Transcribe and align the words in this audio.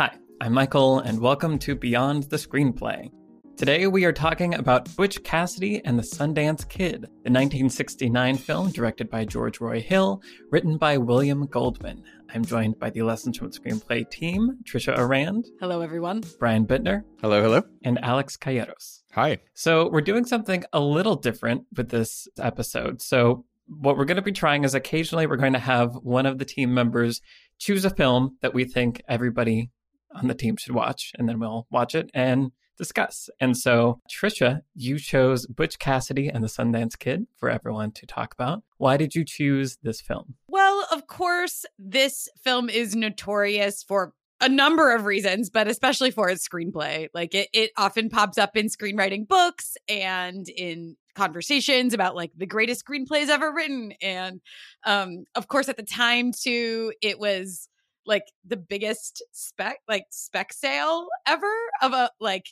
Hi, 0.00 0.16
I'm 0.40 0.54
Michael, 0.54 1.00
and 1.00 1.20
welcome 1.20 1.58
to 1.58 1.74
Beyond 1.74 2.22
the 2.22 2.38
Screenplay. 2.38 3.10
Today 3.58 3.86
we 3.86 4.06
are 4.06 4.14
talking 4.14 4.54
about 4.54 4.96
Butch 4.96 5.22
Cassidy 5.24 5.84
and 5.84 5.98
the 5.98 6.02
Sundance 6.02 6.66
Kid, 6.66 7.02
the 7.02 7.30
1969 7.30 8.38
film 8.38 8.70
directed 8.70 9.10
by 9.10 9.26
George 9.26 9.60
Roy 9.60 9.82
Hill, 9.82 10.22
written 10.50 10.78
by 10.78 10.96
William 10.96 11.44
Goldman. 11.44 12.02
I'm 12.32 12.46
joined 12.46 12.78
by 12.78 12.88
the 12.88 13.02
Lessons 13.02 13.36
from 13.36 13.50
Screenplay 13.50 14.10
team, 14.10 14.56
Trisha 14.64 14.96
Arand. 14.96 15.44
Hello, 15.60 15.82
everyone. 15.82 16.22
Brian 16.38 16.66
Bittner. 16.66 17.04
Hello, 17.20 17.42
hello. 17.42 17.62
And 17.84 18.02
Alex 18.02 18.38
Calleros. 18.38 19.02
Hi. 19.12 19.36
So 19.52 19.90
we're 19.90 20.00
doing 20.00 20.24
something 20.24 20.64
a 20.72 20.80
little 20.80 21.16
different 21.16 21.64
with 21.76 21.90
this 21.90 22.26
episode. 22.38 23.02
So 23.02 23.44
what 23.66 23.98
we're 23.98 24.06
going 24.06 24.16
to 24.16 24.22
be 24.22 24.32
trying 24.32 24.64
is 24.64 24.74
occasionally 24.74 25.26
we're 25.26 25.36
going 25.36 25.52
to 25.52 25.58
have 25.58 25.94
one 25.96 26.24
of 26.24 26.38
the 26.38 26.46
team 26.46 26.72
members 26.72 27.20
choose 27.58 27.84
a 27.84 27.90
film 27.90 28.38
that 28.40 28.54
we 28.54 28.64
think 28.64 29.02
everybody 29.06 29.70
on 30.14 30.28
the 30.28 30.34
team 30.34 30.56
should 30.56 30.74
watch, 30.74 31.12
and 31.18 31.28
then 31.28 31.38
we'll 31.38 31.66
watch 31.70 31.94
it 31.94 32.10
and 32.14 32.52
discuss. 32.80 33.28
And 33.38 33.56
so, 33.56 34.00
Trisha, 34.10 34.62
you 34.74 34.98
chose 34.98 35.46
Butch 35.46 35.78
Cassidy 35.78 36.28
and 36.28 36.42
the 36.42 36.48
Sundance 36.48 36.98
Kid 36.98 37.26
for 37.36 37.50
everyone 37.50 37.92
to 37.92 38.06
talk 38.06 38.32
about. 38.32 38.62
Why 38.78 38.96
did 38.96 39.14
you 39.14 39.24
choose 39.24 39.76
this 39.82 40.00
film? 40.00 40.36
Well, 40.48 40.86
of 40.90 41.06
course, 41.06 41.66
this 41.78 42.28
film 42.42 42.70
is 42.70 42.96
notorious 42.96 43.82
for 43.82 44.14
a 44.40 44.48
number 44.48 44.94
of 44.94 45.04
reasons, 45.04 45.50
but 45.50 45.68
especially 45.68 46.10
for 46.10 46.30
its 46.30 46.46
screenplay. 46.48 47.08
Like 47.12 47.34
it, 47.34 47.48
it 47.52 47.70
often 47.76 48.08
pops 48.08 48.38
up 48.38 48.56
in 48.56 48.66
screenwriting 48.66 49.28
books 49.28 49.76
and 49.88 50.48
in 50.48 50.96
conversations 51.14 51.92
about 51.92 52.16
like 52.16 52.32
the 52.36 52.46
greatest 52.46 52.84
screenplays 52.84 53.28
ever 53.28 53.52
written. 53.52 53.92
And 54.00 54.40
um, 54.86 55.24
of 55.34 55.48
course, 55.48 55.68
at 55.68 55.76
the 55.76 55.82
time 55.82 56.32
too, 56.32 56.94
it 57.02 57.18
was 57.18 57.68
like 58.06 58.24
the 58.46 58.56
biggest 58.56 59.22
spec 59.32 59.78
like 59.88 60.04
spec 60.10 60.52
sale 60.52 61.08
ever 61.26 61.52
of 61.82 61.92
a 61.92 62.10
like 62.20 62.46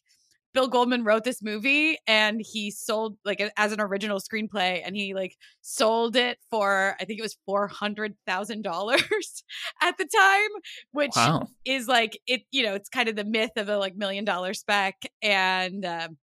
Bill 0.54 0.68
Goldman 0.68 1.04
wrote 1.04 1.24
this 1.24 1.42
movie 1.42 1.98
and 2.06 2.40
he 2.40 2.70
sold 2.70 3.16
like 3.24 3.40
as 3.56 3.72
an 3.72 3.80
original 3.80 4.18
screenplay 4.18 4.82
and 4.84 4.96
he 4.96 5.14
like 5.14 5.36
sold 5.60 6.16
it 6.16 6.38
for 6.50 6.96
I 6.98 7.04
think 7.04 7.18
it 7.18 7.22
was 7.22 7.36
four 7.46 7.68
hundred 7.68 8.16
thousand 8.26 8.62
dollars 8.62 9.44
at 9.82 9.98
the 9.98 10.06
time, 10.06 10.62
which 10.92 11.12
wow. 11.14 11.46
is 11.64 11.86
like 11.86 12.18
it 12.26 12.42
you 12.50 12.62
know 12.62 12.74
it's 12.74 12.88
kind 12.88 13.08
of 13.08 13.16
the 13.16 13.24
myth 13.24 13.52
of 13.56 13.68
a 13.68 13.78
like 13.78 13.96
million 13.96 14.24
dollar 14.24 14.54
spec 14.54 14.96
and 15.22 15.84
um, 15.84 16.16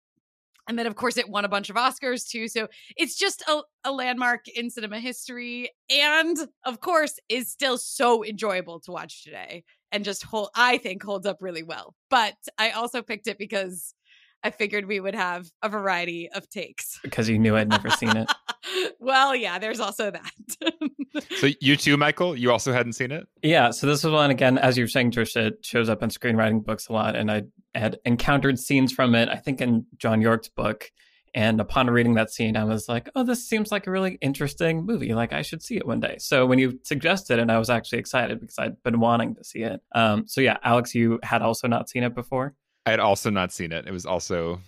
and 0.68 0.78
then 0.78 0.86
of 0.86 0.96
course 0.96 1.16
it 1.16 1.28
won 1.28 1.44
a 1.44 1.48
bunch 1.48 1.70
of 1.70 1.76
Oscars 1.76 2.28
too, 2.28 2.48
so 2.48 2.68
it's 2.96 3.16
just 3.16 3.42
a, 3.48 3.60
a 3.84 3.92
landmark 3.92 4.46
in 4.48 4.70
cinema 4.70 5.00
history 5.00 5.70
and 5.90 6.36
of 6.64 6.80
course 6.80 7.18
is 7.28 7.50
still 7.50 7.78
so 7.78 8.24
enjoyable 8.24 8.80
to 8.80 8.92
watch 8.92 9.24
today 9.24 9.64
and 9.92 10.04
just 10.04 10.24
hold 10.24 10.50
I 10.54 10.78
think 10.78 11.02
holds 11.02 11.26
up 11.26 11.38
really 11.40 11.62
well. 11.62 11.94
But 12.10 12.34
I 12.58 12.70
also 12.70 13.02
picked 13.02 13.26
it 13.26 13.38
because 13.38 13.94
I 14.42 14.50
figured 14.50 14.86
we 14.86 15.00
would 15.00 15.14
have 15.14 15.46
a 15.62 15.70
variety 15.70 16.28
of 16.34 16.48
takes. 16.50 17.00
Because 17.02 17.30
you 17.30 17.38
knew 17.38 17.56
I'd 17.56 17.68
never 17.70 17.88
seen 17.88 18.14
it. 18.14 18.28
well, 18.98 19.34
yeah, 19.34 19.58
there's 19.58 19.80
also 19.80 20.10
that. 20.10 21.22
so 21.36 21.48
you 21.60 21.76
too, 21.76 21.96
Michael, 21.96 22.36
you 22.36 22.50
also 22.50 22.72
hadn't 22.72 22.94
seen 22.94 23.10
it? 23.10 23.26
Yeah. 23.42 23.70
So 23.70 23.86
this 23.86 24.04
was 24.04 24.12
one 24.12 24.30
again, 24.30 24.58
as 24.58 24.76
you're 24.76 24.88
saying, 24.88 25.12
Trisha, 25.12 25.48
it 25.48 25.64
shows 25.64 25.88
up 25.88 26.02
in 26.02 26.10
screenwriting 26.10 26.64
books 26.64 26.88
a 26.88 26.92
lot, 26.92 27.16
and 27.16 27.30
I 27.30 27.42
had 27.74 27.98
encountered 28.04 28.58
scenes 28.58 28.92
from 28.92 29.14
it. 29.14 29.28
I 29.28 29.36
think 29.36 29.60
in 29.60 29.86
John 29.98 30.20
Yorke's 30.20 30.48
book. 30.48 30.90
And 31.36 31.60
upon 31.60 31.90
reading 31.90 32.14
that 32.14 32.30
scene, 32.30 32.56
I 32.56 32.62
was 32.62 32.88
like, 32.88 33.10
oh, 33.16 33.24
this 33.24 33.48
seems 33.48 33.72
like 33.72 33.88
a 33.88 33.90
really 33.90 34.18
interesting 34.20 34.86
movie. 34.86 35.14
Like, 35.14 35.32
I 35.32 35.42
should 35.42 35.64
see 35.64 35.76
it 35.76 35.84
one 35.84 35.98
day. 35.98 36.14
So, 36.18 36.46
when 36.46 36.60
you 36.60 36.78
suggested 36.84 37.40
it, 37.40 37.42
and 37.42 37.50
I 37.50 37.58
was 37.58 37.70
actually 37.70 37.98
excited 37.98 38.40
because 38.40 38.56
I'd 38.56 38.80
been 38.84 39.00
wanting 39.00 39.34
to 39.34 39.42
see 39.42 39.62
it. 39.62 39.80
Um, 39.96 40.28
so, 40.28 40.40
yeah, 40.40 40.58
Alex, 40.62 40.94
you 40.94 41.18
had 41.24 41.42
also 41.42 41.66
not 41.66 41.88
seen 41.88 42.04
it 42.04 42.14
before? 42.14 42.54
I 42.86 42.92
had 42.92 43.00
also 43.00 43.30
not 43.30 43.52
seen 43.52 43.72
it. 43.72 43.84
It 43.84 43.90
was 43.90 44.06
also 44.06 44.60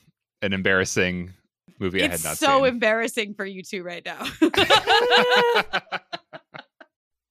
an 0.42 0.52
embarrassing 0.52 1.34
movie 1.78 2.00
it's 2.00 2.08
I 2.08 2.10
had 2.12 2.24
not 2.24 2.36
so 2.38 2.46
seen. 2.46 2.58
so 2.58 2.64
embarrassing 2.64 3.34
for 3.34 3.44
you 3.44 3.62
two 3.62 3.82
right 3.82 4.04
now. 4.04 4.24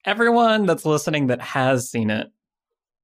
Everyone 0.06 0.66
that's 0.66 0.86
listening 0.86 1.28
that 1.28 1.42
has 1.42 1.90
seen 1.90 2.10
it 2.12 2.28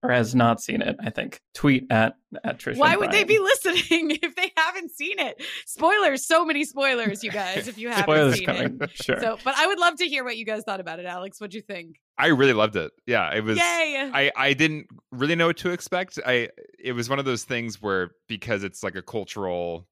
or 0.03 0.11
has 0.11 0.33
not 0.33 0.61
seen 0.61 0.81
it, 0.81 0.95
I 1.03 1.11
think, 1.11 1.41
tweet 1.53 1.85
at 1.91 2.15
at 2.43 2.59
Trisha. 2.59 2.77
Why 2.77 2.95
would 2.95 3.11
they 3.11 3.23
be 3.23 3.37
listening 3.39 4.11
if 4.21 4.35
they 4.35 4.51
haven't 4.57 4.91
seen 4.91 5.19
it? 5.19 5.41
Spoilers, 5.65 6.25
so 6.25 6.43
many 6.43 6.63
spoilers, 6.63 7.23
you 7.23 7.31
guys. 7.31 7.67
If 7.67 7.77
you 7.77 7.89
haven't 7.89 8.03
spoilers 8.03 8.35
seen 8.37 8.45
coming. 8.45 8.77
it, 8.81 8.89
sure. 8.93 9.19
So, 9.19 9.37
but 9.43 9.55
I 9.57 9.67
would 9.67 9.79
love 9.79 9.97
to 9.97 10.07
hear 10.07 10.23
what 10.23 10.37
you 10.37 10.45
guys 10.45 10.63
thought 10.63 10.79
about 10.79 10.99
it, 10.99 11.05
Alex. 11.05 11.39
What'd 11.39 11.53
you 11.53 11.61
think? 11.61 11.99
I 12.17 12.27
really 12.27 12.53
loved 12.53 12.75
it. 12.75 12.91
Yeah, 13.05 13.31
it 13.33 13.43
was. 13.43 13.57
Yay! 13.57 14.11
I 14.13 14.31
I 14.35 14.53
didn't 14.53 14.87
really 15.11 15.35
know 15.35 15.47
what 15.47 15.57
to 15.57 15.69
expect. 15.71 16.19
I 16.25 16.49
it 16.79 16.93
was 16.93 17.09
one 17.09 17.19
of 17.19 17.25
those 17.25 17.43
things 17.43 17.81
where 17.81 18.11
because 18.27 18.63
it's 18.63 18.83
like 18.83 18.95
a 18.95 19.01
cultural 19.03 19.87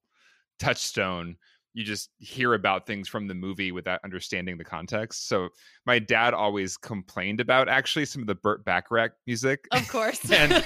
touchstone 0.60 1.36
you 1.72 1.84
just 1.84 2.10
hear 2.18 2.54
about 2.54 2.86
things 2.86 3.08
from 3.08 3.28
the 3.28 3.34
movie 3.34 3.70
without 3.70 4.00
understanding 4.04 4.58
the 4.58 4.64
context. 4.64 5.28
So 5.28 5.50
my 5.86 5.98
dad 5.98 6.34
always 6.34 6.76
complained 6.76 7.40
about 7.40 7.68
actually 7.68 8.06
some 8.06 8.22
of 8.22 8.26
the 8.26 8.34
Burt 8.34 8.64
Bacharach 8.64 9.12
music, 9.26 9.66
of 9.70 9.86
course, 9.88 10.30
and, 10.32 10.64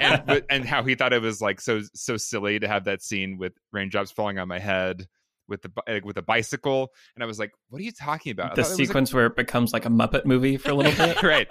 and 0.00 0.42
and 0.50 0.64
how 0.64 0.82
he 0.82 0.94
thought 0.94 1.12
it 1.12 1.22
was 1.22 1.40
like 1.40 1.60
so 1.60 1.80
so 1.94 2.16
silly 2.16 2.58
to 2.58 2.68
have 2.68 2.84
that 2.84 3.02
scene 3.02 3.38
with 3.38 3.52
raindrops 3.72 4.10
falling 4.10 4.38
on 4.38 4.48
my 4.48 4.58
head 4.58 5.06
with 5.48 5.62
the 5.62 5.70
like, 5.86 6.04
with 6.04 6.16
a 6.16 6.22
bicycle, 6.22 6.90
and 7.14 7.22
I 7.22 7.26
was 7.26 7.38
like, 7.38 7.52
"What 7.68 7.80
are 7.80 7.84
you 7.84 7.92
talking 7.92 8.32
about?" 8.32 8.54
The 8.54 8.64
sequence 8.64 9.10
like... 9.10 9.14
where 9.14 9.26
it 9.26 9.36
becomes 9.36 9.72
like 9.72 9.86
a 9.86 9.90
Muppet 9.90 10.24
movie 10.24 10.56
for 10.56 10.70
a 10.70 10.74
little 10.74 10.92
bit, 10.92 11.22
right? 11.22 11.48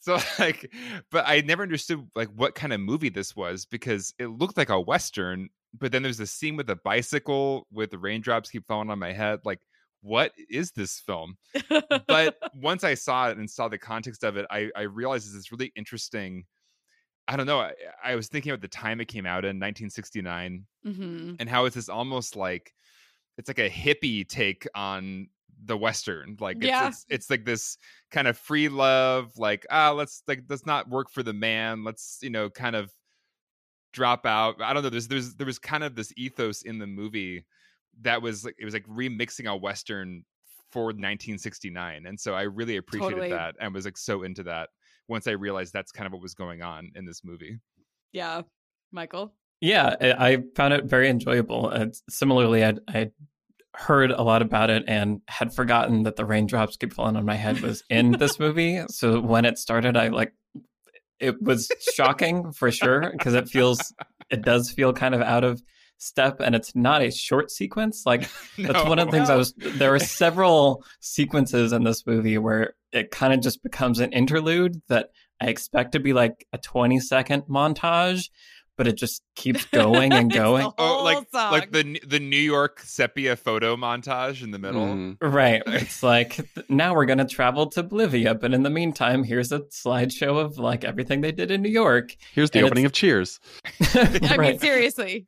So 0.00 0.18
like, 0.38 0.72
but 1.10 1.24
I 1.26 1.40
never 1.40 1.62
understood 1.62 2.06
like 2.14 2.28
what 2.28 2.54
kind 2.54 2.72
of 2.72 2.80
movie 2.80 3.08
this 3.08 3.34
was 3.34 3.66
because 3.66 4.14
it 4.18 4.26
looked 4.26 4.56
like 4.56 4.70
a 4.70 4.80
western, 4.80 5.48
but 5.78 5.92
then 5.92 6.02
there's 6.02 6.20
a 6.20 6.26
scene 6.26 6.56
with 6.56 6.66
the 6.66 6.76
bicycle 6.76 7.66
with 7.72 7.90
the 7.90 7.98
raindrops 7.98 8.50
keep 8.50 8.66
falling 8.66 8.90
on 8.90 8.98
my 8.98 9.12
head. 9.12 9.40
Like, 9.44 9.60
what 10.02 10.32
is 10.50 10.70
this 10.72 11.00
film? 11.00 11.36
but 12.06 12.36
once 12.54 12.84
I 12.84 12.94
saw 12.94 13.30
it 13.30 13.38
and 13.38 13.50
saw 13.50 13.68
the 13.68 13.78
context 13.78 14.22
of 14.22 14.36
it, 14.36 14.46
I, 14.50 14.70
I 14.76 14.82
realized 14.82 15.34
it's 15.34 15.50
really 15.50 15.72
interesting. 15.74 16.44
I 17.26 17.36
don't 17.36 17.46
know. 17.46 17.60
I, 17.60 17.72
I, 18.04 18.14
was 18.14 18.28
thinking 18.28 18.52
about 18.52 18.60
the 18.60 18.68
time 18.68 19.00
it 19.00 19.08
came 19.08 19.24
out 19.24 19.44
in 19.44 19.56
1969 19.56 20.66
mm-hmm. 20.86 21.34
and 21.38 21.48
how 21.48 21.64
it's 21.64 21.74
this 21.74 21.88
almost 21.88 22.36
like 22.36 22.72
it's 23.38 23.48
like 23.48 23.58
a 23.58 23.70
hippie 23.70 24.28
take 24.28 24.66
on 24.74 25.28
the 25.64 25.76
western 25.76 26.36
like 26.40 26.56
it's, 26.56 26.66
yeah. 26.66 26.88
it's, 26.88 27.06
it's 27.08 27.30
like 27.30 27.44
this 27.44 27.78
kind 28.10 28.28
of 28.28 28.36
free 28.36 28.68
love 28.68 29.32
like 29.38 29.64
ah 29.70 29.92
let's 29.92 30.22
like 30.28 30.42
let's 30.48 30.66
not 30.66 30.88
work 30.90 31.08
for 31.10 31.22
the 31.22 31.32
man 31.32 31.84
let's 31.84 32.18
you 32.20 32.28
know 32.28 32.50
kind 32.50 32.76
of 32.76 32.92
drop 33.94 34.26
out. 34.26 34.60
I 34.60 34.74
don't 34.74 34.82
know. 34.82 34.90
There's 34.90 35.08
there's 35.08 35.34
there 35.36 35.46
was 35.46 35.58
kind 35.58 35.84
of 35.84 35.94
this 35.94 36.12
ethos 36.16 36.62
in 36.62 36.78
the 36.78 36.86
movie 36.86 37.46
that 38.02 38.20
was 38.20 38.44
like 38.44 38.56
it 38.58 38.64
was 38.64 38.74
like 38.74 38.86
remixing 38.86 39.50
a 39.50 39.56
western 39.56 40.24
for 40.70 40.86
1969, 40.86 42.04
and 42.06 42.20
so 42.20 42.34
I 42.34 42.42
really 42.42 42.76
appreciated 42.76 43.14
totally. 43.14 43.30
that 43.30 43.54
and 43.60 43.72
was 43.72 43.84
like 43.86 43.96
so 43.96 44.24
into 44.24 44.42
that 44.42 44.68
once 45.08 45.26
I 45.26 45.32
realized 45.32 45.72
that's 45.72 45.92
kind 45.92 46.06
of 46.06 46.12
what 46.12 46.20
was 46.20 46.34
going 46.34 46.60
on 46.60 46.90
in 46.96 47.06
this 47.06 47.22
movie. 47.24 47.58
Yeah, 48.12 48.42
Michael. 48.92 49.32
Yeah, 49.60 49.94
eh, 50.00 50.14
I 50.18 50.42
found 50.56 50.74
it 50.74 50.84
very 50.84 51.08
enjoyable. 51.08 51.70
And 51.70 51.94
similarly, 52.10 52.64
I 52.64 52.74
I 52.88 53.10
heard 53.76 54.10
a 54.10 54.22
lot 54.22 54.42
about 54.42 54.70
it 54.70 54.84
and 54.86 55.20
had 55.28 55.52
forgotten 55.52 56.04
that 56.04 56.16
the 56.16 56.24
raindrops 56.24 56.76
keep 56.76 56.92
falling 56.92 57.16
on 57.16 57.24
my 57.24 57.34
head 57.34 57.60
was 57.60 57.82
in 57.90 58.12
this 58.12 58.38
movie. 58.40 58.82
So 58.88 59.20
when 59.20 59.44
it 59.44 59.58
started, 59.58 59.96
I 59.96 60.08
like 60.08 60.32
it 61.20 61.40
was 61.42 61.70
shocking 61.94 62.52
for 62.52 62.70
sure 62.70 63.10
because 63.12 63.34
it 63.34 63.48
feels 63.48 63.94
it 64.30 64.42
does 64.42 64.70
feel 64.70 64.92
kind 64.92 65.14
of 65.14 65.20
out 65.20 65.44
of 65.44 65.62
step 65.98 66.40
and 66.40 66.54
it's 66.54 66.74
not 66.74 67.02
a 67.02 67.10
short 67.10 67.50
sequence. 67.50 68.02
Like 68.04 68.22
that's 68.58 68.72
no, 68.72 68.84
one 68.84 68.98
of 68.98 69.06
the 69.06 69.12
things 69.12 69.30
i 69.30 69.36
was 69.36 69.54
there 69.56 69.94
are 69.94 69.98
several 69.98 70.84
sequences 71.00 71.72
in 71.72 71.84
this 71.84 72.06
movie 72.06 72.38
where 72.38 72.74
it 72.92 73.10
kind 73.10 73.32
of 73.32 73.40
just 73.40 73.62
becomes 73.62 74.00
an 74.00 74.12
interlude 74.12 74.80
that 74.88 75.10
i 75.40 75.46
expect 75.46 75.92
to 75.92 76.00
be 76.00 76.12
like 76.12 76.46
a 76.52 76.58
20 76.58 77.00
second 77.00 77.42
montage 77.42 78.30
but 78.76 78.86
it 78.86 78.96
just 78.96 79.22
keeps 79.36 79.64
going 79.72 80.12
and 80.12 80.32
going. 80.32 80.70
oh, 80.78 81.04
like 81.04 81.26
song. 81.30 81.52
like 81.52 81.72
the 81.72 82.00
the 82.06 82.20
New 82.20 82.36
York 82.36 82.80
sepia 82.80 83.36
photo 83.36 83.76
montage 83.76 84.42
in 84.42 84.50
the 84.50 84.58
middle. 84.58 84.86
Mm. 84.86 85.16
Right. 85.20 85.62
It's 85.66 86.02
like 86.02 86.40
now 86.68 86.94
we're 86.94 87.06
gonna 87.06 87.26
travel 87.26 87.66
to 87.70 87.82
Bolivia, 87.82 88.34
but 88.34 88.52
in 88.52 88.62
the 88.62 88.70
meantime, 88.70 89.24
here's 89.24 89.52
a 89.52 89.60
slideshow 89.60 90.38
of 90.38 90.58
like 90.58 90.84
everything 90.84 91.20
they 91.20 91.32
did 91.32 91.50
in 91.50 91.62
New 91.62 91.70
York. 91.70 92.16
Here's 92.32 92.50
the 92.50 92.60
and 92.60 92.66
opening 92.66 92.84
of 92.84 92.92
Cheers. 92.92 93.40
I 93.94 94.36
mean, 94.38 94.58
seriously. 94.58 95.26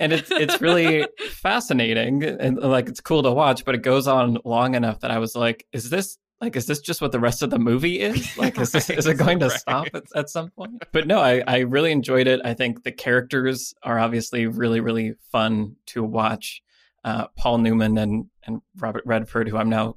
And 0.00 0.12
it's 0.12 0.30
it's 0.30 0.60
really 0.60 1.06
fascinating 1.30 2.22
and 2.24 2.58
like 2.58 2.88
it's 2.88 3.00
cool 3.00 3.22
to 3.22 3.32
watch, 3.32 3.64
but 3.64 3.74
it 3.74 3.82
goes 3.82 4.06
on 4.06 4.38
long 4.44 4.74
enough 4.74 5.00
that 5.00 5.10
I 5.10 5.18
was 5.18 5.34
like, 5.34 5.66
is 5.72 5.90
this 5.90 6.18
like 6.40 6.56
is 6.56 6.66
this 6.66 6.80
just 6.80 7.00
what 7.00 7.12
the 7.12 7.20
rest 7.20 7.42
of 7.42 7.50
the 7.50 7.58
movie 7.58 8.00
is 8.00 8.36
like 8.38 8.58
is, 8.58 8.72
this, 8.72 8.90
is 8.90 9.06
it 9.06 9.14
going 9.14 9.38
to 9.38 9.48
right. 9.48 9.60
stop 9.60 9.86
at, 9.94 10.04
at 10.14 10.30
some 10.30 10.50
point 10.50 10.82
but 10.92 11.06
no 11.06 11.20
I, 11.20 11.42
I 11.46 11.58
really 11.60 11.92
enjoyed 11.92 12.26
it 12.26 12.40
i 12.44 12.54
think 12.54 12.84
the 12.84 12.92
characters 12.92 13.74
are 13.82 13.98
obviously 13.98 14.46
really 14.46 14.80
really 14.80 15.14
fun 15.32 15.76
to 15.86 16.02
watch 16.02 16.62
uh, 17.04 17.28
paul 17.36 17.58
newman 17.58 17.96
and, 17.98 18.26
and 18.44 18.60
robert 18.78 19.02
redford 19.06 19.48
who 19.48 19.56
i'm 19.56 19.70
now 19.70 19.96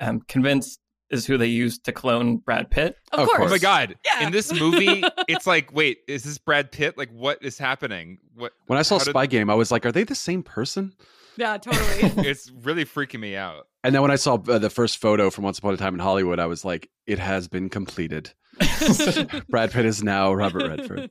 um, 0.00 0.20
convinced 0.28 0.80
is 1.10 1.26
who 1.26 1.38
they 1.38 1.46
used 1.46 1.84
to 1.84 1.92
clone 1.92 2.38
Brad 2.38 2.70
Pitt. 2.70 2.96
Of, 3.12 3.20
Of 3.20 3.26
course. 3.26 3.38
course. 3.38 3.50
Oh 3.50 3.54
my 3.54 3.58
god! 3.58 3.96
Yeah. 4.04 4.26
In 4.26 4.32
this 4.32 4.52
movie, 4.52 5.02
it's 5.28 5.46
like, 5.46 5.72
wait, 5.72 5.98
is 6.08 6.24
this 6.24 6.38
Brad 6.38 6.72
Pitt? 6.72 6.98
Like, 6.98 7.10
what 7.10 7.38
is 7.42 7.58
happening? 7.58 8.18
What? 8.34 8.52
When 8.66 8.78
I 8.78 8.82
saw 8.82 8.98
how 8.98 9.04
did- 9.04 9.10
Spy 9.10 9.26
Game, 9.26 9.48
I 9.48 9.54
was 9.54 9.70
like, 9.70 9.86
are 9.86 9.92
they 9.92 10.04
the 10.04 10.14
same 10.14 10.42
person? 10.42 10.92
Yeah, 11.36 11.58
totally. 11.58 12.26
it's 12.28 12.50
really 12.50 12.84
freaking 12.84 13.20
me 13.20 13.36
out. 13.36 13.68
And 13.84 13.94
then 13.94 14.02
when 14.02 14.10
I 14.10 14.16
saw 14.16 14.34
uh, 14.34 14.58
the 14.58 14.70
first 14.70 14.98
photo 14.98 15.30
from 15.30 15.44
Once 15.44 15.58
Upon 15.58 15.74
a 15.74 15.76
Time 15.76 15.94
in 15.94 16.00
Hollywood, 16.00 16.38
I 16.40 16.46
was 16.46 16.64
like, 16.64 16.90
it 17.06 17.18
has 17.18 17.48
been 17.48 17.68
completed. 17.68 18.32
Brad 19.48 19.70
Pitt 19.70 19.84
is 19.84 20.02
now 20.02 20.32
Robert 20.32 20.68
Redford. 20.68 21.10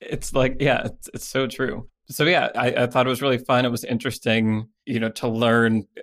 It's 0.00 0.32
like, 0.34 0.56
yeah, 0.60 0.82
it's, 0.86 1.08
it's 1.14 1.28
so 1.28 1.46
true. 1.46 1.88
So 2.08 2.24
yeah, 2.24 2.48
I, 2.56 2.72
I 2.72 2.86
thought 2.88 3.06
it 3.06 3.08
was 3.10 3.22
really 3.22 3.38
fun. 3.38 3.64
It 3.64 3.70
was 3.70 3.84
interesting, 3.84 4.66
you 4.84 4.98
know, 4.98 5.10
to 5.10 5.28
learn. 5.28 5.84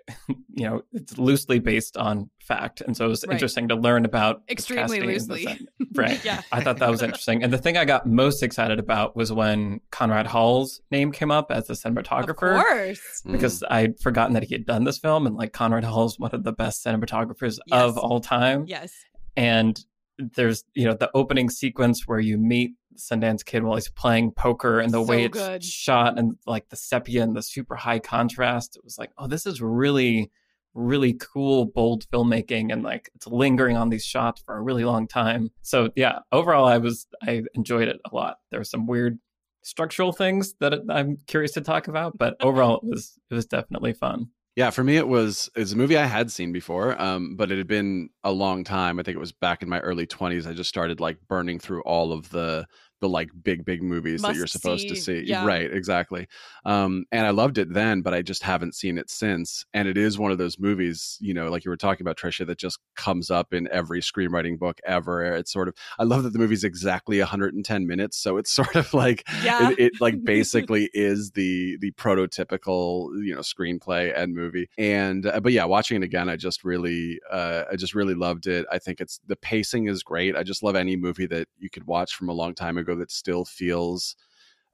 You 0.59 0.63
know, 0.67 0.81
it's 0.91 1.19
loosely 1.19 1.59
based 1.59 1.97
on 1.97 2.31
fact, 2.41 2.81
and 2.81 2.97
so 2.97 3.05
it 3.05 3.09
was 3.09 3.23
Right. 3.27 3.33
interesting 3.33 3.67
to 3.67 3.75
learn 3.75 4.05
about 4.05 4.41
Extremely 4.49 4.81
casting 4.97 5.01
and 5.03 5.09
the 5.09 5.33
loosely. 5.35 5.67
Right. 5.94 6.25
yeah. 6.25 6.41
I 6.51 6.61
thought 6.63 6.79
that 6.79 6.89
was 6.89 7.03
interesting. 7.03 7.44
And 7.44 7.53
the 7.53 7.59
thing 7.59 7.77
I 7.77 7.85
got 7.85 8.07
most 8.07 8.41
excited 8.41 8.79
about 8.79 9.15
was 9.15 9.31
when 9.31 9.81
Conrad 9.91 10.25
Hall's 10.25 10.81
name 10.89 11.11
came 11.11 11.29
up 11.29 11.51
as 11.51 11.67
the 11.67 11.75
cinematographer. 11.75 11.99
Of 12.31 12.35
cinematographer. 12.38 12.63
course. 12.63 13.21
Mm. 13.27 13.31
Because 13.33 13.63
I'd 13.69 13.99
forgotten 13.99 14.33
that 14.33 14.45
he 14.45 14.55
had 14.55 14.65
done 14.65 14.83
this 14.83 14.97
film, 14.97 15.27
and 15.27 15.35
like 15.35 15.53
Conrad 15.53 15.83
Hall 15.83 16.05
is 16.07 16.17
one 16.17 16.31
of 16.33 16.44
the 16.44 16.51
best 16.53 16.83
cinematographers 16.83 17.59
Yes. 17.67 17.79
of 17.79 17.99
all 17.99 18.19
time. 18.19 18.65
Yes. 18.67 18.91
And 19.35 19.79
there's, 20.17 20.63
you 20.73 20.85
know, 20.85 20.95
the 20.95 21.11
opening 21.13 21.51
sequence 21.51 22.07
where 22.07 22.19
you 22.19 22.39
meet 22.39 22.71
Sundance 22.97 23.45
Kid 23.45 23.63
while 23.63 23.75
he's 23.75 23.89
playing 23.89 24.31
poker, 24.31 24.79
and 24.79 24.94
the 24.94 25.03
So 25.03 25.09
way 25.09 25.23
it's 25.25 25.38
good. 25.38 25.63
shot, 25.63 26.17
and 26.17 26.35
like 26.45 26.69
the 26.69 26.75
sepia 26.75 27.23
and 27.23 27.35
the 27.35 27.44
super 27.44 27.75
high 27.75 27.99
contrast. 27.99 28.75
It 28.77 28.83
was 28.83 28.97
like, 28.97 29.11
oh, 29.17 29.27
this 29.27 29.45
is 29.45 29.61
really, 29.61 30.31
really 30.73 31.13
cool, 31.13 31.65
bold 31.65 32.05
filmmaking, 32.09 32.71
and 32.71 32.83
like 32.83 33.09
it's 33.15 33.27
lingering 33.27 33.77
on 33.77 33.89
these 33.89 34.05
shots 34.05 34.41
for 34.45 34.55
a 34.57 34.61
really 34.61 34.83
long 34.83 35.07
time. 35.07 35.49
So 35.61 35.89
yeah, 35.95 36.19
overall, 36.31 36.65
I 36.65 36.77
was 36.77 37.07
I 37.21 37.44
enjoyed 37.53 37.88
it 37.88 37.99
a 38.11 38.15
lot. 38.15 38.38
There 38.51 38.59
were 38.59 38.63
some 38.65 38.88
weird 38.88 39.19
structural 39.63 40.13
things 40.13 40.53
that 40.59 40.73
I'm 40.89 41.17
curious 41.27 41.51
to 41.53 41.61
talk 41.61 41.88
about, 41.88 42.17
but 42.17 42.35
overall, 42.41 42.77
it 42.77 42.83
was 42.89 43.17
it 43.29 43.33
was 43.35 43.45
definitely 43.45 43.94
fun. 43.94 44.27
Yeah, 44.55 44.71
for 44.71 44.83
me 44.83 44.97
it 44.97 45.07
was 45.07 45.51
it's 45.55 45.73
a 45.73 45.75
movie 45.77 45.97
I 45.97 46.05
had 46.05 46.31
seen 46.31 46.51
before, 46.51 46.99
um, 46.99 47.35
but 47.35 47.51
it 47.51 47.59
had 47.59 47.67
been 47.67 48.09
a 48.23 48.31
long 48.31 48.63
time. 48.63 48.97
I 48.99 49.03
think 49.03 49.15
it 49.15 49.19
was 49.19 49.31
back 49.31 49.61
in 49.61 49.69
my 49.69 49.79
early 49.81 50.07
twenties. 50.07 50.47
I 50.47 50.53
just 50.53 50.69
started 50.69 50.99
like 50.99 51.19
burning 51.27 51.59
through 51.59 51.81
all 51.81 52.11
of 52.11 52.29
the 52.31 52.65
the 52.99 53.09
like 53.09 53.29
big 53.44 53.65
big 53.65 53.83
movies 53.83 54.21
that 54.21 54.33
you're 54.35 54.44
Must 54.44 54.53
supposed 54.53 54.88
to 54.89 54.95
see, 54.95 55.23
see. 55.23 55.29
yeah. 55.29 55.45
Right, 55.45 55.71
exactly. 55.71 56.27
Um, 56.65 57.05
and 57.11 57.25
I 57.25 57.29
loved 57.31 57.57
it 57.57 57.73
then, 57.73 58.01
but 58.01 58.13
I 58.13 58.21
just 58.21 58.44
haven't 58.44 58.75
seen 58.75 58.97
it 58.97 59.09
since. 59.09 59.65
And 59.73 59.88
it 59.88 59.97
is 59.97 60.17
one 60.17 60.31
of 60.31 60.38
those 60.38 60.59
movies, 60.59 61.17
you 61.21 61.33
know, 61.33 61.49
like 61.49 61.65
you 61.65 61.71
were 61.71 61.77
talking 61.77 62.03
about 62.05 62.17
Trisha, 62.17 62.45
that 62.47 62.57
just 62.57 62.79
comes 62.95 63.29
up 63.31 63.53
in 63.53 63.67
every 63.71 64.01
screenwriting 64.01 64.57
book 64.59 64.79
ever. 64.85 65.23
It's 65.35 65.51
sort 65.51 65.67
of 65.67 65.75
I 65.99 66.03
love 66.03 66.23
that 66.23 66.33
the 66.33 66.39
movie's 66.39 66.63
exactly 66.63 67.19
110 67.19 67.88
minutes, 67.88 68.17
so 68.17 68.38
it's 68.38 68.51
sort 68.57 68.75
of 68.75 68.94
like 68.94 69.23
Yeah. 69.44 69.69
it, 69.71 69.79
it 69.79 69.91
like 70.01 70.15
basically 70.23 70.89
is 70.94 71.31
the 71.31 71.77
the 71.81 71.91
prototypical 71.91 73.09
you 73.23 73.33
know 73.33 73.41
screenplay 73.41 74.13
and 74.17 74.33
movie 74.35 74.69
and 74.77 75.25
uh, 75.25 75.39
but 75.39 75.51
yeah 75.51 75.65
watching 75.65 75.97
it 75.97 76.03
again 76.03 76.29
i 76.29 76.35
just 76.35 76.63
really 76.63 77.19
uh 77.31 77.63
i 77.71 77.75
just 77.75 77.94
really 77.95 78.13
loved 78.13 78.47
it 78.47 78.65
i 78.71 78.77
think 78.77 78.99
it's 79.01 79.19
the 79.27 79.35
pacing 79.35 79.88
is 79.88 80.03
great 80.03 80.35
i 80.35 80.44
just 80.44 80.63
love 80.63 80.75
any 80.75 80.95
movie 80.95 81.25
that 81.27 81.47
you 81.59 81.69
could 81.69 81.85
watch 81.85 82.15
from 82.15 82.29
a 82.29 82.33
long 82.33 82.53
time 82.53 82.77
ago 82.77 82.86
that 82.95 83.11
still 83.11 83.45
feels 83.45 84.15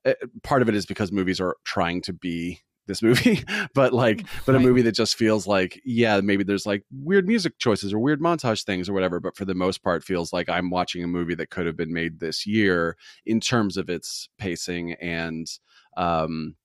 uh, 0.06 0.14
part 0.44 0.62
of 0.62 0.70
it 0.70 0.76
is 0.76 0.86
because 0.86 1.12
movies 1.12 1.40
are 1.40 1.56
trying 1.64 2.02
to 2.02 2.14
be 2.14 2.62
this 2.86 3.02
movie 3.02 3.44
but 3.74 3.94
like 3.94 4.26
but 4.46 4.56
a 4.56 4.60
movie 4.60 4.82
that 4.82 4.96
just 4.96 5.16
feels 5.16 5.48
like 5.48 5.82
yeah 5.86 6.20
maybe 6.20 6.44
there's 6.44 6.66
like 6.66 6.84
weird 6.92 7.28
music 7.28 7.58
choices 7.58 7.94
or 7.94 8.00
weird 8.00 8.20
montage 8.20 8.64
things 8.64 8.90
or 8.90 8.94
whatever 8.94 9.20
but 9.20 9.38
for 9.38 9.46
the 9.46 9.56
most 9.56 9.82
part 9.84 10.04
feels 10.04 10.34
like 10.34 10.50
i'm 10.50 10.70
watching 10.70 11.04
a 11.04 11.08
movie 11.08 11.36
that 11.36 11.50
could 11.50 11.66
have 11.66 11.78
been 11.78 11.94
made 11.94 12.20
this 12.20 12.46
year 12.46 12.98
in 13.26 13.40
terms 13.40 13.78
of 13.78 13.90
its 13.90 14.28
pacing 14.38 14.94
and 14.94 15.48
um 15.96 16.56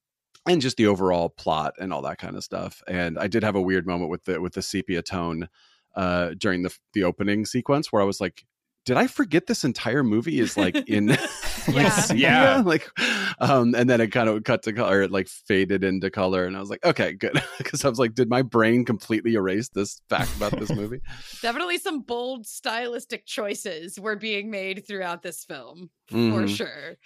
and 0.49 0.61
just 0.63 0.77
the 0.77 0.87
overall 0.87 1.29
plot 1.29 1.75
and 1.79 1.93
all 1.93 2.03
that 2.03 2.19
kind 2.19 2.37
of 2.37 2.43
stuff. 2.43 2.83
And 2.89 3.19
i 3.19 3.27
did 3.27 3.45
have 3.45 3.55
a 3.55 3.63
weird 3.63 3.87
moment 3.87 4.11
with 4.11 4.25
the 4.25 4.41
with 4.41 4.55
the 4.55 4.63
sepia 4.63 5.03
tone 5.03 5.49
uh 5.95 6.31
during 6.37 6.63
the 6.63 6.77
the 6.95 7.05
opening 7.05 7.45
sequence 7.45 7.93
where 7.93 8.03
i 8.03 8.05
was 8.05 8.21
like 8.21 8.45
did 8.89 8.97
i 8.97 9.07
forget 9.07 9.47
this 9.47 9.63
entire 9.65 10.03
movie 10.03 10.41
is 10.41 10.57
like 10.57 10.75
in 10.89 11.07
like 11.09 11.21
Yeah. 11.69 12.09
Yeah. 12.15 12.63
like 12.67 12.89
um 13.39 13.75
and 13.75 13.89
then 13.91 14.01
it 14.01 14.09
kind 14.09 14.29
of 14.29 14.43
cut 14.45 14.63
to 14.63 14.73
color 14.73 15.03
it 15.03 15.11
like 15.11 15.29
faded 15.29 15.85
into 15.85 16.11
color 16.11 16.45
and 16.47 16.57
i 16.57 16.61
was 16.61 16.71
like 16.71 16.85
okay 16.85 17.13
good 17.13 17.41
because 17.59 17.85
i 17.85 17.89
was 17.89 17.99
like 17.99 18.15
did 18.15 18.29
my 18.31 18.41
brain 18.43 18.85
completely 18.85 19.35
erase 19.35 19.69
this 19.69 20.01
fact 20.09 20.35
about 20.37 20.59
this 20.59 20.71
movie 20.75 21.01
Definitely 21.43 21.79
some 21.79 22.01
bold 22.01 22.47
stylistic 22.47 23.27
choices 23.27 24.01
were 24.01 24.17
being 24.17 24.51
made 24.51 24.87
throughout 24.87 25.23
this 25.23 25.45
film 25.45 25.91
for 26.09 26.15
Mhm. 26.17 26.49
sure. 26.57 26.97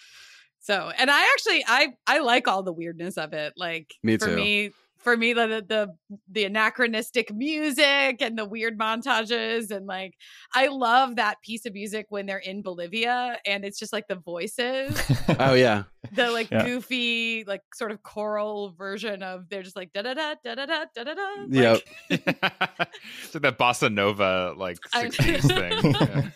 So, 0.61 0.93
and 0.97 1.11
I 1.11 1.23
actually 1.33 1.65
I 1.67 1.89
I 2.07 2.19
like 2.21 2.47
all 2.47 2.63
the 2.63 2.73
weirdness 2.73 3.17
of 3.19 3.33
it. 3.33 3.53
Like 3.57 3.93
Me 4.05 4.17
for 4.17 4.29
too. 4.29 4.37
me 4.37 4.71
for 5.03 5.17
me 5.17 5.33
the, 5.33 5.65
the 5.69 5.95
the 6.31 6.45
anachronistic 6.45 7.33
music 7.35 8.21
and 8.21 8.39
the 8.39 8.45
weird 8.45 8.79
montages 8.79 9.71
and 9.71 9.87
like 9.87 10.15
I 10.55 10.69
love 10.69 11.17
that 11.17 11.43
piece 11.43 11.67
of 11.67 11.75
music 11.75 12.07
when 12.09 12.27
they're 12.27 12.39
in 12.39 12.63
Bolivia 12.63 13.39
and 13.47 13.65
it's 13.65 13.79
just 13.79 13.93
like 13.93 14.09
the 14.09 14.17
voices 14.17 15.01
oh 15.41 15.55
yeah 15.55 15.85
the 16.13 16.31
like 16.31 16.51
Yeah. 16.51 16.65
goofy 16.65 17.45
like 17.47 17.63
sort 17.75 17.93
of 17.93 18.03
choral 18.03 18.71
version 18.77 19.23
of 19.23 19.49
they're 19.49 19.63
just 19.63 19.77
like 19.77 19.93
da 19.93 20.03
da 20.03 20.15
da 20.15 20.35
da 20.45 20.55
da 20.55 20.67
da 20.67 20.85
da 20.95 21.05
da 21.05 21.15
da 21.15 21.47
Yep. 21.49 21.81
it's 22.11 23.35
like 23.35 23.43
that 23.43 23.59
bossa 23.59 23.93
nova 23.93 24.55
like 24.57 24.79
60s 24.95 25.43
thing. 25.83 25.95
Yeah. 25.95 26.29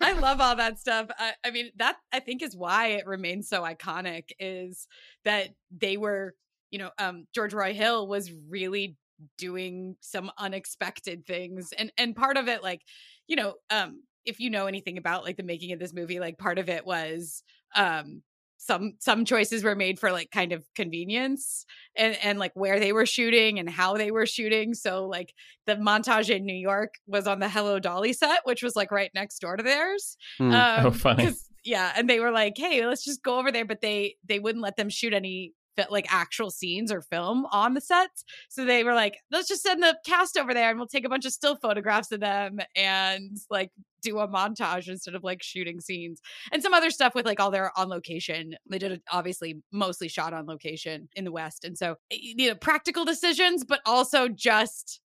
I 0.00 0.12
love 0.12 0.40
all 0.40 0.56
that 0.56 0.78
stuff. 0.78 1.08
I, 1.18 1.32
I 1.44 1.50
mean, 1.50 1.70
that 1.76 1.96
I 2.12 2.20
think 2.20 2.42
is 2.42 2.56
why 2.56 2.88
it 2.88 3.06
remains 3.06 3.48
so 3.48 3.62
iconic 3.62 4.30
is 4.38 4.86
that 5.24 5.48
they 5.76 5.96
were, 5.96 6.34
you 6.72 6.78
know, 6.80 6.90
um, 6.98 7.26
George 7.32 7.54
Roy 7.54 7.72
Hill 7.74 8.08
was 8.08 8.32
really 8.48 8.96
doing 9.38 9.94
some 10.00 10.32
unexpected 10.38 11.24
things, 11.26 11.72
and 11.78 11.92
and 11.96 12.16
part 12.16 12.36
of 12.36 12.48
it, 12.48 12.62
like, 12.64 12.82
you 13.28 13.36
know, 13.36 13.54
um, 13.70 14.02
if 14.24 14.40
you 14.40 14.50
know 14.50 14.66
anything 14.66 14.98
about 14.98 15.22
like 15.24 15.36
the 15.36 15.42
making 15.44 15.72
of 15.72 15.78
this 15.78 15.94
movie, 15.94 16.18
like 16.18 16.38
part 16.38 16.58
of 16.58 16.68
it 16.68 16.84
was, 16.84 17.42
um, 17.76 18.22
some 18.58 18.94
some 19.00 19.24
choices 19.24 19.64
were 19.64 19.74
made 19.74 19.98
for 19.98 20.12
like 20.12 20.30
kind 20.30 20.52
of 20.52 20.64
convenience 20.76 21.64
and 21.96 22.16
and 22.22 22.38
like 22.38 22.52
where 22.54 22.78
they 22.78 22.92
were 22.92 23.06
shooting 23.06 23.58
and 23.58 23.68
how 23.68 23.96
they 23.96 24.12
were 24.12 24.24
shooting 24.26 24.72
so 24.72 25.04
like 25.08 25.34
the 25.66 25.74
montage 25.74 26.30
in 26.30 26.46
new 26.46 26.54
york 26.54 26.94
was 27.08 27.26
on 27.26 27.40
the 27.40 27.48
hello 27.48 27.80
dolly 27.80 28.12
set 28.12 28.38
which 28.44 28.62
was 28.62 28.76
like 28.76 28.92
right 28.92 29.10
next 29.16 29.40
door 29.40 29.56
to 29.56 29.64
theirs 29.64 30.16
Hmm. 30.38 30.52
um, 30.52 30.86
Oh, 30.86 30.90
funny. 30.92 31.28
yeah 31.64 31.92
and 31.96 32.08
they 32.08 32.20
were 32.20 32.30
like 32.30 32.52
hey 32.56 32.86
let's 32.86 33.02
just 33.04 33.24
go 33.24 33.40
over 33.40 33.50
there 33.50 33.64
but 33.64 33.80
they 33.80 34.14
they 34.28 34.38
wouldn't 34.38 34.62
let 34.62 34.76
them 34.76 34.88
shoot 34.88 35.12
any 35.12 35.54
like 35.90 36.06
actual 36.12 36.50
scenes 36.50 36.92
or 36.92 37.00
film 37.00 37.46
on 37.50 37.74
the 37.74 37.80
sets 37.80 38.24
so 38.48 38.64
they 38.64 38.84
were 38.84 38.94
like 38.94 39.18
let's 39.30 39.48
just 39.48 39.62
send 39.62 39.82
the 39.82 39.96
cast 40.06 40.36
over 40.36 40.52
there 40.54 40.70
and 40.70 40.78
we'll 40.78 40.86
take 40.86 41.06
a 41.06 41.08
bunch 41.08 41.24
of 41.24 41.32
still 41.32 41.56
photographs 41.56 42.12
of 42.12 42.20
them 42.20 42.58
and 42.76 43.38
like 43.50 43.70
do 44.02 44.18
a 44.18 44.28
montage 44.28 44.88
instead 44.88 45.14
of 45.14 45.22
like 45.22 45.42
shooting 45.42 45.80
scenes 45.80 46.20
and 46.50 46.62
some 46.62 46.74
other 46.74 46.90
stuff 46.90 47.14
with 47.14 47.24
like 47.24 47.40
all 47.40 47.50
their 47.50 47.70
on 47.78 47.88
location. 47.88 48.54
They 48.68 48.78
did 48.78 49.00
obviously 49.10 49.62
mostly 49.72 50.08
shot 50.08 50.34
on 50.34 50.46
location 50.46 51.08
in 51.14 51.24
the 51.24 51.32
West. 51.32 51.64
And 51.64 51.78
so, 51.78 51.96
you 52.10 52.48
know, 52.48 52.54
practical 52.54 53.04
decisions, 53.04 53.64
but 53.64 53.80
also 53.86 54.28
just 54.28 55.00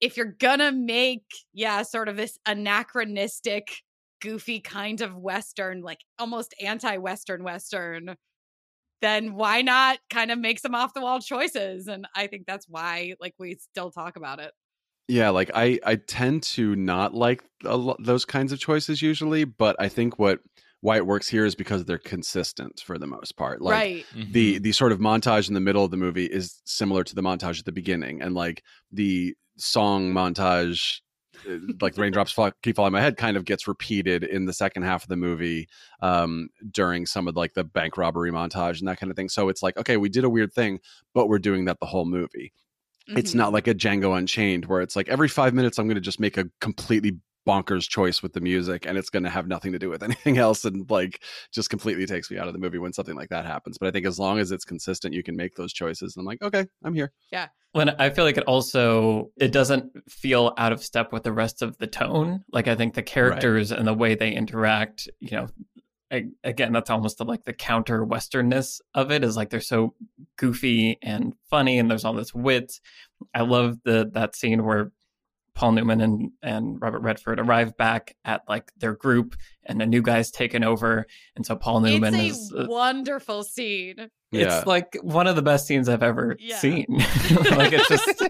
if 0.00 0.16
you're 0.16 0.34
gonna 0.38 0.72
make, 0.72 1.24
yeah, 1.52 1.82
sort 1.82 2.08
of 2.08 2.16
this 2.16 2.38
anachronistic, 2.46 3.68
goofy 4.20 4.60
kind 4.60 5.00
of 5.00 5.16
Western, 5.16 5.82
like 5.82 6.00
almost 6.18 6.54
anti 6.60 6.96
Western 6.96 7.44
Western, 7.44 8.16
then 9.00 9.34
why 9.34 9.62
not 9.62 9.98
kind 10.10 10.30
of 10.30 10.38
make 10.38 10.58
some 10.58 10.74
off 10.74 10.94
the 10.94 11.00
wall 11.00 11.20
choices? 11.20 11.86
And 11.86 12.06
I 12.14 12.26
think 12.26 12.44
that's 12.46 12.66
why, 12.68 13.14
like, 13.20 13.34
we 13.38 13.54
still 13.54 13.90
talk 13.90 14.16
about 14.16 14.40
it. 14.40 14.52
Yeah, 15.08 15.30
like 15.30 15.50
I 15.54 15.78
I 15.84 15.96
tend 15.96 16.42
to 16.44 16.74
not 16.74 17.14
like 17.14 17.44
a 17.64 17.76
lo- 17.76 17.96
those 18.00 18.24
kinds 18.24 18.52
of 18.52 18.58
choices 18.58 19.00
usually, 19.02 19.44
but 19.44 19.76
I 19.78 19.88
think 19.88 20.18
what 20.18 20.40
why 20.80 20.96
it 20.96 21.06
works 21.06 21.28
here 21.28 21.44
is 21.44 21.54
because 21.54 21.84
they're 21.84 21.98
consistent 21.98 22.80
for 22.84 22.98
the 22.98 23.06
most 23.06 23.36
part. 23.36 23.62
Like 23.62 23.72
right. 23.72 24.06
the 24.14 24.54
mm-hmm. 24.54 24.62
the 24.62 24.72
sort 24.72 24.92
of 24.92 24.98
montage 24.98 25.48
in 25.48 25.54
the 25.54 25.60
middle 25.60 25.84
of 25.84 25.90
the 25.92 25.96
movie 25.96 26.26
is 26.26 26.60
similar 26.64 27.04
to 27.04 27.14
the 27.14 27.22
montage 27.22 27.58
at 27.58 27.64
the 27.64 27.72
beginning, 27.72 28.20
and 28.20 28.34
like 28.34 28.64
the 28.90 29.34
song 29.56 30.12
montage, 30.12 31.00
like 31.80 31.94
the 31.94 32.00
raindrops 32.00 32.32
fall, 32.32 32.50
keep 32.62 32.76
falling 32.76 32.88
on 32.88 32.92
my 32.92 33.00
head, 33.00 33.16
kind 33.16 33.36
of 33.36 33.44
gets 33.44 33.66
repeated 33.68 34.24
in 34.24 34.44
the 34.44 34.52
second 34.52 34.82
half 34.82 35.02
of 35.02 35.08
the 35.08 35.16
movie 35.16 35.68
um, 36.00 36.48
during 36.70 37.06
some 37.06 37.28
of 37.28 37.36
like 37.36 37.54
the 37.54 37.64
bank 37.64 37.96
robbery 37.96 38.30
montage 38.30 38.78
and 38.78 38.88
that 38.88 38.98
kind 38.98 39.10
of 39.10 39.16
thing. 39.16 39.28
So 39.28 39.48
it's 39.48 39.62
like, 39.62 39.76
okay, 39.76 39.96
we 39.96 40.08
did 40.08 40.24
a 40.24 40.30
weird 40.30 40.52
thing, 40.52 40.80
but 41.14 41.28
we're 41.28 41.38
doing 41.38 41.64
that 41.66 41.80
the 41.80 41.86
whole 41.86 42.04
movie 42.06 42.52
it's 43.10 43.32
Mhm. 43.32 43.36
not 43.36 43.52
like 43.52 43.68
a 43.68 43.74
Django 43.74 44.18
Unchained 44.18 44.64
where 44.66 44.80
it's 44.80 44.96
like 44.96 45.08
every 45.08 45.28
five 45.28 45.54
minutes 45.54 45.78
I'm 45.78 45.86
going 45.86 45.94
to 45.94 46.00
just 46.00 46.18
make 46.18 46.36
a 46.36 46.50
completely 46.60 47.20
bonkers 47.46 47.88
choice 47.88 48.22
with 48.22 48.32
the 48.32 48.40
music 48.40 48.86
and 48.86 48.98
it's 48.98 49.10
going 49.10 49.22
to 49.22 49.30
have 49.30 49.46
nothing 49.46 49.72
to 49.72 49.78
do 49.78 49.88
with 49.88 50.02
anything 50.02 50.38
else 50.38 50.64
and 50.64 50.90
like 50.90 51.22
just 51.52 51.70
completely 51.70 52.06
takes 52.06 52.30
me 52.30 52.38
out 52.38 52.46
of 52.46 52.52
the 52.52 52.58
movie 52.58 52.78
when 52.78 52.92
something 52.92 53.14
like 53.14 53.28
that 53.28 53.46
happens 53.46 53.78
but 53.78 53.86
i 53.86 53.90
think 53.90 54.06
as 54.06 54.18
long 54.18 54.38
as 54.38 54.50
it's 54.50 54.64
consistent 54.64 55.14
you 55.14 55.22
can 55.22 55.36
make 55.36 55.54
those 55.54 55.72
choices 55.72 56.16
and 56.16 56.22
i'm 56.22 56.26
like 56.26 56.42
okay 56.42 56.66
i'm 56.84 56.94
here 56.94 57.12
yeah 57.30 57.48
when 57.76 57.90
I 57.90 58.08
feel 58.08 58.24
like 58.24 58.38
it 58.38 58.44
also 58.44 59.32
it 59.36 59.52
doesn't 59.52 59.92
feel 60.10 60.54
out 60.56 60.72
of 60.72 60.82
step 60.82 61.12
with 61.12 61.24
the 61.24 61.32
rest 61.32 61.60
of 61.60 61.76
the 61.76 61.86
tone. 61.86 62.42
Like 62.50 62.68
I 62.68 62.74
think 62.74 62.94
the 62.94 63.02
characters 63.02 63.70
and 63.70 63.86
the 63.86 63.92
way 63.92 64.14
they 64.14 64.32
interact, 64.32 65.10
you 65.20 65.36
know, 65.36 65.48
I, 66.10 66.28
again 66.42 66.72
that's 66.72 66.88
almost 66.88 67.18
the, 67.18 67.26
like 67.26 67.44
the 67.44 67.52
counter 67.52 68.06
westernness 68.06 68.80
of 68.94 69.10
it 69.10 69.22
is 69.22 69.36
like 69.36 69.50
they're 69.50 69.60
so 69.60 69.92
goofy 70.36 70.98
and 71.02 71.34
funny 71.50 71.78
and 71.78 71.90
there's 71.90 72.06
all 72.06 72.14
this 72.14 72.34
wit. 72.34 72.80
I 73.34 73.42
love 73.42 73.76
the 73.84 74.08
that 74.14 74.36
scene 74.36 74.64
where 74.64 74.90
Paul 75.56 75.72
Newman 75.72 76.00
and, 76.00 76.30
and 76.42 76.80
Robert 76.80 77.00
Redford 77.00 77.40
arrive 77.40 77.76
back 77.76 78.14
at 78.24 78.42
like 78.48 78.70
their 78.78 78.94
group 78.94 79.34
and 79.64 79.82
a 79.82 79.86
new 79.86 80.02
guy's 80.02 80.30
taken 80.30 80.62
over. 80.62 81.06
And 81.34 81.44
so 81.44 81.56
Paul 81.56 81.80
Newman 81.80 82.14
it's 82.14 82.36
is 82.36 82.52
a 82.52 82.64
uh, 82.64 82.66
wonderful 82.68 83.42
scene. 83.42 83.96
yeah 84.30 84.58
it's 84.58 84.66
like 84.66 84.96
one 85.02 85.26
of 85.26 85.34
the 85.34 85.42
best 85.42 85.66
scenes 85.66 85.88
I've 85.88 86.02
ever 86.04 86.36
Yeah. 86.38 86.58
seen. 86.58 86.86
like 86.90 87.72
it's 87.72 87.88
just 87.88 88.22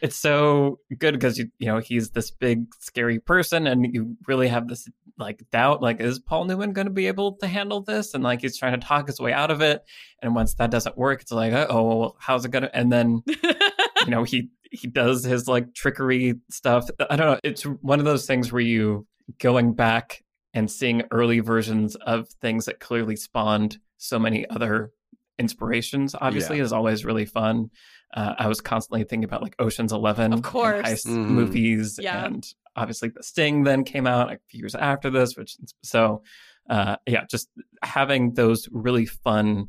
it's 0.00 0.16
so 0.16 0.78
good 0.96 1.14
because 1.14 1.36
you 1.36 1.50
you 1.58 1.66
know 1.66 1.78
he's 1.78 2.10
this 2.10 2.30
big 2.30 2.66
scary 2.78 3.18
person 3.18 3.66
and 3.66 3.92
you 3.92 4.16
really 4.28 4.48
have 4.48 4.68
this 4.68 4.88
like 5.18 5.42
doubt 5.50 5.82
like 5.82 6.00
is 6.00 6.20
Paul 6.20 6.44
Newman 6.44 6.72
going 6.72 6.86
to 6.86 6.92
be 6.92 7.08
able 7.08 7.32
to 7.38 7.48
handle 7.48 7.82
this 7.82 8.14
and 8.14 8.22
like 8.22 8.40
he's 8.40 8.56
trying 8.56 8.78
to 8.80 8.86
talk 8.86 9.08
his 9.08 9.18
way 9.20 9.32
out 9.32 9.50
of 9.50 9.60
it 9.60 9.82
and 10.22 10.34
once 10.34 10.54
that 10.54 10.70
doesn't 10.70 10.96
work 10.96 11.20
it's 11.22 11.32
like 11.32 11.52
oh 11.52 11.82
well, 11.82 12.16
how's 12.20 12.44
it 12.44 12.52
going 12.52 12.62
to 12.62 12.74
and 12.76 12.92
then 12.92 13.20
you 13.26 14.10
know 14.10 14.22
he 14.22 14.48
he 14.70 14.86
does 14.88 15.24
his 15.24 15.48
like 15.48 15.72
trickery 15.74 16.34
stuff 16.50 16.88
i 17.10 17.16
don't 17.16 17.26
know 17.26 17.38
it's 17.44 17.62
one 17.62 17.98
of 17.98 18.04
those 18.04 18.26
things 18.26 18.52
where 18.52 18.60
you 18.62 19.06
going 19.38 19.72
back 19.74 20.22
and 20.54 20.70
seeing 20.70 21.02
early 21.10 21.40
versions 21.40 21.94
of 21.96 22.28
things 22.40 22.64
that 22.66 22.80
clearly 22.80 23.16
spawned 23.16 23.78
so 23.98 24.18
many 24.18 24.48
other 24.50 24.90
inspirations 25.38 26.14
obviously 26.20 26.58
is 26.58 26.72
always 26.72 27.04
really 27.04 27.24
fun 27.26 27.70
uh, 28.14 28.34
i 28.38 28.48
was 28.48 28.60
constantly 28.60 29.04
thinking 29.04 29.24
about 29.24 29.42
like 29.42 29.54
oceans 29.58 29.92
11 29.92 30.32
Of 30.32 30.38
and 30.38 30.44
course. 30.44 30.86
heist 30.86 31.06
Mhm. 31.06 31.26
movies 31.28 31.98
Yeah. 32.02 32.24
and 32.24 32.44
obviously 32.76 33.08
the 33.10 33.22
sting 33.22 33.64
then 33.64 33.84
came 33.84 34.06
out 34.06 34.32
a 34.32 34.38
few 34.48 34.60
years 34.60 34.74
after 34.74 35.10
this 35.10 35.36
which 35.36 35.56
so 35.82 36.22
uh, 36.70 36.96
yeah 37.06 37.24
just 37.30 37.48
having 37.82 38.34
those 38.34 38.68
really 38.72 39.06
fun 39.06 39.68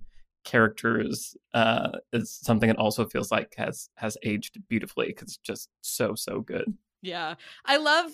characters 0.49 1.37
uh, 1.53 1.91
is 2.11 2.31
something 2.31 2.67
that 2.67 2.77
also 2.77 3.05
feels 3.05 3.31
like 3.31 3.53
has 3.55 3.89
has 3.95 4.17
aged 4.23 4.57
beautifully 4.67 5.07
because 5.07 5.29
it's 5.29 5.37
just 5.37 5.69
so 5.81 6.15
so 6.15 6.41
good. 6.41 6.73
Yeah. 7.03 7.35
I 7.65 7.77
love 7.77 8.11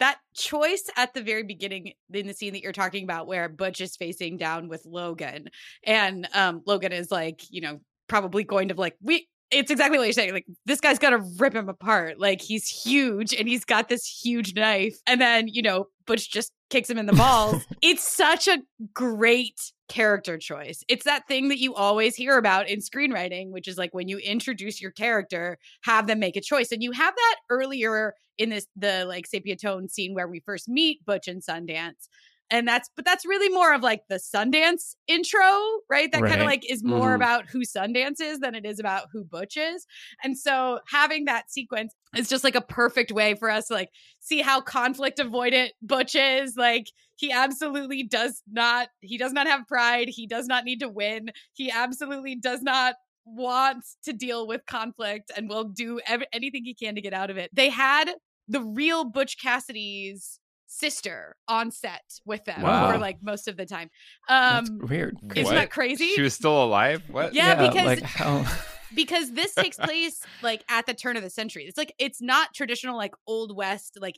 that 0.00 0.18
choice 0.34 0.90
at 0.96 1.14
the 1.14 1.22
very 1.22 1.44
beginning 1.44 1.92
in 2.12 2.26
the 2.26 2.34
scene 2.34 2.54
that 2.54 2.62
you're 2.62 2.72
talking 2.72 3.04
about 3.04 3.28
where 3.28 3.48
Butch 3.48 3.80
is 3.80 3.94
facing 3.94 4.36
down 4.36 4.68
with 4.68 4.84
Logan 4.84 5.48
and 5.84 6.28
um 6.34 6.62
Logan 6.66 6.92
is 6.92 7.12
like, 7.12 7.42
you 7.50 7.60
know, 7.60 7.80
probably 8.08 8.42
going 8.42 8.68
to 8.68 8.74
like 8.74 8.96
we 9.00 9.28
it's 9.52 9.70
exactly 9.70 9.98
what 9.98 10.04
you're 10.04 10.12
saying. 10.12 10.32
Like 10.32 10.46
this 10.66 10.80
guy's 10.80 10.98
gonna 10.98 11.24
rip 11.38 11.54
him 11.54 11.68
apart. 11.68 12.18
Like 12.18 12.40
he's 12.40 12.68
huge 12.68 13.32
and 13.32 13.48
he's 13.48 13.64
got 13.64 13.88
this 13.88 14.04
huge 14.04 14.54
knife. 14.56 14.96
And 15.06 15.20
then, 15.20 15.46
you 15.46 15.62
know, 15.62 15.86
Butch 16.04 16.30
just 16.30 16.52
kicks 16.68 16.90
him 16.90 16.98
in 16.98 17.06
the 17.06 17.12
balls. 17.12 17.64
it's 17.82 18.06
such 18.06 18.48
a 18.48 18.58
great 18.92 19.60
character 19.90 20.38
choice. 20.38 20.82
It's 20.88 21.04
that 21.04 21.28
thing 21.28 21.48
that 21.48 21.58
you 21.58 21.74
always 21.74 22.16
hear 22.16 22.38
about 22.38 22.68
in 22.70 22.78
screenwriting, 22.78 23.50
which 23.50 23.68
is 23.68 23.76
like 23.76 23.92
when 23.92 24.08
you 24.08 24.16
introduce 24.18 24.80
your 24.80 24.92
character, 24.92 25.58
have 25.82 26.06
them 26.06 26.20
make 26.20 26.36
a 26.36 26.40
choice. 26.40 26.72
And 26.72 26.82
you 26.82 26.92
have 26.92 27.14
that 27.14 27.36
earlier 27.50 28.14
in 28.38 28.48
this 28.48 28.66
the 28.76 29.04
like 29.06 29.26
sepia 29.26 29.56
tone 29.56 29.88
scene 29.88 30.14
where 30.14 30.28
we 30.28 30.40
first 30.40 30.68
meet 30.68 31.04
Butch 31.04 31.28
and 31.28 31.42
Sundance. 31.42 32.08
And 32.52 32.66
that's 32.66 32.90
but 32.96 33.04
that's 33.04 33.24
really 33.24 33.48
more 33.48 33.72
of 33.74 33.82
like 33.82 34.02
the 34.08 34.16
Sundance 34.16 34.94
intro, 35.06 35.40
right? 35.88 36.10
That 36.10 36.22
kind 36.22 36.40
of 36.40 36.46
like 36.46 36.68
is 36.68 36.82
more 36.82 37.10
Mhm. 37.12 37.14
about 37.16 37.48
who 37.48 37.60
Sundance 37.60 38.20
is 38.20 38.40
than 38.40 38.56
it 38.56 38.64
is 38.66 38.80
about 38.80 39.06
who 39.12 39.22
Butch 39.24 39.56
is. 39.56 39.86
And 40.24 40.36
so 40.36 40.80
having 40.88 41.26
that 41.26 41.50
sequence 41.50 41.94
is 42.16 42.28
just 42.28 42.42
like 42.42 42.56
a 42.56 42.60
perfect 42.60 43.12
way 43.12 43.34
for 43.34 43.50
us 43.50 43.66
to 43.68 43.74
like 43.74 43.90
see 44.18 44.40
how 44.40 44.60
conflict 44.60 45.18
avoidant 45.18 45.70
Butch 45.82 46.16
is. 46.16 46.56
Like 46.56 46.86
he 47.20 47.30
absolutely 47.32 48.02
does 48.02 48.42
not 48.50 48.88
he 49.00 49.18
does 49.18 49.32
not 49.32 49.46
have 49.46 49.66
pride. 49.68 50.08
He 50.08 50.26
does 50.26 50.46
not 50.46 50.64
need 50.64 50.80
to 50.80 50.88
win. 50.88 51.30
He 51.52 51.70
absolutely 51.70 52.34
does 52.34 52.62
not 52.62 52.94
want 53.26 53.84
to 54.04 54.12
deal 54.12 54.46
with 54.46 54.64
conflict 54.66 55.30
and 55.36 55.48
will 55.48 55.64
do 55.64 56.00
ev- 56.06 56.24
anything 56.32 56.64
he 56.64 56.74
can 56.74 56.94
to 56.94 57.00
get 57.00 57.12
out 57.12 57.30
of 57.30 57.36
it. 57.36 57.50
They 57.52 57.68
had 57.68 58.10
the 58.48 58.62
real 58.62 59.04
Butch 59.04 59.36
Cassidy's 59.40 60.40
sister 60.66 61.36
on 61.48 61.70
set 61.70 62.02
with 62.24 62.44
them 62.44 62.62
Wow. 62.62 62.92
for 62.92 62.98
like 62.98 63.18
most 63.22 63.48
of 63.48 63.56
the 63.56 63.66
time. 63.66 63.90
That's 64.28 64.70
Um 64.70 64.78
weird. 64.88 65.18
isn't 65.34 65.44
What? 65.44 65.54
that 65.54 65.70
crazy? 65.70 66.08
She 66.14 66.22
was 66.22 66.34
still 66.34 66.62
alive. 66.64 67.02
What? 67.10 67.34
Yeah, 67.34 67.54
because- 67.68 67.86
like 67.86 68.02
how 68.02 68.44
because 68.94 69.32
this 69.32 69.54
takes 69.54 69.76
place 69.76 70.20
like 70.42 70.64
at 70.68 70.86
the 70.86 70.94
turn 70.94 71.16
of 71.16 71.22
the 71.22 71.30
century. 71.30 71.64
It's 71.64 71.76
like 71.78 71.92
it's 71.98 72.20
not 72.22 72.54
traditional 72.54 72.96
like 72.96 73.14
old 73.26 73.54
west 73.56 73.98
like 74.00 74.16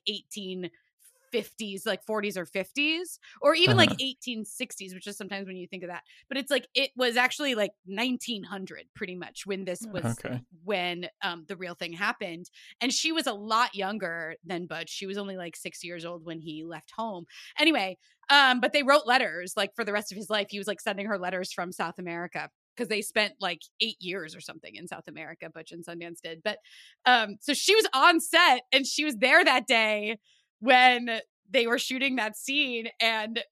1850s 1.32 1.86
like 1.86 2.04
40s 2.04 2.36
or 2.36 2.46
50s 2.46 3.18
or 3.40 3.54
even 3.54 3.76
like 3.76 3.92
Uh-huh. 3.92 3.96
1860s 3.98 4.94
which 4.94 5.06
is 5.06 5.16
sometimes 5.16 5.46
when 5.46 5.56
you 5.56 5.66
think 5.66 5.82
of 5.82 5.88
that. 5.88 6.04
But 6.28 6.38
it's 6.38 6.50
like 6.50 6.68
it 6.74 6.90
was 6.96 7.16
actually 7.16 7.54
like 7.54 7.72
1900 7.86 8.86
pretty 8.94 9.14
much 9.16 9.46
when 9.46 9.64
this 9.64 9.86
was 9.92 10.18
okay. 10.18 10.42
when 10.64 11.08
um 11.22 11.44
the 11.48 11.56
real 11.56 11.74
thing 11.74 11.92
happened 11.92 12.50
and 12.80 12.92
she 12.92 13.12
was 13.12 13.26
a 13.26 13.32
lot 13.32 13.74
younger 13.74 14.36
than 14.44 14.66
Butch. 14.66 14.90
She 14.90 15.06
was 15.06 15.18
only 15.18 15.36
like 15.36 15.56
6 15.56 15.82
years 15.84 16.04
old 16.04 16.24
when 16.24 16.40
he 16.40 16.64
left 16.64 16.92
home. 16.96 17.26
Anyway, 17.58 17.98
um 18.28 18.60
but 18.60 18.72
they 18.72 18.82
wrote 18.82 19.06
letters 19.06 19.54
like 19.56 19.74
for 19.74 19.84
the 19.84 19.92
rest 19.92 20.12
of 20.12 20.16
his 20.16 20.30
life. 20.30 20.48
He 20.50 20.58
was 20.58 20.66
like 20.68 20.80
sending 20.80 21.06
her 21.06 21.18
letters 21.18 21.52
from 21.52 21.72
South 21.72 21.98
America 21.98 22.50
because 22.76 22.88
they 22.88 23.02
spent 23.02 23.34
like 23.40 23.60
8 23.80 23.96
years 24.00 24.34
or 24.34 24.40
something 24.40 24.74
in 24.76 24.86
South 24.88 25.08
America 25.08 25.50
Butch 25.50 25.72
and 25.72 25.84
Sundance 25.84 26.20
did. 26.22 26.42
But 26.42 26.58
um 27.06 27.36
so 27.40 27.54
she 27.54 27.74
was 27.74 27.86
on 27.94 28.20
set 28.20 28.62
and 28.72 28.86
she 28.86 29.04
was 29.04 29.16
there 29.16 29.44
that 29.44 29.66
day 29.66 30.18
when 30.62 31.20
they 31.50 31.66
were 31.66 31.78
shooting 31.78 32.16
that 32.16 32.36
scene 32.36 32.88
and 33.00 33.42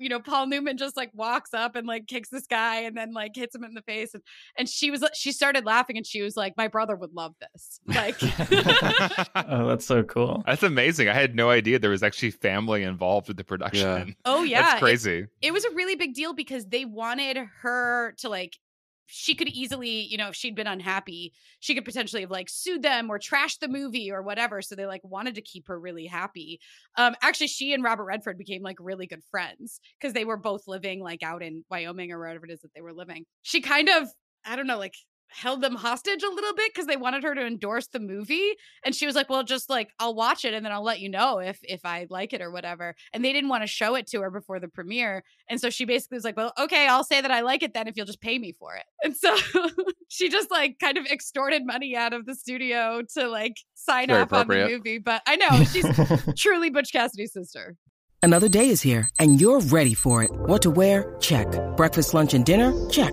you 0.00 0.08
know, 0.08 0.18
Paul 0.18 0.48
Newman 0.48 0.76
just 0.76 0.96
like 0.96 1.10
walks 1.14 1.54
up 1.54 1.76
and 1.76 1.86
like 1.86 2.08
kicks 2.08 2.28
this 2.28 2.48
guy 2.48 2.80
and 2.80 2.96
then 2.96 3.12
like 3.14 3.30
hits 3.36 3.54
him 3.54 3.62
in 3.62 3.74
the 3.74 3.82
face 3.82 4.12
and 4.12 4.22
and 4.58 4.68
she 4.68 4.90
was 4.90 5.04
she 5.14 5.30
started 5.30 5.64
laughing 5.64 5.96
and 5.96 6.04
she 6.04 6.20
was 6.20 6.36
like 6.36 6.52
my 6.56 6.66
brother 6.66 6.96
would 6.96 7.12
love 7.14 7.32
this 7.40 7.78
like 7.86 8.16
oh, 9.36 9.68
that's 9.68 9.86
so 9.86 10.02
cool. 10.02 10.42
That's 10.46 10.64
amazing. 10.64 11.08
I 11.08 11.14
had 11.14 11.36
no 11.36 11.48
idea 11.48 11.78
there 11.78 11.90
was 11.90 12.02
actually 12.02 12.32
family 12.32 12.82
involved 12.82 13.28
with 13.28 13.36
the 13.36 13.44
production. 13.44 14.16
oh 14.24 14.42
yeah 14.42 14.62
That's 14.62 14.74
it- 14.74 14.80
crazy. 14.80 15.26
it, 15.40 15.52
was 15.52 15.64
a 15.64 15.70
really 15.70 15.94
big 15.94 16.14
deal 16.14 16.32
because 16.34 16.66
they 16.66 16.84
wanted 16.84 17.38
her 17.62 18.14
to 18.18 18.28
like 18.28 18.58
she 19.06 19.34
could 19.34 19.48
easily 19.48 20.02
you 20.02 20.16
know 20.16 20.28
if 20.28 20.34
she'd 20.34 20.54
been 20.54 20.66
unhappy 20.66 21.32
she 21.60 21.74
could 21.74 21.84
potentially 21.84 22.22
have 22.22 22.30
like 22.30 22.48
sued 22.48 22.82
them 22.82 23.10
or 23.10 23.18
trashed 23.18 23.60
the 23.60 23.68
movie 23.68 24.10
or 24.10 24.22
whatever 24.22 24.62
so 24.62 24.74
they 24.74 24.86
like 24.86 25.02
wanted 25.04 25.34
to 25.34 25.42
keep 25.42 25.68
her 25.68 25.78
really 25.78 26.06
happy. 26.06 26.60
Um 26.96 27.14
actually 27.22 27.48
she 27.48 27.72
and 27.72 27.82
robert 27.82 28.04
redford 28.04 28.38
became 28.38 28.62
like 28.62 28.76
really 28.80 29.06
good 29.06 29.22
friends 29.30 29.80
because 29.98 30.12
they 30.14 30.24
were 30.24 30.36
both 30.36 30.62
living 30.66 31.02
like 31.02 31.22
out 31.22 31.42
in 31.42 31.64
wyoming 31.70 32.12
or 32.12 32.18
wherever 32.18 32.44
it 32.44 32.52
is 32.52 32.60
that 32.60 32.72
they 32.74 32.80
were 32.80 32.92
living. 32.92 33.24
She 33.42 33.60
kind 33.60 33.88
of 33.88 34.08
i 34.44 34.56
don't 34.56 34.66
know 34.66 34.78
like 34.78 34.94
held 35.34 35.60
them 35.60 35.74
hostage 35.74 36.22
a 36.22 36.30
little 36.30 36.54
bit 36.54 36.72
because 36.72 36.86
they 36.86 36.96
wanted 36.96 37.22
her 37.24 37.34
to 37.34 37.44
endorse 37.44 37.88
the 37.88 37.98
movie 37.98 38.52
and 38.84 38.94
she 38.94 39.04
was 39.04 39.14
like 39.14 39.28
well 39.28 39.42
just 39.42 39.68
like 39.68 39.90
i'll 39.98 40.14
watch 40.14 40.44
it 40.44 40.54
and 40.54 40.64
then 40.64 40.72
i'll 40.72 40.84
let 40.84 41.00
you 41.00 41.08
know 41.08 41.38
if 41.38 41.58
if 41.62 41.84
i 41.84 42.06
like 42.08 42.32
it 42.32 42.40
or 42.40 42.50
whatever 42.50 42.94
and 43.12 43.24
they 43.24 43.32
didn't 43.32 43.50
want 43.50 43.62
to 43.62 43.66
show 43.66 43.96
it 43.96 44.06
to 44.06 44.20
her 44.20 44.30
before 44.30 44.60
the 44.60 44.68
premiere 44.68 45.24
and 45.48 45.60
so 45.60 45.70
she 45.70 45.84
basically 45.84 46.16
was 46.16 46.24
like 46.24 46.36
well 46.36 46.52
okay 46.58 46.86
i'll 46.86 47.04
say 47.04 47.20
that 47.20 47.32
i 47.32 47.40
like 47.40 47.62
it 47.62 47.74
then 47.74 47.88
if 47.88 47.96
you'll 47.96 48.06
just 48.06 48.20
pay 48.20 48.38
me 48.38 48.52
for 48.52 48.76
it 48.76 48.84
and 49.02 49.16
so 49.16 49.36
she 50.08 50.28
just 50.28 50.50
like 50.50 50.78
kind 50.78 50.96
of 50.96 51.04
extorted 51.06 51.66
money 51.66 51.96
out 51.96 52.12
of 52.12 52.26
the 52.26 52.34
studio 52.34 53.02
to 53.14 53.26
like 53.26 53.56
sign 53.74 54.08
Very 54.08 54.22
off 54.22 54.32
on 54.32 54.46
the 54.46 54.68
movie 54.68 54.98
but 54.98 55.20
i 55.26 55.36
know 55.36 55.64
she's 55.64 55.86
truly 56.36 56.70
butch 56.70 56.92
cassidy's 56.92 57.32
sister 57.32 57.76
Another 58.22 58.48
day 58.48 58.70
is 58.70 58.80
here, 58.80 59.10
and 59.18 59.38
you're 59.38 59.60
ready 59.60 59.92
for 59.92 60.22
it. 60.22 60.30
What 60.32 60.62
to 60.62 60.70
wear? 60.70 61.14
Check. 61.20 61.46
Breakfast, 61.76 62.14
lunch, 62.14 62.32
and 62.32 62.42
dinner? 62.42 62.72
Check. 62.88 63.12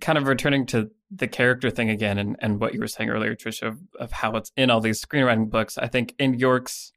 Kind 0.00 0.18
of 0.18 0.26
returning 0.26 0.66
to 0.66 0.90
the 1.10 1.28
character 1.28 1.70
thing 1.70 1.88
again 1.90 2.18
and, 2.18 2.36
and 2.40 2.60
what 2.60 2.74
you 2.74 2.80
were 2.80 2.88
saying 2.88 3.10
earlier, 3.10 3.34
Trisha, 3.34 3.68
of, 3.68 3.78
of 3.98 4.12
how 4.12 4.36
it's 4.36 4.52
in 4.56 4.70
all 4.70 4.80
these 4.80 5.04
screenwriting 5.04 5.50
books. 5.50 5.78
I 5.78 5.86
think 5.86 6.14
in 6.18 6.34
Yorke's 6.34 6.92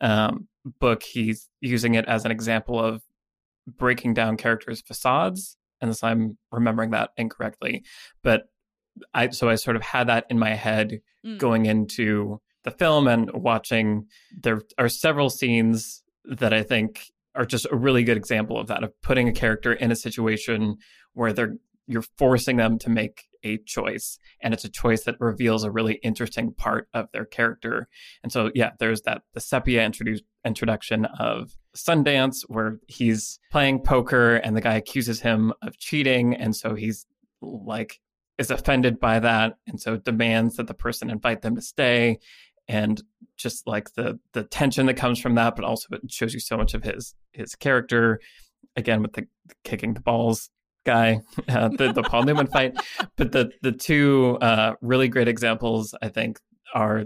um, 0.00 0.48
book, 0.80 1.02
he's 1.02 1.48
using 1.60 1.94
it 1.94 2.04
as 2.06 2.24
an 2.24 2.30
example 2.30 2.78
of 2.78 3.02
breaking 3.66 4.14
down 4.14 4.36
characters' 4.36 4.82
facades 4.82 5.56
unless 5.80 6.02
I'm 6.02 6.36
remembering 6.50 6.90
that 6.90 7.10
incorrectly. 7.16 7.84
But 8.22 8.42
I 9.12 9.30
so 9.30 9.48
I 9.48 9.54
sort 9.54 9.76
of 9.76 9.82
had 9.82 10.08
that 10.08 10.26
in 10.30 10.38
my 10.38 10.54
head 10.54 11.00
Mm. 11.24 11.38
going 11.38 11.66
into 11.66 12.40
the 12.64 12.70
film 12.70 13.08
and 13.08 13.30
watching. 13.32 14.06
There 14.42 14.60
are 14.76 14.88
several 14.88 15.30
scenes 15.30 16.02
that 16.24 16.52
I 16.52 16.62
think 16.62 17.06
are 17.34 17.46
just 17.46 17.66
a 17.70 17.76
really 17.76 18.04
good 18.04 18.16
example 18.16 18.58
of 18.58 18.66
that 18.68 18.84
of 18.84 18.92
putting 19.00 19.28
a 19.28 19.32
character 19.32 19.72
in 19.72 19.90
a 19.90 19.96
situation 19.96 20.76
where 21.14 21.32
they're 21.32 21.56
you're 21.86 22.04
forcing 22.18 22.56
them 22.56 22.78
to 22.78 22.90
make 22.90 23.24
a 23.44 23.58
choice 23.58 24.18
and 24.40 24.54
it's 24.54 24.64
a 24.64 24.70
choice 24.70 25.04
that 25.04 25.20
reveals 25.20 25.64
a 25.64 25.70
really 25.70 25.94
interesting 26.02 26.52
part 26.52 26.88
of 26.94 27.08
their 27.12 27.24
character. 27.24 27.88
And 28.22 28.32
so 28.32 28.50
yeah 28.54 28.70
there's 28.78 29.02
that 29.02 29.22
the 29.34 29.40
sepia 29.40 29.84
introduce, 29.84 30.22
introduction 30.44 31.04
of 31.04 31.54
sundance 31.76 32.42
where 32.48 32.78
he's 32.88 33.38
playing 33.50 33.80
poker 33.80 34.36
and 34.36 34.56
the 34.56 34.60
guy 34.60 34.74
accuses 34.74 35.20
him 35.20 35.52
of 35.62 35.78
cheating 35.78 36.34
and 36.34 36.56
so 36.56 36.74
he's 36.74 37.06
like 37.42 38.00
is 38.38 38.50
offended 38.50 38.98
by 38.98 39.20
that 39.20 39.54
and 39.66 39.80
so 39.80 39.96
demands 39.96 40.56
that 40.56 40.66
the 40.66 40.74
person 40.74 41.10
invite 41.10 41.42
them 41.42 41.54
to 41.54 41.62
stay. 41.62 42.18
And 42.66 43.02
just 43.36 43.66
like 43.66 43.92
the 43.94 44.18
the 44.32 44.44
tension 44.44 44.86
that 44.86 44.94
comes 44.94 45.20
from 45.20 45.34
that 45.34 45.54
but 45.54 45.64
also 45.64 45.88
it 45.92 46.10
shows 46.10 46.32
you 46.32 46.40
so 46.40 46.56
much 46.56 46.72
of 46.72 46.82
his 46.82 47.14
his 47.32 47.54
character 47.54 48.20
again 48.76 49.02
with 49.02 49.12
the, 49.12 49.26
the 49.46 49.54
kicking 49.64 49.92
the 49.94 50.00
balls 50.00 50.50
guy 50.84 51.20
uh, 51.48 51.68
the, 51.68 51.92
the 51.92 52.02
paul 52.02 52.22
newman 52.24 52.46
fight 52.46 52.74
but 53.16 53.32
the 53.32 53.50
the 53.62 53.72
two 53.72 54.36
uh, 54.40 54.74
really 54.82 55.08
great 55.08 55.28
examples 55.28 55.94
i 56.02 56.08
think 56.08 56.38
are 56.74 57.04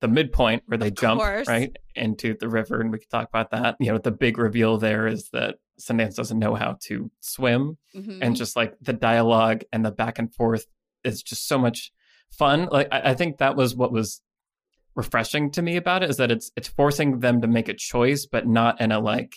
the 0.00 0.08
midpoint 0.08 0.62
where 0.66 0.76
they 0.78 0.88
Of 0.88 0.96
jump 0.96 1.20
course. 1.20 1.48
right 1.48 1.74
into 1.94 2.36
the 2.38 2.48
river 2.48 2.80
and 2.80 2.92
we 2.92 2.98
can 2.98 3.08
talk 3.08 3.28
about 3.28 3.50
that 3.52 3.76
you 3.80 3.90
know 3.90 3.98
the 3.98 4.10
big 4.10 4.36
reveal 4.38 4.76
there 4.78 5.06
is 5.06 5.30
that 5.32 5.56
sundance 5.80 6.14
doesn't 6.16 6.38
know 6.38 6.54
how 6.54 6.76
to 6.84 7.10
swim 7.20 7.78
Mhm. 7.94 8.18
and 8.22 8.36
just 8.36 8.56
like 8.56 8.74
the 8.80 8.92
dialogue 8.92 9.62
and 9.72 9.84
the 9.84 9.90
back 9.90 10.18
and 10.18 10.34
forth 10.34 10.66
is 11.04 11.22
just 11.22 11.48
so 11.48 11.58
much 11.58 11.92
fun 12.30 12.68
like 12.70 12.88
I, 12.92 13.10
I 13.10 13.14
think 13.14 13.38
that 13.38 13.56
was 13.56 13.74
what 13.74 13.92
was 13.92 14.20
refreshing 14.94 15.50
to 15.52 15.62
me 15.62 15.76
about 15.76 16.02
it 16.02 16.10
is 16.10 16.16
that 16.16 16.30
it's 16.30 16.50
it's 16.56 16.68
forcing 16.68 17.20
them 17.20 17.40
to 17.42 17.46
make 17.46 17.68
a 17.68 17.74
choice 17.74 18.26
but 18.26 18.46
not 18.46 18.80
in 18.80 18.92
a 18.92 18.98
like 18.98 19.36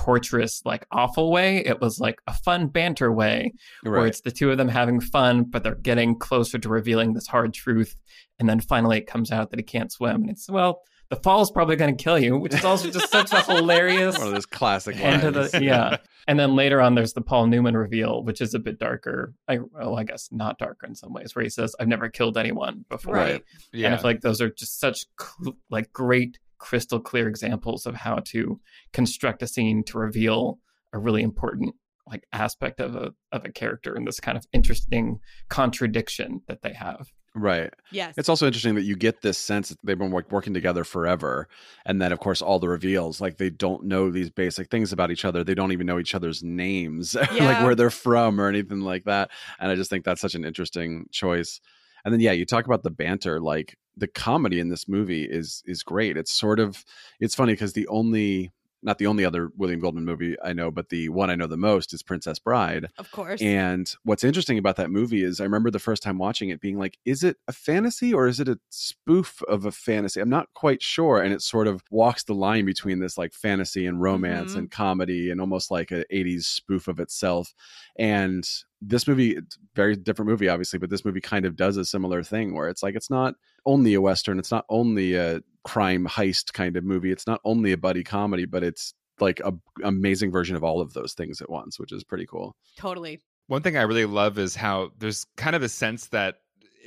torturous 0.00 0.60
like 0.66 0.86
awful 0.92 1.30
way 1.32 1.56
it 1.64 1.80
was 1.80 1.98
like 1.98 2.20
a 2.26 2.34
fun 2.34 2.66
banter 2.68 3.10
way 3.10 3.50
where 3.82 4.06
it's 4.06 4.20
the 4.20 4.30
two 4.30 4.50
of 4.50 4.58
them 4.58 4.68
having 4.68 5.00
fun 5.00 5.42
but 5.42 5.62
they're 5.62 5.74
getting 5.74 6.18
closer 6.18 6.58
to 6.58 6.68
revealing 6.68 7.14
this 7.14 7.26
hard 7.26 7.54
truth 7.54 7.96
and 8.38 8.46
then 8.48 8.60
finally 8.60 8.98
it 8.98 9.06
comes 9.06 9.32
out 9.32 9.50
that 9.50 9.58
he 9.58 9.64
can't 9.64 9.90
swim 9.90 10.16
and 10.16 10.30
it's 10.30 10.50
well 10.50 10.82
the 11.08 11.16
fall 11.16 11.40
is 11.40 11.50
probably 11.50 11.76
going 11.76 11.96
to 11.96 12.02
kill 12.04 12.18
you 12.18 12.36
which 12.36 12.52
is 12.52 12.64
also 12.64 12.90
just 12.90 13.10
such 13.10 13.32
a 13.32 13.40
hilarious 13.54 14.18
One 14.18 14.26
of 14.28 14.34
those 14.34 14.44
classic 14.44 15.00
lines. 15.00 15.22
the- 15.52 15.60
yeah. 15.62 15.96
And 16.28 16.40
then 16.40 16.56
later 16.56 16.80
on, 16.80 16.96
there's 16.96 17.12
the 17.12 17.20
Paul 17.20 17.46
Newman 17.46 17.76
reveal, 17.76 18.24
which 18.24 18.40
is 18.40 18.52
a 18.52 18.58
bit 18.58 18.80
darker. 18.80 19.32
I, 19.46 19.58
well, 19.58 19.96
I 19.96 20.02
guess 20.02 20.28
not 20.32 20.58
darker 20.58 20.84
in 20.84 20.96
some 20.96 21.12
ways, 21.12 21.36
where 21.36 21.44
he 21.44 21.48
says, 21.48 21.72
"I've 21.78 21.86
never 21.86 22.08
killed 22.08 22.36
anyone 22.36 22.84
before." 22.88 23.14
Right. 23.14 23.44
Yeah. 23.72 23.86
And 23.86 23.94
I 23.94 23.98
feel 23.98 24.10
like 24.10 24.22
those 24.22 24.40
are 24.40 24.50
just 24.50 24.80
such 24.80 25.04
cl- 25.20 25.56
like 25.70 25.92
great, 25.92 26.40
crystal 26.58 27.00
clear 27.00 27.28
examples 27.28 27.86
of 27.86 27.94
how 27.94 28.16
to 28.26 28.60
construct 28.92 29.42
a 29.42 29.46
scene 29.46 29.84
to 29.84 29.98
reveal 29.98 30.58
a 30.92 30.98
really 30.98 31.22
important 31.22 31.74
like 32.08 32.24
aspect 32.32 32.80
of 32.80 32.94
a 32.94 33.12
of 33.32 33.44
a 33.44 33.50
character 33.50 33.94
and 33.94 34.06
this 34.06 34.20
kind 34.20 34.38
of 34.38 34.46
interesting 34.52 35.18
contradiction 35.48 36.40
that 36.46 36.62
they 36.62 36.72
have. 36.72 37.12
Right. 37.34 37.70
yes 37.92 38.14
It's 38.16 38.30
also 38.30 38.46
interesting 38.46 38.76
that 38.76 38.84
you 38.84 38.96
get 38.96 39.20
this 39.20 39.36
sense 39.36 39.68
that 39.68 39.76
they've 39.84 39.98
been 39.98 40.10
work- 40.10 40.32
working 40.32 40.54
together 40.54 40.84
forever. 40.84 41.48
And 41.84 42.00
then, 42.00 42.10
of 42.10 42.18
course, 42.18 42.40
all 42.40 42.58
the 42.58 42.68
reveals 42.68 43.20
like 43.20 43.36
they 43.36 43.50
don't 43.50 43.84
know 43.84 44.10
these 44.10 44.30
basic 44.30 44.70
things 44.70 44.90
about 44.90 45.10
each 45.10 45.24
other. 45.24 45.44
They 45.44 45.54
don't 45.54 45.72
even 45.72 45.86
know 45.86 45.98
each 45.98 46.14
other's 46.14 46.42
names, 46.42 47.14
like 47.14 47.62
where 47.62 47.74
they're 47.74 47.90
from 47.90 48.40
or 48.40 48.48
anything 48.48 48.80
like 48.80 49.04
that. 49.04 49.30
And 49.60 49.70
I 49.70 49.74
just 49.74 49.90
think 49.90 50.06
that's 50.06 50.22
such 50.22 50.34
an 50.34 50.46
interesting 50.46 51.08
choice. 51.12 51.60
And 52.06 52.12
then, 52.14 52.20
yeah, 52.20 52.32
you 52.32 52.46
talk 52.46 52.64
about 52.66 52.84
the 52.84 52.90
banter. 52.90 53.40
Like 53.40 53.76
the 53.98 54.06
comedy 54.08 54.60
in 54.60 54.70
this 54.70 54.88
movie 54.88 55.24
is 55.24 55.62
is 55.66 55.82
great. 55.82 56.16
It's 56.16 56.32
sort 56.32 56.60
of 56.60 56.84
it's 57.20 57.34
funny 57.34 57.52
because 57.54 57.74
the 57.74 57.88
only 57.88 58.52
not 58.82 58.98
the 58.98 59.06
only 59.08 59.24
other 59.24 59.50
William 59.56 59.80
Goldman 59.80 60.04
movie 60.04 60.36
I 60.44 60.52
know, 60.52 60.70
but 60.70 60.90
the 60.90 61.08
one 61.08 61.28
I 61.30 61.34
know 61.34 61.48
the 61.48 61.56
most 61.56 61.92
is 61.92 62.04
Princess 62.04 62.38
Bride. 62.38 62.86
of 62.98 63.10
course 63.10 63.42
And 63.42 63.92
what's 64.04 64.22
interesting 64.22 64.58
about 64.58 64.76
that 64.76 64.90
movie 64.90 65.24
is 65.24 65.40
I 65.40 65.44
remember 65.44 65.70
the 65.72 65.80
first 65.80 66.02
time 66.04 66.18
watching 66.18 66.50
it 66.50 66.60
being 66.60 66.78
like, 66.78 66.98
is 67.04 67.24
it 67.24 67.38
a 67.48 67.52
fantasy 67.52 68.14
or 68.14 68.28
is 68.28 68.38
it 68.38 68.48
a 68.48 68.60
spoof 68.70 69.42
of 69.48 69.64
a 69.64 69.72
fantasy? 69.72 70.20
I'm 70.20 70.28
not 70.28 70.52
quite 70.54 70.82
sure. 70.82 71.20
And 71.20 71.32
it 71.32 71.42
sort 71.42 71.66
of 71.66 71.82
walks 71.90 72.22
the 72.24 72.34
line 72.34 72.64
between 72.66 73.00
this 73.00 73.18
like 73.18 73.34
fantasy 73.34 73.86
and 73.86 74.00
romance 74.00 74.54
Mhm. 74.54 74.58
and 74.58 74.70
comedy 74.70 75.30
and 75.30 75.40
almost 75.40 75.70
like 75.70 75.90
an 75.90 76.04
80s 76.10 76.46
spoof 76.46 76.86
of 76.86 77.00
itself. 77.00 77.54
And 77.98 78.46
this 78.82 79.06
movie, 79.08 79.32
it's 79.36 79.56
a 79.56 79.58
very 79.74 79.96
different 79.96 80.28
movie, 80.30 80.48
obviously, 80.48 80.78
but 80.78 80.90
this 80.90 81.04
movie 81.04 81.20
kind 81.20 81.44
of 81.44 81.56
does 81.56 81.76
a 81.76 81.84
similar 81.84 82.22
thing 82.22 82.54
where 82.54 82.68
it's 82.68 82.82
like, 82.82 82.94
it's 82.94 83.10
not 83.10 83.34
only 83.64 83.94
a 83.94 84.00
Western, 84.00 84.38
it's 84.38 84.50
not 84.50 84.64
only 84.68 85.14
a 85.14 85.40
crime 85.64 86.06
heist 86.06 86.52
kind 86.52 86.76
of 86.76 86.84
movie, 86.84 87.10
it's 87.10 87.26
not 87.26 87.40
only 87.44 87.72
a 87.72 87.76
buddy 87.78 88.04
comedy, 88.04 88.44
but 88.44 88.62
it's 88.62 88.92
like 89.18 89.40
a 89.40 89.52
amazing 89.82 90.30
version 90.30 90.56
of 90.56 90.62
all 90.64 90.80
of 90.80 90.92
those 90.92 91.14
things 91.14 91.40
at 91.40 91.48
once, 91.50 91.78
which 91.78 91.90
is 91.92 92.04
pretty 92.04 92.26
cool. 92.26 92.54
totally 92.76 93.22
One 93.46 93.62
thing 93.62 93.76
I 93.76 93.82
really 93.82 94.04
love 94.04 94.38
is 94.38 94.54
how 94.54 94.90
there's 94.98 95.24
kind 95.36 95.56
of 95.56 95.62
a 95.62 95.68
sense 95.70 96.08
that 96.08 96.36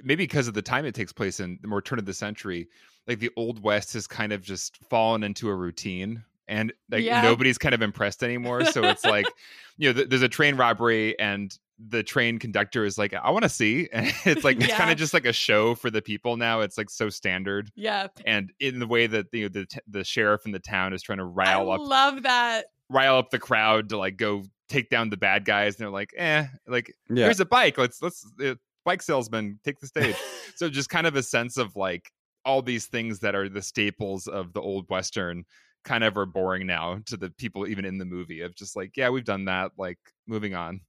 maybe 0.04 0.24
because 0.24 0.48
of 0.48 0.54
the 0.54 0.62
time 0.62 0.86
it 0.86 0.94
takes 0.94 1.12
place 1.12 1.40
in 1.40 1.58
the 1.62 1.68
more 1.68 1.82
turn 1.82 1.98
of 2.00 2.06
the 2.06 2.14
century, 2.14 2.68
like 3.08 3.20
the 3.20 3.32
old 3.36 3.64
west 3.64 3.94
has 3.94 4.06
kind 4.06 4.32
of 4.32 4.44
just 4.44 4.78
fallen 4.90 5.24
into 5.24 5.50
a 5.50 5.56
routine 5.56 6.24
and 6.48 6.72
like 6.92 7.04
Yeah. 7.04 7.22
nobody's 7.22 7.58
kind 7.58 7.74
of 7.76 7.82
impressed 7.82 8.24
anymore. 8.24 8.64
So 8.66 8.84
it's 8.84 9.04
like, 9.04 9.26
you 9.78 9.90
know, 9.90 9.94
th- 9.94 10.10
there's 10.10 10.22
a 10.22 10.30
train 10.30 10.56
robbery 10.56 11.18
and 11.20 11.52
the 11.88 12.04
train 12.04 12.40
conductor 12.40 12.84
is 12.84 12.98
like, 12.98 13.14
I 13.14 13.30
want 13.30 13.44
to 13.44 13.50
see. 13.50 13.88
And 13.94 14.12
it's 14.26 14.44
like, 14.44 14.58
it's 14.62 14.74
kind 14.74 14.92
of 14.92 14.98
just 14.98 15.14
like 15.14 15.26
a 15.26 15.32
show 15.34 15.76
for 15.76 15.90
the 15.90 16.02
people 16.02 16.36
now. 16.38 16.60
It's 16.62 16.78
like 16.78 16.90
so 16.90 17.10
standard. 17.10 17.72
yeah 17.76 18.08
And 18.26 18.52
in 18.60 18.80
the 18.80 18.88
way 18.88 19.08
that 19.08 19.28
you 19.32 19.44
know, 19.44 19.50
the 19.50 19.68
the 19.88 20.04
sheriff 20.04 20.46
in 20.46 20.52
the 20.52 20.60
town 20.60 20.94
is 20.94 21.02
trying 21.02 21.20
to 21.20 21.24
i 21.24 21.28
rile 21.28 21.72
up 21.72 21.80
love 21.82 22.24
that 22.24 22.66
rile 22.90 23.18
up 23.18 23.30
the 23.30 23.40
crowd 23.40 23.90
to 23.90 23.98
like 23.98 24.18
go 24.18 24.44
take 24.68 24.90
down 24.90 25.10
the 25.10 25.18
bad 25.18 25.46
guys 25.46 25.76
and 25.76 25.82
they're 25.84 25.90
like 25.92 26.12
eh 26.18 26.46
like 26.68 26.94
Yeah. 27.10 27.26
here's 27.26 27.40
a 27.40 27.46
bike 27.46 27.78
let's 27.78 28.02
let's 28.02 28.26
uh, 28.44 28.56
bike 28.86 29.02
salesman 29.02 29.60
take 29.64 29.80
the 29.80 29.88
stage 29.88 30.16
so 30.56 30.70
just 30.70 30.90
kind 30.90 31.08
of 31.08 31.16
a 31.16 31.24
sense 31.24 31.58
of 31.58 31.76
like 31.76 32.12
all 32.46 32.62
these 32.62 32.88
things 32.88 33.20
that 33.20 33.36
are 33.36 33.48
the 33.50 33.62
staples 33.62 34.28
of 34.28 34.54
the 34.54 34.62
old 34.62 34.90
western 34.90 35.44
kind 35.86 36.04
of 36.04 36.18
are 36.18 36.26
boring 36.26 36.68
now 36.68 37.00
to 37.06 37.16
the 37.18 37.30
people 37.32 37.68
even 37.68 37.86
in 37.86 37.98
the 38.00 38.06
movie 38.06 38.42
of 38.42 38.54
just 38.56 38.76
like 38.76 38.98
yeah 38.98 39.10
we've 39.10 39.24
done 39.26 39.46
that 39.46 39.72
like 39.78 39.98
moving 40.28 40.54
on 40.56 40.82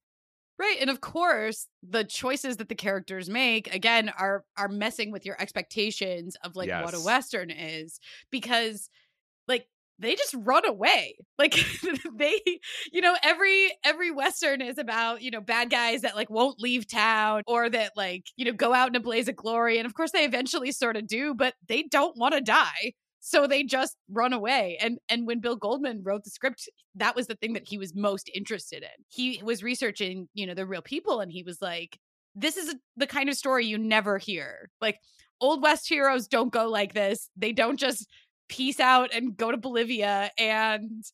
Right. 0.60 0.76
And 0.78 0.90
of 0.90 1.00
course, 1.00 1.68
the 1.82 2.04
choices 2.04 2.58
that 2.58 2.68
the 2.68 2.74
characters 2.74 3.30
make 3.30 3.74
again 3.74 4.10
are 4.10 4.44
are 4.58 4.68
messing 4.68 5.10
with 5.10 5.24
your 5.24 5.40
expectations 5.40 6.36
of 6.44 6.54
like 6.54 6.68
what 6.68 6.92
a 6.92 7.00
western 7.00 7.50
is 7.50 7.98
because 8.30 8.90
like 9.48 9.66
they 9.98 10.14
just 10.16 10.34
run 10.38 10.66
away. 10.66 11.16
Like 11.38 11.54
they 12.14 12.38
you 12.92 13.00
know 13.00 13.16
every 13.22 13.72
every 13.82 14.10
western 14.10 14.60
is 14.60 14.76
about, 14.76 15.22
you 15.22 15.30
know, 15.30 15.40
bad 15.40 15.70
guys 15.70 16.02
that 16.02 16.14
like 16.14 16.28
won't 16.28 16.60
leave 16.60 16.86
town 16.86 17.40
or 17.46 17.70
that 17.70 17.92
like, 17.96 18.24
you 18.36 18.44
know, 18.44 18.52
go 18.52 18.74
out 18.74 18.90
in 18.90 18.96
a 18.96 19.00
blaze 19.00 19.28
of 19.28 19.36
glory 19.36 19.78
and 19.78 19.86
of 19.86 19.94
course 19.94 20.12
they 20.12 20.26
eventually 20.26 20.72
sort 20.72 20.98
of 20.98 21.06
do, 21.06 21.32
but 21.34 21.54
they 21.68 21.84
don't 21.84 22.18
want 22.18 22.34
to 22.34 22.42
die. 22.42 22.92
So 23.20 23.46
they 23.46 23.62
just 23.62 23.96
run 24.10 24.32
away. 24.32 24.78
And 24.80 24.98
and 25.08 25.26
when 25.26 25.40
Bill 25.40 25.56
Goldman 25.56 26.02
wrote 26.02 26.24
the 26.24 26.30
script, 26.30 26.68
that 26.94 27.14
was 27.14 27.26
the 27.26 27.36
thing 27.36 27.52
that 27.52 27.68
he 27.68 27.78
was 27.78 27.94
most 27.94 28.30
interested 28.34 28.82
in. 28.82 29.04
He 29.08 29.40
was 29.44 29.62
researching, 29.62 30.28
you 30.34 30.46
know, 30.46 30.54
the 30.54 30.66
real 30.66 30.82
people 30.82 31.20
and 31.20 31.30
he 31.30 31.42
was 31.42 31.60
like, 31.60 31.98
this 32.34 32.56
is 32.56 32.74
the 32.96 33.06
kind 33.06 33.28
of 33.28 33.36
story 33.36 33.66
you 33.66 33.78
never 33.78 34.18
hear. 34.18 34.70
Like 34.80 34.98
old 35.40 35.62
west 35.62 35.88
heroes 35.88 36.26
don't 36.26 36.52
go 36.52 36.68
like 36.68 36.94
this. 36.94 37.28
They 37.36 37.52
don't 37.52 37.78
just 37.78 38.06
peace 38.48 38.80
out 38.80 39.10
and 39.14 39.36
go 39.36 39.50
to 39.50 39.56
Bolivia 39.56 40.30
and 40.38 41.04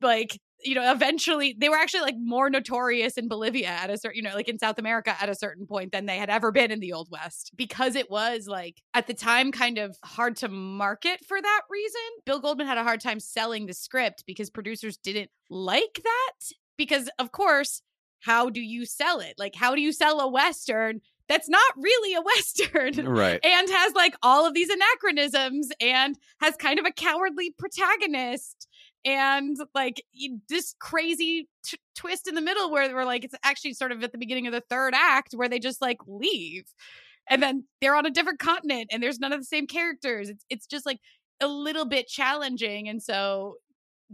like 0.00 0.38
you 0.64 0.74
know 0.74 0.90
eventually 0.92 1.54
they 1.58 1.68
were 1.68 1.76
actually 1.76 2.00
like 2.02 2.16
more 2.18 2.48
notorious 2.50 3.16
in 3.18 3.28
Bolivia 3.28 3.68
at 3.68 3.90
a 3.90 3.98
certain 3.98 4.16
you 4.16 4.22
know 4.22 4.34
like 4.34 4.48
in 4.48 4.58
South 4.58 4.78
America 4.78 5.14
at 5.20 5.28
a 5.28 5.34
certain 5.34 5.66
point 5.66 5.92
than 5.92 6.06
they 6.06 6.16
had 6.16 6.30
ever 6.30 6.50
been 6.50 6.70
in 6.70 6.80
the 6.80 6.92
old 6.92 7.08
west 7.10 7.50
because 7.56 7.94
it 7.96 8.10
was 8.10 8.46
like 8.46 8.82
at 8.94 9.06
the 9.06 9.14
time 9.14 9.52
kind 9.52 9.78
of 9.78 9.96
hard 10.04 10.36
to 10.36 10.48
market 10.48 11.24
for 11.26 11.40
that 11.40 11.62
reason 11.70 12.00
Bill 12.26 12.40
Goldman 12.40 12.66
had 12.66 12.78
a 12.78 12.82
hard 12.84 13.00
time 13.00 13.20
selling 13.20 13.66
the 13.66 13.74
script 13.74 14.24
because 14.26 14.50
producers 14.50 14.96
didn't 14.96 15.30
like 15.50 16.00
that 16.02 16.52
because 16.76 17.08
of 17.18 17.32
course 17.32 17.82
how 18.20 18.48
do 18.48 18.60
you 18.60 18.86
sell 18.86 19.20
it 19.20 19.34
like 19.38 19.54
how 19.54 19.74
do 19.74 19.80
you 19.82 19.92
sell 19.92 20.20
a 20.20 20.28
western 20.28 21.00
that's 21.28 21.48
not 21.48 21.72
really 21.76 22.14
a 22.14 22.20
western 22.34 23.06
Right. 23.06 23.40
and 23.44 23.68
has 23.70 23.92
like 23.94 24.14
all 24.22 24.46
of 24.46 24.54
these 24.54 24.68
anachronisms 24.70 25.68
and 25.80 26.18
has 26.40 26.56
kind 26.56 26.78
of 26.78 26.86
a 26.86 26.92
cowardly 26.92 27.50
protagonist 27.50 28.68
and 29.04 29.56
like 29.74 30.02
this 30.48 30.74
crazy 30.78 31.48
t- 31.64 31.78
twist 31.94 32.26
in 32.26 32.34
the 32.34 32.40
middle 32.40 32.70
where 32.70 32.92
we're 32.94 33.04
like 33.04 33.24
it's 33.24 33.34
actually 33.44 33.74
sort 33.74 33.92
of 33.92 34.02
at 34.02 34.12
the 34.12 34.18
beginning 34.18 34.46
of 34.46 34.52
the 34.52 34.62
third 34.68 34.94
act 34.94 35.34
where 35.34 35.48
they 35.48 35.58
just 35.58 35.82
like 35.82 35.98
leave 36.06 36.64
and 37.28 37.42
then 37.42 37.64
they're 37.80 37.96
on 37.96 38.06
a 38.06 38.10
different 38.10 38.38
continent 38.38 38.88
and 38.92 39.02
there's 39.02 39.18
none 39.18 39.32
of 39.32 39.40
the 39.40 39.46
same 39.46 39.66
characters. 39.66 40.28
It's 40.28 40.44
it's 40.50 40.66
just 40.66 40.86
like 40.86 41.00
a 41.40 41.48
little 41.48 41.84
bit 41.84 42.06
challenging 42.06 42.88
and 42.88 43.02
so 43.02 43.56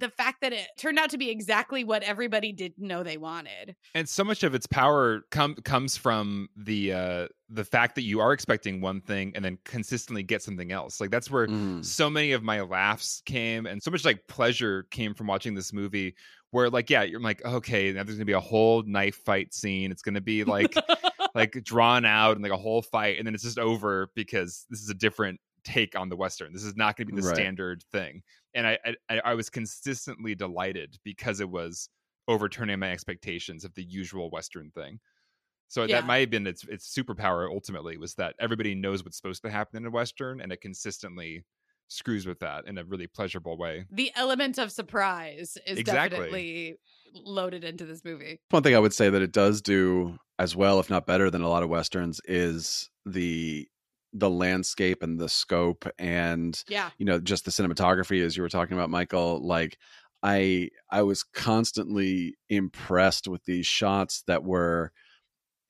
the 0.00 0.08
fact 0.08 0.40
that 0.40 0.52
it 0.52 0.66
turned 0.76 0.98
out 0.98 1.10
to 1.10 1.18
be 1.18 1.30
exactly 1.30 1.84
what 1.84 2.02
everybody 2.02 2.52
didn't 2.52 2.78
know 2.84 3.02
they 3.02 3.16
wanted. 3.18 3.76
And 3.94 4.08
so 4.08 4.24
much 4.24 4.42
of 4.42 4.54
its 4.54 4.66
power 4.66 5.22
com- 5.30 5.54
comes 5.56 5.96
from 5.96 6.48
the 6.56 6.92
uh 6.92 7.28
the 7.48 7.64
fact 7.64 7.94
that 7.96 8.02
you 8.02 8.20
are 8.20 8.32
expecting 8.32 8.80
one 8.80 9.00
thing 9.00 9.32
and 9.34 9.44
then 9.44 9.58
consistently 9.64 10.22
get 10.22 10.42
something 10.42 10.72
else. 10.72 11.00
Like 11.00 11.10
that's 11.10 11.30
where 11.30 11.46
Mm. 11.46 11.84
so 11.84 12.08
many 12.10 12.32
of 12.32 12.42
my 12.42 12.60
laughs 12.60 13.22
came 13.26 13.66
and 13.66 13.82
so 13.82 13.90
much 13.90 14.04
like 14.04 14.26
pleasure 14.28 14.86
came 14.90 15.14
from 15.14 15.26
watching 15.26 15.54
this 15.54 15.72
movie 15.72 16.14
where 16.52 16.68
like 16.70 16.90
yeah, 16.90 17.02
you're 17.02 17.20
like 17.20 17.44
okay, 17.44 17.88
now 17.92 18.02
there's 18.04 18.16
going 18.16 18.20
to 18.20 18.24
be 18.24 18.32
a 18.32 18.40
whole 18.40 18.82
knife 18.86 19.16
fight 19.24 19.52
scene. 19.54 19.90
It's 19.92 20.02
going 20.02 20.14
to 20.16 20.20
be 20.20 20.44
like 20.44 20.74
like 21.34 21.52
drawn 21.64 22.04
out 22.04 22.32
and 22.36 22.42
like 22.42 22.52
a 22.52 22.56
whole 22.56 22.82
fight 22.82 23.18
and 23.18 23.26
then 23.26 23.34
it's 23.34 23.44
just 23.44 23.58
over 23.58 24.10
because 24.14 24.66
this 24.70 24.80
is 24.80 24.88
a 24.90 24.94
different 24.94 25.40
take 25.62 25.94
on 25.94 26.08
the 26.08 26.16
western 26.16 26.54
this 26.54 26.64
is 26.64 26.74
not 26.74 26.96
going 26.96 27.06
to 27.06 27.12
be 27.12 27.20
the 27.20 27.26
Right. 27.26 27.36
standard 27.36 27.84
thing 27.92 28.22
and 28.54 28.66
I, 28.66 28.78
I 29.08 29.20
i 29.24 29.34
was 29.34 29.50
consistently 29.50 30.34
delighted 30.34 30.98
because 31.04 31.40
it 31.40 31.50
was 31.50 31.88
overturning 32.28 32.78
my 32.78 32.90
expectations 32.92 33.64
of 33.64 33.74
the 33.74 33.84
usual 33.84 34.30
western 34.30 34.70
thing 34.72 35.00
so 35.68 35.86
Yeah. 35.86 36.00
that 36.00 36.06
might 36.06 36.18
have 36.18 36.30
been 36.30 36.46
its 36.46 36.64
its 36.64 36.92
superpower 36.94 37.48
ultimately 37.50 37.96
was 37.96 38.14
that 38.14 38.34
everybody 38.40 38.74
knows 38.74 39.04
what's 39.04 39.16
supposed 39.16 39.42
to 39.42 39.50
happen 39.50 39.78
in 39.78 39.86
a 39.86 39.90
western 39.90 40.40
and 40.40 40.52
it 40.52 40.60
consistently 40.60 41.44
screws 41.88 42.26
with 42.26 42.38
that 42.40 42.66
in 42.66 42.78
a 42.78 42.84
really 42.84 43.06
pleasurable 43.06 43.56
way 43.58 43.84
the 43.90 44.12
element 44.14 44.58
of 44.58 44.70
surprise 44.70 45.58
is 45.66 45.78
Exactly. 45.78 46.18
definitely 46.18 46.76
loaded 47.12 47.64
into 47.64 47.84
this 47.84 48.04
movie. 48.04 48.38
One 48.50 48.62
thing 48.62 48.76
I 48.76 48.78
would 48.78 48.94
say 48.94 49.10
that 49.10 49.22
it 49.22 49.32
does 49.32 49.60
do 49.60 50.16
as 50.38 50.54
well, 50.54 50.78
if 50.78 50.88
not 50.88 51.06
better 51.06 51.30
than 51.30 51.42
a 51.42 51.48
lot 51.48 51.64
of 51.64 51.68
westerns, 51.68 52.20
is 52.24 52.88
the 53.04 53.66
the 54.12 54.30
landscape 54.30 55.02
and 55.02 55.18
the 55.18 55.28
scope 55.28 55.86
and 55.98 56.62
Yeah. 56.68 56.90
you 56.98 57.06
know 57.06 57.20
just 57.20 57.44
the 57.44 57.50
cinematography 57.50 58.24
as 58.24 58.36
you 58.36 58.42
were 58.42 58.48
talking 58.48 58.76
about 58.76 58.90
michael 58.90 59.40
like 59.46 59.78
i 60.22 60.68
i 60.90 61.02
was 61.02 61.22
constantly 61.22 62.36
impressed 62.48 63.28
with 63.28 63.44
these 63.44 63.66
shots 63.66 64.22
that 64.26 64.42
were 64.44 64.92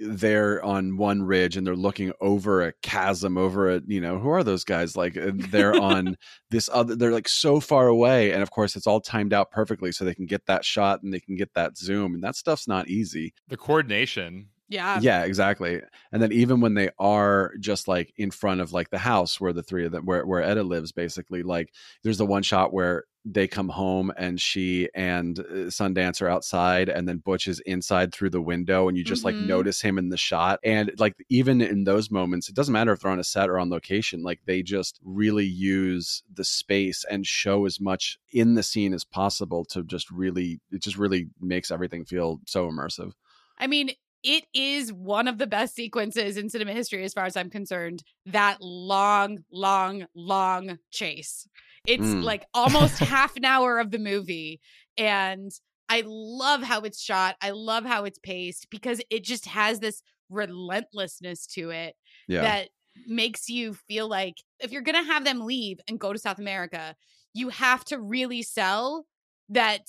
there 0.02 0.64
on 0.64 0.96
one 0.96 1.22
ridge 1.22 1.58
and 1.58 1.66
they're 1.66 1.76
looking 1.76 2.10
over 2.22 2.62
a 2.62 2.72
chasm 2.82 3.36
over 3.36 3.70
a 3.70 3.82
you 3.86 4.00
know 4.00 4.18
who 4.18 4.30
are 4.30 4.42
those 4.42 4.64
guys 4.64 4.96
like 4.96 5.14
uh, 5.14 5.30
they're 5.50 5.78
on 5.78 6.16
this 6.50 6.70
other 6.72 6.96
they're 6.96 7.12
like 7.12 7.28
so 7.28 7.60
far 7.60 7.86
away 7.88 8.32
and 8.32 8.42
of 8.42 8.50
course 8.50 8.76
it's 8.76 8.86
all 8.86 9.02
timed 9.02 9.34
out 9.34 9.50
perfectly 9.50 9.92
so 9.92 10.02
they 10.06 10.14
can 10.14 10.24
get 10.24 10.46
that 10.46 10.64
shot 10.64 11.02
and 11.02 11.12
they 11.12 11.20
can 11.20 11.36
get 11.36 11.52
that 11.52 11.76
zoom 11.76 12.14
and 12.14 12.24
that 12.24 12.34
stuff's 12.34 12.66
not 12.66 12.88
easy 12.88 13.34
the 13.48 13.58
coordination 13.58 14.48
Yeah. 14.70 15.02
yeah 15.02 15.24
exactly 15.24 15.80
and 16.12 16.22
then 16.22 16.32
even 16.32 16.60
when 16.60 16.74
they 16.74 16.90
are 16.98 17.52
just 17.60 17.86
like 17.86 18.12
in 18.16 18.30
front 18.30 18.60
of 18.60 18.72
like 18.72 18.90
the 18.90 18.98
house 18.98 19.40
where 19.40 19.52
the 19.52 19.62
three 19.62 19.86
of 19.86 19.92
them 19.92 20.04
where, 20.04 20.26
where 20.26 20.42
Etta 20.42 20.62
lives 20.62 20.92
basically 20.92 21.42
like 21.42 21.72
there's 22.02 22.18
the 22.18 22.26
one 22.26 22.42
shot 22.42 22.72
where 22.72 23.04
they 23.24 23.46
come 23.46 23.68
home 23.68 24.10
and 24.16 24.40
she 24.40 24.88
and 24.94 25.38
uh, 25.40 25.68
sundance 25.68 26.22
are 26.22 26.28
outside 26.28 26.88
and 26.88 27.06
then 27.06 27.18
butch 27.18 27.46
is 27.46 27.60
inside 27.66 28.12
through 28.12 28.30
the 28.30 28.40
window 28.40 28.88
and 28.88 28.96
you 28.96 29.04
just 29.04 29.24
like 29.24 29.38
Mhm. 29.38 29.46
notice 29.46 29.80
him 29.80 29.98
in 29.98 30.08
the 30.08 30.16
shot 30.16 30.58
and 30.64 30.90
like 30.98 31.14
even 31.28 31.60
in 31.60 31.84
those 31.84 32.10
moments 32.10 32.48
it 32.48 32.54
doesn't 32.54 32.72
matter 32.72 32.92
if 32.92 33.00
they're 33.00 33.10
on 33.10 33.20
a 33.20 33.24
set 33.24 33.48
or 33.50 33.58
on 33.58 33.70
location 33.70 34.22
like 34.22 34.40
they 34.46 34.62
just 34.62 34.98
really 35.04 35.44
use 35.46 36.22
the 36.32 36.44
space 36.44 37.04
and 37.10 37.26
show 37.26 37.66
as 37.66 37.80
much 37.80 38.18
in 38.32 38.54
the 38.54 38.62
scene 38.62 38.94
as 38.94 39.04
possible 39.04 39.64
to 39.66 39.82
just 39.84 40.10
really 40.10 40.60
it 40.72 40.82
just 40.82 40.96
really 40.96 41.28
makes 41.40 41.70
everything 41.70 42.04
feel 42.04 42.40
so 42.46 42.68
immersive 42.70 43.12
I 43.58 43.66
mean, 43.66 43.90
it 44.22 44.44
is 44.54 44.92
one 44.92 45.28
of 45.28 45.38
the 45.38 45.46
best 45.46 45.74
sequences 45.74 46.36
in 46.36 46.48
cinema 46.48 46.72
history, 46.72 47.04
as 47.04 47.12
far 47.14 47.24
as 47.24 47.36
I'm 47.36 47.50
concerned. 47.50 48.02
That 48.26 48.58
long, 48.60 49.44
long, 49.52 50.06
long 50.14 50.78
chase. 50.90 51.46
It's 51.86 52.04
Mm. 52.04 52.22
like 52.22 52.44
almost 52.54 52.98
half 52.98 53.36
an 53.36 53.44
hour 53.44 53.78
of 53.78 53.90
the 53.90 53.98
movie. 53.98 54.60
And 54.98 55.50
I 55.88 56.02
love 56.06 56.62
how 56.62 56.82
it's 56.82 57.00
shot. 57.00 57.36
I 57.40 57.50
love 57.50 57.84
how 57.84 58.04
it's 58.04 58.18
paced 58.18 58.68
because 58.70 59.00
it 59.10 59.24
just 59.24 59.46
has 59.46 59.80
this 59.80 60.02
relentlessness 60.28 61.46
to 61.46 61.70
it 61.70 61.96
yeah 62.28 62.42
that 62.42 62.68
makes 63.06 63.48
you 63.48 63.74
feel 63.74 64.08
like 64.08 64.36
if 64.60 64.70
you're 64.72 64.82
going 64.82 64.94
to 65.02 65.10
have 65.10 65.24
them 65.24 65.40
leave 65.40 65.78
and 65.88 65.98
go 65.98 66.12
to 66.12 66.18
South 66.18 66.38
America, 66.38 66.94
you 67.34 67.48
have 67.48 67.84
to 67.84 67.98
really 67.98 68.42
sell 68.42 69.06
that 69.48 69.80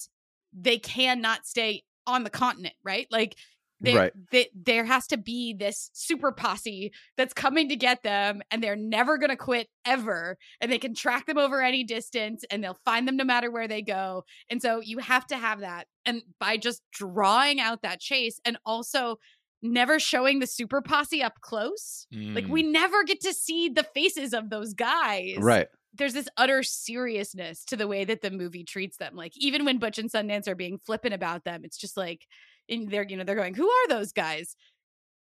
they 0.53 0.77
cannot 0.77 1.45
stay 1.45 1.83
on 2.07 2.23
the 2.23 2.29
continent, 2.29 2.73
right? 2.83 3.07
Like 3.11 3.35
they, 3.81 3.95
Right. 3.95 4.13
they, 4.31 4.47
there 4.53 4.85
has 4.85 5.07
to 5.07 5.17
be 5.17 5.53
this 5.53 5.89
super 5.93 6.31
posse 6.31 6.91
that's 7.17 7.33
coming 7.33 7.67
to 7.69 7.75
get 7.75 8.03
them 8.03 8.41
and 8.51 8.63
they're 8.63 8.75
never 8.75 9.17
going 9.17 9.29
to 9.31 9.35
quit 9.35 9.67
ever 9.85 10.37
and 10.61 10.71
they 10.71 10.77
can 10.77 10.93
track 10.93 11.25
them 11.25 11.37
over 11.37 11.61
any 11.61 11.83
distance 11.83 12.45
and 12.51 12.63
they'll 12.63 12.79
find 12.85 13.07
them 13.07 13.17
no 13.17 13.23
matter 13.23 13.49
where 13.51 13.67
they 13.67 13.81
go. 13.81 14.23
And 14.49 14.61
so 14.61 14.79
you 14.81 14.99
have 14.99 15.25
to 15.27 15.35
have 15.37 15.61
that. 15.61 15.87
And 16.05 16.21
by 16.39 16.57
just 16.57 16.83
drawing 16.93 17.59
out 17.59 17.81
that 17.81 17.99
chase 17.99 18.39
and 18.45 18.57
also 18.65 19.17
never 19.63 19.99
showing 19.99 20.39
the 20.39 20.47
super 20.47 20.81
posse 20.81 21.21
up 21.21 21.39
close, 21.41 22.07
like 22.11 22.45
Mm. 22.45 22.49
we 22.49 22.63
never 22.63 23.03
get 23.03 23.21
to 23.21 23.33
see 23.33 23.69
the 23.69 23.83
faces 23.83 24.33
of 24.33 24.49
those 24.49 24.73
guys. 24.73 25.35
right 25.37 25.67
There's 25.93 26.13
this 26.13 26.29
utter 26.37 26.63
seriousness 26.63 27.65
to 27.65 27.75
the 27.75 27.87
way 27.87 28.05
that 28.05 28.21
the 28.21 28.31
movie 28.31 28.63
treats 28.63 28.97
them. 28.97 29.15
Like 29.15 29.33
even 29.37 29.65
when 29.65 29.77
Butch 29.77 29.97
and 29.97 30.11
Sundance 30.11 30.47
are 30.47 30.55
being 30.55 30.79
flippant 30.85 31.13
about 31.13 31.43
them, 31.43 31.61
it's 31.63 31.77
just 31.77 31.97
like 31.97 32.25
in 32.67 32.89
they're 32.89 33.05
you 33.07 33.17
know 33.17 33.23
they're 33.23 33.35
going, 33.35 33.53
"Who 33.55 33.69
are 33.69 33.87
those 33.87 34.11
guys?" 34.11 34.55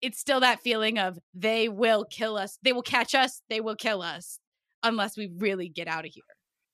It's 0.02 0.20
still 0.20 0.42
that 0.42 0.60
feeling 0.62 1.00
of 1.00 1.18
they 1.34 1.70
will 1.70 2.06
kill 2.06 2.38
us. 2.38 2.60
They 2.62 2.72
will 2.74 2.84
catch 2.84 3.16
us. 3.16 3.42
They 3.50 3.62
will 3.62 3.76
kill 3.76 4.02
us 4.02 4.40
unless 4.84 5.18
we 5.18 5.32
really 5.38 5.70
get 5.70 5.88
out 5.88 6.06
of 6.06 6.12
here. 6.14 6.24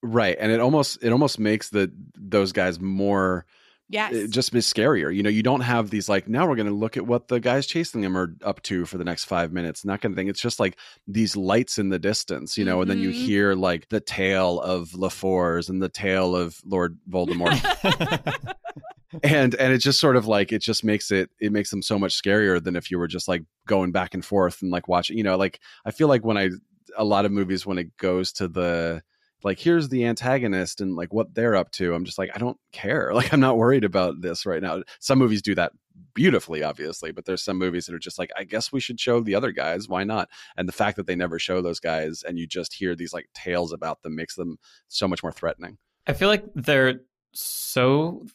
right 0.02 0.36
and 0.39 0.52
it 0.52 0.60
almost 0.60 1.02
it 1.02 1.12
almost 1.12 1.39
makes 1.39 1.69
the 1.69 1.89
those 2.15 2.52
guys 2.52 2.80
more 2.80 3.45
Yes. 3.93 4.13
it 4.13 4.29
just 4.32 4.51
be 4.51 4.60
scarier 4.60 5.15
you 5.15 5.21
know 5.21 5.29
you 5.29 5.43
don't 5.43 5.62
have 5.62 5.91
these 5.91 6.10
like 6.10 6.27
now 6.27 6.47
we're 6.47 6.56
going 6.56 6.65
to 6.67 6.73
look 6.73 6.97
at 6.97 7.06
what 7.06 7.27
the 7.27 7.39
guys 7.39 7.67
chasing 7.67 8.01
them 8.01 8.17
are 8.17 8.36
up 8.43 8.62
to 8.63 8.86
for 8.86 8.97
the 8.97 9.03
next 9.03 9.25
five 9.25 9.51
minutes 9.53 9.84
and 9.84 9.91
that 9.91 10.01
kind 10.01 10.12
of 10.13 10.17
thing 10.17 10.27
it's 10.27 10.41
just 10.41 10.60
like 10.60 10.77
these 11.08 11.36
lights 11.38 11.77
in 11.77 11.89
the 11.89 11.99
distance 11.99 12.58
you 12.58 12.65
know 12.65 12.82
and 12.82 12.89
then 12.89 12.97
you 12.99 13.10
Mhm. 13.10 13.13
hear 13.13 13.53
like 13.53 13.88
the 13.89 13.99
tale 13.99 14.60
of 14.62 14.89
Lefors 14.91 15.69
and 15.69 15.82
the 15.82 15.89
tale 15.89 16.36
of 16.36 16.60
Lord 16.65 16.97
Voldemort 17.10 17.60
and 19.23 19.53
and 19.56 19.71
it 19.73 19.77
just 19.77 19.99
sort 19.99 20.15
of 20.15 20.25
like 20.25 20.51
it 20.51 20.60
just 20.63 20.84
makes 20.84 21.12
it 21.12 21.29
it 21.39 21.51
makes 21.51 21.69
them 21.69 21.84
so 21.84 21.99
much 21.99 22.19
scarier 22.19 22.63
than 22.63 22.75
if 22.75 22.89
you 22.89 22.97
were 22.97 23.08
just 23.08 23.27
like 23.27 23.43
going 23.67 23.91
back 23.91 24.15
and 24.15 24.25
forth 24.25 24.62
and 24.63 24.71
like 24.71 24.88
watching 24.88 25.17
you 25.17 25.23
know 25.23 25.38
like 25.38 25.60
i 25.86 25.91
feel 25.91 26.08
like 26.08 26.25
when 26.25 26.38
i 26.38 26.49
a 26.97 27.03
lot 27.03 27.25
of 27.25 27.32
movies 27.32 27.65
when 27.65 27.77
it 27.77 27.95
goes 27.97 28.32
to 28.32 28.47
the 28.47 29.01
like 29.43 29.60
here's 29.60 29.89
the 29.89 30.06
antagonist 30.06 30.82
and 30.82 30.95
like 30.95 31.13
what 31.13 31.34
they're 31.34 31.56
up 31.56 31.71
to. 31.71 31.93
I'm 31.93 32.06
just 32.06 32.17
like 32.17 32.32
i 32.36 32.39
don't 32.39 32.58
care. 32.71 33.12
Like 33.13 33.34
i'm 33.34 33.39
not 33.39 33.58
worried 33.58 33.84
about 33.84 34.21
this 34.21 34.45
right 34.45 34.62
now. 34.62 34.84
Some 34.99 35.19
movies 35.19 35.41
do 35.41 35.56
that 35.56 35.73
beautifully 36.15 36.63
obviously 36.63 37.12
but 37.12 37.25
there's 37.25 37.43
some 37.43 37.58
movies 37.58 37.86
that 37.86 37.93
are 37.93 37.99
just 37.99 38.17
like 38.17 38.32
i 38.36 38.43
guess 38.43 38.71
we 38.71 38.79
should 38.79 38.99
show 38.99 39.19
the 39.21 39.36
other 39.36 39.51
guys. 39.51 39.88
Why 39.88 40.03
not? 40.03 40.29
And 40.58 40.67
the 40.67 40.73
fact 40.73 40.97
that 40.97 41.08
they 41.08 41.15
never 41.15 41.39
show 41.39 41.62
those 41.62 41.79
guys 41.79 42.23
and 42.27 42.39
you 42.39 42.47
just 42.47 42.73
hear 42.73 42.95
these 42.95 43.13
like 43.13 43.27
tales 43.34 43.71
about 43.71 44.01
them 44.01 44.15
makes 44.15 44.36
them 44.36 44.58
so 44.88 45.08
much 45.08 45.23
more 45.23 45.32
threatening. 45.32 45.77
I 46.08 46.13
feel 46.13 46.29
like 46.29 46.45
they're 46.56 47.01
so 47.34 48.25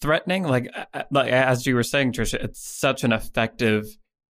threatening. 0.00 0.44
Like, 0.44 0.68
like 1.10 1.30
as 1.32 1.66
you 1.66 1.74
were 1.74 1.82
saying, 1.82 2.12
Trisha, 2.12 2.42
it's 2.42 2.60
such 2.60 3.04
an 3.04 3.12
effective 3.12 3.86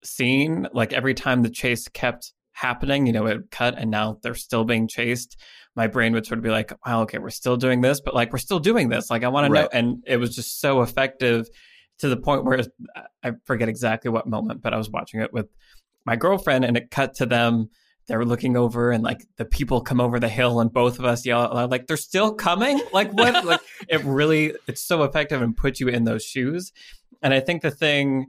scene. 0.04 0.68
Like 0.72 0.92
every 0.92 1.14
time 1.14 1.42
the 1.42 1.50
chase 1.50 1.88
kept 1.88 2.32
happening, 2.58 3.06
you 3.06 3.12
know, 3.12 3.26
it 3.26 3.50
cut 3.50 3.74
and 3.78 3.90
now 3.90 4.18
they're 4.22 4.34
still 4.34 4.64
being 4.64 4.88
chased. 4.88 5.36
My 5.76 5.86
brain 5.86 6.12
would 6.12 6.26
sort 6.26 6.38
of 6.38 6.44
be 6.44 6.50
like, 6.50 6.72
wow, 6.84 7.02
okay, 7.02 7.18
we're 7.18 7.30
still 7.30 7.56
doing 7.56 7.80
this, 7.80 8.00
but 8.00 8.14
like 8.14 8.32
we're 8.32 8.38
still 8.38 8.58
doing 8.58 8.88
this. 8.88 9.10
Like 9.10 9.22
I 9.22 9.28
want 9.28 9.46
to 9.46 9.52
know. 9.52 9.68
And 9.72 10.02
it 10.06 10.16
was 10.16 10.34
just 10.34 10.60
so 10.60 10.82
effective 10.82 11.46
to 11.98 12.08
the 12.08 12.16
point 12.16 12.44
where 12.44 12.64
I 13.22 13.32
forget 13.44 13.68
exactly 13.68 14.10
what 14.10 14.26
moment, 14.26 14.60
but 14.60 14.74
I 14.74 14.76
was 14.76 14.90
watching 14.90 15.20
it 15.20 15.32
with 15.32 15.46
my 16.04 16.16
girlfriend 16.16 16.64
and 16.64 16.76
it 16.76 16.90
cut 16.90 17.14
to 17.16 17.26
them 17.26 17.68
they 18.08 18.16
were 18.16 18.24
looking 18.24 18.56
over 18.56 18.90
and 18.90 19.04
like 19.04 19.20
the 19.36 19.44
people 19.44 19.82
come 19.82 20.00
over 20.00 20.18
the 20.18 20.30
hill 20.30 20.60
and 20.60 20.72
both 20.72 20.98
of 20.98 21.04
us 21.04 21.26
yell 21.26 21.40
loud, 21.40 21.70
like 21.70 21.86
they're 21.86 21.96
still 21.98 22.32
coming 22.32 22.80
like 22.92 23.12
what 23.12 23.44
like 23.44 23.60
it 23.86 24.02
really 24.02 24.54
it's 24.66 24.82
so 24.82 25.02
effective 25.02 25.42
and 25.42 25.54
puts 25.56 25.78
you 25.78 25.88
in 25.88 26.04
those 26.04 26.24
shoes 26.24 26.72
and 27.22 27.34
i 27.34 27.40
think 27.40 27.60
the 27.60 27.70
thing 27.70 28.26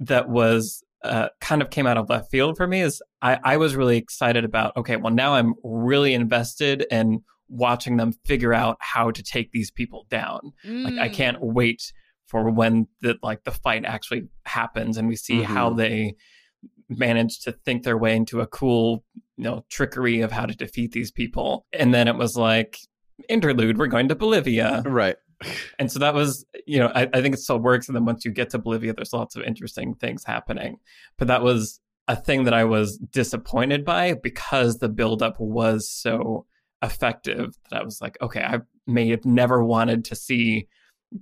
that 0.00 0.28
was 0.28 0.84
uh, 1.04 1.28
kind 1.40 1.62
of 1.62 1.70
came 1.70 1.86
out 1.86 1.96
of 1.96 2.08
left 2.08 2.30
field 2.30 2.56
for 2.56 2.66
me 2.66 2.80
is 2.80 3.00
I, 3.22 3.38
I 3.44 3.56
was 3.58 3.76
really 3.76 3.96
excited 3.96 4.44
about 4.44 4.76
okay 4.76 4.96
well 4.96 5.12
now 5.12 5.34
i'm 5.34 5.54
really 5.62 6.14
invested 6.14 6.86
in 6.90 7.20
watching 7.48 7.96
them 7.96 8.12
figure 8.24 8.52
out 8.54 8.76
how 8.80 9.10
to 9.12 9.22
take 9.22 9.52
these 9.52 9.70
people 9.70 10.06
down 10.10 10.40
like 10.64 10.94
i 10.98 11.08
Mm. 11.08 11.12
can't 11.12 11.36
wait 11.40 11.92
for 12.26 12.50
when 12.50 12.88
the 13.02 13.16
like 13.22 13.44
the 13.44 13.52
fight 13.52 13.84
actually 13.84 14.22
happens 14.46 14.96
and 14.96 15.06
we 15.06 15.14
see 15.16 15.42
how 15.42 15.70
Mhm. 15.70 15.76
they 15.76 16.14
manage 16.88 17.40
to 17.40 17.52
think 17.52 17.82
their 17.82 17.98
way 17.98 18.14
into 18.16 18.40
a 18.40 18.46
cool 18.46 19.04
you 19.36 19.44
know 19.44 19.64
trickery 19.70 20.20
of 20.20 20.32
how 20.32 20.46
to 20.46 20.54
defeat 20.56 20.92
these 20.92 21.10
people 21.10 21.66
and 21.72 21.92
then 21.92 22.08
it 22.08 22.16
was 22.16 22.36
like 22.36 22.78
interlude 23.28 23.76
we're 23.78 23.86
going 23.86 24.08
to 24.08 24.14
bolivia 24.14 24.82
right 24.86 25.16
and 25.78 25.90
so 25.90 25.98
that 25.98 26.14
was 26.14 26.44
you 26.66 26.78
know 26.78 26.90
I, 26.94 27.08
I 27.12 27.22
think 27.22 27.34
it 27.34 27.38
still 27.38 27.58
works 27.58 27.88
and 27.88 27.96
then 27.96 28.04
once 28.04 28.24
you 28.24 28.30
get 28.30 28.50
to 28.50 28.58
bolivia 28.58 28.92
there's 28.92 29.12
lots 29.12 29.36
of 29.36 29.42
interesting 29.42 29.94
things 29.94 30.24
happening 30.24 30.78
but 31.18 31.28
that 31.28 31.42
was 31.42 31.80
a 32.08 32.16
thing 32.16 32.44
that 32.44 32.54
i 32.54 32.64
was 32.64 32.98
disappointed 32.98 33.84
by 33.84 34.14
because 34.14 34.78
the 34.78 34.88
buildup 34.88 35.38
was 35.38 35.90
so 35.90 36.46
effective 36.82 37.54
that 37.70 37.80
i 37.80 37.84
was 37.84 38.00
like 38.00 38.16
okay 38.22 38.42
i 38.42 38.60
may 38.86 39.08
have 39.08 39.24
never 39.24 39.62
wanted 39.64 40.04
to 40.04 40.14
see 40.14 40.68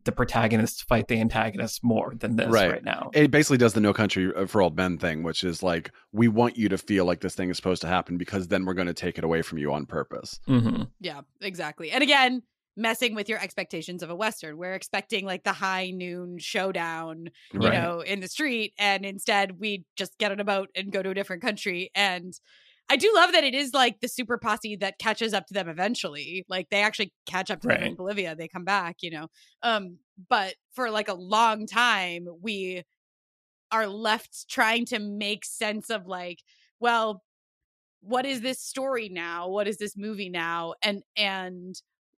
the 0.05 0.13
protagonist 0.13 0.85
fight 0.89 1.09
the 1.09 1.21
antagonist 1.21 1.85
more 1.85 2.15
than 2.17 2.37
this 2.37 2.49
right, 2.49 2.71
right 2.71 2.85
now. 2.85 3.11
It 3.13 3.31
basically 3.31 3.59
does 3.59 3.75
the 3.75 3.81
No 3.81 3.93
Country 3.93 4.33
for 4.47 4.63
Old 4.63 4.77
Men 4.77 4.99
thing, 4.99 5.23
which 5.23 5.45
is 5.45 5.63
like 5.63 5.93
we 6.13 6.27
want 6.27 6.57
you 6.57 6.69
to 6.71 6.79
feel 6.79 7.05
like 7.05 7.21
this 7.21 7.35
thing 7.35 7.51
is 7.51 7.57
supposed 7.57 7.83
to 7.83 7.89
happen 7.89 8.17
because 8.17 8.49
then 8.49 8.65
we're 8.65 8.75
going 8.75 8.87
to 8.87 8.95
take 8.95 9.19
it 9.19 9.25
away 9.25 9.43
from 9.43 9.59
you 9.59 9.73
on 9.73 9.87
purpose. 9.87 10.41
Mm-hmm. 10.49 10.85
Yeah, 11.01 11.21
exactly. 11.41 11.91
And 11.91 12.03
again, 12.03 12.43
messing 12.77 13.15
with 13.15 13.29
your 13.29 13.39
expectations 13.39 14.03
of 14.03 14.11
a 14.11 14.17
western. 14.17 14.57
We're 14.57 14.75
expecting 14.75 15.25
like 15.25 15.45
the 15.45 15.53
high 15.53 15.91
noon 15.91 16.39
showdown, 16.39 17.29
you 17.53 17.61
right. 17.61 17.73
know, 17.73 18.01
in 18.01 18.21
the 18.21 18.29
street, 18.29 18.73
and 18.79 19.05
instead 19.05 19.61
we 19.61 19.85
just 19.97 20.19
get 20.19 20.33
on 20.33 20.41
a 20.41 20.45
boat 20.45 20.71
and 20.75 20.93
go 20.93 21.03
to 21.03 21.11
a 21.11 21.15
different 21.15 21.43
country 21.43 21.91
and 21.95 22.35
I 22.89 22.97
do 22.97 23.11
love 23.15 23.33
that 23.33 23.45
it 23.45 23.55
is 23.55 23.73
like 23.73 24.01
the 24.01 24.09
super 24.09 24.37
posse 24.37 24.77
that 24.77 24.99
catches 24.99 25.33
up 25.33 25.47
to 25.47 25.55
them 25.55 25.69
eventually. 25.69 26.45
Like 26.49 26.69
they 26.71 26.83
actually 26.83 27.13
catch 27.27 27.51
up 27.51 27.61
to 27.63 27.69
right. 27.69 27.81
them 27.81 27.89
in 27.89 27.95
Bolivia. 27.97 28.35
They 28.37 28.49
come 28.49 28.65
back, 28.65 28.97
you 29.01 29.11
know. 29.11 29.29
Um, 29.63 29.99
but 30.29 30.55
for 30.75 30.91
like 30.91 31.09
a 31.09 31.15
long 31.15 31.67
time, 31.67 32.27
we 32.43 32.83
are 33.71 33.87
left 33.87 34.49
trying 34.51 34.85
to 34.87 34.99
make 34.99 35.45
sense 35.45 35.89
of 35.89 36.07
like, 36.07 36.41
well, 36.79 37.23
what 38.03 38.27
is 38.27 38.43
this 38.43 38.61
story 38.61 39.09
now? 39.09 39.49
What 39.49 39.67
is 39.67 39.79
this 39.79 39.97
movie 39.97 40.29
now? 40.29 40.75
And 40.83 41.03
and 41.17 41.75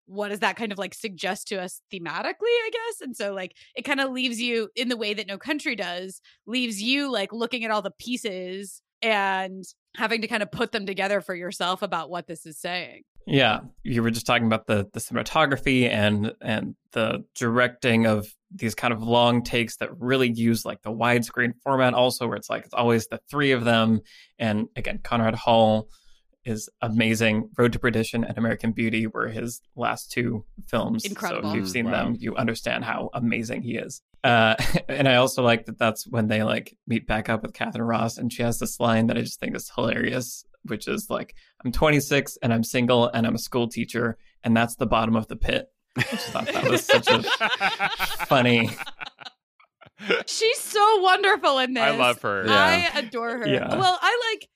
what 0.07 0.29
does 0.29 0.41
that 0.41 0.57
kind 0.57 0.73
of 0.73 0.79
like 0.79 0.95
suggest 0.95 1.49
to 1.49 1.61
us 1.61 1.81
thematically, 1.93 2.35
I 2.43 2.71
guess? 2.73 3.01
And 3.01 3.17
so 3.17 3.35
like 3.35 3.55
it 3.75 3.83
kind 3.83 4.01
of 4.01 4.11
leaves 4.11 4.41
you 4.41 4.69
in 4.75 4.89
the 4.89 4.97
way 4.97 5.15
that 5.15 5.27
No 5.27 5.39
Country 5.39 5.77
does, 5.77 6.21
leaves 6.47 6.81
you 6.81 7.11
like 7.11 7.33
looking 7.33 7.65
at 7.65 7.71
all 7.71 7.83
the 7.83 7.91
pieces 7.91 8.81
and 9.03 9.65
having 9.97 10.23
to 10.23 10.29
kind 10.29 10.43
of 10.43 10.51
put 10.51 10.73
them 10.73 10.87
together 10.87 11.21
for 11.21 11.35
yourself 11.35 11.83
about 11.83 12.11
what 12.11 12.27
this 12.27 12.47
is 12.47 12.59
saying. 12.59 13.03
Yeah, 13.27 13.61
you 13.83 14.03
were 14.03 14.13
just 14.13 14.27
talking 14.27 14.47
about 14.47 14.67
the 14.67 14.87
the 14.93 15.01
cinematography 15.01 15.91
and 15.91 16.33
and 16.41 16.77
the 16.93 17.25
directing 17.35 18.07
of 18.07 18.29
these 18.55 18.77
kind 18.77 18.95
of 18.95 19.03
long 19.03 19.43
takes 19.43 19.79
that 19.79 19.91
really 19.99 20.31
use 20.31 20.65
like 20.65 20.81
the 20.83 20.93
widescreen 20.93 21.53
format 21.65 21.93
also 21.93 22.29
where 22.29 22.37
it's 22.37 22.49
like 22.49 22.65
it's 22.65 22.75
always 22.75 23.09
the 23.09 23.21
three 23.29 23.51
of 23.51 23.65
them 23.65 24.01
and 24.39 24.69
again 24.77 25.01
Conrad 25.03 25.35
Hall 25.35 25.89
is 26.47 26.69
amazing. 26.81 27.51
Road 27.59 27.73
to 27.73 27.79
Perdition 27.79 28.25
and 28.25 28.39
American 28.39 28.73
Beauty 28.73 29.07
were 29.07 29.29
his 29.29 29.61
last 29.75 30.13
two 30.13 30.45
films. 30.69 31.05
Incredible. 31.05 31.43
So 31.43 31.49
if 31.51 31.57
you've 31.57 31.69
seen 31.69 31.87
wow. 31.87 32.05
them, 32.05 32.17
you 32.19 32.37
understand 32.37 32.85
how 32.85 33.11
amazing 33.13 33.63
he 33.63 33.77
is. 33.77 34.01
Uh, 34.23 34.55
and 34.89 35.09
I 35.09 35.17
also 35.17 35.43
like 35.43 35.67
that 35.67 35.79
that's 35.79 36.07
when 36.07 36.29
they 36.29 36.43
like 36.43 36.77
meet 36.87 37.07
back 37.07 37.29
up 37.29 37.43
with 37.43 37.53
Katharine 37.53 37.85
Ross, 37.89 38.17
and 38.17 38.33
she 38.33 38.43
has 38.43 38.59
this 38.59 38.81
line 38.81 39.09
that 39.09 39.19
I 39.19 39.21
just 39.21 39.41
think 39.41 39.57
is 39.57 39.71
hilarious, 39.75 40.45
which 40.63 40.89
is 40.89 41.11
like, 41.11 41.35
"I'm 41.65 41.73
26 41.73 42.39
and 42.43 42.53
I'm 42.53 42.65
single 42.65 43.09
and 43.09 43.27
I'm 43.27 43.35
a 43.35 43.39
school 43.39 43.69
teacher, 43.69 44.17
and 44.45 44.57
that's 44.57 44.77
the 44.77 44.87
bottom 44.87 45.17
of 45.17 45.27
the 45.27 45.37
pit." 45.37 45.67
I 45.97 46.03
just 46.03 46.29
thought 46.29 46.47
that 46.47 46.71
was 46.71 46.85
such 46.85 47.09
a 47.09 47.23
funny. 48.27 48.71
She's 50.27 50.59
so 50.59 51.01
wonderful 51.01 51.59
in 51.59 51.75
this. 51.75 51.83
I 51.83 51.97
love 51.97 52.21
her. 52.23 52.45
Yeah. 52.47 52.91
I 52.95 52.99
adore 52.99 53.39
her. 53.39 53.49
Yeah. 53.49 53.75
Well, 53.75 53.99
I 54.01 54.35
like 54.35 54.49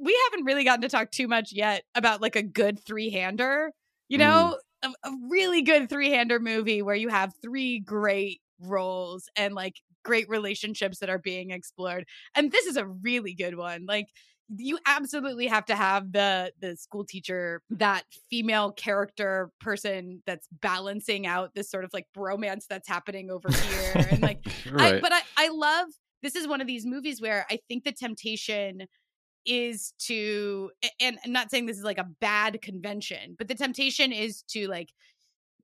we 0.00 0.18
haven't 0.24 0.44
really 0.44 0.64
gotten 0.64 0.82
to 0.82 0.88
talk 0.88 1.10
too 1.10 1.28
much 1.28 1.52
yet 1.52 1.84
about 1.94 2.20
like 2.20 2.36
a 2.36 2.42
good 2.42 2.78
three-hander. 2.78 3.72
You 4.08 4.18
know, 4.18 4.56
mm. 4.84 4.92
a, 5.04 5.08
a 5.08 5.12
really 5.28 5.62
good 5.62 5.88
three-hander 5.88 6.38
movie 6.38 6.82
where 6.82 6.94
you 6.94 7.08
have 7.08 7.32
three 7.42 7.80
great 7.80 8.40
roles 8.60 9.28
and 9.36 9.54
like 9.54 9.74
great 10.04 10.28
relationships 10.28 11.00
that 11.00 11.10
are 11.10 11.18
being 11.18 11.50
explored. 11.50 12.04
And 12.34 12.52
this 12.52 12.66
is 12.66 12.76
a 12.76 12.86
really 12.86 13.34
good 13.34 13.56
one. 13.56 13.86
Like 13.86 14.06
you 14.48 14.78
absolutely 14.86 15.46
have 15.48 15.64
to 15.66 15.74
have 15.74 16.12
the 16.12 16.52
the 16.60 16.76
school 16.76 17.04
teacher 17.04 17.62
that 17.70 18.04
female 18.30 18.70
character 18.70 19.50
person 19.60 20.22
that's 20.26 20.46
balancing 20.60 21.26
out 21.26 21.54
this 21.54 21.70
sort 21.70 21.84
of 21.84 21.90
like 21.92 22.06
bromance 22.16 22.64
that's 22.68 22.88
happening 22.88 23.30
over 23.30 23.50
here 23.50 24.06
and 24.10 24.22
like 24.22 24.38
right. 24.70 24.94
I, 24.94 25.00
but 25.00 25.12
I, 25.12 25.20
I 25.36 25.48
love 25.48 25.86
this 26.22 26.36
is 26.36 26.46
one 26.46 26.60
of 26.60 26.66
these 26.66 26.86
movies 26.86 27.20
where 27.20 27.44
i 27.50 27.58
think 27.68 27.82
the 27.84 27.92
temptation 27.92 28.86
is 29.46 29.92
to 29.98 30.70
and 31.00 31.18
I'm 31.24 31.32
not 31.32 31.50
saying 31.50 31.66
this 31.66 31.78
is 31.78 31.84
like 31.84 31.98
a 31.98 32.08
bad 32.20 32.60
convention, 32.62 33.36
but 33.38 33.48
the 33.48 33.54
temptation 33.54 34.12
is 34.12 34.42
to 34.48 34.68
like 34.68 34.92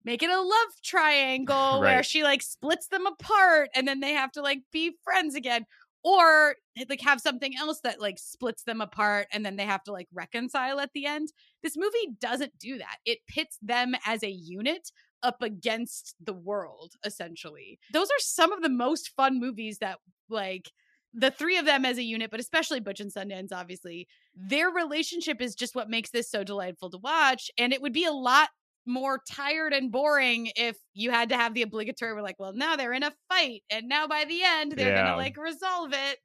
make 0.05 0.23
it 0.23 0.31
a 0.31 0.41
love 0.41 0.83
triangle 0.83 1.55
right. 1.55 1.81
where 1.81 2.03
she 2.03 2.23
like 2.23 2.43
splits 2.43 2.89
them 2.89 3.07
apart 3.07 3.71
and 3.75 3.87
then 3.87 4.01
they 4.01 4.13
have 4.13 4.33
to 4.33 4.43
like 4.43 4.63
be 4.73 4.97
friends 5.05 5.35
again 5.35 5.65
or 6.05 6.57
eh, 6.77 6.85
like 6.89 7.01
have 7.01 7.21
something 7.21 7.57
else 7.57 7.81
that 7.81 8.01
like 8.01 8.19
splits 8.19 8.65
them 8.65 8.81
apart 8.81 9.29
and 9.33 9.45
then 9.45 9.57
they 9.57 9.65
have 9.65 9.83
to 9.85 9.93
like 9.93 10.09
reconcile 10.13 10.81
at 10.81 10.91
the 10.95 11.07
end. 11.07 11.33
This 11.63 11.77
movie 11.77 12.17
doesn't 12.21 12.59
do 12.59 12.79
that. 12.79 12.97
It 13.05 13.19
pits 13.29 13.59
them 13.63 13.95
as 14.07 14.23
a 14.23 14.31
unit 14.31 14.91
up 15.23 15.43
against 15.43 16.17
the 16.21 16.33
world 16.33 16.95
essentially. 17.05 17.79
Those 17.93 18.09
are 18.09 18.21
some 18.21 18.53
of 18.53 18.63
the 18.63 18.69
most 18.69 19.11
fun 19.17 19.39
movies 19.39 19.79
that 19.79 19.99
like 20.29 20.71
the 21.15 21.31
three 21.31 21.59
of 21.59 21.67
them 21.67 21.85
as 21.85 21.99
a 21.99 22.03
unit, 22.03 22.31
but 22.31 22.41
especially 22.41 22.81
Butch 22.81 23.01
and 23.01 23.13
Sundance, 23.13 23.53
obviously, 23.53 24.09
their 24.35 24.71
relationship 24.71 25.41
is 25.43 25.55
just 25.55 25.75
what 25.75 25.91
makes 25.91 26.11
this 26.11 26.31
so 26.31 26.43
delightful 26.43 26.91
to 26.91 26.99
watch. 26.99 27.51
And 27.59 27.73
it 27.73 27.83
would 27.83 27.93
be 27.93 28.05
a 28.05 28.13
lot 28.13 28.49
more 28.87 29.21
tired 29.31 29.73
and 29.73 29.93
boring 29.93 30.51
if 30.57 30.77
you 30.95 31.11
had 31.11 31.29
to 31.29 31.37
have 31.37 31.55
the 31.55 31.63
obligatory, 31.63 32.15
we're 32.15 32.23
like, 32.23 32.39
well, 32.39 32.53
now 32.53 32.77
they're 32.77 32.93
in 32.93 33.03
a 33.03 33.13
fight. 33.29 33.63
And 33.71 33.89
now 33.89 34.07
by 34.07 34.25
the 34.25 34.43
end, 34.43 34.73
they're 34.73 34.89
yeah. 34.89 35.03
going 35.03 35.13
to 35.13 35.17
like 35.17 35.37
resolve 35.37 35.93
it. 35.93 36.19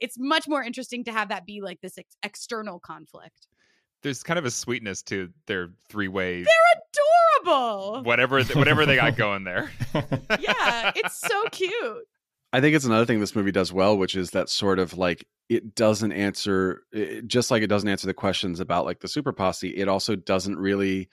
It's 0.00 0.16
much 0.18 0.48
more 0.48 0.62
interesting 0.62 1.04
to 1.04 1.12
have 1.12 1.28
that 1.28 1.46
be 1.46 1.60
like 1.60 1.80
this 1.82 1.98
ex- 1.98 2.16
external 2.22 2.80
conflict. 2.80 3.46
There's 4.02 4.22
kind 4.22 4.38
of 4.38 4.46
a 4.46 4.50
sweetness 4.50 5.02
to 5.04 5.28
their 5.46 5.68
three 5.88 6.08
way. 6.08 6.42
They're 6.42 7.44
adorable. 7.44 8.02
Whatever, 8.02 8.42
whatever 8.44 8.86
they 8.86 8.96
got 8.96 9.16
going 9.16 9.44
there. 9.44 9.70
yeah, 9.94 10.92
it's 10.96 11.20
so 11.20 11.44
cute. 11.52 12.08
I 12.52 12.60
think 12.60 12.74
it's 12.74 12.84
another 12.84 13.06
thing 13.06 13.20
this 13.20 13.36
movie 13.36 13.52
does 13.52 13.72
well, 13.72 13.96
which 13.96 14.16
is 14.16 14.30
that 14.30 14.48
sort 14.48 14.78
of 14.78 14.98
like 14.98 15.26
it 15.48 15.74
doesn't 15.74 16.12
answer, 16.12 16.82
it, 16.92 17.26
just 17.26 17.50
like 17.50 17.62
it 17.62 17.68
doesn't 17.68 17.88
answer 17.88 18.06
the 18.06 18.14
questions 18.14 18.60
about 18.60 18.84
like 18.84 19.00
the 19.00 19.08
super 19.08 19.32
posse. 19.32 19.70
It 19.70 19.88
also 19.88 20.16
doesn't 20.16 20.58
really 20.58 21.08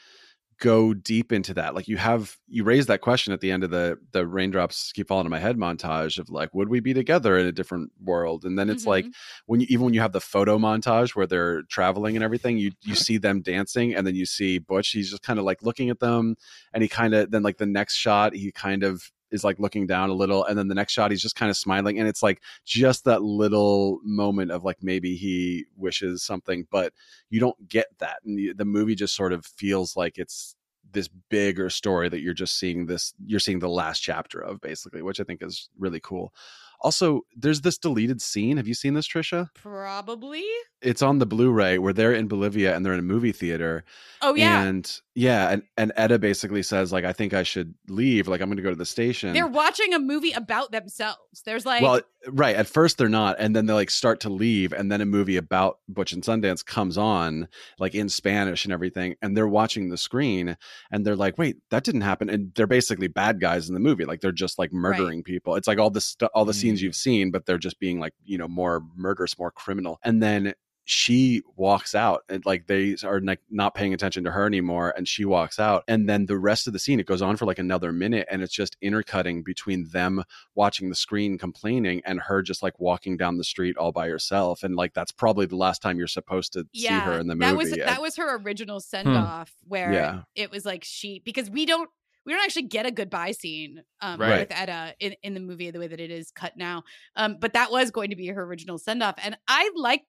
go 0.60 0.93
deep 0.93 1.32
into 1.32 1.54
that. 1.54 1.76
Like 1.76 1.88
you 1.88 1.97
have 1.97 2.36
you 2.47 2.63
raise 2.63 2.88
that 2.88 3.02
question 3.02 3.34
at 3.34 3.41
the 3.41 3.52
end 3.52 3.63
of 3.63 3.69
the 3.69 3.97
the 4.12 4.26
raindrops 4.26 4.91
keep 4.91 5.08
falling 5.08 5.26
on 5.26 5.32
my 5.32 5.39
head 5.39 5.58
montage 5.58 6.17
of 6.17 6.30
like, 6.30 6.54
would 6.54 6.69
we 6.69 6.80
be 6.80 6.93
together 6.93 7.38
in 7.38 7.45
a 7.45 7.52
different 7.52 7.91
world? 8.04 8.43
And 8.43 8.58
then 8.58 8.69
it's 8.69 8.84
mm-hmm. 8.84 8.89
like 8.89 9.06
when 9.45 9.60
you 9.60 9.67
even 9.69 9.86
when 9.86 9.93
you 9.93 10.02
have 10.02 10.13
the 10.13 10.21
photo 10.21 10.58
montage 10.58 11.15
where 11.15 11.28
they're 11.28 11.63
traveling 11.63 12.15
and 12.15 12.23
everything, 12.23 12.58
you 12.58 12.71
you 12.82 12.95
see 13.08 13.17
them 13.17 13.41
dancing, 13.41 13.93
and 13.93 14.06
then 14.06 14.15
you 14.15 14.26
see 14.26 14.58
Butch. 14.58 14.89
He's 14.89 15.12
just 15.12 15.23
kind 15.23 15.39
of 15.39 15.45
like 15.45 15.62
looking 15.62 15.89
at 15.89 16.00
them, 16.00 16.36
and 16.73 16.82
he 16.82 16.89
kind 16.89 17.13
of 17.13 17.32
then 17.32 17.43
like 17.43 17.58
the 17.58 17.65
next 17.65 17.95
shot 17.95 18.34
he 18.34 18.52
kind 18.52 18.84
of 18.84 19.12
is 19.32 19.44
like 19.44 19.60
looking 19.60 19.86
down 19.86 20.10
a 20.10 20.13
little 20.13 20.44
and 20.46 20.58
then 20.58 20.68
the 20.68 20.76
next 20.76 20.94
shot 20.94 21.12
he's 21.12 21.22
just 21.22 21.36
kind 21.36 21.50
of 21.50 21.58
smiling 21.58 22.00
and 22.00 22.08
it's 22.08 22.24
like 22.24 22.42
just 22.66 23.06
that 23.06 23.22
little 23.22 24.00
moment 24.04 24.52
of 24.52 24.63
like 24.63 24.78
maybe 24.82 25.16
he 25.16 25.66
wishes 25.76 26.24
something 26.24 26.66
but 26.72 26.94
you 27.30 27.40
don't 27.40 27.68
get 27.68 27.88
that 28.00 28.18
and 28.26 28.38
the, 28.58 28.66
movie 28.66 28.96
just 28.96 29.16
sort 29.16 29.34
of 29.34 29.46
feels 29.46 29.96
like 29.96 30.18
it's 30.18 30.56
this 30.92 31.10
bigger 31.30 31.70
story 31.70 32.10
that 32.10 32.22
you're 32.22 32.34
just 32.34 32.58
seeing 32.58 32.86
this 32.86 33.13
you're 33.26 33.40
seeing 33.40 33.60
the 33.60 33.70
last 33.70 34.00
chapter 34.00 34.40
of 34.40 34.60
basically 34.62 35.02
which 35.02 35.20
i 35.20 35.24
think 35.24 35.42
is 35.42 35.70
really 35.78 36.00
cool 36.02 36.34
also, 36.82 37.22
there's 37.36 37.62
this 37.62 37.78
deleted 37.78 38.22
scene. 38.22 38.58
Have 38.58 38.68
you 38.68 38.74
seen 38.74 38.94
this, 38.94 39.08
Trisha? 39.08 39.50
Probably. 39.54 40.46
It's 40.82 41.02
on 41.02 41.18
the 41.18 41.26
Blu-ray 41.26 41.80
where 41.80 41.94
they're 41.94 42.13
in 42.13 42.28
Bolivia 42.28 42.76
and 42.76 42.86
they're 42.86 42.94
in 42.94 43.00
a 43.00 43.04
movie 43.04 43.32
theater. 43.32 43.84
Oh 44.22 44.36
yeah. 44.36 44.62
And 44.62 45.02
yeah, 45.16 45.50
and, 45.50 45.63
and 45.76 45.92
Etta 45.96 46.20
basically 46.20 46.62
says, 46.62 46.94
like, 46.94 47.04
I 47.04 47.13
think 47.13 47.34
I 47.34 47.42
should 47.42 47.74
leave. 47.88 48.28
Like, 48.28 48.42
I'm 48.42 48.50
gonna 48.50 48.62
go 48.62 48.70
to 48.70 48.76
the 48.76 48.86
station. 48.86 49.34
They're 49.34 49.48
watching 49.48 49.96
a 49.96 50.00
movie 50.00 50.34
about 50.34 50.72
themselves. 50.72 51.18
There's 51.46 51.66
like 51.66 51.82
Well, 51.82 52.02
right. 52.28 52.56
At 52.56 52.68
first 52.68 53.00
they're 53.00 53.10
not, 53.10 53.38
and 53.40 53.56
then 53.56 53.66
they 53.66 53.74
like 53.74 53.90
start 53.90 54.20
to 54.22 54.30
leave, 54.30 54.72
and 54.72 54.92
then 54.92 55.02
a 55.02 55.06
movie 55.06 55.38
about 55.38 55.80
Butch 55.90 56.13
and 56.13 56.22
Sundance 56.22 56.63
comes 56.63 56.98
on, 56.98 57.48
like 57.80 57.96
in 57.96 58.08
Spanish 58.08 58.66
and 58.66 58.74
everything, 58.74 59.16
and 59.24 59.36
they're 59.36 59.48
watching 59.48 59.90
the 59.90 59.98
screen 59.98 60.58
and 60.92 61.06
they're 61.06 61.16
like, 61.16 61.38
wait, 61.38 61.58
that 61.72 61.84
didn't 61.84 62.02
happen. 62.02 62.30
And 62.30 62.54
they're 62.56 62.68
basically 62.68 63.08
bad 63.08 63.42
guys 63.42 63.68
in 63.68 63.74
the 63.74 63.80
movie. 63.80 64.06
Like 64.06 64.22
they're 64.22 64.32
just 64.32 64.60
like 64.60 64.72
murdering 64.72 65.20
right. 65.20 65.26
people. 65.26 65.56
It's 65.56 65.68
like 65.68 65.80
all 65.80 65.90
this 65.90 66.06
stuff 66.06 66.30
all 66.34 66.46
the 66.46 66.52
mm 66.52 66.58
scenes 66.67 66.82
you've 66.82 66.95
seen, 66.95 67.32
but 67.32 67.45
they're 67.45 67.58
just 67.58 67.80
being 67.80 67.99
like, 67.99 68.13
you 68.25 68.38
know, 68.38 68.47
more 68.47 68.84
murderous, 68.95 69.38
more 69.38 69.51
criminal. 69.51 69.99
And 70.03 70.21
then 70.21 70.53
she 70.89 71.41
walks 71.58 71.93
out 71.93 72.23
and 72.30 72.45
like 72.45 72.67
they 72.67 72.95
are 73.03 73.19
like 73.19 73.41
not 73.49 73.75
paying 73.75 73.93
attention 73.93 74.23
to 74.23 74.32
her 74.32 74.45
anymore 74.45 74.93
and 74.95 75.06
she 75.06 75.25
walks 75.25 75.60
out 75.60 75.84
and 75.89 76.08
then 76.08 76.27
the 76.27 76.38
rest 76.38 76.65
of 76.65 76.71
the 76.71 76.80
scene 76.80 76.97
it 76.97 77.06
goes 77.06 77.21
on 77.21 77.36
for 77.36 77.45
like 77.45 77.60
another 77.60 77.91
minute 77.91 78.25
and 78.32 78.41
it's 78.41 78.53
just 78.53 78.77
intercutting 78.82 79.43
between 79.43 79.86
them 79.89 80.23
watching 80.56 80.88
the 80.88 80.95
screen 80.95 81.38
complaining 81.38 82.01
and 82.06 82.21
her 82.21 82.41
just 82.41 82.63
like 82.63 82.80
walking 82.80 83.17
down 83.17 83.38
the 83.38 83.43
street 83.43 83.75
all 83.75 83.91
by 83.91 84.08
herself 84.08 84.63
and 84.63 84.77
like 84.77 84.93
that's 84.93 85.12
probably 85.12 85.45
the 85.45 85.58
last 85.58 85.82
time 85.82 85.97
you're 85.97 86.08
supposed 86.08 86.53
to 86.53 86.65
yeah, 86.71 87.01
see 87.01 87.06
her 87.06 87.19
in 87.19 87.27
the 87.27 87.36
movie 87.36 87.47
that 87.47 87.58
was 87.58 87.71
that 87.71 88.01
was 88.01 88.15
her 88.15 88.38
original 88.38 88.80
send 88.80 89.10
off 89.10 89.53
hmm. 89.65 89.69
where 89.69 89.91
yeah. 89.91 90.21
it 90.36 90.51
was 90.51 90.65
like 90.65 90.86
she 90.86 91.19
because 91.25 91.49
we 91.49 91.65
don't 91.65 91.89
we 92.28 92.34
don't 92.34 92.44
actually 92.44 92.63
get 92.68 92.86
a 92.86 92.92
goodbye 92.92 93.32
scene 93.32 93.82
um, 94.02 94.20
right. 94.20 94.42
with 94.42 94.52
Etta 94.52 94.94
in, 95.00 95.16
in 95.24 95.34
the 95.34 95.40
movie 95.40 95.72
the 95.72 95.80
way 95.80 95.88
that 95.88 96.00
it 96.02 96.12
is 96.12 96.30
cut 96.30 96.58
now. 96.58 96.84
Um, 97.16 97.38
but 97.40 97.54
that 97.54 97.72
was 97.72 97.90
going 97.90 98.10
to 98.10 98.18
be 98.18 98.28
her 98.28 98.44
original 98.44 98.78
send 98.78 99.02
off. 99.02 99.16
And 99.24 99.38
I 99.48 99.72
like 99.76 100.02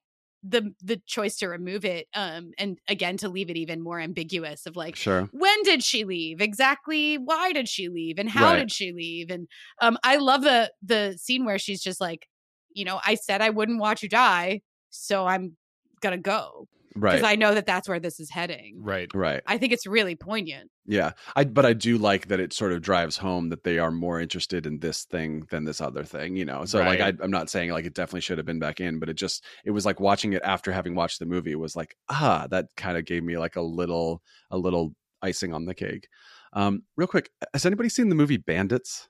the 0.43 0.73
the 0.81 1.01
choice 1.05 1.35
to 1.35 1.49
remove 1.49 1.83
it 1.83 2.07
um 2.13 2.51
and 2.57 2.79
again 2.87 3.17
to 3.17 3.27
leave 3.27 3.49
it 3.49 3.57
even 3.57 3.81
more 3.81 3.99
ambiguous 3.99 4.65
of 4.65 4.77
like 4.77 4.95
Sure. 4.95 5.27
when 5.33 5.63
did 5.63 5.83
she 5.83 6.05
leave 6.05 6.39
exactly 6.39 7.17
why 7.17 7.51
did 7.51 7.67
she 7.67 7.89
leave 7.89 8.17
and 8.19 8.29
how 8.29 8.51
Right. 8.51 8.59
did 8.59 8.71
she 8.71 8.93
leave 8.93 9.29
and 9.31 9.49
um 9.81 9.97
i 10.01 10.15
love 10.15 10.43
the 10.43 10.71
the 10.81 11.17
scene 11.17 11.43
where 11.43 11.59
she's 11.59 11.83
just 11.83 11.99
like 11.99 12.25
you 12.73 12.85
know 12.85 13.01
i 13.05 13.15
said 13.15 13.41
i 13.41 13.49
wouldn't 13.49 13.81
watch 13.81 14.01
you 14.01 14.07
die 14.07 14.61
so 14.89 15.25
i'm 15.27 15.57
gonna 15.99 16.17
go 16.17 16.69
because 16.95 17.23
i 17.23 17.35
know 17.35 17.53
that 17.53 17.65
that's 17.65 17.87
where 17.87 17.99
this 17.99 18.19
is 18.19 18.29
heading 18.29 18.77
Right. 18.81 19.09
right. 19.13 19.41
i 19.47 19.57
think 19.57 19.73
it's 19.73 19.85
really 19.87 20.15
poignant 20.15 20.69
Yeah. 20.85 21.11
I 21.35 21.43
but 21.43 21.65
I 21.65 21.73
do 21.73 21.97
like 21.99 22.29
that 22.29 22.39
it 22.39 22.51
sort 22.51 22.71
of 22.73 22.81
drives 22.81 23.15
home 23.17 23.49
that 23.49 23.63
they 23.63 23.77
are 23.77 23.91
more 23.91 24.19
interested 24.19 24.65
in 24.65 24.79
this 24.79 25.05
thing 25.05 25.45
than 25.51 25.65
this 25.65 25.81
other 25.81 26.03
thing, 26.03 26.35
you 26.35 26.45
know. 26.45 26.65
So 26.65 26.79
like 26.79 26.99
I, 26.99 27.13
i'm 27.21 27.29
not 27.29 27.49
saying 27.49 27.69
like 27.69 27.85
it 27.85 27.93
definitely 27.93 28.21
should 28.21 28.39
have 28.39 28.47
been 28.47 28.59
back 28.59 28.79
in, 28.81 28.97
but 28.99 29.07
it 29.09 29.13
just 29.13 29.45
it 29.63 29.71
was 29.71 29.85
like 29.85 29.99
watching 29.99 30.33
it 30.33 30.41
after 30.43 30.71
having 30.71 30.95
watched 30.95 31.19
the 31.19 31.27
movie 31.27 31.53
was 31.55 31.75
like, 31.75 31.95
ah, 32.09 32.47
that 32.49 32.65
kind 32.75 32.97
of 32.97 33.05
gave 33.05 33.23
me 33.23 33.37
like 33.37 33.55
a 33.55 33.61
little 33.61 34.23
a 34.49 34.57
little 34.57 34.95
icing 35.21 35.53
on 35.53 35.65
the 35.65 35.75
cake. 35.75 36.07
Um, 36.53 36.81
real 36.97 37.07
quick, 37.07 37.29
has 37.53 37.65
anybody 37.67 37.89
seen 37.89 38.09
the 38.09 38.15
movie 38.15 38.37
Bandits? 38.37 39.07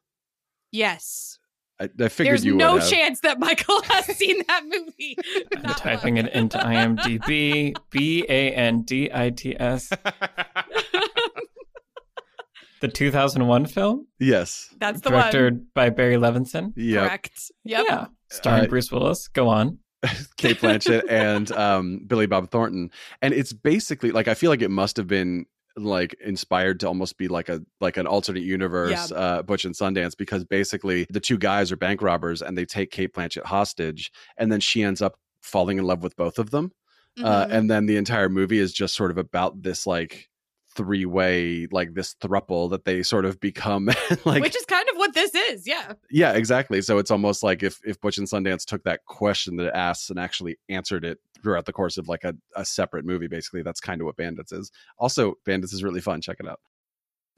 yes 0.72 1.39
I, 1.82 1.90
I 2.00 2.08
figured 2.10 2.34
there's 2.34 2.46
you 2.46 2.56
no 2.56 2.74
would 2.74 2.82
have. 2.82 2.92
chance 2.92 3.20
that 3.22 3.40
michael 3.40 3.82
has 3.86 4.06
seen 4.18 4.44
that 4.48 4.64
movie 4.66 5.18
I'm 5.56 5.62
Not 5.64 5.78
typing 5.78 6.16
one. 6.16 6.26
it 6.28 6.34
into 6.34 6.58
IMDb. 6.58 7.76
B 7.90 8.26
A 8.28 8.52
N 8.52 8.82
D 8.82 9.10
I 9.14 9.30
T 9.30 9.56
S. 9.60 9.90
The 12.82 12.88
2001 12.88 13.66
film, 13.66 14.08
Yes. 14.20 14.74
that's 14.80 14.98
Yes. 14.98 15.02
the 15.02 15.10
one 15.12 15.32
directed 15.32 15.74
by 15.74 15.90
Barry 15.90 16.16
Levinson. 16.16 16.72
Yeah. 16.78 17.02
correct 17.08 17.52
yep 17.66 17.86
Yeah, 17.90 18.06
starring 18.30 18.66
Uh, 18.66 18.68
Bruce 18.68 18.90
Willis. 18.90 19.28
Go 19.28 19.50
on. 19.50 19.80
Cate 20.38 20.62
Blanchett 20.62 21.04
and 21.10 21.52
um, 21.52 22.00
Billy 22.08 22.26
Bob 22.26 22.50
Thornton, 22.52 22.90
and 23.22 23.34
it's 23.34 23.52
basically 23.52 24.12
like 24.12 24.30
I 24.30 24.34
feel 24.34 24.50
like 24.50 24.62
it 24.62 24.72
must 24.72 24.96
have 24.96 25.08
been 25.08 25.46
like 25.78 26.16
inspired 26.26 26.80
to 26.82 26.88
almost 26.88 27.18
be 27.18 27.28
like 27.28 27.48
a 27.50 27.62
like 27.80 27.98
an 27.98 28.08
alternate 28.08 28.44
universe 28.44 29.12
uh 29.12 29.42
Butch 29.44 29.66
and 29.66 29.76
Sundance 29.76 30.18
because 30.18 30.44
basically 30.44 31.06
the 31.10 31.20
two 31.20 31.38
guys 31.38 31.72
are 31.72 31.78
bank 31.78 32.02
robbers 32.02 32.42
and 32.42 32.58
they 32.58 32.66
take 32.66 32.92
Cate 32.92 33.14
Blanchett 33.14 33.46
hostage 33.46 34.12
and 34.38 34.52
then 34.52 34.60
she 34.60 34.84
ends 34.84 35.02
up 35.02 35.18
falling 35.42 35.78
in 35.78 35.86
love 35.86 36.04
with 36.04 36.16
both 36.16 36.38
of 36.40 36.50
them 36.52 36.72
uh, 37.24 37.46
Mhm. 37.46 37.52
and 37.52 37.70
then 37.72 37.86
the 37.86 37.98
entire 37.98 38.30
movie 38.30 38.60
is 38.60 38.74
just 38.74 38.96
sort 38.96 39.12
of 39.12 39.18
about 39.18 39.62
this 39.62 39.86
like 39.88 40.28
three 40.76 41.06
way 41.06 41.68
like 41.72 41.94
this 41.94 42.16
thruple 42.22 42.70
that 42.70 42.86
they 42.86 43.02
sort 43.04 43.26
of 43.26 43.40
become 43.40 43.86
like 44.26 44.42
which 44.42 44.56
is 44.56 44.66
kind 44.66 44.88
of 44.90 44.98
what 44.98 45.14
this 45.14 45.34
is 45.34 45.68
yeah 45.68 45.94
yeah, 46.12 46.34
exactly. 46.34 46.82
So 46.82 46.98
it's 47.00 47.12
almost 47.12 47.42
like 47.44 47.64
if 47.64 47.80
if 47.86 48.00
Butch 48.00 48.18
and 48.18 48.28
Sundance 48.28 48.66
took 48.66 48.84
that 48.84 49.04
question 49.06 49.56
that 49.58 49.68
it 49.68 49.74
asks 49.74 50.10
and 50.10 50.20
actually 50.20 50.58
answered 50.70 51.04
it 51.04 51.18
throughout 51.44 51.66
the 51.66 51.74
course 51.74 51.98
of 51.98 52.08
like 52.08 52.24
a, 52.24 52.34
a 52.56 52.66
separate 52.66 53.06
movie, 53.06 53.28
basically, 53.28 53.62
that's 53.62 53.80
kind 53.80 54.02
of 54.02 54.06
what 54.06 54.18
Bandits 54.18 54.52
is. 54.52 54.72
Also, 54.98 55.36
Bandits 55.46 55.74
is 55.74 55.84
really 55.84 56.02
fun. 56.02 56.22
Check 56.22 56.38
it 56.40 56.48
out. 56.48 56.60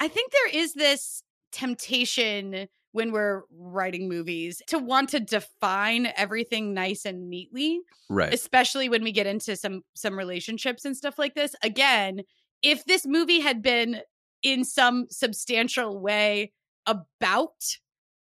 I 0.00 0.08
think 0.08 0.32
there 0.32 0.60
is 0.62 0.72
this 0.74 1.22
temptation 1.52 2.66
when 2.92 3.12
we're 3.12 3.42
writing 3.56 4.08
movies 4.08 4.60
to 4.66 4.78
want 4.78 5.10
to 5.10 5.20
define 5.20 6.12
everything 6.16 6.74
nice 6.74 7.04
and 7.04 7.28
neatly, 7.30 7.80
Right. 8.08 8.34
especially 8.34 8.88
when 8.88 9.04
we 9.04 9.12
get 9.12 9.26
into 9.26 9.54
some 9.56 9.82
some 9.94 10.18
relationships 10.18 10.84
and 10.84 10.96
stuff 10.96 11.18
like 11.18 11.34
this. 11.34 11.54
Again, 11.62 12.22
if 12.62 12.84
this 12.86 13.06
movie 13.06 13.40
had 13.40 13.62
been 13.62 14.00
in 14.42 14.64
some 14.64 15.06
substantial 15.10 16.00
way 16.00 16.52
about 16.86 17.52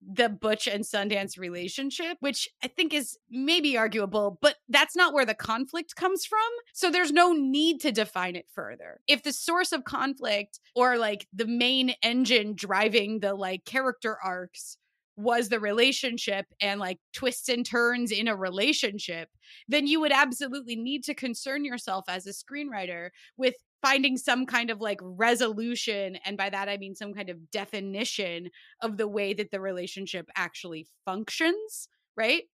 the 0.06 0.28
Butch 0.28 0.66
and 0.66 0.84
Sundance 0.84 1.38
relationship, 1.38 2.16
which 2.20 2.48
I 2.64 2.68
think 2.68 2.94
is 2.94 3.18
maybe 3.30 3.76
arguable, 3.76 4.38
but 4.40 4.56
that's 4.68 4.96
not 4.96 5.12
where 5.12 5.26
the 5.26 5.34
conflict 5.34 5.94
comes 5.96 6.24
from. 6.24 6.38
So 6.72 6.90
there's 6.90 7.12
no 7.12 7.32
need 7.32 7.80
to 7.82 7.92
define 7.92 8.36
it 8.36 8.46
further. 8.54 9.00
If 9.06 9.22
the 9.22 9.32
source 9.32 9.72
of 9.72 9.84
conflict 9.84 10.58
or 10.74 10.96
like 10.96 11.26
the 11.32 11.46
main 11.46 11.94
engine 12.02 12.54
driving 12.54 13.20
the 13.20 13.34
like 13.34 13.64
character 13.64 14.16
arcs 14.24 14.78
was 15.16 15.50
the 15.50 15.60
relationship 15.60 16.46
and 16.62 16.80
like 16.80 16.98
twists 17.12 17.48
and 17.48 17.66
turns 17.66 18.10
in 18.10 18.26
a 18.26 18.34
relationship, 18.34 19.28
then 19.68 19.86
you 19.86 20.00
would 20.00 20.12
absolutely 20.12 20.76
need 20.76 21.04
to 21.04 21.14
concern 21.14 21.64
yourself 21.64 22.04
as 22.08 22.26
a 22.26 22.30
screenwriter 22.30 23.10
with 23.36 23.54
finding 23.82 24.16
some 24.16 24.46
kind 24.46 24.70
of 24.70 24.80
like 24.80 24.98
resolution. 25.02 26.18
And 26.24 26.36
by 26.36 26.50
that, 26.50 26.68
I 26.68 26.76
mean 26.76 26.94
some 26.94 27.14
kind 27.14 27.30
of 27.30 27.50
definition 27.50 28.50
of 28.82 28.96
the 28.96 29.08
way 29.08 29.32
that 29.34 29.50
the 29.50 29.60
relationship 29.60 30.28
actually 30.36 30.86
functions, 31.04 31.88
right? 32.16 32.44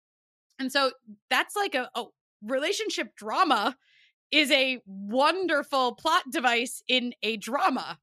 And 0.59 0.71
so 0.71 0.93
that's 1.31 1.57
like 1.57 1.75
a, 1.75 1.91
a 1.95 2.05
relationship 2.43 3.15
drama 3.17 3.77
is 4.31 4.51
a 4.51 4.81
wonderful 4.87 5.95
plot 5.95 6.23
device 6.31 6.83
in 6.89 7.13
a 7.23 7.37
drama. 7.37 7.99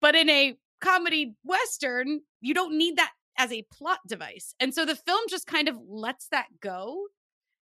But 0.00 0.14
in 0.14 0.28
a 0.28 0.56
comedy 0.80 1.34
western, 1.44 2.20
you 2.40 2.54
don't 2.54 2.76
need 2.76 2.96
that 2.96 3.12
as 3.38 3.52
a 3.52 3.66
plot 3.72 3.98
device. 4.06 4.54
And 4.60 4.74
so 4.74 4.84
the 4.84 4.94
film 4.94 5.22
just 5.28 5.46
kind 5.46 5.68
of 5.68 5.76
lets 5.88 6.28
that 6.28 6.46
go 6.60 7.06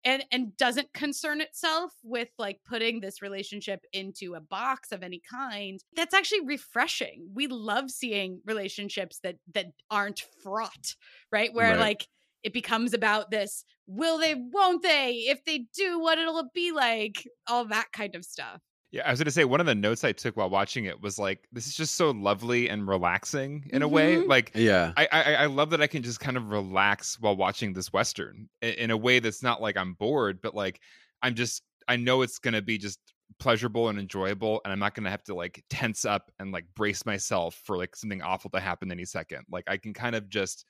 and 0.04 0.24
and 0.30 0.56
doesn't 0.56 0.92
concern 0.92 1.40
itself 1.40 1.92
with 2.02 2.28
like 2.38 2.60
putting 2.68 3.00
this 3.00 3.22
relationship 3.22 3.80
into 3.92 4.34
a 4.34 4.40
box 4.40 4.92
of 4.92 5.02
any 5.02 5.20
kind 5.30 5.80
that's 5.96 6.14
actually 6.14 6.44
refreshing. 6.46 7.28
We 7.34 7.46
love 7.46 7.90
seeing 7.90 8.40
relationships 8.44 9.20
that 9.22 9.36
that 9.54 9.66
aren't 9.90 10.22
fraught 10.42 10.94
right? 11.32 11.52
Where 11.52 11.70
Right. 11.70 11.78
like 11.78 12.08
it 12.42 12.52
becomes 12.52 12.92
about 12.94 13.30
this 13.30 13.64
will 13.86 14.18
they? 14.18 14.34
Won't 14.34 14.82
they? 14.82 15.26
If 15.28 15.44
they 15.44 15.66
do 15.76 15.98
what 16.00 16.18
it'll 16.18 16.48
be 16.54 16.72
like? 16.72 17.28
All 17.46 17.66
that 17.66 17.88
kind 17.92 18.14
of 18.14 18.24
stuff 18.24 18.60
Yeah, 18.94 19.02
I 19.08 19.10
was 19.10 19.18
going 19.18 19.24
to 19.24 19.32
say 19.32 19.44
one 19.44 19.58
of 19.58 19.66
the 19.66 19.74
notes 19.74 20.04
I 20.04 20.12
took 20.12 20.36
while 20.36 20.48
watching 20.48 20.84
it 20.84 21.00
was 21.02 21.18
like, 21.18 21.48
this 21.50 21.66
is 21.66 21.74
just 21.74 21.96
so 21.96 22.12
lovely 22.12 22.68
and 22.68 22.86
relaxing 22.86 23.68
in 23.72 23.82
a 23.82 23.88
way. 23.88 24.18
Mhm. 24.18 24.28
Like, 24.28 24.52
Yeah. 24.54 24.92
I, 24.96 25.08
I 25.10 25.34
I 25.34 25.46
love 25.46 25.70
that 25.70 25.82
I 25.82 25.88
can 25.88 26.04
just 26.04 26.20
kind 26.20 26.36
of 26.36 26.50
relax 26.50 27.18
while 27.18 27.34
watching 27.34 27.72
this 27.72 27.92
western 27.92 28.48
in, 28.62 28.74
in 28.74 28.90
a 28.92 28.96
way 28.96 29.18
that's 29.18 29.42
not 29.42 29.60
like 29.60 29.76
I'm 29.76 29.94
bored, 29.94 30.38
but 30.40 30.54
like 30.54 30.80
I'm 31.22 31.34
just 31.34 31.64
I 31.88 31.96
know 31.96 32.22
it's 32.22 32.38
going 32.38 32.54
to 32.54 32.62
be 32.62 32.78
just 32.78 33.00
pleasurable 33.40 33.88
and 33.88 33.98
enjoyable, 33.98 34.60
and 34.64 34.72
I'm 34.72 34.78
not 34.78 34.94
going 34.94 35.04
to 35.04 35.10
have 35.10 35.24
to 35.24 35.34
like 35.34 35.64
tense 35.68 36.04
up 36.04 36.30
and 36.38 36.52
like 36.52 36.66
brace 36.76 37.04
myself 37.04 37.60
for 37.64 37.76
like 37.76 37.96
something 37.96 38.22
awful 38.22 38.48
to 38.50 38.60
happen 38.60 38.92
any 38.92 39.04
second. 39.06 39.44
Like 39.50 39.64
I 39.68 39.76
can 39.76 39.92
kind 39.92 40.14
of 40.14 40.28
just 40.28 40.66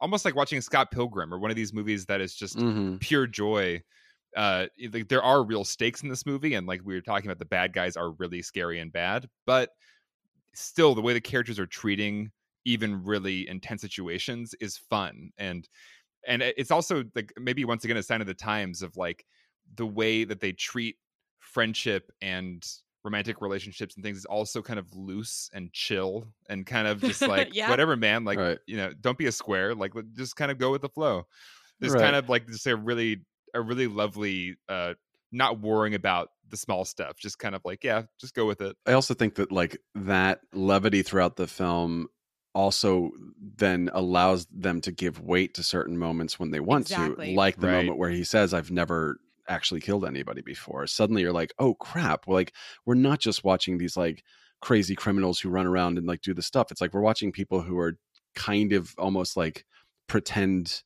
almost 0.00 0.24
like 0.24 0.34
watching 0.34 0.62
Scott 0.62 0.90
Pilgrim 0.90 1.32
or 1.32 1.38
one 1.38 1.50
of 1.50 1.56
these 1.56 1.74
movies 1.74 2.06
that 2.06 2.22
is 2.22 2.34
just 2.34 2.56
Mhm. 2.56 3.00
pure 3.00 3.26
joy 3.26 3.82
uh 4.36 4.66
like 4.92 5.08
there 5.08 5.22
are 5.22 5.44
real 5.44 5.64
stakes 5.64 6.02
in 6.02 6.08
this 6.08 6.26
movie 6.26 6.54
and 6.54 6.66
like 6.66 6.82
we 6.84 6.94
were 6.94 7.00
talking 7.00 7.28
about 7.28 7.38
the 7.40 7.44
bad 7.46 7.72
guys 7.72 7.96
are 7.96 8.12
really 8.12 8.42
scary 8.42 8.78
and 8.80 8.92
bad 8.92 9.28
but 9.46 9.70
still 10.54 10.94
the 10.94 11.02
way 11.02 11.12
the 11.12 11.20
characters 11.20 11.58
are 11.58 11.66
treating 11.66 12.30
even 12.64 13.02
really 13.04 13.48
intense 13.48 13.80
situations 13.80 14.54
is 14.60 14.76
fun 14.76 15.30
and 15.38 15.68
and 16.26 16.42
it's 16.42 16.70
also 16.70 17.04
like 17.14 17.32
maybe 17.38 17.64
once 17.64 17.84
again 17.84 17.96
a 17.96 18.02
sign 18.02 18.20
of 18.20 18.26
the 18.28 18.34
times 18.34 18.82
of 18.82 18.96
like 18.96 19.26
the 19.76 19.86
way 19.86 20.24
that 20.24 20.40
they 20.40 20.52
treat 20.52 20.96
friendship 21.40 22.12
and 22.22 22.66
romantic 23.04 23.40
relationships 23.40 23.96
and 23.96 24.04
things 24.04 24.18
is 24.18 24.24
also 24.26 24.62
kind 24.62 24.78
of 24.78 24.92
loose 24.94 25.50
and 25.54 25.72
chill 25.72 26.26
and 26.50 26.66
kind 26.66 26.88
of 26.88 27.02
just 27.02 27.26
like 27.26 27.52
Yeah. 27.52 27.68
whatever 27.68 27.96
man 27.96 28.24
like 28.24 28.40
Right. 28.40 28.58
you 28.66 28.76
know 28.76 28.92
don't 28.94 29.18
be 29.18 29.26
a 29.26 29.32
square 29.32 29.74
like 29.74 29.92
just 30.14 30.36
kind 30.36 30.50
of 30.50 30.58
go 30.58 30.70
with 30.72 30.82
the 30.82 30.88
flow 30.90 31.24
there's 31.80 31.94
Right. 31.94 31.96
kind 31.96 32.16
of 32.16 32.28
like 32.28 32.46
just 32.48 32.66
a 32.66 32.76
really 32.76 33.24
a 33.56 33.60
really 33.62 33.86
lovely 33.86 34.56
uh 34.68 34.94
not 35.32 35.60
worrying 35.60 35.94
about 35.94 36.28
the 36.48 36.56
small 36.56 36.84
stuff 36.84 37.16
just 37.18 37.38
kind 37.38 37.54
of 37.54 37.62
like 37.64 37.82
yeah 37.82 38.02
just 38.20 38.34
go 38.34 38.46
with 38.46 38.60
it 38.60 38.76
I 38.86 38.92
also 38.92 39.14
think 39.14 39.34
that 39.36 39.50
like 39.50 39.78
that 39.94 40.40
levity 40.52 41.02
throughout 41.02 41.36
the 41.36 41.46
film 41.48 42.06
also 42.54 43.10
then 43.56 43.90
allows 43.92 44.46
them 44.46 44.80
to 44.82 44.92
give 44.92 45.20
weight 45.20 45.54
to 45.54 45.62
certain 45.62 45.98
moments 45.98 46.38
when 46.38 46.50
they 46.52 46.60
want 46.60 46.82
Exactly. 46.86 47.32
to 47.32 47.36
like 47.36 47.58
the 47.60 47.66
Right. 47.66 47.72
moment 47.74 47.98
where 47.98 48.10
he 48.10 48.24
says 48.24 48.54
i've 48.54 48.70
never 48.70 49.18
actually 49.48 49.80
killed 49.80 50.04
anybody 50.04 50.40
before 50.42 50.86
suddenly 50.86 51.22
you're 51.22 51.32
like 51.32 51.52
oh 51.58 51.74
crap 51.74 52.26
like 52.26 52.52
we're 52.86 52.94
not 52.94 53.18
just 53.20 53.44
watching 53.44 53.78
these 53.78 53.96
like 53.96 54.22
crazy 54.62 54.94
criminals 54.96 55.38
who 55.38 55.48
run 55.50 55.66
around 55.66 55.98
and 55.98 56.06
like 56.06 56.22
do 56.22 56.32
the 56.32 56.42
stuff 56.42 56.70
it's 56.70 56.80
like 56.80 56.94
we're 56.94 57.00
watching 57.00 57.30
people 57.30 57.60
who 57.62 57.78
are 57.78 57.98
kind 58.34 58.72
of 58.72 58.94
almost 58.98 59.36
like 59.36 59.64
pretend 60.06 60.82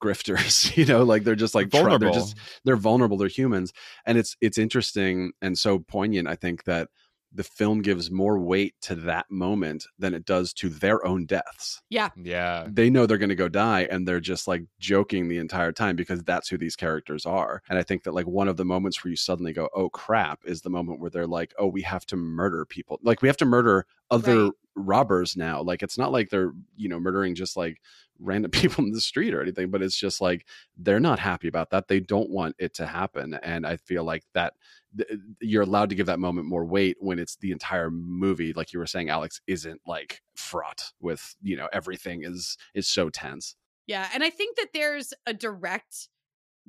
grifters 0.00 0.76
you 0.76 0.84
know 0.84 1.02
like 1.04 1.24
they're 1.24 1.34
just 1.34 1.54
like 1.54 1.70
try- 1.70 1.80
vulnerable. 1.80 1.98
they're 2.12 2.12
just 2.20 2.36
they're 2.64 2.76
vulnerable 2.76 3.16
they're 3.16 3.28
humans 3.28 3.72
and 4.06 4.18
it's 4.18 4.36
it's 4.40 4.58
interesting 4.58 5.32
and 5.42 5.58
so 5.58 5.78
poignant 5.78 6.26
i 6.28 6.34
think 6.34 6.64
that 6.64 6.88
the 7.32 7.44
film 7.44 7.80
gives 7.80 8.10
more 8.10 8.40
weight 8.40 8.74
to 8.82 8.96
that 8.96 9.24
moment 9.30 9.86
than 10.00 10.14
it 10.14 10.24
does 10.24 10.52
to 10.52 10.68
their 10.68 11.06
own 11.06 11.26
deaths 11.26 11.80
Yeah. 11.88 12.08
yeah. 12.20 12.66
they 12.68 12.90
know 12.90 13.06
they're 13.06 13.18
going 13.18 13.28
to 13.28 13.36
go 13.36 13.48
die 13.48 13.86
and 13.88 14.08
they're 14.08 14.18
just 14.18 14.48
like 14.48 14.64
joking 14.80 15.28
the 15.28 15.38
entire 15.38 15.70
time 15.70 15.94
because 15.94 16.24
that's 16.24 16.48
who 16.48 16.58
these 16.58 16.74
characters 16.74 17.26
are 17.26 17.62
and 17.68 17.78
i 17.78 17.84
think 17.84 18.02
that 18.02 18.14
like 18.14 18.26
one 18.26 18.48
of 18.48 18.56
the 18.56 18.64
moments 18.64 19.04
where 19.04 19.10
you 19.10 19.16
suddenly 19.16 19.52
go 19.52 19.68
oh 19.76 19.88
crap 19.90 20.40
is 20.44 20.62
the 20.62 20.70
moment 20.70 20.98
where 21.00 21.10
they're 21.10 21.26
like 21.26 21.54
oh 21.58 21.68
we 21.68 21.82
have 21.82 22.04
to 22.06 22.16
murder 22.16 22.64
people 22.64 22.98
like 23.04 23.22
we 23.22 23.28
have 23.28 23.36
to 23.36 23.44
murder 23.44 23.86
other 24.10 24.44
Right. 24.46 24.52
Robbers 24.86 25.36
now 25.36 25.62
like 25.62 25.82
it's 25.82 25.98
not 25.98 26.12
like 26.12 26.30
they're 26.30 26.52
you 26.76 26.88
know 26.88 27.00
murdering 27.00 27.34
just 27.34 27.56
like 27.56 27.80
random 28.18 28.50
people 28.52 28.84
in 28.84 28.92
the 28.92 29.00
street 29.00 29.34
or 29.34 29.42
anything 29.42 29.70
but 29.70 29.82
it's 29.82 29.98
just 29.98 30.20
like 30.20 30.46
they're 30.76 31.00
not 31.00 31.18
happy 31.18 31.48
about 31.48 31.70
that 31.70 31.88
they 31.88 32.00
don't 32.00 32.30
want 32.30 32.54
it 32.58 32.74
to 32.74 32.86
happen 32.86 33.34
and 33.42 33.66
i 33.66 33.76
feel 33.76 34.04
like 34.04 34.24
that 34.34 34.54
th- 34.96 35.08
you're 35.40 35.62
allowed 35.62 35.88
to 35.88 35.94
give 35.94 36.06
that 36.06 36.18
moment 36.18 36.46
more 36.46 36.64
weight 36.64 36.96
when 37.00 37.18
it's 37.18 37.36
the 37.36 37.52
entire 37.52 37.90
movie 37.90 38.52
like 38.52 38.72
you 38.72 38.78
were 38.78 38.86
saying 38.86 39.08
alex 39.08 39.40
isn't 39.46 39.80
like 39.86 40.22
fraught 40.40 40.92
with 41.00 41.36
you 41.42 41.56
know 41.56 41.68
everything 41.72 42.24
is 42.24 42.56
is 42.74 42.88
so 42.88 43.10
tense. 43.10 43.54
Yeah, 43.86 44.08
and 44.12 44.22
I 44.22 44.30
think 44.30 44.56
that 44.56 44.68
there's 44.72 45.12
a 45.26 45.34
direct 45.34 46.08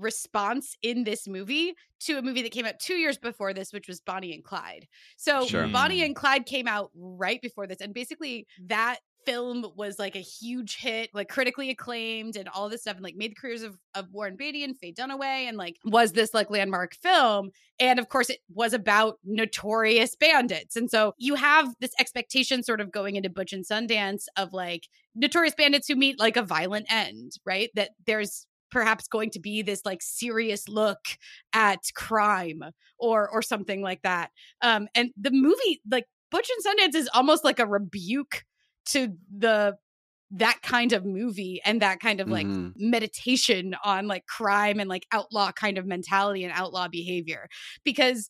response 0.01 0.75
in 0.81 1.03
this 1.03 1.27
movie 1.27 1.73
to 2.01 2.17
a 2.17 2.21
movie 2.21 2.41
that 2.41 2.51
came 2.51 2.65
out 2.65 2.79
2 2.79 2.95
years 2.95 3.17
before 3.17 3.53
this 3.53 3.71
which 3.71 3.87
was 3.87 4.01
Bonnie 4.01 4.33
and 4.33 4.43
Clyde. 4.43 4.87
So 5.17 5.45
Sure. 5.45 5.67
Bonnie 5.67 5.99
mm. 5.99 6.05
and 6.05 6.15
Clyde 6.15 6.45
came 6.45 6.67
out 6.67 6.91
right 6.95 7.41
before 7.41 7.67
this 7.67 7.81
and 7.81 7.93
basically 7.93 8.47
that 8.67 8.99
film 9.25 9.65
was 9.75 9.99
like 9.99 10.15
a 10.15 10.19
huge 10.19 10.77
hit, 10.77 11.09
like 11.13 11.29
critically 11.29 11.69
acclaimed 11.69 12.35
and 12.35 12.49
all 12.49 12.69
this 12.69 12.81
stuff 12.81 12.95
and 12.95 13.03
like 13.03 13.15
made 13.15 13.31
the 13.31 13.35
careers 13.35 13.63
of, 13.63 13.77
of 13.95 14.11
Warren 14.11 14.35
Beatty 14.35 14.63
and 14.63 14.77
Faye 14.77 14.93
Dunaway 14.93 15.47
and 15.47 15.57
like 15.57 15.77
was 15.85 16.13
this 16.13 16.33
like 16.33 16.49
landmark 16.49 16.95
film. 16.95 17.51
And 17.79 17.99
of 17.99 18.09
course 18.09 18.29
it 18.29 18.39
was 18.53 18.73
about 18.73 19.19
notorious 19.23 20.15
bandits. 20.15 20.75
And 20.75 20.89
so 20.89 21.13
you 21.17 21.35
have 21.35 21.73
this 21.79 21.93
expectation 21.99 22.63
sort 22.63 22.81
of 22.81 22.91
going 22.91 23.15
into 23.15 23.29
Butch 23.29 23.53
and 23.53 23.65
Sundance 23.65 24.25
of 24.37 24.53
like 24.53 24.87
notorious 25.15 25.55
bandits 25.55 25.87
who 25.87 25.95
meet 25.95 26.19
like 26.19 26.37
a 26.37 26.43
violent 26.43 26.91
end, 26.91 27.33
right? 27.45 27.69
That 27.75 27.91
there's 28.05 28.45
perhaps 28.71 29.07
going 29.07 29.29
to 29.31 29.39
be 29.39 29.61
this 29.61 29.85
like 29.85 30.01
serious 30.01 30.67
look 30.67 30.99
at 31.53 31.79
crime 31.95 32.63
or 32.97 33.29
or 33.29 33.41
something 33.41 33.81
like 33.81 34.01
that. 34.03 34.31
Um 34.61 34.87
and 34.95 35.11
the 35.17 35.31
movie 35.31 35.81
like 35.89 36.05
Butch 36.31 36.49
and 36.55 36.79
Sundance 36.79 36.95
is 36.95 37.09
almost 37.13 37.43
like 37.43 37.59
a 37.59 37.67
rebuke 37.67 38.45
to 38.87 39.15
the 39.37 39.77
that 40.33 40.61
kind 40.63 40.93
of 40.93 41.05
movie 41.05 41.61
and 41.65 41.81
that 41.81 41.99
kind 41.99 42.21
of 42.21 42.29
like 42.29 42.47
Mhm. 42.47 42.73
meditation 42.77 43.75
on 43.83 44.07
like 44.07 44.25
crime 44.27 44.79
and 44.79 44.89
like 44.89 45.05
outlaw 45.11 45.51
kind 45.51 45.77
of 45.77 45.85
mentality 45.85 46.43
and 46.45 46.53
outlaw 46.53 46.87
behavior 46.87 47.49
because 47.83 48.29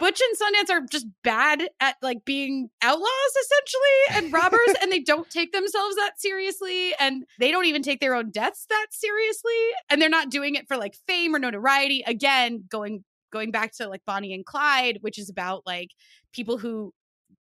Butch 0.00 0.18
and 0.22 0.38
Sundance 0.38 0.74
are 0.74 0.86
just 0.90 1.06
bad 1.22 1.68
at 1.78 1.96
like 2.00 2.24
being 2.24 2.70
outlaws 2.80 3.32
essentially 3.42 4.24
and 4.24 4.32
robbers 4.32 4.74
and 4.82 4.90
they 4.90 5.00
don't 5.00 5.28
take 5.28 5.52
themselves 5.52 5.94
that 5.96 6.12
seriously 6.16 6.94
and 6.98 7.24
they 7.38 7.50
don't 7.50 7.66
even 7.66 7.82
take 7.82 8.00
their 8.00 8.14
own 8.14 8.30
deaths 8.30 8.64
that 8.70 8.86
seriously 8.92 9.52
and 9.90 10.00
they're 10.00 10.08
not 10.08 10.30
doing 10.30 10.54
it 10.54 10.66
for 10.66 10.78
like 10.78 10.94
fame 11.06 11.34
or 11.34 11.38
notoriety. 11.38 12.02
Again 12.06 12.64
going 12.70 13.04
going 13.30 13.50
back 13.50 13.72
to 13.76 13.88
like 13.88 14.00
Bonnie 14.06 14.32
and 14.32 14.44
Clyde 14.44 14.98
which 15.02 15.18
is 15.18 15.28
about 15.28 15.66
like 15.66 15.90
people 16.32 16.56
who 16.56 16.94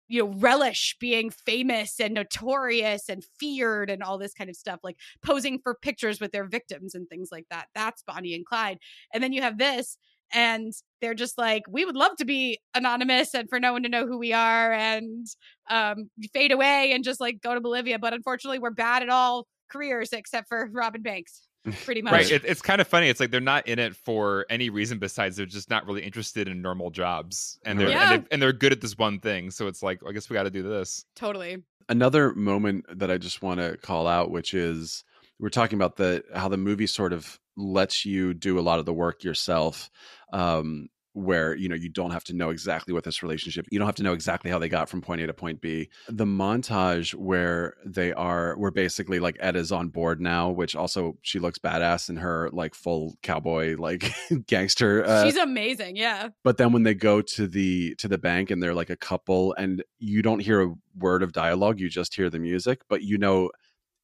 you 0.09 0.25
know 0.25 0.33
relish 0.39 0.97
being 0.99 1.29
famous 1.31 2.01
and 2.01 2.15
notorious 2.15 3.11
and 3.11 3.23
feared 3.39 3.91
and 3.91 4.03
all 4.03 4.17
this 4.17 4.33
kind 4.33 4.49
of 4.49 4.57
stuff 4.57 4.81
like 4.83 4.97
posing 5.23 5.59
for 5.63 5.75
pictures 5.75 6.21
with 6.21 6.33
their 6.33 6.47
victims 6.47 6.95
and 6.95 7.07
things 7.09 7.29
like 7.31 7.47
that. 7.51 7.67
That's 7.75 8.03
bonnie 8.03 8.35
and 8.35 8.47
clyde. 8.47 8.79
And 9.13 9.23
then 9.23 9.35
you 9.35 9.43
have 9.43 9.59
this 9.59 9.99
and 10.33 10.73
they're 11.01 11.15
just 11.15 11.39
like 11.39 11.63
we 11.69 11.85
would 11.85 11.97
love 11.97 12.17
to 12.17 12.25
be 12.25 12.59
anonymous 12.75 13.35
and 13.35 13.49
for 13.49 13.61
no 13.61 13.73
one 13.73 13.83
to 13.83 13.89
know 13.89 14.07
who 14.07 14.19
we 14.19 14.33
are 14.33 14.73
and 14.73 15.27
um 15.71 16.11
fade 16.33 16.53
away 16.53 16.93
and 16.93 17.05
just 17.05 17.21
like 17.21 17.41
go 17.43 17.55
to 17.55 17.61
bolivia 17.61 17.99
but 17.99 18.13
unfortunately 18.13 18.59
we're 18.59 18.71
bad 18.71 19.03
at 19.03 19.09
all 19.09 19.47
careers 19.71 20.13
except 20.13 20.49
for 20.49 20.69
robin 20.73 21.03
banks 21.03 21.43
pretty 21.85 22.01
much 22.01 22.13
Right. 22.13 22.31
It, 22.31 22.45
it's 22.45 22.63
kind 22.63 22.81
of 22.81 22.87
funny. 22.87 23.09
It's 23.09 23.19
like 23.19 23.33
they're 23.33 23.41
not 23.41 23.67
in 23.67 23.81
it 23.81 23.97
for 23.97 24.47
any 24.49 24.71
reason 24.71 25.01
besides 25.01 25.37
they're 25.37 25.47
just 25.47 25.69
not 25.69 25.85
really 25.85 26.03
interested 26.05 26.47
in 26.47 26.63
normal 26.63 26.91
jobs, 26.91 27.59
and 27.65 27.77
they're 27.77 27.89
Yeah. 27.89 28.03
and, 28.03 28.11
they're, 28.23 28.29
and 28.31 28.43
they're 28.43 28.53
good 28.53 28.71
at 28.71 28.81
this 28.81 28.97
one 28.97 29.19
thing. 29.19 29.51
So 29.51 29.67
it's 29.67 29.83
like, 29.83 29.99
I 30.09 30.13
guess 30.13 30.31
we 30.31 30.35
got 30.35 30.45
to 30.45 30.51
do 30.51 30.63
this. 30.63 31.05
totally 31.17 31.65
another 31.89 32.33
moment 32.37 32.85
that 33.01 33.11
I 33.11 33.19
just 33.19 33.43
want 33.43 33.59
to 33.59 33.77
call 33.79 34.07
out, 34.07 34.31
which 34.31 34.55
is 34.55 35.03
we're 35.39 35.49
talking 35.49 35.79
about 35.79 35.97
the 35.97 36.25
how 36.35 36.49
the 36.49 36.57
movie 36.57 36.87
sort 36.87 37.13
of 37.13 37.39
lets 37.57 38.05
you 38.05 38.35
do 38.35 38.59
a 38.59 38.63
lot 38.63 38.79
of 38.79 38.87
the 38.87 38.93
work 38.93 39.25
yourself. 39.25 39.91
Um, 40.33 40.89
where 41.17 41.57
you 41.57 41.67
know 41.67 41.75
you 41.75 41.89
don't 41.89 42.11
have 42.11 42.25
to 42.25 42.35
know 42.35 42.51
exactly 42.51 42.93
what 42.93 43.03
this 43.03 43.23
relationship 43.23 43.67
you 43.71 43.79
don't 43.79 43.89
have 43.89 43.95
to 43.95 44.03
know 44.03 44.13
exactly 44.13 44.51
how 44.51 44.59
they 44.59 44.69
got 44.69 44.87
from 44.87 45.01
point 45.01 45.19
a 45.23 45.27
to 45.27 45.33
point 45.33 45.63
b 45.63 45.89
the 46.11 46.27
montage 46.27 47.15
where 47.15 47.75
they 47.87 48.13
are 48.13 48.55
where 48.59 48.71
basically 48.71 49.19
like 49.19 49.35
ed 49.41 49.57
is 49.57 49.73
on 49.73 49.89
board 49.89 50.21
now 50.21 50.51
which 50.51 50.77
also 50.77 51.17
she 51.23 51.39
looks 51.39 51.59
badass 51.59 52.11
in 52.11 52.17
her 52.17 52.51
like 52.53 52.75
full 52.75 53.15
cowboy 53.23 53.75
like 53.79 54.13
gangster 54.47 55.07
uh, 55.07 55.25
she's 55.25 55.39
amazing 55.39 55.97
yeah 55.97 56.29
but 56.45 56.59
then 56.59 56.71
when 56.71 56.83
they 56.83 56.95
go 56.95 57.23
to 57.23 57.47
the 57.47 57.95
to 57.95 58.09
the 58.09 58.19
bank 58.19 58.51
and 58.51 58.63
they're 58.63 58.75
like 58.75 58.91
a 58.91 58.97
couple 58.97 59.55
and 59.55 59.83
you 59.99 60.21
don't 60.21 60.41
hear 60.41 60.61
a 60.61 60.75
word 60.99 61.23
of 61.23 61.33
dialogue 61.33 61.81
you 61.81 61.89
just 61.89 62.15
hear 62.15 62.29
the 62.29 62.39
music 62.39 62.83
but 62.91 63.03
you 63.03 63.17
know 63.17 63.51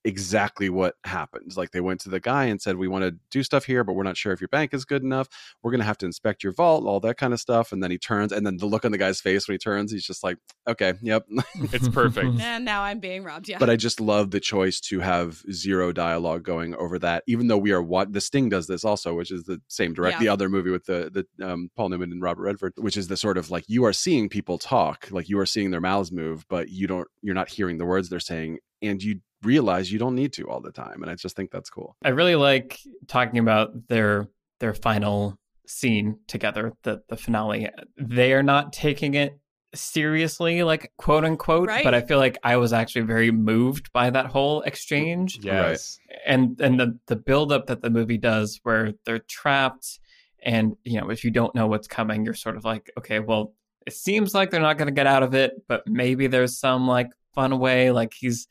exactly 0.04 0.68
what 0.68 0.94
happens 1.04 1.56
like 1.56 1.70
they 1.70 1.80
went 1.80 2.00
to 2.00 2.08
the 2.08 2.18
guy 2.20 2.44
and 2.44 2.60
said 2.60 2.76
we 2.76 2.88
want 2.88 3.04
to 3.04 3.14
do 3.30 3.42
stuff 3.42 3.64
here 3.64 3.84
but 3.84 3.92
we're 3.92 4.02
not 4.02 4.16
sure 4.16 4.32
if 4.32 4.40
your 4.40 4.48
bank 4.48 4.74
is 4.74 4.84
good 4.84 5.02
enough 5.02 5.28
we're 5.62 5.70
going 5.70 5.78
to 5.80 5.84
have 5.84 5.98
to 5.98 6.06
inspect 6.06 6.42
your 6.42 6.52
vault 6.52 6.84
all 6.84 6.98
that 7.00 7.16
kind 7.16 7.32
of 7.32 7.38
stuff 7.40 7.70
and 7.72 7.82
then 7.82 7.90
he 7.90 7.98
turns 7.98 8.32
and 8.32 8.44
then 8.44 8.56
the 8.56 8.66
look 8.66 8.84
on 8.84 8.90
the 8.92 8.98
guy's 8.98 9.20
face 9.20 9.46
when 9.46 9.54
he 9.54 9.58
turns 9.58 9.92
he's 9.92 10.04
just 10.04 10.24
like 10.24 10.36
okay 10.68 10.94
yep 11.02 11.24
It's 11.72 11.88
perfect. 11.88 12.28
and 12.40 12.64
now 12.64 12.82
i'm 12.82 12.98
being 12.98 13.22
robbed 13.22 13.48
yeah 13.48 13.58
but 13.58 13.70
I 13.70 13.76
just 13.76 14.00
love 14.00 14.30
the 14.32 14.40
choice 14.40 14.80
to 14.80 15.00
have 15.00 15.42
zero 15.52 15.92
dialogue 15.92 16.42
going 16.42 16.74
over 16.74 16.98
that. 16.98 17.22
Even 17.26 17.46
though 17.46 17.58
we 17.58 17.70
are 17.72 17.82
what 17.82 18.12
the 18.12 18.20
Sting 18.20 18.48
does 18.48 18.66
this 18.66 18.84
also, 18.84 19.14
which 19.14 19.30
is 19.30 19.44
the 19.44 19.60
same 19.68 19.94
direct 19.94 20.14
Yeah. 20.16 20.20
the 20.20 20.28
other 20.28 20.48
movie 20.48 20.70
with 20.70 20.84
the 20.86 21.24
the 21.38 21.46
um, 21.48 21.70
Paul 21.76 21.90
Newman 21.90 22.10
and 22.12 22.20
Robert 22.22 22.42
Redford, 22.42 22.72
which 22.76 22.96
is 22.96 23.08
the 23.08 23.16
sort 23.16 23.38
of 23.38 23.50
like 23.50 23.64
you 23.68 23.84
are 23.84 23.92
seeing 23.92 24.28
people 24.28 24.58
talk, 24.58 25.08
like 25.10 25.28
you 25.28 25.38
are 25.38 25.46
seeing 25.46 25.70
their 25.70 25.80
mouths 25.80 26.10
move, 26.12 26.44
but 26.48 26.68
you 26.70 26.86
don't 26.86 27.06
you're 27.22 27.34
not 27.34 27.48
hearing 27.50 27.78
the 27.78 27.86
words 27.86 28.08
they're 28.08 28.20
saying, 28.20 28.58
and 28.82 29.02
you 29.02 29.20
realize 29.42 29.90
you 29.92 29.98
don't 29.98 30.14
need 30.14 30.32
to 30.34 30.48
all 30.48 30.60
the 30.60 30.72
time. 30.72 31.02
And 31.02 31.10
I 31.10 31.14
just 31.14 31.36
think 31.36 31.50
that's 31.50 31.70
cool. 31.70 31.96
I 32.04 32.10
really 32.10 32.36
like 32.36 32.78
talking 33.08 33.38
about 33.38 33.88
their 33.88 34.28
their 34.60 34.74
final 34.74 35.38
scene 35.66 36.18
together, 36.26 36.72
the 36.82 37.02
the 37.08 37.16
finale. 37.16 37.68
They 37.96 38.32
are 38.32 38.42
not 38.42 38.72
taking 38.72 39.14
it 39.14 39.38
seriously, 39.74 40.62
like 40.62 40.92
quote 40.98 41.24
unquote, 41.24 41.68
Right. 41.68 41.84
but 41.84 41.94
I 41.94 42.02
feel 42.02 42.18
like 42.18 42.38
I 42.44 42.56
was 42.56 42.72
actually 42.72 43.02
very 43.02 43.30
moved 43.30 43.92
by 43.92 44.10
that 44.10 44.26
whole 44.26 44.62
exchange. 44.62 45.38
Yes. 45.42 45.98
and 46.26 46.60
and 46.60 46.78
the 46.78 46.98
the 47.06 47.16
buildup 47.16 47.66
that 47.66 47.82
the 47.82 47.90
movie 47.90 48.18
does 48.18 48.60
where 48.62 48.92
they're 49.04 49.18
trapped 49.18 49.98
and 50.42 50.76
you 50.84 51.00
know 51.00 51.10
if 51.10 51.24
you 51.24 51.30
don't 51.30 51.54
know 51.54 51.66
what's 51.66 51.86
coming 51.88 52.24
you're 52.24 52.34
sort 52.34 52.56
of 52.56 52.64
like 52.64 52.90
okay 52.98 53.20
well 53.20 53.54
it 53.86 53.92
seems 53.92 54.34
like 54.34 54.50
they're 54.50 54.60
not 54.60 54.76
going 54.76 54.86
to 54.88 54.92
get 54.94 55.06
out 55.06 55.22
of 55.22 55.34
it 55.34 55.52
but 55.68 55.86
maybe 55.86 56.26
there's 56.26 56.58
some 56.58 56.86
like 56.86 57.08
fun 57.34 57.58
way 57.58 57.90
like 57.92 58.12
he's 58.12 58.46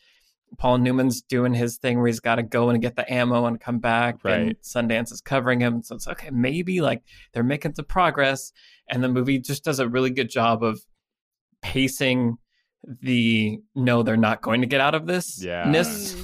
paul 0.58 0.78
newman's 0.78 1.22
doing 1.22 1.54
his 1.54 1.78
thing 1.78 1.97
where 1.97 2.08
he's 2.08 2.20
got 2.20 2.36
to 2.36 2.43
go 2.43 2.70
and 2.70 2.82
get 2.82 2.95
the 2.95 3.12
ammo 3.12 3.45
and 3.45 3.60
come 3.60 3.80
back 3.80 4.16
and 4.26 4.47
Right. 4.47 4.62
sundance 4.62 5.12
is 5.12 5.22
covering 5.22 5.60
him 5.62 5.82
so 5.82 5.95
it's 5.95 6.08
okay 6.08 6.30
maybe 6.30 6.82
like 6.82 7.02
they're 7.34 7.43
making 7.43 7.76
some 7.76 7.86
progress 7.86 8.52
and 8.89 9.04
the 9.04 9.08
movie 9.10 9.39
just 9.39 9.64
does 9.64 9.80
a 9.80 9.88
really 9.88 10.10
good 10.10 10.30
job 10.30 10.64
of 10.64 10.80
pacing 11.62 12.38
the 13.02 13.60
no 13.76 14.02
they're 14.02 14.18
not 14.18 14.41
going 14.41 14.62
to 14.62 14.68
get 14.68 14.82
out 14.82 14.95
of 14.95 15.06
this 15.06 15.41
Yeah. 15.43 15.66
ness 15.70 16.16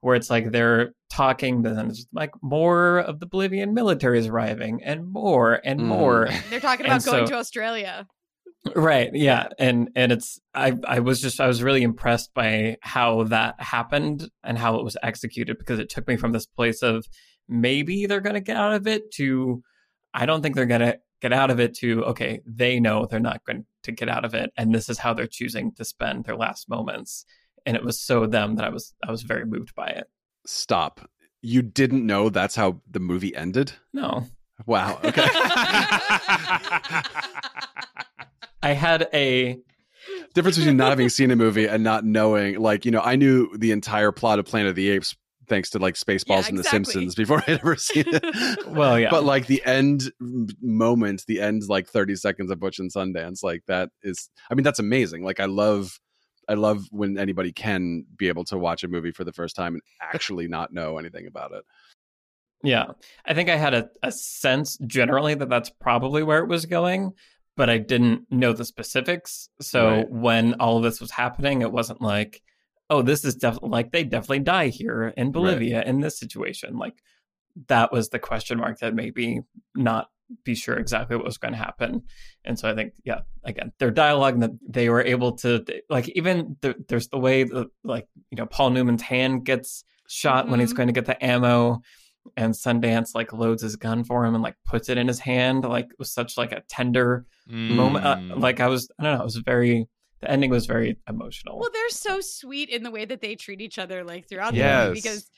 where 0.00 0.16
it's 0.16 0.30
like 0.30 0.50
they're 0.50 0.92
talking, 1.10 1.62
but 1.62 1.76
then 1.76 1.88
it's 1.90 2.06
like 2.12 2.30
more 2.42 2.98
of 3.00 3.20
the 3.20 3.26
Bolivian 3.26 3.74
military 3.74 4.18
is 4.18 4.26
arriving, 4.26 4.82
and 4.82 5.06
more 5.06 5.60
and 5.64 5.78
Mm. 5.80 5.84
more. 5.84 6.28
they're 6.50 6.58
talking 6.58 6.86
And 6.86 6.94
about 6.94 7.04
going 7.04 7.26
so- 7.26 7.32
to 7.32 7.38
australia 7.38 8.06
right? 8.74 9.10
Yeah, 9.12 9.48
and 9.58 9.90
and 9.94 10.12
it's 10.12 10.40
I 10.54 10.74
I 10.86 11.00
was 11.00 11.20
just 11.20 11.40
I 11.40 11.46
was 11.46 11.62
really 11.62 11.82
impressed 11.82 12.32
by 12.34 12.76
how 12.80 13.24
that 13.24 13.60
happened 13.60 14.28
and 14.42 14.58
how 14.58 14.76
it 14.76 14.84
was 14.84 14.96
executed 15.02 15.58
because 15.58 15.78
it 15.78 15.88
took 15.88 16.08
me 16.08 16.16
from 16.16 16.32
this 16.32 16.46
place 16.46 16.82
of 16.82 17.06
maybe 17.48 18.06
they're 18.06 18.20
gonna 18.20 18.40
get 18.40 18.56
out 18.56 18.72
of 18.72 18.86
it 18.86 19.10
to 19.14 19.62
I 20.14 20.26
don't 20.26 20.42
think 20.42 20.54
they're 20.54 20.66
gonna 20.66 20.96
get 21.20 21.32
out 21.32 21.50
of 21.50 21.60
it 21.60 21.74
to 21.78 22.04
okay 22.04 22.40
they 22.46 22.78
know 22.78 23.06
they're 23.06 23.20
not 23.20 23.44
going 23.46 23.64
to 23.82 23.92
get 23.92 24.08
out 24.08 24.24
of 24.24 24.34
it 24.34 24.50
and 24.56 24.74
this 24.74 24.88
is 24.88 24.98
how 24.98 25.14
they're 25.14 25.26
choosing 25.26 25.72
to 25.72 25.84
spend 25.84 26.24
their 26.24 26.36
last 26.36 26.68
moments 26.68 27.24
and 27.64 27.74
it 27.76 27.82
was 27.82 28.00
so 28.00 28.26
them 28.26 28.56
that 28.56 28.64
I 28.64 28.68
was 28.68 28.94
I 29.06 29.10
was 29.10 29.22
very 29.22 29.44
moved 29.44 29.74
by 29.74 29.88
it. 29.88 30.06
Stop. 30.46 31.08
You 31.42 31.62
didn't 31.62 32.06
know 32.06 32.28
that's 32.28 32.56
how 32.56 32.80
the 32.90 33.00
movie 33.00 33.34
ended? 33.34 33.72
No, 33.92 34.26
Wow. 34.64 34.98
Okay. 35.04 35.26
I 38.62 38.70
had 38.70 39.08
a 39.12 39.58
difference 40.34 40.56
between 40.56 40.76
not 40.76 40.90
having 40.90 41.08
seen 41.08 41.30
a 41.30 41.36
movie 41.36 41.66
and 41.66 41.82
not 41.82 42.04
knowing 42.04 42.60
like 42.60 42.84
you 42.84 42.92
know 42.92 43.00
i 43.00 43.16
knew 43.16 43.48
the 43.56 43.72
entire 43.72 44.12
plot 44.12 44.38
of 44.38 44.44
planet 44.44 44.68
of 44.68 44.76
the 44.76 44.90
apes 44.90 45.16
thanks 45.48 45.70
to 45.70 45.78
like 45.78 45.94
Spaceballs 45.94 46.42
Yeah, 46.42 46.48
and 46.50 46.58
The. 46.58 46.64
Simpsons 46.64 47.14
before 47.14 47.42
I'd 47.46 47.60
ever 47.60 47.76
seen 47.76 48.04
it. 48.06 48.66
Well, 48.66 48.98
yeah. 48.98 49.10
But 49.10 49.24
like 49.24 49.46
the 49.46 49.64
end 49.64 50.12
moment, 50.60 51.24
the 51.26 51.40
end 51.40 51.62
like 51.68 51.88
30 51.88 52.16
seconds 52.16 52.50
of 52.50 52.58
Butch 52.58 52.78
and 52.78 52.92
Sundance, 52.92 53.42
like 53.42 53.62
that 53.66 53.90
is 54.02 54.28
I 54.50 54.54
mean, 54.54 54.64
that's 54.64 54.78
amazing. 54.78 55.24
Like 55.24 55.40
I 55.40 55.46
love 55.46 55.98
I 56.48 56.54
love 56.54 56.84
when 56.90 57.18
anybody 57.18 57.52
can 57.52 58.04
be 58.16 58.28
able 58.28 58.44
to 58.46 58.58
watch 58.58 58.84
a 58.84 58.88
movie 58.88 59.12
for 59.12 59.24
the 59.24 59.32
first 59.32 59.56
time 59.56 59.74
and 59.74 59.82
actually 60.00 60.46
not 60.48 60.72
know 60.72 60.98
anything 60.98 61.26
about 61.26 61.52
it. 61.52 61.64
Yeah. 62.62 62.86
I 63.24 63.34
think 63.34 63.48
I 63.48 63.56
had 63.56 63.74
a, 63.74 63.88
a 64.02 64.12
sense 64.12 64.76
generally 64.86 65.34
that 65.34 65.48
that's 65.48 65.70
probably 65.70 66.22
where 66.22 66.42
it 66.42 66.48
was 66.48 66.66
going, 66.66 67.12
but 67.56 67.70
I 67.70 67.78
didn't 67.78 68.30
know 68.30 68.52
the 68.52 68.64
specifics. 68.64 69.48
So 69.60 69.88
Right. 69.88 70.10
when 70.10 70.54
all 70.60 70.76
of 70.76 70.82
this 70.82 71.00
was 71.00 71.10
happening, 71.10 71.62
it 71.62 71.72
wasn't 71.72 72.00
like, 72.02 72.42
oh, 72.90 73.02
this 73.02 73.24
is 73.24 73.34
definitely 73.34 73.70
like 73.70 73.92
they 73.92 74.04
definitely 74.04 74.40
die 74.40 74.68
here 74.68 75.12
in 75.16 75.32
Bolivia 75.32 75.82
in 75.82 76.00
this 76.00 76.18
situation. 76.18 76.76
Like 76.76 76.94
that 77.68 77.90
was 77.92 78.10
the 78.10 78.18
question 78.18 78.58
mark 78.58 78.78
that 78.80 78.94
maybe 78.94 79.40
not 79.74 80.08
be 80.44 80.54
sure 80.54 80.76
exactly 80.76 81.16
what 81.16 81.24
was 81.24 81.38
going 81.38 81.52
to 81.52 81.58
happen. 81.58 82.02
And 82.44 82.58
so 82.58 82.68
I 82.68 82.74
think, 82.74 82.92
yeah, 83.04 83.20
again, 83.44 83.72
their 83.78 83.90
dialogue 83.92 84.40
that 84.40 84.50
they 84.68 84.88
were 84.88 85.02
able 85.02 85.32
to, 85.38 85.64
like, 85.88 86.08
even 86.10 86.56
the, 86.62 86.74
there's 86.88 87.08
the 87.08 87.18
way 87.18 87.44
that, 87.44 87.68
like, 87.84 88.08
you 88.30 88.36
know, 88.36 88.46
Paul 88.46 88.70
Newman's 88.70 89.02
hand 89.02 89.44
gets 89.44 89.84
shot 90.08 90.48
when 90.48 90.58
he's 90.60 90.72
Mhm. 90.72 90.76
going 90.76 90.86
to 90.88 90.92
get 90.92 91.06
the 91.06 91.24
ammo 91.24 91.80
and 92.36 92.54
Sundance 92.54 93.14
like 93.14 93.32
loads 93.32 93.62
his 93.62 93.76
gun 93.76 94.04
for 94.04 94.24
him 94.24 94.34
and 94.34 94.42
like 94.42 94.56
puts 94.64 94.88
it 94.88 94.98
in 94.98 95.06
his 95.08 95.18
hand 95.20 95.64
like 95.64 95.86
it 95.86 95.98
was 95.98 96.12
such 96.12 96.36
like 96.36 96.52
a 96.52 96.62
tender 96.68 97.26
moment 97.48 98.04
uh, 98.04 98.16
Mm. 98.16 98.40
like 98.40 98.60
I 98.60 98.68
was 98.68 98.88
I 98.98 99.02
don't 99.04 99.14
know 99.14 99.20
it 99.20 99.24
was 99.24 99.36
very 99.36 99.86
the 100.20 100.30
ending 100.30 100.50
was 100.50 100.66
very 100.66 100.98
emotional 101.08 101.58
Well, 101.58 101.70
they're 101.72 101.88
so 101.90 102.20
sweet 102.20 102.68
in 102.70 102.82
the 102.82 102.90
way 102.90 103.04
that 103.04 103.20
they 103.20 103.34
treat 103.34 103.60
each 103.60 103.78
other 103.78 104.02
like 104.04 104.28
throughout 104.28 104.52
the 104.52 104.58
Yes. 104.58 104.86
movie 104.88 104.94
because 104.94 105.30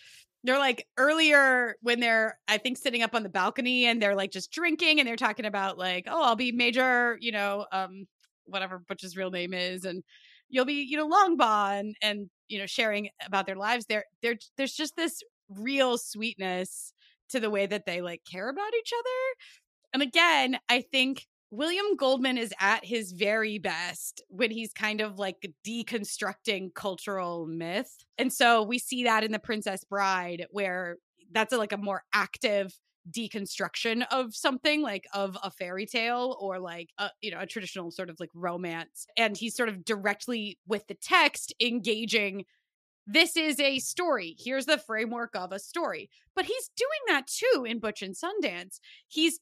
they're 0.45 0.59
like 0.59 0.87
earlier 0.97 1.75
when 1.83 1.99
they're 2.01 2.39
I 2.47 2.59
think 2.59 2.79
sitting 2.79 3.03
up 3.03 3.15
on 3.15 3.23
the 3.25 3.29
balcony 3.29 3.87
and 3.87 4.01
they're 4.01 4.15
like 4.15 4.31
just 4.31 4.53
drinking 4.53 5.01
and 5.01 5.09
they're 5.09 5.17
talking 5.17 5.47
about 5.47 5.79
like 5.79 6.05
oh 6.09 6.23
I'll 6.23 6.37
be 6.37 6.53
Major 6.53 7.19
you 7.21 7.33
know 7.33 7.67
um 7.73 8.07
whatever 8.45 8.83
Butch's 8.89 9.17
real 9.17 9.31
name 9.31 9.53
is 9.53 9.85
and 9.85 10.03
you'll 10.49 10.65
be 10.65 10.87
you 10.89 10.97
know 10.97 11.09
Longbaugh 11.09 11.81
and 11.81 11.97
and 12.01 12.31
you 12.49 12.59
know 12.59 12.67
sharing 12.67 13.11
about 13.27 13.47
their 13.47 13.57
lives 13.57 13.87
there 13.87 14.05
there 14.23 14.37
there's 14.57 14.73
just 14.75 14.97
this 14.97 15.23
real 15.49 15.99
sweetness 15.99 16.93
to 17.31 17.41
the 17.41 17.51
way 17.51 17.67
that 17.67 17.87
they 17.87 18.01
like 18.01 18.23
care 18.31 18.49
about 18.49 18.75
each 18.79 18.93
other 18.93 19.93
and 19.95 20.03
again 20.03 20.59
I 20.69 20.81
think 20.81 21.27
William 21.51 21.97
Goldman 21.97 22.37
is 22.37 22.53
at 22.61 22.85
his 22.85 23.13
very 23.13 23.59
best 23.59 24.23
when 24.29 24.51
he's 24.51 24.73
kind 24.75 25.01
of 25.01 25.19
like 25.19 25.51
deconstructing 25.67 26.75
cultural 26.75 27.47
myth. 27.47 28.05
And 28.19 28.31
so 28.31 28.63
we 28.63 28.79
see 28.79 29.05
that 29.05 29.25
in 29.25 29.33
The 29.33 29.39
Princess 29.39 29.83
Bride, 29.83 30.47
where 30.51 30.99
that's 31.33 31.53
a, 31.55 31.57
like 31.57 31.73
a 31.73 31.79
more 31.79 32.03
active 32.13 32.79
deconstruction 33.11 34.05
of 34.11 34.35
something 34.35 34.83
like 34.83 35.07
of 35.15 35.39
a 35.43 35.51
fairy 35.51 35.87
tale 35.87 36.37
or 36.41 36.59
like 36.59 36.91
a, 36.99 37.09
you 37.23 37.31
know 37.31 37.41
a 37.41 37.47
traditional 37.47 37.91
sort 37.91 38.11
of 38.11 38.17
like 38.21 38.29
romance 38.35 39.07
and 39.17 39.35
he's 39.35 39.57
sort 39.57 39.71
of 39.71 39.83
directly 39.83 40.59
with 40.67 40.87
the 40.89 40.95
text 40.95 41.55
engaging 41.59 42.45
this 43.09 43.37
is 43.39 43.59
a 43.59 43.79
story. 43.79 44.37
Here's 44.39 44.67
the 44.67 44.77
framework 44.77 45.35
of 45.35 45.51
a 45.51 45.59
story. 45.59 46.11
But 46.37 46.45
he's 46.45 46.71
doing 46.77 47.01
that 47.09 47.27
too 47.27 47.65
in 47.65 47.81
butch 47.81 48.03
and 48.03 48.15
sundance. 48.15 48.81
He's 49.09 49.41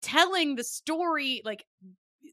telling 0.00 0.54
the 0.54 0.62
story 0.62 1.42
like 1.44 1.64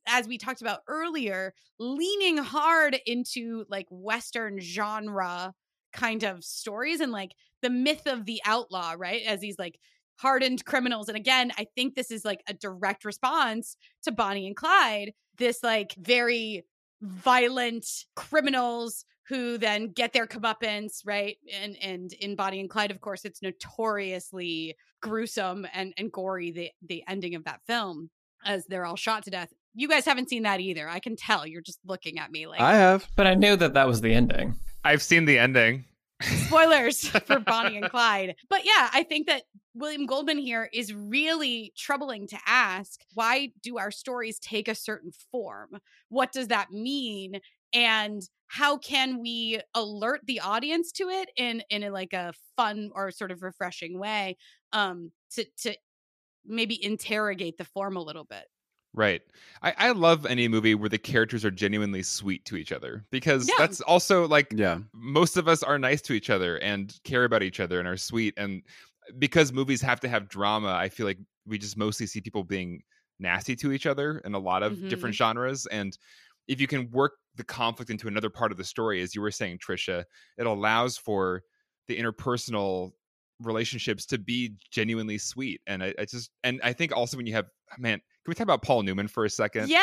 as 0.07 0.27
we 0.27 0.37
talked 0.37 0.61
about 0.61 0.81
earlier 0.87 1.53
leaning 1.79 2.37
hard 2.37 2.95
into 3.07 3.65
like 3.69 3.87
western 3.89 4.59
genre 4.59 5.51
kind 5.91 6.23
of 6.23 6.43
stories 6.43 6.99
and 6.99 7.11
like 7.11 7.31
the 7.63 7.69
myth 7.71 8.05
of 8.05 8.25
the 8.25 8.39
outlaw 8.45 8.93
right? 8.95 9.23
As 9.25 9.39
these 9.39 9.57
like 9.57 9.79
hardened 10.19 10.63
criminals. 10.63 11.09
And 11.09 11.17
again 11.17 11.51
i 11.57 11.65
think 11.75 11.95
this 11.95 12.11
is 12.11 12.23
like 12.23 12.43
a 12.47 12.53
direct 12.53 13.03
response 13.03 13.77
to 14.03 14.11
bonnie 14.11 14.45
and 14.45 14.55
clyde. 14.55 15.11
This 15.39 15.63
like 15.63 15.95
very 15.97 16.65
violent 17.01 17.87
criminals 18.15 19.05
who 19.27 19.57
then 19.57 19.91
get 19.91 20.13
their 20.13 20.27
comeuppance, 20.27 21.01
right? 21.05 21.37
And 21.61 21.77
and 21.81 22.13
in 22.13 22.35
Bonnie 22.35 22.59
and 22.59 22.69
Clyde, 22.69 22.91
of 22.91 23.01
course, 23.01 23.25
it's 23.25 23.41
notoriously 23.41 24.75
gruesome 25.01 25.67
and 25.73 25.93
and 25.97 26.11
gory. 26.11 26.51
The 26.51 26.71
the 26.87 27.03
ending 27.07 27.35
of 27.35 27.43
that 27.45 27.61
film, 27.67 28.09
as 28.45 28.65
they're 28.67 28.85
all 28.85 28.95
shot 28.95 29.23
to 29.23 29.31
death. 29.31 29.51
You 29.73 29.87
guys 29.89 30.05
haven't 30.05 30.29
seen 30.29 30.43
that 30.43 30.61
either. 30.61 30.87
I 30.87 30.99
can 30.99 31.15
tell. 31.15 31.45
You're 31.45 31.61
just 31.61 31.79
looking 31.85 32.17
at 32.19 32.31
me 32.31 32.47
like 32.47 32.61
I 32.61 32.75
have. 32.75 33.07
but 33.15 33.27
I 33.27 33.33
knew 33.33 33.55
that 33.57 33.73
that 33.73 33.87
was 33.87 34.01
the 34.01 34.13
ending 34.13 34.55
I've 34.83 35.01
seen 35.01 35.25
the 35.25 35.37
ending. 35.39 35.85
spoilers 36.21 37.07
for 37.25 37.39
Bonnie 37.39 37.77
and 37.77 37.89
Clyde. 37.89 38.35
But 38.49 38.63
yeah, 38.63 38.89
I 38.93 39.03
think 39.03 39.27
that 39.27 39.43
William 39.73 40.05
Goldman 40.05 40.37
here 40.37 40.69
is 40.71 40.93
really 40.93 41.73
troubling 41.75 42.27
to 42.27 42.37
ask 42.47 43.01
why 43.13 43.51
do 43.61 43.77
our 43.77 43.91
stories 43.91 44.39
take 44.39 44.67
a 44.69 44.75
certain 44.75 45.11
form? 45.31 45.71
What 46.09 46.31
does 46.31 46.47
that 46.47 46.71
mean? 46.71 47.41
And 47.75 48.23
how 48.47 48.77
can 48.79 49.21
we 49.21 49.61
alert 49.75 50.21
the 50.25 50.41
audience 50.41 50.93
to 50.93 51.09
it 51.09 51.31
in 51.37 51.63
in 51.69 51.83
a, 51.83 51.91
like 51.91 52.13
a 52.13 52.33
fun 52.57 52.91
or 52.95 53.11
sort 53.11 53.31
of 53.31 53.43
refreshing 53.43 53.99
way 53.99 54.37
um 54.73 55.11
to 55.33 55.45
to 55.59 55.77
maybe 56.45 56.83
interrogate 56.83 57.57
the 57.57 57.65
form 57.65 57.97
a 57.97 58.01
little 58.03 58.25
bit. 58.25 58.47
Right. 58.93 59.21
I, 59.61 59.73
I 59.77 59.91
love 59.91 60.25
any 60.25 60.47
movie 60.47 60.73
where 60.73 60.87
the 60.87 60.97
characters 60.97 61.43
are 61.43 61.51
genuinely 61.51 62.01
sweet 62.01 62.45
to 62.45 62.55
each 62.55 62.71
other 62.71 63.05
because 63.11 63.51
Yeah. 63.51 63.53
that's 63.53 63.81
also 63.81 64.25
like 64.25 64.55
Yeah. 64.55 64.79
most 64.93 65.35
of 65.35 65.49
us 65.49 65.61
are 65.63 65.77
nice 65.77 66.01
to 66.03 66.13
each 66.13 66.29
other 66.29 66.57
and 66.59 66.97
care 67.03 67.25
about 67.25 67.43
each 67.43 67.59
other 67.59 67.77
and 67.77 67.89
are 67.89 67.97
sweet. 67.97 68.33
And 68.37 68.63
because 69.19 69.51
movies 69.51 69.81
have 69.81 69.99
to 69.99 70.07
have 70.07 70.29
drama, 70.29 70.69
I 70.69 70.87
feel 70.87 71.05
like 71.05 71.19
we 71.45 71.57
just 71.57 71.75
mostly 71.75 72.07
see 72.07 72.21
people 72.21 72.45
being 72.45 72.83
nasty 73.19 73.57
to 73.57 73.73
each 73.73 73.85
other 73.85 74.19
in 74.19 74.33
a 74.33 74.39
lot 74.39 74.63
of 74.63 74.87
different 74.87 75.15
genres. 75.15 75.65
And 75.65 75.97
if 76.47 76.61
you 76.61 76.67
can 76.67 76.89
work 76.91 77.13
the 77.35 77.43
conflict 77.43 77.91
into 77.91 78.07
another 78.07 78.29
part 78.29 78.51
of 78.51 78.57
the 78.57 78.63
story, 78.63 79.01
as 79.01 79.15
you 79.15 79.21
were 79.21 79.31
saying, 79.31 79.59
Trisha, 79.59 80.03
it 80.37 80.45
allows 80.45 80.97
for 80.97 81.41
the 81.87 81.97
interpersonal 81.97 82.91
relationships 83.41 84.05
to 84.07 84.17
be 84.17 84.53
genuinely 84.71 85.17
sweet. 85.17 85.61
And 85.67 85.83
I, 85.83 85.93
I 85.99 86.05
just, 86.05 86.31
and 86.43 86.61
I 86.63 86.73
think 86.73 86.95
also 86.95 87.17
when 87.17 87.25
you 87.25 87.33
have, 87.33 87.45
man, 87.77 87.99
can 87.99 88.29
we 88.29 88.33
talk 88.33 88.43
about 88.43 88.61
Paul 88.61 88.83
Newman 88.83 89.07
for 89.07 89.25
a 89.25 89.29
second? 89.29 89.69
Yeah. 89.69 89.81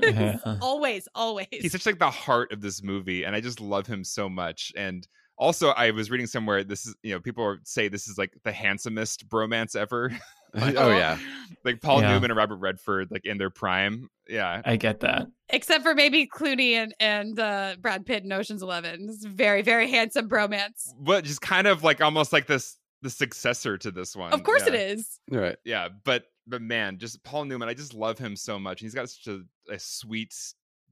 Yeah. 0.00 0.38
always, 0.60 1.08
always. 1.14 1.46
he's 1.50 1.72
such 1.72 1.86
like 1.86 1.98
the 1.98 2.10
heart 2.10 2.52
of 2.52 2.60
this 2.60 2.82
movie 2.82 3.24
and 3.24 3.34
i 3.34 3.40
just 3.40 3.60
love 3.60 3.86
him 3.86 4.02
so 4.04 4.28
much 4.28 4.72
and 4.76 5.06
also 5.38 5.68
i 5.70 5.90
was 5.90 6.10
reading 6.10 6.26
somewhere 6.26 6.64
this 6.64 6.86
is 6.86 6.94
you 7.02 7.14
know 7.14 7.20
people 7.20 7.56
say 7.64 7.88
this 7.88 8.08
is 8.08 8.18
like 8.18 8.32
the 8.44 8.52
handsomest 8.52 9.28
bromance 9.28 9.76
ever 9.76 10.10
oh 10.56 10.90
yeah. 10.90 11.18
like 11.64 11.80
paul 11.80 12.00
Yeah. 12.00 12.12
newman 12.12 12.30
and 12.30 12.38
robert 12.38 12.56
redford 12.56 13.10
like 13.10 13.24
in 13.26 13.38
their 13.38 13.50
prime 13.50 14.08
yeah 14.28 14.62
I 14.64 14.76
get 14.76 15.00
that 15.00 15.26
Except 15.50 15.84
for 15.84 15.94
maybe 15.94 16.26
Clooney 16.26 16.72
and, 16.72 16.92
and 16.98 17.38
uh, 17.38 17.76
Brad 17.80 18.04
Pitt 18.04 18.24
in 18.24 18.32
Ocean's 18.32 18.62
Eleven. 18.62 19.06
It's 19.08 19.24
very, 19.24 19.62
very 19.62 19.88
handsome 19.88 20.28
bromance. 20.28 20.88
but 20.98 21.22
just 21.22 21.40
kind 21.40 21.68
of 21.68 21.84
like 21.84 22.00
almost 22.00 22.32
like 22.32 22.48
this 22.48 22.78
the 23.02 23.10
successor 23.10 23.78
to 23.78 23.92
this 23.92 24.16
one 24.16 24.32
Of 24.32 24.42
course 24.42 24.62
yeah. 24.66 24.72
it 24.72 24.98
is. 24.98 25.20
All 25.32 25.38
right. 25.38 25.56
yeah 25.64 25.88
but 26.02 26.24
but 26.48 26.60
man 26.62 26.98
just 26.98 27.22
paul 27.22 27.44
newman 27.44 27.68
i 27.68 27.74
just 27.74 27.94
love 27.94 28.18
him 28.18 28.34
so 28.34 28.58
much 28.58 28.80
he's 28.80 28.94
got 28.94 29.08
such 29.08 29.28
a, 29.28 29.42
a 29.72 29.78
sweet 29.78 30.34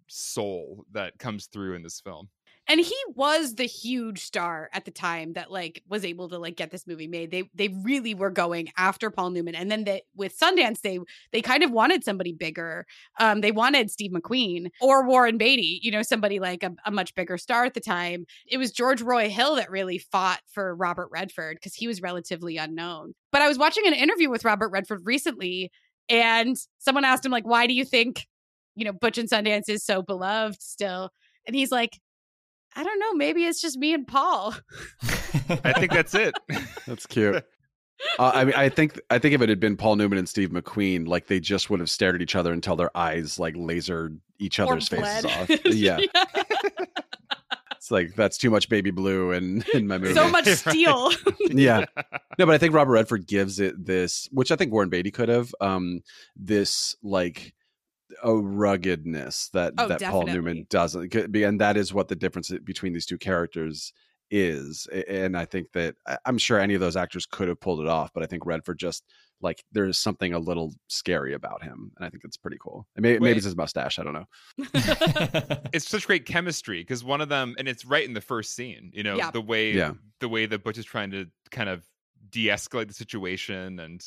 soul 0.09 0.85
that 0.93 1.19
comes 1.19 1.47
through 1.47 1.75
in 1.75 1.83
this 1.83 2.01
film 2.01 2.29
And 2.67 2.81
he 2.81 2.97
was 3.15 3.57
the 3.57 3.67
huge 3.67 4.25
star 4.25 4.71
at 4.73 4.87
the 4.87 4.91
time 4.91 5.35
that 5.35 5.51
like 5.51 5.83
was 5.87 6.05
able 6.05 6.31
to 6.31 6.39
like 6.39 6.57
get 6.57 6.71
this 6.71 6.87
movie 6.87 7.07
made. 7.07 7.31
They 7.31 7.51
they 7.55 7.69
really 7.69 8.15
were 8.15 8.31
going 8.31 8.73
after 8.79 9.11
Paul 9.11 9.31
Newman. 9.31 9.55
And 9.55 9.71
then 9.71 9.85
they, 9.85 10.03
with 10.17 10.39
Sundance, 10.39 10.81
they 10.81 10.99
they 11.31 11.43
kind 11.43 11.63
of 11.63 11.71
wanted 11.71 12.05
somebody 12.05 12.33
bigger. 12.33 12.87
Um, 13.21 13.43
they 13.43 13.53
wanted 13.53 13.91
Steve 13.91 14.13
McQueen 14.13 14.69
or 14.81 15.07
Warren 15.07 15.37
Beatty, 15.37 15.81
you 15.83 15.91
know, 15.91 16.03
somebody 16.03 16.41
like 16.41 16.63
a, 16.63 16.73
a 16.87 16.91
much 16.91 17.15
bigger 17.15 17.37
star 17.37 17.65
at 17.65 17.75
the 17.75 17.81
time. 17.81 18.25
It 18.47 18.57
was 18.57 18.73
George 18.73 19.03
Roy 19.03 19.29
Hill 19.29 19.57
that 19.57 19.71
really 19.71 19.99
fought 19.99 20.41
for 20.51 20.75
Robert 20.75 21.09
Redford 21.13 21.57
because 21.57 21.75
he 21.75 21.87
was 21.87 22.01
relatively 22.01 22.57
unknown. 22.57 23.15
But 23.31 23.43
I 23.43 23.49
was 23.49 23.59
watching 23.59 23.87
an 23.87 23.95
interview 23.95 24.31
with 24.31 24.45
Robert 24.45 24.71
Redford 24.71 25.03
recently, 25.05 25.71
and 26.09 26.57
someone 26.79 27.05
asked 27.05 27.27
him 27.27 27.33
like, 27.33 27.47
"Why 27.47 27.67
do 27.67 27.75
you 27.75 27.85
think, 27.85 28.27
you 28.75 28.87
know, 28.87 28.93
Butch 28.93 29.19
and 29.19 29.29
Sundance 29.29 29.69
is 29.69 29.85
so 29.85 30.01
beloved 30.01 30.63
still?" 30.63 31.11
And 31.47 31.55
he's 31.55 31.71
like, 31.71 31.99
I 32.77 32.83
don't 32.85 32.99
know. 32.99 33.13
Maybe 33.15 33.45
it's 33.45 33.61
just 33.61 33.79
me 33.79 33.95
and 33.95 34.07
Paul. 34.07 34.55
i 35.65 35.73
think 35.75 35.93
that's 35.93 36.15
it 36.15 36.35
That's 36.87 37.07
cute. 37.07 37.45
Uh, 38.19 38.33
I 38.35 38.45
mean, 38.45 38.55
I 38.57 38.69
think 38.69 39.01
I 39.11 39.19
think 39.19 39.35
if 39.35 39.43
it 39.43 39.49
had 39.49 39.61
been 39.61 39.77
Paul 39.77 39.97
Newman 39.97 40.19
and 40.19 40.29
Steve 40.29 40.51
McQueen, 40.51 41.07
like 41.07 41.27
they 41.29 41.39
just 41.41 41.71
would 41.71 41.81
have 41.81 41.89
stared 41.91 42.15
at 42.17 42.23
each 42.23 42.35
other 42.35 42.53
until 42.53 42.77
their 42.77 42.95
eyes 42.97 43.39
like 43.39 43.55
lasered 43.55 44.19
each 44.39 44.59
Or 44.59 44.65
other's 44.65 44.89
faces 44.89 45.23
bled. 45.23 45.25
off. 45.27 45.51
Yeah, 45.67 45.99
it's 47.77 47.91
like 47.91 48.15
that's 48.15 48.37
too 48.39 48.51
much 48.51 48.69
baby 48.69 48.91
blue 48.91 49.33
in 49.33 49.65
in 49.75 49.87
my 49.87 49.99
movie. 49.99 50.15
so 50.15 50.29
much 50.29 50.47
steel. 50.47 51.11
yeah, 51.41 51.85
no, 52.39 52.47
but 52.47 52.51
I 52.55 52.59
think 52.59 52.75
Robert 52.75 52.93
Redford 52.93 53.27
gives 53.27 53.61
it 53.61 53.85
this, 53.85 54.29
which 54.33 54.51
I 54.51 54.57
think 54.57 54.73
Warren 54.73 54.89
Beatty 54.89 55.11
could 55.11 55.29
have, 55.29 55.55
um, 55.61 56.01
this 56.37 56.97
like 57.03 57.55
a 58.23 58.33
ruggedness 58.33 59.49
that 59.51 59.75
Oh, 59.79 59.89
that 59.89 60.01
Paul. 60.01 60.25
Newman 60.27 60.67
doesn't, 60.71 61.15
and 61.15 61.61
that 61.61 61.77
is 61.77 61.93
what 61.95 62.09
the 62.09 62.17
difference 62.17 62.51
between 62.65 62.93
these 62.93 63.07
two 63.07 63.19
characters 63.19 63.93
is. 64.31 64.87
And 65.09 65.37
I 65.37 65.45
think 65.45 65.73
that 65.73 65.97
I'm 66.25 66.39
sure 66.39 66.59
any 66.59 66.75
of 66.75 66.81
those 66.81 66.97
actors 66.97 67.27
could 67.27 67.49
have 67.49 67.61
pulled 67.61 67.81
it 67.81 67.89
off, 67.89 68.11
but 68.15 68.23
I 68.23 68.27
think 68.27 68.47
Redford 68.47 68.79
just 68.79 69.05
like 69.41 69.63
there's 69.73 69.99
something 69.99 70.33
a 70.33 70.39
little 70.39 70.73
scary 70.89 71.35
about 71.35 71.63
him, 71.63 71.93
and 71.97 72.07
I 72.07 72.09
think 72.09 72.25
it's 72.25 72.37
pretty 72.39 72.57
cool. 72.61 72.87
And 72.97 73.03
maybe, 73.03 73.19
maybe 73.21 73.37
it's 73.37 73.45
his 73.45 73.57
mustache. 73.57 73.99
I 73.99 74.03
don't 74.05 74.15
know. 74.15 74.27
it's 75.73 75.89
such 75.89 76.07
great 76.07 76.25
chemistry 76.25 76.81
because 76.81 77.05
one 77.05 77.21
of 77.21 77.29
them, 77.29 77.55
and 77.59 77.69
it's 77.69 77.85
right 77.85 78.07
in 78.07 78.15
the 78.15 78.21
first 78.21 78.55
scene. 78.55 78.91
You 78.95 79.03
know, 79.03 79.17
Yeah. 79.17 79.31
the 79.31 79.41
way 79.41 79.73
Yeah. 79.73 79.93
the 80.21 80.29
way 80.29 80.47
that 80.47 80.65
Butch 80.65 80.79
is 80.79 80.85
trying 80.85 81.11
to 81.11 81.27
kind 81.51 81.69
of 81.69 81.85
de-escalate 82.31 82.89
the 82.89 82.95
situation, 82.95 83.79
and 83.81 84.03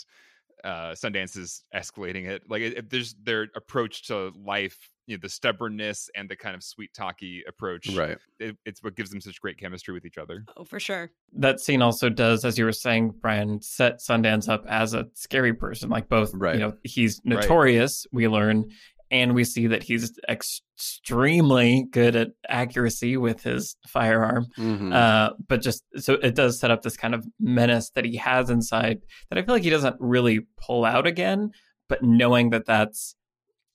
uh 0.64 0.92
Sundance 0.92 1.38
is 1.38 1.64
escalating 1.76 2.28
it. 2.28 2.44
Like, 2.50 2.62
it, 2.62 2.78
it- 2.78 2.90
there's 2.90 3.14
their 3.24 3.48
approach 3.56 4.08
to 4.08 4.32
life. 4.36 4.78
You 5.10 5.16
know, 5.16 5.20
the 5.22 5.30
stubbornness 5.30 6.10
and 6.16 6.28
the 6.28 6.36
kind 6.36 6.54
of 6.54 6.62
sweet 6.62 6.94
talky 6.94 7.42
approach. 7.48 7.88
Right. 7.96 8.18
It, 8.42 8.58
it's 8.66 8.84
what 8.84 8.96
gives 8.98 9.10
them 9.10 9.22
such 9.22 9.40
great 9.40 9.58
chemistry 9.58 9.94
with 9.94 10.04
each 10.06 10.18
other. 10.18 10.44
oh, 10.58 10.66
for 10.66 10.82
sure. 10.82 11.12
that 11.38 11.62
scene 11.62 11.82
also 11.82 12.10
does, 12.10 12.44
as 12.44 12.58
you 12.58 12.66
were 12.66 12.74
saying, 12.74 13.14
Brian, 13.22 13.62
set 13.62 14.00
Sundance 14.00 14.50
up 14.50 14.66
as 14.68 14.94
a 14.94 15.06
scary 15.14 15.54
person. 15.54 15.90
Like 15.90 16.10
both, 16.10 16.34
Right. 16.34 16.56
you 16.56 16.60
know, 16.62 16.74
he's 16.84 17.22
Right. 17.26 17.36
notorious, 17.40 18.06
we 18.12 18.28
learn, 18.28 18.70
and 19.12 19.34
we 19.36 19.44
see 19.44 19.68
that 19.68 19.84
he's 19.84 20.12
extremely 20.30 21.86
good 21.92 22.16
at 22.16 22.30
accuracy 22.50 23.18
with 23.18 23.44
his 23.44 23.76
firearm. 23.88 24.48
Mhm. 24.58 24.94
Uh, 24.94 25.34
but 25.48 25.62
just 25.62 25.84
so 25.98 26.14
it 26.16 26.36
does 26.36 26.60
set 26.60 26.72
up 26.72 26.82
this 26.82 26.98
kind 26.98 27.14
of 27.16 27.26
menace 27.40 27.90
that 27.92 28.06
he 28.06 28.18
has 28.18 28.50
inside 28.50 29.00
that 29.30 29.38
I 29.38 29.42
feel 29.44 29.56
like 29.56 29.64
he 29.64 29.70
doesn't 29.70 29.96
really 30.00 30.42
pull 30.62 30.86
out 30.86 31.08
again. 31.08 31.52
But 31.90 32.04
knowing 32.04 32.50
that 32.50 32.66
that's 32.66 33.16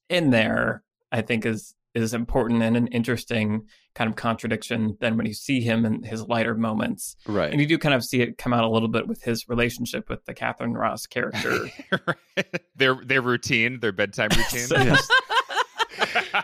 in 0.09 0.31
there, 0.31 0.83
I 1.11 1.23
think 1.23 1.47
is 1.47 1.75
is 1.95 2.15
important 2.15 2.63
and 2.63 2.75
an 2.75 2.87
interesting 2.87 3.67
kind 3.95 4.09
of 4.09 4.17
contradiction 4.17 4.97
than 5.01 5.19
when 5.19 5.27
you 5.27 5.35
see 5.35 5.61
him 5.61 5.85
in 5.85 6.03
his 6.03 6.23
lighter 6.23 6.55
moments. 6.55 7.17
right. 7.27 7.53
And 7.53 7.61
you 7.61 7.67
do 7.67 7.77
kind 7.77 7.95
of 7.95 8.03
see 8.03 8.23
it 8.23 8.39
come 8.39 8.55
out 8.55 8.65
a 8.65 8.69
little 8.71 8.89
bit 8.89 9.07
with 9.07 9.23
his 9.23 9.47
relationship 9.47 10.09
with 10.09 10.25
the 10.25 10.33
Katharine 10.33 10.73
Ross 10.73 11.05
character. 11.05 11.69
their 12.77 12.97
their 13.05 13.21
routine, 13.21 13.81
their 13.81 13.93
bedtime 13.93 14.31
routine. 14.37 14.67
So, 14.67 14.77
yes, 14.79 15.07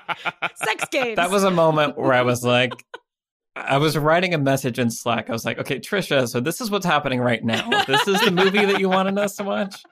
Sex 0.54 0.84
games. 0.90 1.16
that 1.16 1.30
was 1.30 1.44
a 1.44 1.50
moment 1.50 1.96
where 1.98 2.12
I 2.12 2.22
was 2.22 2.44
like, 2.44 2.72
I 3.56 3.78
was 3.78 3.98
writing 3.98 4.34
a 4.34 4.38
message 4.38 4.78
in 4.78 4.90
Slack. 4.90 5.28
I 5.28 5.32
was 5.32 5.44
like, 5.44 5.58
okay, 5.58 5.80
Trisha, 5.80 6.28
so 6.28 6.40
this 6.40 6.60
is 6.60 6.70
what's 6.70 6.86
happening 6.86 7.20
right 7.20 7.42
now. 7.44 7.68
This 7.86 8.06
is 8.06 8.20
the 8.20 8.30
movie 8.30 8.64
that 8.64 8.78
you 8.80 8.88
wanted 8.88 9.18
us 9.18 9.36
to 9.36 9.44
watch. 9.44 9.82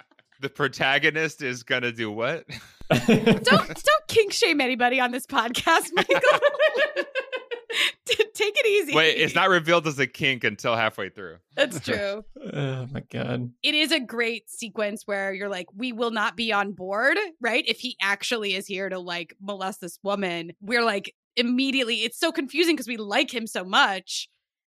the 0.41 0.49
protagonist 0.49 1.43
is 1.43 1.63
gonna 1.63 1.93
do 1.93 2.11
what? 2.11 2.45
don't 2.91 3.43
don't 3.45 4.07
kink 4.07 4.33
shame 4.33 4.61
anybody 4.61 5.01
on 5.01 5.11
this 5.11 5.27
podcast, 5.27 5.91
Michael. 5.95 6.21
T- 8.07 8.25
Take 8.35 8.55
it 8.57 8.67
easy. 8.67 8.95
Wait, 8.95 9.15
it's 9.15 9.35
not 9.35 9.49
revealed 9.49 9.87
as 9.87 9.99
a 9.99 10.07
kink 10.07 10.45
until 10.45 10.77
halfway 10.77 11.09
through. 11.09 11.37
That's 11.55 11.81
true. 11.85 12.25
oh 12.53 12.87
my 12.93 13.01
god. 13.11 13.51
It 13.63 13.75
is 13.75 13.93
a 13.93 14.01
great 14.01 14.49
sequence 14.51 15.03
where 15.07 15.33
you're 15.33 15.49
like, 15.49 15.67
we 15.75 15.93
will 15.93 16.11
not 16.11 16.37
be 16.37 16.53
on 16.53 16.73
board, 16.73 17.17
right? 17.41 17.65
If 17.67 17.79
he 17.81 17.97
actually 18.01 18.55
is 18.55 18.67
here 18.67 18.89
to 18.89 18.99
like 18.99 19.35
molest 19.41 19.81
this 19.81 19.99
woman, 20.03 20.53
we're 20.61 20.85
like 20.85 21.15
immediately. 21.37 21.97
It's 22.05 22.19
so 22.19 22.33
confusing 22.33 22.75
because 22.77 22.89
we 22.89 22.97
like 22.97 23.33
him 23.33 23.47
so 23.47 23.65
much. 23.65 24.29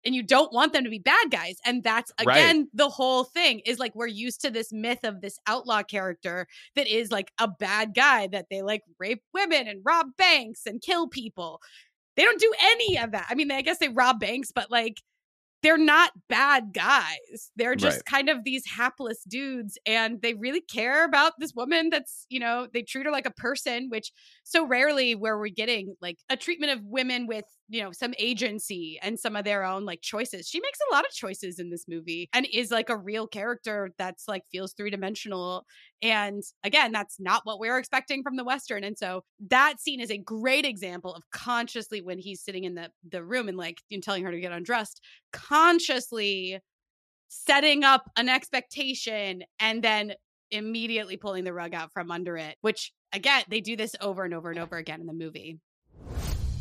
And 0.04 0.16
you 0.16 0.24
don't 0.24 0.52
want 0.52 0.72
them 0.72 0.82
to 0.82 0.90
be 0.90 0.98
bad 0.98 1.30
guys. 1.30 1.58
And 1.64 1.84
that's 1.84 2.10
Right. 2.26 2.36
again 2.36 2.68
the 2.74 2.88
whole 2.88 3.22
thing 3.22 3.60
is 3.60 3.78
like 3.78 3.94
we're 3.94 4.08
used 4.08 4.40
to 4.40 4.50
this 4.50 4.72
myth 4.72 5.04
of 5.04 5.20
this 5.20 5.38
outlaw 5.46 5.84
character 5.84 6.48
that 6.74 6.88
is 6.88 7.12
like 7.12 7.30
a 7.38 7.46
bad 7.46 7.94
guy 7.94 8.26
that 8.32 8.46
they 8.50 8.62
like 8.62 8.82
rape 8.98 9.22
women 9.32 9.68
and 9.68 9.80
rob 9.84 10.08
banks 10.18 10.62
and 10.66 10.82
kill 10.82 11.06
people. 11.06 11.60
They 12.16 12.24
don't 12.24 12.40
do 12.40 12.52
any 12.60 12.98
of 12.98 13.12
that. 13.12 13.26
I 13.30 13.34
mean, 13.34 13.50
I 13.50 13.62
guess 13.62 13.78
they 13.78 13.88
rob 13.88 14.20
banks, 14.20 14.52
but 14.54 14.70
like 14.70 15.02
they're 15.62 15.78
not 15.78 16.10
bad 16.28 16.72
guys. 16.72 17.52
They're 17.54 17.76
just 17.76 17.98
Right. 17.98 18.04
kind 18.04 18.28
of 18.28 18.42
these 18.42 18.66
hapless 18.66 19.22
dudes 19.22 19.78
and 19.86 20.20
they 20.20 20.34
really 20.34 20.60
care 20.60 21.04
about 21.04 21.34
this 21.38 21.52
woman 21.54 21.88
that's, 21.88 22.26
you 22.28 22.40
know, 22.40 22.66
they 22.72 22.82
treat 22.82 23.06
her 23.06 23.12
like 23.12 23.26
a 23.26 23.30
person, 23.32 23.88
which 23.88 24.10
so 24.42 24.66
rarely 24.66 25.14
where 25.14 25.38
we're 25.38 25.50
getting 25.50 25.94
like 26.02 26.18
a 26.28 26.36
treatment 26.36 26.72
of 26.72 26.84
women 26.84 27.28
with, 27.28 27.44
you 27.68 27.80
know, 27.80 27.92
some 27.92 28.12
agency 28.18 28.98
and 29.02 29.20
some 29.20 29.36
of 29.36 29.44
their 29.44 29.62
own 29.62 29.84
like 29.84 30.02
choices. 30.02 30.48
She 30.48 30.60
makes 30.60 30.80
a 30.90 30.94
lot 30.94 31.06
of 31.06 31.12
choices 31.12 31.60
in 31.60 31.70
this 31.70 31.86
movie 31.86 32.28
and 32.32 32.44
is 32.52 32.72
like 32.72 32.90
a 32.90 32.96
real 32.96 33.28
character 33.28 33.92
that's 33.98 34.26
like 34.26 34.42
feels 34.50 34.72
three-dimensional 34.74 35.64
and 36.02 36.42
again, 36.64 36.90
that's 36.90 37.20
not 37.20 37.42
what 37.44 37.60
we 37.60 37.68
are 37.68 37.78
expecting 37.78 38.24
from 38.24 38.36
the 38.36 38.44
Western. 38.44 38.82
And 38.82 38.98
so 38.98 39.22
that 39.48 39.80
scene 39.80 40.00
is 40.00 40.10
a 40.10 40.18
great 40.18 40.64
example 40.64 41.14
of 41.14 41.22
consciously 41.30 42.02
when 42.02 42.18
he's 42.18 42.42
sitting 42.42 42.64
in 42.64 42.74
the, 42.74 42.90
the 43.08 43.22
room 43.22 43.48
and 43.48 43.56
like 43.56 43.80
know, 43.90 44.00
telling 44.00 44.24
her 44.24 44.32
to 44.32 44.40
get 44.40 44.50
undressed, 44.50 45.00
consciously 45.32 46.58
setting 47.28 47.84
up 47.84 48.10
an 48.16 48.28
expectation 48.28 49.44
and 49.60 49.82
then 49.82 50.12
immediately 50.50 51.16
pulling 51.16 51.44
the 51.44 51.52
rug 51.52 51.72
out 51.72 51.92
from 51.92 52.10
under 52.10 52.36
it, 52.36 52.56
which 52.62 52.92
again, 53.12 53.44
they 53.48 53.60
do 53.60 53.76
this 53.76 53.94
over 54.00 54.24
and 54.24 54.34
over 54.34 54.50
and 54.50 54.58
over 54.58 54.76
again 54.76 55.00
in 55.00 55.06
the 55.06 55.12
movie. 55.12 55.58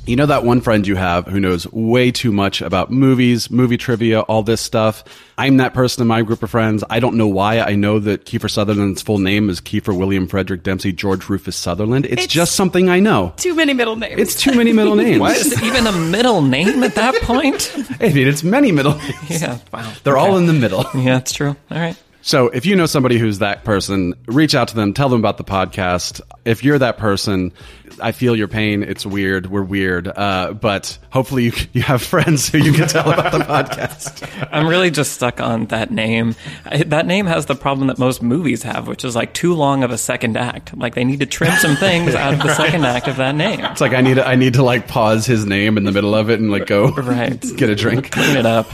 You 0.07 0.15
know 0.15 0.25
that 0.25 0.43
one 0.43 0.61
friend 0.61 0.85
you 0.87 0.95
have 0.95 1.27
who 1.27 1.39
knows 1.39 1.71
way 1.71 2.09
too 2.11 2.31
much 2.31 2.61
about 2.61 2.89
movies, 2.91 3.51
movie 3.51 3.77
trivia, 3.77 4.21
all 4.21 4.41
this 4.41 4.59
stuff. 4.59 5.03
I'm 5.37 5.57
that 5.57 5.75
person 5.75 6.01
in 6.01 6.07
my 6.07 6.23
group 6.23 6.41
of 6.41 6.49
friends. 6.49 6.83
I 6.89 6.99
don't 6.99 7.15
know 7.17 7.27
why 7.27 7.59
I 7.59 7.75
know 7.75 7.99
that 7.99 8.25
Kiefer 8.25 8.49
Sutherland's 8.49 9.03
full 9.03 9.19
name 9.19 9.47
is 9.49 9.61
Kiefer 9.61 9.95
William 9.95 10.27
Frederick 10.27 10.63
Dempsey 10.63 10.91
George 10.91 11.29
Rufus 11.29 11.55
Sutherland. 11.55 12.05
It's, 12.05 12.13
It's- 12.13 12.27
just 12.27 12.55
something 12.55 12.89
I 12.89 12.99
know. 12.99 13.33
Too 13.37 13.53
many 13.53 13.73
middle 13.73 13.95
names. 13.95 14.19
It's 14.19 14.35
too 14.41 14.55
many 14.55 14.73
middle 14.73 14.95
names. 14.97 15.21
Is 15.37 15.53
it 15.53 15.63
even 15.63 15.85
a 15.85 15.91
middle 15.91 16.41
name 16.41 16.81
at 16.83 16.95
that 16.95 17.13
point? 17.21 17.71
I 18.01 18.09
mean, 18.11 18.27
it's 18.27 18.43
many 18.43 18.71
middle 18.71 18.95
names. 18.97 19.29
yeah, 19.41 19.59
wow. 19.71 19.93
They're 20.03 20.17
all 20.17 20.35
in 20.37 20.47
the 20.47 20.53
middle. 20.53 20.83
Yeah, 20.95 21.17
it's 21.19 21.31
true. 21.31 21.55
All 21.69 21.77
right. 21.77 21.95
So 22.21 22.47
if 22.49 22.65
you 22.65 22.75
know 22.75 22.85
somebody 22.85 23.17
who's 23.17 23.39
that 23.39 23.63
person, 23.63 24.13
reach 24.27 24.53
out 24.53 24.67
to 24.69 24.75
them, 24.75 24.93
tell 24.93 25.09
them 25.09 25.19
about 25.19 25.37
the 25.37 25.43
podcast. 25.43 26.21
If 26.45 26.63
you're 26.63 26.77
that 26.79 26.97
person, 26.97 27.51
I 27.99 28.11
feel 28.11 28.35
your 28.35 28.47
pain. 28.47 28.83
It's 28.83 29.05
weird. 29.05 29.47
We're 29.47 29.63
weird. 29.63 30.07
Uh, 30.07 30.53
but 30.53 30.97
hopefully 31.09 31.45
you, 31.45 31.51
you 31.73 31.81
have 31.81 32.01
friends 32.03 32.47
who 32.47 32.59
you 32.59 32.73
can 32.73 32.87
tell 32.87 33.11
about 33.11 33.31
the 33.31 33.39
podcast. 33.39 34.47
I'm 34.51 34.67
really 34.67 34.91
just 34.91 35.13
stuck 35.13 35.39
on 35.41 35.65
that 35.67 35.89
name. 35.91 36.35
That 36.85 37.05
name 37.07 37.25
has 37.25 37.47
the 37.47 37.55
problem 37.55 37.87
that 37.87 37.97
most 37.97 38.21
movies 38.21 38.63
have, 38.63 38.87
which 38.87 39.03
is 39.03 39.15
like 39.15 39.33
too 39.33 39.53
long 39.55 39.83
of 39.83 39.91
a 39.91 39.97
second 39.97 40.37
act. 40.37 40.77
Like 40.77 40.93
they 40.95 41.03
need 41.03 41.19
to 41.21 41.25
trim 41.25 41.53
some 41.57 41.75
things 41.75 42.13
out 42.13 42.33
of 42.33 42.39
the 42.41 42.53
second 42.53 42.85
act 42.85 43.07
of 43.07 43.17
that 43.17 43.33
name. 43.35 43.61
It's 43.65 43.81
like 43.81 43.93
I 43.93 44.01
need 44.01 44.15
to, 44.15 44.27
I 44.27 44.35
need 44.35 44.53
to 44.55 44.63
like 44.63 44.87
pause 44.87 45.25
his 45.25 45.45
name 45.45 45.77
in 45.77 45.85
the 45.85 45.91
middle 45.91 46.13
of 46.15 46.29
it 46.29 46.39
and 46.39 46.51
like 46.51 46.67
go 46.67 46.91
Right. 46.91 47.41
get 47.57 47.69
a 47.69 47.75
drink. 47.75 48.11
Clean 48.11 48.37
it 48.37 48.45
up. 48.45 48.67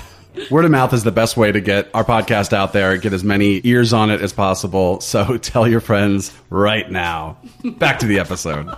Word 0.49 0.65
of 0.65 0.71
mouth 0.71 0.93
is 0.93 1.03
the 1.03 1.11
best 1.11 1.37
way 1.37 1.51
to 1.51 1.59
get 1.59 1.89
our 1.93 2.03
podcast 2.03 2.53
out 2.53 2.73
there, 2.73 2.97
get 2.97 3.13
as 3.13 3.23
many 3.23 3.61
ears 3.63 3.93
on 3.93 4.09
it 4.09 4.21
as 4.21 4.33
possible. 4.33 4.99
So 5.01 5.37
tell 5.41 5.67
your 5.67 5.81
friends 5.81 6.33
right 6.49 6.89
now. 6.89 7.37
Back 7.63 7.99
to 7.99 8.05
the 8.05 8.19
episode. 8.19 8.73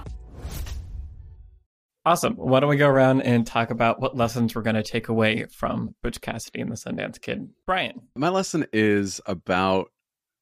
Awesome. 2.05 2.33
Why 2.35 2.59
don't 2.59 2.69
we 2.69 2.77
go 2.77 2.87
around 2.87 3.21
and 3.21 3.45
talk 3.45 3.69
about 3.69 3.99
what 3.99 4.15
lessons 4.15 4.55
we're 4.55 4.61
going 4.61 4.75
to 4.75 4.83
take 4.83 5.09
away 5.09 5.45
from 5.45 5.93
Butch 6.01 6.21
Cassidy 6.21 6.61
and 6.61 6.71
the 6.71 6.75
Sundance 6.75 7.21
Kid? 7.21 7.49
Brian. 7.65 8.01
My 8.15 8.29
lesson 8.29 8.65
is 8.73 9.21
about 9.25 9.91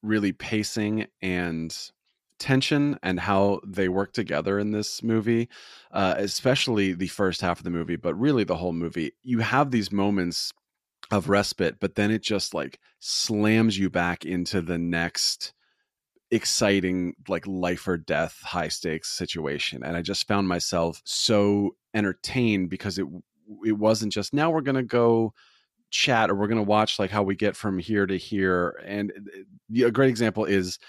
really 0.03 0.31
pacing 0.31 1.07
and 1.21 1.75
tension 2.39 2.97
and 3.01 3.19
how 3.19 3.59
they 3.65 3.89
work 3.89 4.13
together 4.13 4.59
in 4.59 4.71
this 4.71 5.01
movie, 5.01 5.49
uh, 5.91 6.15
especially 6.17 6.93
the 6.93 7.07
first 7.07 7.41
half 7.41 7.59
of 7.59 7.63
the 7.63 7.69
movie, 7.69 7.95
but 7.95 8.13
really 8.15 8.43
the 8.43 8.55
whole 8.55 8.73
movie. 8.73 9.13
You 9.23 9.39
have 9.39 9.71
these 9.71 9.91
moments 9.91 10.53
of 11.11 11.29
respite, 11.29 11.79
but 11.79 11.95
then 11.95 12.11
it 12.11 12.21
just 12.21 12.53
like 12.53 12.79
slams 12.99 13.77
you 13.77 13.89
back 13.89 14.25
into 14.25 14.61
the 14.61 14.77
next 14.77 15.53
exciting 16.31 17.13
like 17.29 17.47
life 17.47 17.87
or 17.87 17.95
death 17.95 18.37
high 18.43 18.67
stakes 18.67 19.09
situation 19.09 19.81
and 19.81 19.95
i 19.95 20.01
just 20.01 20.27
found 20.27 20.45
myself 20.45 21.01
so 21.05 21.73
entertained 21.93 22.69
because 22.69 22.97
it 22.97 23.05
it 23.63 23.71
wasn't 23.71 24.11
just 24.11 24.33
now 24.33 24.51
we're 24.51 24.59
going 24.59 24.75
to 24.75 24.83
go 24.83 25.33
chat 25.89 26.29
or 26.29 26.35
we're 26.35 26.47
going 26.47 26.57
to 26.57 26.63
watch 26.63 26.99
like 26.99 27.09
how 27.09 27.23
we 27.23 27.33
get 27.33 27.55
from 27.55 27.79
here 27.79 28.05
to 28.05 28.17
here 28.17 28.81
and 28.85 29.13
uh, 29.33 29.85
a 29.85 29.91
great 29.91 30.09
example 30.09 30.43
is 30.43 30.79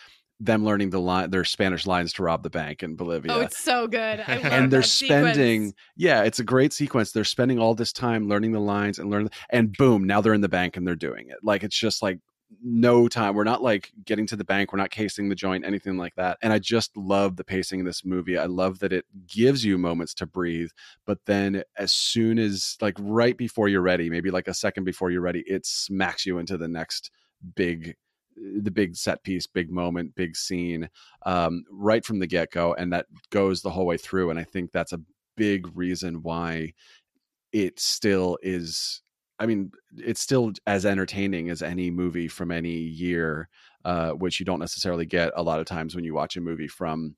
them 0.40 0.64
learning 0.64 0.90
the 0.90 1.00
line 1.00 1.30
their 1.30 1.44
spanish 1.44 1.86
lines 1.86 2.12
to 2.12 2.22
rob 2.22 2.42
the 2.42 2.50
bank 2.50 2.82
in 2.82 2.94
bolivia. 2.94 3.32
Oh, 3.32 3.40
it's 3.40 3.58
so 3.58 3.86
good. 3.88 4.22
I 4.26 4.36
love 4.42 4.52
and 4.52 4.72
they're 4.72 4.82
spending 4.82 5.68
sequence. 5.68 5.74
yeah 5.96 6.22
it's 6.22 6.38
a 6.38 6.44
great 6.44 6.72
sequence. 6.72 7.12
They're 7.12 7.24
spending 7.24 7.58
all 7.58 7.74
this 7.74 7.92
time 7.92 8.28
learning 8.28 8.52
the 8.52 8.60
lines 8.60 8.98
and 8.98 9.10
learn 9.10 9.28
and 9.50 9.76
boom 9.76 10.04
now 10.04 10.20
they're 10.20 10.34
in 10.34 10.40
the 10.40 10.48
bank 10.48 10.76
and 10.76 10.86
they're 10.86 10.96
doing 10.96 11.28
it. 11.28 11.38
Like 11.42 11.64
it's 11.64 11.78
just 11.78 12.02
like 12.02 12.20
no 12.62 13.08
time. 13.08 13.34
We're 13.34 13.44
not 13.44 13.62
like 13.62 13.92
getting 14.04 14.26
to 14.28 14.36
the 14.36 14.44
bank. 14.44 14.72
We're 14.72 14.78
not 14.78 14.90
casing 14.90 15.28
the 15.28 15.34
joint 15.34 15.66
anything 15.66 15.98
like 15.98 16.14
that. 16.14 16.38
And 16.40 16.52
i 16.52 16.58
just 16.58 16.96
love 16.96 17.36
the 17.36 17.44
pacing 17.44 17.80
in 17.80 17.86
this 17.86 18.04
movie. 18.04 18.38
I 18.38 18.46
love 18.46 18.78
that 18.78 18.92
it 18.92 19.04
gives 19.26 19.64
you 19.64 19.76
moments 19.76 20.14
to 20.14 20.26
breathe 20.26 20.70
but 21.04 21.18
then 21.26 21.62
as 21.76 21.92
soon 21.92 22.38
as 22.38 22.76
like 22.80 22.94
right 23.00 23.36
before 23.36 23.68
you're 23.68 23.82
ready 23.82 24.08
maybe 24.08 24.30
like 24.30 24.48
a 24.48 24.54
second 24.54 24.84
before 24.84 25.10
you're 25.10 25.20
ready 25.20 25.42
it 25.46 25.66
smacks 25.66 26.24
you 26.24 26.38
into 26.38 26.56
the 26.56 26.68
next 26.68 27.10
big 27.54 27.96
the 28.62 28.70
big 28.70 28.96
set 28.96 29.22
piece 29.22 29.46
big 29.46 29.70
moment 29.70 30.14
big 30.14 30.36
scene 30.36 30.88
um, 31.26 31.64
right 31.70 32.04
from 32.04 32.18
the 32.18 32.26
get-go 32.26 32.74
and 32.74 32.92
that 32.92 33.06
goes 33.30 33.62
the 33.62 33.70
whole 33.70 33.86
way 33.86 33.96
through 33.96 34.30
and 34.30 34.38
i 34.38 34.44
think 34.44 34.70
that's 34.72 34.92
a 34.92 35.00
big 35.36 35.68
reason 35.76 36.22
why 36.22 36.72
it 37.52 37.78
still 37.78 38.38
is 38.42 39.02
I 39.38 39.46
mean, 39.46 39.70
it's 39.96 40.20
still 40.20 40.52
as 40.66 40.84
entertaining 40.84 41.48
as 41.50 41.62
any 41.62 41.90
movie 41.90 42.28
from 42.28 42.50
any 42.50 42.72
year, 42.72 43.48
uh, 43.84 44.10
which 44.10 44.40
you 44.40 44.46
don't 44.46 44.58
necessarily 44.58 45.06
get 45.06 45.32
a 45.36 45.42
lot 45.42 45.60
of 45.60 45.66
times 45.66 45.94
when 45.94 46.04
you 46.04 46.12
watch 46.12 46.36
a 46.36 46.40
movie 46.40 46.66
from 46.66 47.14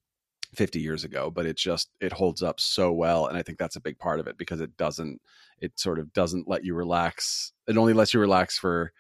50 0.55 0.81
years 0.81 1.05
ago. 1.05 1.31
But 1.31 1.47
it 1.47 1.57
just 1.57 1.89
it 2.01 2.12
holds 2.12 2.43
up 2.43 2.61
so 2.61 2.93
well, 2.93 3.27
and 3.27 3.39
I 3.39 3.43
think 3.43 3.59
that's 3.59 3.77
a 3.77 3.81
big 3.81 3.99
part 3.99 4.21
of 4.21 4.27
it 4.27 4.37
because 4.37 4.61
it 4.61 4.77
doesn't 4.77 5.21
it 5.61 5.79
sort 5.79 5.99
of 5.99 6.12
doesn't 6.12 6.49
let 6.49 6.64
you 6.64 6.75
relax. 6.75 7.53
It 7.66 7.79
only 7.79 7.95
lets 7.95 8.12
you 8.12 8.21
relax 8.21 8.59
for 8.59 8.93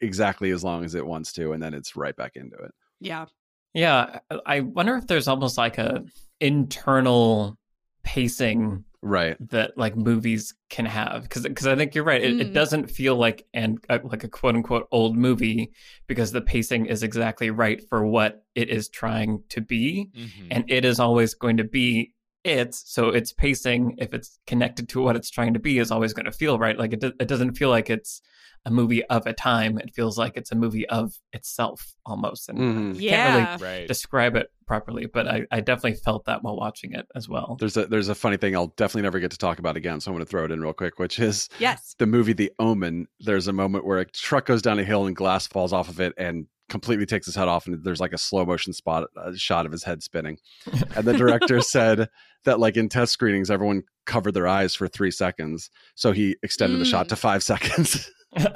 exactly 0.00 0.50
as 0.50 0.62
long 0.64 0.84
as 0.84 0.94
it 0.94 1.06
wants 1.06 1.32
to, 1.34 1.52
and 1.52 1.62
then 1.62 1.74
it's 1.74 1.96
right 1.96 2.16
back 2.16 2.36
into 2.36 2.56
it. 2.56 2.72
Yeah. 3.00 3.26
Yeah, 3.74 4.20
I 4.46 4.60
wonder 4.60 4.96
if 4.96 5.06
there's 5.06 5.28
almost 5.28 5.58
like 5.58 5.76
a 5.78 6.02
internal 6.40 7.58
pacing 8.02 8.84
Right. 9.02 9.36
that 9.50 9.76
like 9.78 9.94
movies 9.96 10.54
can 10.70 10.84
have 10.86 11.22
because 11.22 11.42
because 11.44 11.66
I 11.66 11.76
think 11.76 11.94
you're 11.94 12.02
right. 12.02 12.20
It, 12.22 12.40
it 12.40 12.50
Mm. 12.50 12.54
doesn't 12.54 12.86
feel 12.90 13.14
like 13.14 13.46
and 13.54 13.78
uh, 13.88 13.98
like 14.02 14.24
a 14.24 14.28
quote 14.28 14.56
unquote 14.56 14.88
old 14.90 15.16
movie 15.16 15.70
because 16.08 16.32
the 16.32 16.40
pacing 16.40 16.86
is 16.86 17.02
exactly 17.04 17.50
right 17.50 17.80
for 17.88 18.04
what 18.06 18.42
it 18.56 18.68
is 18.68 18.88
trying 18.88 19.42
to 19.50 19.60
be, 19.60 20.10
Mhm. 20.16 20.48
and 20.50 20.64
it 20.68 20.84
is 20.84 20.98
always 20.98 21.34
going 21.34 21.58
to 21.58 21.64
be 21.64 22.14
it. 22.46 22.74
So 22.74 23.08
its 23.10 23.32
pacing, 23.32 23.96
if 23.98 24.14
it's 24.14 24.38
connected 24.46 24.88
to 24.90 25.02
what 25.02 25.16
it's 25.16 25.30
trying 25.30 25.54
to 25.54 25.60
be, 25.60 25.78
is 25.78 25.90
always 25.90 26.12
going 26.12 26.26
to 26.26 26.32
feel 26.32 26.58
right. 26.58 26.78
Like 26.78 26.92
it 26.92 27.00
do- 27.00 27.12
it 27.20 27.28
doesn't 27.28 27.54
feel 27.54 27.68
like 27.70 27.90
it's 27.90 28.22
a 28.64 28.70
movie 28.70 29.04
of 29.04 29.26
a 29.26 29.32
time. 29.32 29.78
It 29.78 29.94
feels 29.94 30.18
like 30.18 30.36
it's 30.36 30.50
a 30.50 30.56
movie 30.56 30.88
of 30.88 31.14
itself 31.32 31.94
almost, 32.04 32.48
and 32.48 32.58
Mhm. 32.58 32.96
I 32.96 33.08
can't 33.08 33.60
really 33.62 33.72
right. 33.78 33.88
describe 33.88 34.34
it 34.34 34.50
properly, 34.66 35.06
but 35.06 35.28
I, 35.28 35.46
I 35.52 35.60
definitely 35.60 35.94
felt 35.94 36.24
that 36.24 36.42
while 36.42 36.56
watching 36.56 36.92
it 36.92 37.06
as 37.14 37.28
well. 37.28 37.56
There's 37.60 37.76
a 37.76 37.86
there's 37.86 38.08
a 38.08 38.14
funny 38.14 38.36
thing 38.36 38.56
I'll 38.56 38.72
definitely 38.76 39.02
never 39.02 39.20
get 39.20 39.30
to 39.30 39.38
talk 39.38 39.60
about 39.60 39.76
again, 39.76 40.00
so 40.00 40.10
I'm 40.10 40.16
going 40.16 40.24
to 40.24 40.28
throw 40.28 40.44
it 40.44 40.50
in 40.50 40.60
real 40.60 40.72
quick, 40.72 40.98
which 40.98 41.20
is 41.20 41.48
Yes. 41.60 41.94
the 41.98 42.06
movie 42.06 42.32
The 42.32 42.50
Omen. 42.58 43.06
There's 43.20 43.46
a 43.46 43.52
moment 43.52 43.84
where 43.84 43.98
a 43.98 44.04
truck 44.04 44.46
goes 44.46 44.62
down 44.62 44.80
a 44.80 44.84
hill 44.84 45.06
and 45.06 45.14
glass 45.14 45.46
falls 45.46 45.72
off 45.72 45.88
of 45.88 46.00
it 46.00 46.12
and 46.18 46.46
completely 46.68 47.06
takes 47.06 47.26
his 47.26 47.34
head 47.34 47.48
off, 47.48 47.66
and 47.66 47.82
there's 47.84 48.00
like 48.00 48.12
a 48.12 48.18
slow 48.18 48.44
motion 48.44 48.72
spot 48.72 49.08
uh, 49.16 49.32
shot 49.34 49.66
of 49.66 49.72
his 49.72 49.84
head 49.84 50.02
spinning. 50.02 50.38
And 50.96 51.04
the 51.06 51.16
director 51.16 51.60
said 51.60 52.08
that 52.44 52.58
like 52.60 52.76
in 52.76 52.88
test 52.88 53.12
screenings, 53.12 53.50
everyone 53.50 53.82
covered 54.06 54.32
their 54.32 54.46
eyes 54.48 54.74
for 54.74 54.88
three 54.88 55.10
seconds, 55.10 55.70
so 55.94 56.12
he 56.12 56.36
extended 56.42 56.80
the 56.80 56.84
shot 56.84 57.06
Mm. 57.06 57.08
to 57.10 57.16
five 57.16 57.42
seconds. 57.42 58.10
and 58.36 58.46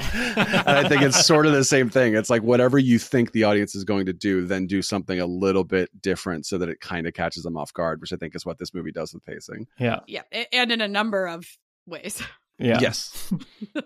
I 0.69 0.87
think 0.89 1.01
it's 1.03 1.25
sort 1.25 1.47
of 1.47 1.53
the 1.53 1.65
same 1.65 1.89
thing. 1.89 2.15
It's 2.15 2.29
like 2.29 2.43
whatever 2.43 2.79
you 2.79 2.99
think 2.99 3.33
the 3.33 3.45
audience 3.45 3.75
is 3.75 3.85
going 3.85 4.05
to 4.07 4.13
do, 4.13 4.45
then 4.47 4.67
do 4.67 4.83
something 4.83 5.19
a 5.21 5.27
little 5.27 5.65
bit 5.65 5.89
different 6.03 6.45
so 6.47 6.59
that 6.59 6.69
it 6.69 6.81
kind 6.81 7.07
of 7.07 7.15
catches 7.15 7.45
them 7.45 7.57
off 7.57 7.73
guard, 7.73 8.01
which 8.01 8.13
I 8.13 8.17
think 8.17 8.35
is 8.35 8.45
what 8.45 8.59
this 8.59 8.75
movie 8.75 8.93
does 8.93 9.15
with 9.15 9.25
pacing. 9.25 9.67
yeah, 9.79 10.01
Yeah. 10.07 10.23
And 10.53 10.71
in 10.73 10.81
a 10.83 10.89
number 10.89 11.27
of 11.27 11.47
ways. 11.87 12.23
yeah. 12.59 12.79
Yes. 12.81 13.33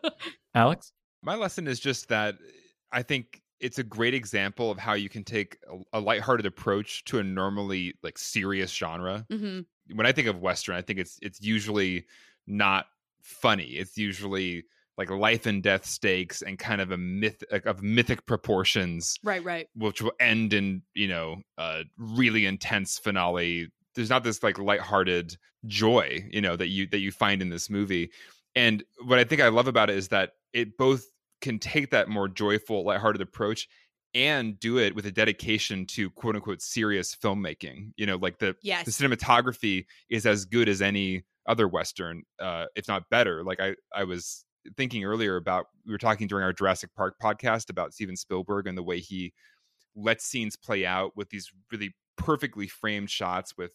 Alex. 0.54 0.92
My 1.22 1.36
lesson 1.36 1.66
is 1.68 1.78
just 1.80 2.08
that 2.08 2.36
I 2.92 3.02
think 3.02 3.40
it's 3.64 3.78
a 3.78 3.82
great 3.82 4.12
example 4.12 4.70
of 4.70 4.78
how 4.78 4.92
you 4.92 5.08
can 5.08 5.24
take 5.24 5.56
a, 5.92 5.98
a 5.98 6.00
lighthearted 6.00 6.44
approach 6.44 7.02
to 7.04 7.18
a 7.18 7.22
normally 7.22 7.94
like 8.02 8.18
serious 8.18 8.70
genre. 8.70 9.26
hmm 9.30 9.60
When 9.92 10.06
I 10.06 10.12
think 10.12 10.28
of 10.28 10.38
western, 10.40 10.76
I 10.76 10.82
think 10.82 10.98
it's 10.98 11.18
it's 11.22 11.40
usually 11.40 12.04
not 12.46 12.86
funny. 13.22 13.70
It's 13.82 13.96
usually 13.96 14.64
like 14.98 15.10
life 15.10 15.46
and 15.46 15.62
death 15.62 15.86
stakes 15.86 16.42
and 16.42 16.58
kind 16.58 16.80
of 16.80 16.90
a 16.90 16.98
myth 16.98 17.42
of 17.50 17.82
mythic 17.82 18.26
proportions, 18.26 19.18
Right, 19.24 19.42
right. 19.42 19.66
which 19.74 20.02
will 20.02 20.12
end 20.20 20.52
in 20.52 20.82
you 20.94 21.08
know 21.08 21.40
a 21.56 21.84
really 21.96 22.44
intense 22.44 22.98
finale. 22.98 23.68
There's 23.94 24.10
not 24.10 24.24
this 24.24 24.42
like 24.42 24.58
lighthearted 24.58 25.36
joy, 25.66 26.28
you 26.30 26.42
know, 26.42 26.56
that 26.56 26.68
you 26.68 26.86
that 26.88 26.98
you 26.98 27.10
find 27.12 27.40
in 27.40 27.48
this 27.48 27.70
movie. 27.70 28.10
And 28.54 28.84
what 29.04 29.18
I 29.18 29.24
think 29.24 29.40
I 29.40 29.48
love 29.48 29.68
about 29.68 29.88
it 29.90 29.96
is 29.96 30.08
that 30.08 30.32
it 30.52 30.76
both 30.76 31.06
can 31.44 31.58
take 31.60 31.90
that 31.90 32.08
more 32.08 32.26
joyful, 32.26 32.84
lighthearted 32.84 33.20
approach 33.20 33.68
and 34.14 34.58
do 34.58 34.78
it 34.78 34.94
with 34.94 35.06
a 35.06 35.12
dedication 35.12 35.86
to 35.86 36.08
quote 36.10 36.34
unquote 36.34 36.62
serious 36.62 37.14
filmmaking. 37.14 37.92
You 37.96 38.06
know, 38.06 38.16
like 38.16 38.38
the 38.38 38.56
Yes. 38.62 38.84
the 38.86 38.90
cinematography 38.90 39.84
is 40.08 40.26
as 40.26 40.44
good 40.44 40.68
as 40.68 40.82
any 40.82 41.24
other 41.46 41.68
western, 41.68 42.22
uh, 42.40 42.66
if 42.74 42.88
not 42.88 43.10
better. 43.10 43.44
Like 43.44 43.60
I 43.60 43.76
I 43.94 44.04
was 44.04 44.44
thinking 44.76 45.04
earlier 45.04 45.36
about 45.36 45.66
we 45.86 45.92
were 45.92 45.98
talking 45.98 46.26
during 46.26 46.42
our 46.44 46.52
Jurassic 46.54 46.90
Park 46.96 47.16
podcast 47.22 47.68
about 47.68 47.92
Steven 47.92 48.16
Spielberg 48.16 48.66
and 48.66 48.78
the 48.78 48.82
way 48.82 48.98
he 48.98 49.34
lets 49.94 50.24
scenes 50.24 50.56
play 50.56 50.86
out 50.86 51.14
with 51.16 51.28
these 51.28 51.52
really 51.70 51.94
perfectly 52.16 52.66
framed 52.66 53.10
shots 53.10 53.56
with 53.58 53.72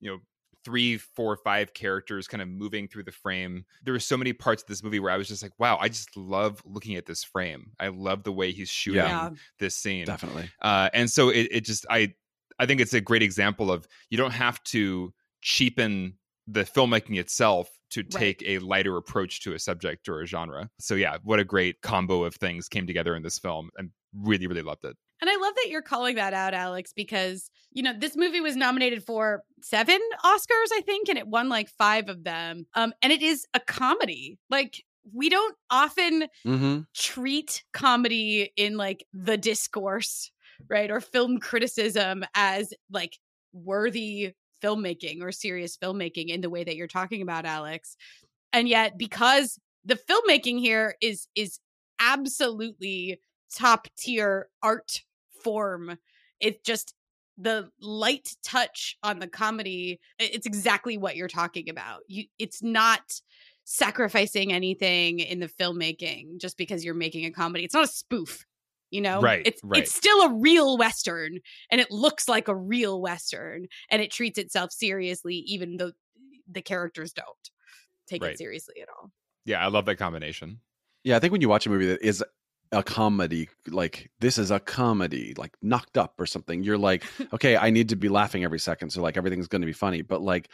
you 0.00 0.10
know 0.10 0.18
three 0.64 0.96
four 0.96 1.36
five 1.36 1.74
characters 1.74 2.28
kind 2.28 2.40
of 2.42 2.48
moving 2.48 2.86
through 2.88 3.02
the 3.02 3.12
frame 3.12 3.64
there 3.84 3.92
were 3.92 3.98
so 4.00 4.16
many 4.16 4.32
parts 4.32 4.62
of 4.62 4.68
this 4.68 4.82
movie 4.82 5.00
where 5.00 5.10
i 5.10 5.16
was 5.16 5.28
just 5.28 5.42
like 5.42 5.52
wow 5.58 5.76
i 5.80 5.88
just 5.88 6.16
love 6.16 6.62
looking 6.64 6.96
at 6.96 7.06
this 7.06 7.24
frame 7.24 7.72
i 7.80 7.88
love 7.88 8.22
the 8.22 8.32
way 8.32 8.52
he's 8.52 8.68
shooting 8.68 9.02
Yeah. 9.02 9.30
this 9.58 9.74
scene 9.74 10.04
Definitely. 10.06 10.50
uh, 10.60 10.88
and 10.94 11.10
so 11.10 11.28
it, 11.30 11.48
it 11.50 11.60
just 11.64 11.84
i 11.90 12.12
i 12.58 12.66
think 12.66 12.80
it's 12.80 12.94
a 12.94 13.00
great 13.00 13.22
example 13.22 13.72
of 13.72 13.86
you 14.10 14.16
don't 14.18 14.30
have 14.32 14.62
to 14.64 15.12
cheapen 15.40 16.14
the 16.46 16.62
filmmaking 16.64 17.18
itself 17.18 17.68
to 17.90 18.00
Right. 18.00 18.10
take 18.10 18.42
a 18.46 18.58
lighter 18.58 18.96
approach 18.96 19.42
to 19.42 19.52
a 19.54 19.58
subject 19.58 20.08
or 20.08 20.22
a 20.22 20.26
genre 20.26 20.70
so 20.78 20.94
yeah 20.94 21.18
what 21.24 21.38
a 21.38 21.44
great 21.44 21.80
combo 21.82 22.24
of 22.24 22.34
things 22.36 22.68
came 22.68 22.86
together 22.86 23.14
in 23.16 23.22
this 23.22 23.38
film 23.38 23.70
and 23.76 23.90
really 24.14 24.46
really 24.46 24.62
loved 24.62 24.84
it 24.84 24.96
And 25.22 25.30
I 25.30 25.36
love 25.36 25.54
that 25.54 25.70
you're 25.70 25.82
calling 25.82 26.16
that 26.16 26.34
out, 26.34 26.52
Alex, 26.52 26.92
because, 26.92 27.48
you 27.72 27.82
know, 27.82 27.92
this 27.96 28.16
movie 28.16 28.40
was 28.40 28.56
nominated 28.56 29.04
for 29.04 29.44
seven 29.62 30.00
Oscars, 30.24 30.72
I 30.74 30.82
think, 30.84 31.08
and 31.08 31.16
it 31.16 31.28
won 31.28 31.48
like 31.48 31.68
five 31.70 32.08
of 32.08 32.24
them. 32.24 32.66
Um, 32.74 32.92
and 33.00 33.12
it 33.12 33.22
is 33.22 33.46
a 33.54 33.60
comedy. 33.60 34.38
Like, 34.50 34.82
we 35.14 35.28
don't 35.28 35.56
often 35.70 36.26
Mm-hmm. 36.46 36.80
treat 36.94 37.62
comedy 37.72 38.52
in 38.56 38.76
like 38.76 39.06
the 39.12 39.36
discourse, 39.36 40.32
right? 40.68 40.90
Or 40.90 41.00
film 41.00 41.38
criticism 41.38 42.24
as 42.34 42.74
like 42.90 43.16
worthy 43.52 44.34
filmmaking 44.62 45.22
or 45.22 45.30
serious 45.32 45.76
filmmaking 45.76 46.28
in 46.28 46.40
the 46.40 46.50
way 46.50 46.64
that 46.64 46.76
you're 46.76 46.88
talking 46.88 47.22
about, 47.22 47.44
Alex. 47.44 47.96
And 48.52 48.68
yet, 48.68 48.98
because 48.98 49.58
the 49.84 49.94
filmmaking 49.96 50.58
here 50.58 50.96
is 51.00 51.28
is 51.36 51.60
absolutely 52.00 53.20
top 53.54 53.86
tier 53.98 54.48
art 54.62 55.02
form, 55.42 55.98
it's 56.40 56.60
just 56.62 56.94
the 57.38 57.70
light 57.80 58.34
touch 58.44 58.96
on 59.02 59.18
the 59.18 59.26
comedy. 59.26 60.00
It's 60.18 60.46
exactly 60.46 60.98
what 60.98 61.16
you're 61.16 61.28
talking 61.28 61.68
about. 61.70 62.00
You, 62.08 62.24
it's 62.38 62.62
not 62.62 63.00
sacrificing 63.64 64.52
anything 64.52 65.20
in 65.20 65.40
the 65.40 65.48
filmmaking 65.48 66.38
just 66.40 66.56
because 66.58 66.84
you're 66.84 66.94
making 66.94 67.24
a 67.24 67.30
comedy. 67.30 67.64
It's 67.64 67.74
not 67.74 67.84
a 67.84 67.88
spoof, 67.88 68.44
you 68.90 69.00
know? 69.00 69.20
Right, 69.20 69.42
It's 69.46 69.60
right. 69.64 69.82
it's 69.82 69.94
still 69.94 70.20
a 70.22 70.34
real 70.34 70.76
western 70.76 71.38
and 71.70 71.80
it 71.80 71.90
looks 71.90 72.28
like 72.28 72.48
a 72.48 72.54
real 72.56 73.00
western 73.00 73.66
and 73.90 74.02
it 74.02 74.10
treats 74.10 74.38
itself 74.38 74.72
seriously 74.72 75.36
even 75.46 75.76
though 75.76 75.92
the 76.50 76.60
characters 76.62 77.12
don't 77.12 77.26
take 78.08 78.22
Right. 78.22 78.32
it 78.32 78.38
seriously 78.38 78.74
at 78.82 78.88
all. 78.88 79.10
yeah 79.44 79.64
i 79.64 79.68
love 79.68 79.86
that 79.86 79.96
combination 79.96 80.60
Yeah, 81.04 81.16
I 81.16 81.18
think 81.20 81.32
when 81.32 81.40
you 81.40 81.48
watch 81.48 81.66
a 81.66 81.70
movie 81.70 81.86
that 81.86 82.02
is 82.02 82.22
a 82.72 82.82
comedy, 82.82 83.48
like 83.68 84.10
this 84.20 84.38
is 84.38 84.50
a 84.50 84.58
comedy, 84.58 85.34
like 85.36 85.54
knocked 85.62 85.96
up 85.96 86.14
or 86.18 86.26
something, 86.26 86.62
you're 86.62 86.78
like, 86.78 87.04
okay, 87.32 87.56
I 87.56 87.70
need 87.70 87.90
to 87.90 87.96
be 87.96 88.08
laughing 88.08 88.44
every 88.44 88.58
second. 88.58 88.90
So 88.90 89.02
like 89.02 89.16
everything's 89.16 89.48
going 89.48 89.62
to 89.62 89.66
be 89.66 89.72
funny. 89.72 90.02
But 90.02 90.22
like 90.22 90.48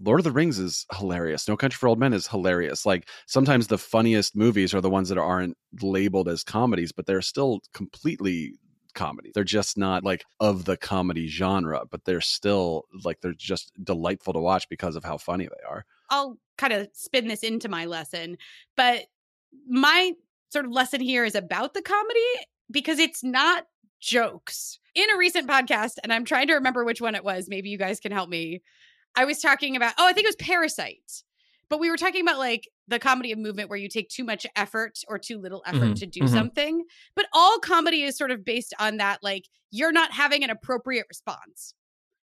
Lord 0.00 0.20
of 0.20 0.24
the 0.24 0.32
Rings 0.32 0.58
is 0.58 0.86
hilarious. 0.96 1.46
No 1.46 1.56
Country 1.56 1.76
for 1.76 1.88
Old 1.88 1.98
Men 1.98 2.12
is 2.12 2.26
hilarious. 2.26 2.84
Like 2.86 3.08
sometimes 3.26 3.66
the 3.66 3.78
funniest 3.78 4.34
movies 4.34 4.74
are 4.74 4.80
the 4.80 4.90
ones 4.90 5.08
that 5.08 5.18
aren't 5.18 5.56
labeled 5.80 6.28
as 6.28 6.42
comedies, 6.42 6.92
but 6.92 7.06
they're 7.06 7.22
still 7.22 7.60
completely 7.72 8.54
comedy. 8.94 9.30
They're 9.34 9.44
just 9.44 9.76
not 9.76 10.04
like 10.04 10.24
of 10.40 10.64
the 10.64 10.76
comedy 10.76 11.28
genre, 11.28 11.82
but 11.90 12.04
they're 12.04 12.20
still 12.20 12.84
like 13.04 13.20
they're 13.20 13.32
just 13.32 13.72
delightful 13.82 14.32
to 14.32 14.40
watch 14.40 14.68
because 14.68 14.96
of 14.96 15.04
how 15.04 15.18
funny 15.18 15.46
they 15.46 15.68
are. 15.68 15.84
I'll 16.10 16.38
kind 16.58 16.72
of 16.72 16.88
spin 16.92 17.28
this 17.28 17.42
into 17.42 17.68
my 17.68 17.86
lesson, 17.86 18.38
but 18.76 19.06
my 19.68 20.12
sort 20.54 20.64
of 20.64 20.72
lesson 20.72 21.02
here 21.02 21.24
is 21.26 21.34
about 21.34 21.74
the 21.74 21.82
comedy 21.82 22.20
because 22.70 22.98
it's 22.98 23.22
not 23.22 23.64
jokes. 24.00 24.78
In 24.94 25.10
a 25.10 25.18
recent 25.18 25.48
podcast, 25.48 25.94
and 26.02 26.12
I'm 26.12 26.24
trying 26.24 26.46
to 26.46 26.54
remember 26.54 26.84
which 26.84 27.00
one 27.02 27.14
it 27.14 27.24
was, 27.24 27.46
maybe 27.48 27.68
you 27.68 27.76
guys 27.76 28.00
can 28.00 28.12
help 28.12 28.30
me. 28.30 28.62
I 29.16 29.26
was 29.26 29.40
talking 29.40 29.76
about, 29.76 29.94
oh, 29.98 30.06
I 30.06 30.12
think 30.12 30.24
it 30.24 30.28
was 30.28 30.36
Parasite. 30.36 31.22
But 31.68 31.80
we 31.80 31.90
were 31.90 31.96
talking 31.96 32.22
about 32.22 32.38
like 32.38 32.68
the 32.88 32.98
comedy 32.98 33.32
of 33.32 33.38
movement 33.38 33.68
where 33.68 33.78
you 33.78 33.88
take 33.88 34.08
too 34.08 34.24
much 34.24 34.46
effort 34.56 35.00
or 35.08 35.18
too 35.18 35.38
little 35.38 35.62
effort 35.66 35.92
Mhm, 35.92 35.98
to 36.00 36.06
do 36.06 36.20
mhm. 36.20 36.28
something. 36.28 36.84
But 37.16 37.26
all 37.32 37.58
comedy 37.58 38.02
is 38.02 38.16
sort 38.16 38.30
of 38.30 38.44
based 38.44 38.72
on 38.78 38.98
that, 38.98 39.22
like 39.22 39.44
you're 39.70 39.92
not 39.92 40.12
having 40.12 40.44
an 40.44 40.50
appropriate 40.50 41.06
response 41.08 41.74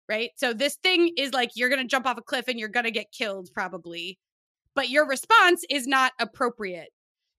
right? 0.07 0.29
So 0.35 0.53
this 0.53 0.75
thing 0.83 1.13
is 1.17 1.33
like 1.33 1.51
you're 1.55 1.69
going 1.69 1.81
to 1.81 1.87
jump 1.87 2.05
off 2.05 2.17
a 2.17 2.21
cliff 2.21 2.47
and 2.47 2.59
you're 2.59 2.69
going 2.69 2.83
to 2.83 2.91
get 2.91 3.11
killed 3.11 3.49
probably. 3.53 4.19
But 4.75 4.89
your 4.89 5.07
response 5.07 5.65
is 5.69 5.87
not 5.87 6.11
appropriate 6.19 6.89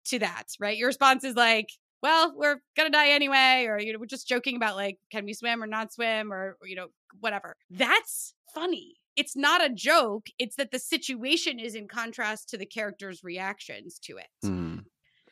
to 0.06 0.20
that, 0.20 0.46
right? 0.60 0.78
Your 0.78 0.88
response 0.88 1.24
is 1.24 1.36
like, 1.36 1.70
well, 2.02 2.34
we're 2.36 2.62
to 2.78 2.90
die 2.90 3.10
anyway 3.10 3.66
or 3.68 3.80
you 3.80 3.94
know, 3.94 4.00
we're 4.00 4.06
just 4.06 4.28
joking 4.28 4.56
about 4.56 4.76
like 4.76 4.98
can 5.12 5.26
we 5.26 5.34
swim 5.34 5.64
or 5.64 5.68
not 5.68 5.94
swim 5.94 6.32
or 6.32 6.58
you 6.64 6.76
know, 6.76 6.88
whatever. 7.20 7.56
That's 7.70 8.34
funny. 8.54 8.96
It's 9.16 9.36
not 9.36 9.64
a 9.64 9.74
joke. 9.74 10.28
It's 10.38 10.58
that 10.58 10.72
the 10.72 10.80
situation 10.80 11.60
is 11.60 11.74
in 11.74 11.88
contrast 11.88 12.50
to 12.50 12.58
the 12.58 12.66
character's 12.66 13.24
reactions 13.24 13.98
to 14.04 14.18
it. 14.18 14.28
Mm. 14.44 14.84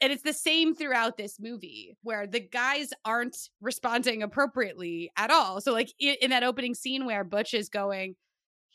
And 0.01 0.11
it's 0.11 0.23
the 0.23 0.33
same 0.33 0.73
throughout 0.73 1.17
this 1.17 1.37
movie 1.39 1.95
where 2.01 2.27
the 2.27 2.39
guys 2.39 2.89
aren't 3.05 3.37
responding 3.61 4.21
appropriately 4.21 5.11
at 5.15 5.31
all. 5.31 5.61
So, 5.61 5.71
like 5.71 5.93
in, 5.99 6.15
in 6.21 6.29
that 6.31 6.43
opening 6.43 6.75
scene 6.75 7.05
where 7.05 7.23
Butch 7.23 7.53
is 7.53 7.69
going, 7.69 8.15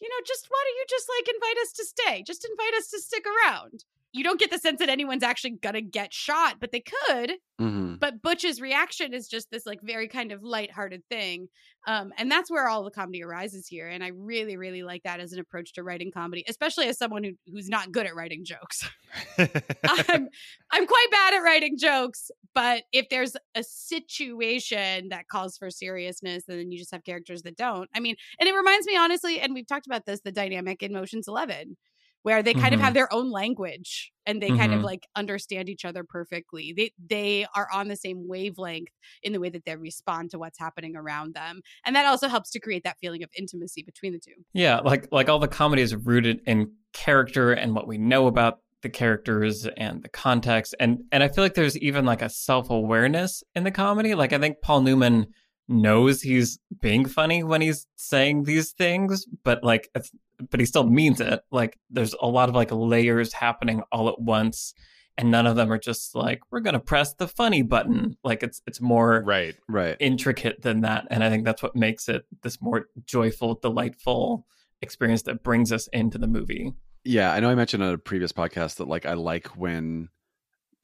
you 0.01 0.09
know, 0.09 0.24
just 0.26 0.46
why 0.49 0.64
don't 0.64 0.76
you 0.76 0.84
just 0.88 1.09
like 1.18 1.34
invite 1.34 1.62
us 1.62 1.72
to 1.72 1.84
stay? 1.84 2.22
Just 2.22 2.49
invite 2.49 2.74
us 2.78 2.88
to 2.90 3.01
stick 3.01 3.24
around. 3.26 3.84
You 4.13 4.25
don't 4.25 4.41
get 4.41 4.51
the 4.51 4.59
sense 4.59 4.79
that 4.81 4.89
anyone's 4.89 5.23
actually 5.23 5.53
gonna 5.63 5.83
get 5.83 6.13
shot, 6.13 6.57
but 6.61 6.73
they 6.73 6.83
could. 6.83 7.33
hmm 7.59 7.95
But 7.97 8.23
Butch's 8.23 8.61
reaction 8.61 9.13
is 9.13 9.29
just 9.29 9.51
this 9.51 9.67
like 9.67 9.81
very 9.83 10.09
kind 10.09 10.33
of 10.33 10.43
lighthearted 10.43 11.03
thing. 11.11 11.49
Um, 11.87 12.13
and 12.19 12.31
that's 12.31 12.51
where 12.51 12.69
all 12.69 12.85
the 12.85 12.91
comedy 12.91 13.23
arises 13.23 13.67
here. 13.67 13.89
And 13.89 14.05
I 14.05 14.09
really, 14.09 14.57
really 14.57 14.83
like 14.83 15.03
that 15.05 15.21
as 15.21 15.33
an 15.33 15.41
approach 15.41 15.73
to 15.75 15.83
writing 15.83 16.11
comedy, 16.13 16.45
especially 16.49 16.87
as 16.87 16.99
someone 16.99 17.25
who, 17.25 17.33
who's 17.47 17.69
not 17.69 17.93
good 17.93 18.07
at 18.07 18.15
writing 18.15 18.45
jokes. 18.45 18.89
I'm 19.39 20.29
I'm 20.71 20.87
quite 20.87 21.07
bad 21.11 21.35
at 21.35 21.39
writing 21.39 21.77
jokes, 21.79 22.31
but 22.55 22.83
if 22.93 23.09
there's 23.09 23.37
a 23.55 23.63
situation 23.63 25.09
that 25.11 25.29
calls 25.29 25.57
for 25.57 25.71
seriousness, 25.71 26.45
and 26.49 26.59
then 26.59 26.71
you 26.71 26.79
just 26.79 26.93
have 26.93 27.05
characters 27.05 27.43
that 27.43 27.57
don't. 27.57 27.89
I 27.95 28.01
mean, 28.01 28.17
and 28.39 28.49
it 28.49 28.55
reminds 28.55 28.87
me 28.87 28.97
honestly, 28.97 29.41
and 29.41 29.55
we've 29.55 29.67
talked 29.67 29.87
about 29.87 30.05
this, 30.07 30.21
the 30.21 30.33
dynamic 30.33 30.83
in 30.83 30.95
Ocean's 30.97 31.29
Eleven, 31.29 31.77
where 32.23 32.43
they 32.43 32.53
kind 32.55 32.75
of 32.75 32.81
Mhm. 32.81 32.85
have 32.85 32.95
their 32.95 33.12
own 33.12 33.31
language 33.31 34.12
and 34.27 34.43
they 34.43 34.49
kind 34.49 34.75
of 34.75 34.81
Mhm. 34.81 34.85
like 34.85 35.07
understand 35.16 35.69
each 35.69 35.85
other 35.85 36.05
perfectly. 36.05 36.73
They 36.73 36.93
they 36.99 37.47
are 37.55 37.69
on 37.73 37.89
the 37.89 37.97
same 37.97 38.27
wavelength 38.29 38.89
in 39.23 39.33
the 39.33 39.41
way 39.41 39.49
that 39.51 39.64
they 39.64 39.77
respond 39.77 40.31
to 40.33 40.39
what's 40.39 40.59
happening 40.59 40.97
around 40.97 41.35
them. 41.35 41.62
And 41.85 41.95
that 41.97 42.07
also 42.07 42.29
helps 42.29 42.51
to 42.51 42.61
create 42.61 42.85
that 42.85 42.99
feeling 43.01 43.23
of 43.23 43.31
intimacy 43.39 43.83
between 43.83 44.12
the 44.12 44.19
two. 44.19 44.35
Yeah, 44.53 44.81
like 44.81 45.09
like 45.12 45.29
all 45.29 45.39
the 45.39 45.49
comedy 45.49 45.83
is 45.83 45.95
rooted 45.95 46.41
in 46.47 46.73
character 46.93 47.53
and 47.53 47.75
what 47.75 47.87
we 47.87 47.99
know 47.99 48.27
about 48.27 48.61
the 48.83 48.89
characters 48.89 49.66
and 49.77 50.03
the 50.03 50.09
context 50.09 50.75
and 50.79 51.03
and 51.11 51.23
I 51.23 51.29
feel 51.29 51.43
like 51.43 51.55
there's 51.55 51.77
even 51.79 52.05
like 52.05 52.23
a 52.23 52.29
self-awareness 52.29 53.43
in 53.55 53.64
the 53.64 53.71
comedy. 53.71 54.14
Like 54.14 54.33
I 54.33 54.39
think 54.39 54.61
Paul 54.62 54.83
Newman 54.83 55.27
knows 55.69 56.23
he's 56.23 56.59
being 56.81 57.05
funny 57.05 57.43
when 57.43 57.61
he's 57.61 57.87
saying 57.97 58.45
these 58.45 58.73
things, 58.73 59.27
but 59.45 59.62
like 59.64 59.89
it's, 59.95 60.11
but 60.51 60.61
he 60.61 60.66
still 60.66 60.84
means 60.84 61.20
it. 61.20 61.41
Like 61.51 61.78
there's 61.91 62.14
a 62.20 62.26
lot 62.26 62.49
of 62.49 62.55
like 62.55 62.70
layers 62.72 63.32
happening 63.32 63.82
all 63.93 64.09
at 64.09 64.20
once 64.20 64.74
and 65.16 65.30
none 65.32 65.47
of 65.49 65.57
them 65.57 65.72
are 65.72 65.78
just 65.78 66.14
like 66.14 66.41
we're 66.51 66.61
going 66.61 66.74
to 66.74 66.80
press 66.80 67.14
the 67.14 67.26
funny 67.26 67.62
button. 67.62 68.16
Like 68.22 68.43
it's 68.43 68.62
it's 68.66 68.80
more 68.80 69.22
right. 69.26 69.57
Right. 69.68 69.97
intricate 69.99 70.62
than 70.62 70.82
that. 70.82 71.07
And 71.11 71.24
I 71.24 71.30
think 71.30 71.45
that's 71.45 71.62
what 71.62 71.74
makes 71.74 72.09
it 72.09 72.24
this 72.43 72.61
more 72.62 72.86
joyful, 73.05 73.55
delightful 73.55 74.47
experience 74.80 75.22
that 75.22 75.43
brings 75.43 75.72
us 75.72 75.89
into 75.93 76.18
the 76.18 76.28
movie. 76.28 76.72
Yeah, 77.05 77.32
I 77.32 77.41
know 77.41 77.51
I 77.51 77.55
mentioned 77.57 77.82
on 77.82 77.95
a 77.95 77.99
previous 77.99 78.32
podcast 78.32 78.76
that 78.76 78.86
like 78.86 79.07
I 79.07 79.14
like 79.14 79.57
when 79.57 80.09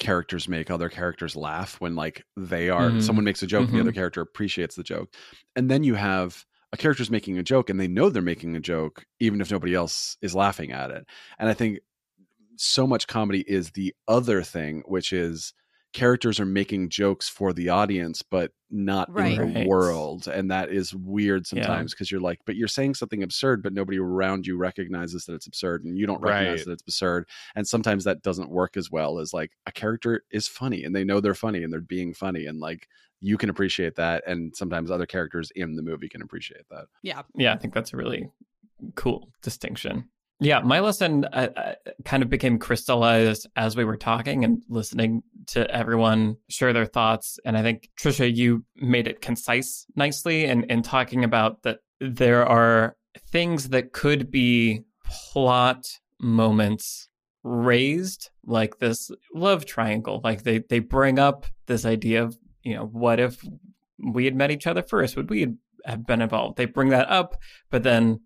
characters 0.00 0.48
make 0.48 0.70
other 0.70 0.88
characters 0.88 1.36
laugh 1.36 1.80
when 1.80 1.94
like 1.94 2.24
they 2.36 2.68
are 2.68 2.90
Mhm. 2.90 3.02
someone 3.02 3.24
makes 3.24 3.42
a 3.42 3.46
joke 3.46 3.66
and 3.68 3.74
the 3.74 3.78
Mhm. 3.78 3.82
other 3.82 3.92
character 3.92 4.20
appreciates 4.20 4.74
the 4.74 4.82
joke. 4.82 5.14
And 5.55 5.70
then 5.70 5.84
you 5.84 5.94
have 5.94 6.44
a 6.75 6.77
character's 6.77 7.11
making 7.11 7.39
a 7.39 7.43
joke 7.45 7.70
and 7.70 7.79
they 7.79 7.87
know 7.87 8.11
they're 8.11 8.20
making 8.20 8.57
a 8.57 8.61
joke 8.61 9.07
even 9.20 9.41
if 9.41 9.49
nobody 9.51 9.75
else 9.75 10.18
is 10.20 10.35
laughing 10.35 10.72
at 10.72 10.91
it. 10.91 11.07
And 11.39 11.49
I 11.49 11.55
think 11.55 11.79
so 12.57 12.87
much 12.87 13.07
comedy 13.07 13.45
is 13.49 13.70
the 13.72 13.95
other 14.09 14.43
thing 14.43 14.83
which 14.87 15.12
is 15.12 15.55
characters 15.93 16.41
are 16.41 16.45
making 16.47 16.89
jokes 16.89 17.29
for 17.29 17.53
the 17.53 17.68
audience 17.68 18.22
but 18.22 18.51
not 18.70 19.09
Right. 19.12 19.39
in 19.39 19.55
the 19.55 19.61
Right. 19.61 19.66
world 19.68 20.27
and 20.27 20.51
that 20.51 20.70
is 20.72 20.93
weird 20.93 21.47
sometimes 21.47 21.93
because 21.95 22.11
you're 22.11 22.20
like 22.20 22.41
but 22.47 22.57
you're 22.57 22.66
saying 22.66 22.95
something 22.95 23.22
absurd 23.22 23.62
but 23.62 23.72
nobody 23.72 23.99
around 23.99 24.45
you 24.47 24.57
recognizes 24.57 25.25
that 25.27 25.35
it's 25.35 25.47
absurd 25.47 25.85
and 25.85 25.97
you 25.97 26.07
don't 26.07 26.20
recognize 26.20 26.64
Right. 26.64 26.64
that 26.64 26.72
it's 26.72 26.83
absurd 26.83 27.29
and 27.55 27.68
sometimes 27.68 28.03
that 28.05 28.22
doesn't 28.22 28.51
work 28.51 28.77
as 28.77 28.91
well 28.91 29.20
as 29.20 29.33
like 29.33 29.53
a 29.66 29.72
character 29.72 30.25
is 30.33 30.49
funny 30.49 30.83
and 30.83 30.97
they 30.97 31.05
know 31.05 31.20
they're 31.20 31.35
funny 31.35 31.62
and 31.62 31.72
they're 31.72 31.81
being 31.81 32.12
funny 32.14 32.47
and 32.47 32.59
like 32.59 32.89
you 33.25 33.39
can 33.39 33.49
appreciate 33.49 33.97
that 33.97 34.22
and 34.27 34.55
sometimes 34.55 34.91
other 34.91 35.07
characters 35.07 35.51
in 35.57 35.77
the 35.77 35.83
movie 35.83 36.09
can 36.09 36.22
appreciate 36.22 36.68
that 36.70 36.85
Yeah. 37.03 37.22
Yeah, 37.35 37.55
I 37.55 37.57
think 37.57 37.72
that's 37.72 37.93
a 37.93 37.97
really 37.97 38.29
cool 38.97 39.31
distinction. 39.43 40.09
Yeah, 40.41 40.61
my 40.61 40.81
lesson 40.81 41.25
uh, 41.27 41.49
uh, 41.57 41.75
kind 42.05 42.22
of 42.22 42.29
became 42.29 42.59
crystallized 42.59 43.47
as 43.57 43.77
we 43.77 43.85
were 43.85 43.97
talking 43.97 44.45
and 44.45 44.62
listening 44.68 45.22
to 45.47 45.70
everyone 45.70 46.37
share 46.51 46.72
their 46.72 46.87
thoughts. 46.87 47.39
And 47.45 47.57
I 47.57 47.62
think, 47.62 47.89
Trisha, 47.99 48.35
you 48.35 48.64
made 48.77 49.07
it 49.07 49.20
concise 49.20 49.87
nicely 49.95 50.45
in, 50.45 50.64
in 50.64 50.83
talking 50.83 51.22
about 51.22 51.62
that 51.62 51.79
there 52.01 52.45
are 52.45 52.97
things 53.31 53.68
that 53.70 53.93
could 53.93 54.31
be 54.31 54.83
plot 55.05 55.87
moments 56.20 57.09
raised, 57.45 58.31
like 58.45 58.81
this 58.81 59.11
love 59.35 59.64
triangle. 59.64 60.20
Like 60.25 60.43
they, 60.43 60.59
they 60.59 60.81
bring 60.81 61.18
up 61.18 61.47
this 61.66 61.87
idea 61.87 62.25
of, 62.25 62.37
you 62.64 62.74
know, 62.74 62.86
what 62.86 63.20
if 63.20 63.42
we 63.98 64.24
had 64.24 64.34
met 64.34 64.50
each 64.50 64.66
other 64.66 64.82
first? 64.82 65.16
Would 65.16 65.30
we 65.30 65.54
have 65.84 66.06
been 66.06 66.22
involved? 66.22 66.56
They 66.56 66.64
bring 66.64 66.88
that 66.88 67.08
up, 67.08 67.36
but 67.70 67.82
then 67.82 68.20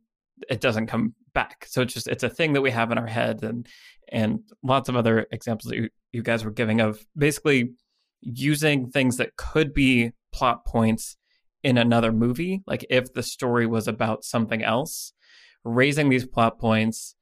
it 0.49 0.61
doesn't 0.61 0.87
come 0.87 1.15
back. 1.35 1.67
So 1.69 1.83
it's 1.83 1.95
just 1.95 2.09
it's 2.09 2.23
a 2.23 2.31
thing 2.31 2.53
that 2.55 2.63
we 2.63 2.71
have 2.71 2.91
in 2.91 2.99
our 2.99 3.07
head 3.07 3.43
and 3.43 3.67
and 4.11 4.41
lots 4.63 4.89
of 4.89 4.97
other 4.97 5.27
examples 5.31 5.71
that 5.71 5.77
you, 5.77 5.89
you 6.13 6.23
guys 6.23 6.45
were 6.45 6.51
giving 6.51 6.81
of 6.81 7.05
basically 7.17 7.73
using 8.21 8.91
things 8.91 9.17
that 9.17 9.37
could 9.37 9.75
be 9.75 10.13
plot 10.33 10.65
points 10.65 11.17
in 11.63 11.77
another 11.77 12.13
movie, 12.13 12.63
like 12.67 12.87
if 12.89 13.13
the 13.13 13.23
story 13.23 13.67
was 13.67 13.89
about 13.89 14.25
something 14.25 14.63
else, 14.63 15.13
raising 15.65 16.09
these 16.09 16.27
plot 16.27 16.59
points, 16.59 17.17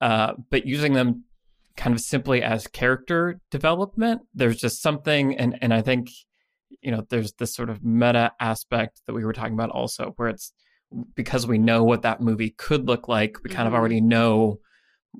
uh, 0.00 0.34
but 0.50 0.66
using 0.66 0.92
them 0.92 1.24
kind 1.78 1.94
of 1.94 2.00
simply 2.02 2.42
as 2.42 2.66
character 2.66 3.40
development. 3.50 4.20
There's 4.34 4.58
just 4.58 4.82
something, 4.82 5.34
and 5.38 5.56
and 5.62 5.72
I 5.72 5.80
think 5.80 6.10
you 6.82 6.90
know 6.90 7.04
there's 7.08 7.32
this 7.38 7.54
sort 7.54 7.70
of 7.70 7.82
meta 7.82 8.32
aspect 8.38 9.00
that 9.06 9.14
we 9.14 9.24
were 9.24 9.32
talking 9.32 9.54
about 9.54 9.70
also, 9.70 10.12
where 10.16 10.28
it's 10.28 10.52
because 11.14 11.46
we 11.46 11.56
know 11.58 11.82
what 11.84 12.02
that 12.02 12.20
movie 12.20 12.50
could 12.50 12.86
look 12.86 13.08
like, 13.08 13.36
we 13.42 13.48
kind 13.50 13.66
of 13.68 13.72
Mhm. 13.72 13.76
already 13.78 14.00
know 14.02 14.58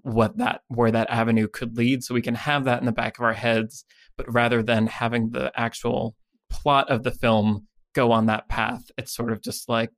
what 0.02 0.36
that 0.36 0.60
where 0.68 0.90
that 0.90 1.08
avenue 1.10 1.48
could 1.48 1.76
lead 1.76 2.04
so 2.04 2.14
we 2.14 2.20
can 2.22 2.34
have 2.34 2.64
that 2.64 2.78
in 2.80 2.84
the 2.86 2.92
back 2.92 3.18
of 3.18 3.24
our 3.24 3.32
heads 3.32 3.84
but 4.18 4.30
rather 4.32 4.62
than 4.62 4.86
having 4.86 5.30
the 5.30 5.50
actual 5.58 6.14
plot 6.50 6.88
of 6.90 7.04
the 7.04 7.10
film 7.10 7.66
go 7.94 8.12
on 8.12 8.26
that 8.26 8.46
path 8.50 8.82
it's 8.98 9.14
sort 9.14 9.32
of 9.32 9.42
just 9.42 9.66
like 9.66 9.90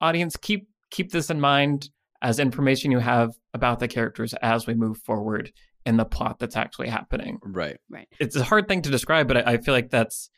audience 0.00 0.34
keep 0.38 0.66
keep 0.90 1.12
this 1.12 1.28
in 1.28 1.40
mind 1.42 1.90
as 2.22 2.38
information 2.40 2.90
you 2.90 3.00
have 3.00 3.32
about 3.52 3.80
the 3.80 3.86
characters 3.86 4.32
as 4.40 4.66
we 4.66 4.72
move 4.72 4.96
forward 5.04 5.52
in 5.86 5.96
the 5.96 6.04
plot 6.04 6.38
that's 6.38 6.56
actually 6.56 6.88
happening 6.88 7.38
right 7.42 7.76
Right. 7.90 8.08
it's 8.18 8.36
a 8.36 8.44
hard 8.44 8.68
thing 8.68 8.82
to 8.82 8.90
describe, 8.90 9.28
but 9.28 9.36
I, 9.36 9.52
I 9.52 9.56
feel 9.58 9.74
like 9.74 9.90
that's 9.90 10.30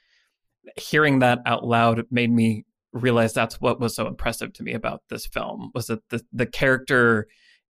hearing 0.77 1.21
that 1.21 1.39
out 1.47 1.65
loud 1.65 2.05
made 2.11 2.31
me 2.31 2.65
realize 2.93 3.33
that's 3.33 3.61
what 3.61 3.79
was 3.79 3.95
so 3.95 4.07
impressive 4.07 4.53
to 4.55 4.63
me 4.63 4.73
about 4.73 5.03
this 5.11 5.27
film 5.27 5.71
was 5.75 5.87
that 5.87 6.09
the 6.09 6.21
the 6.33 6.47
character 6.47 7.27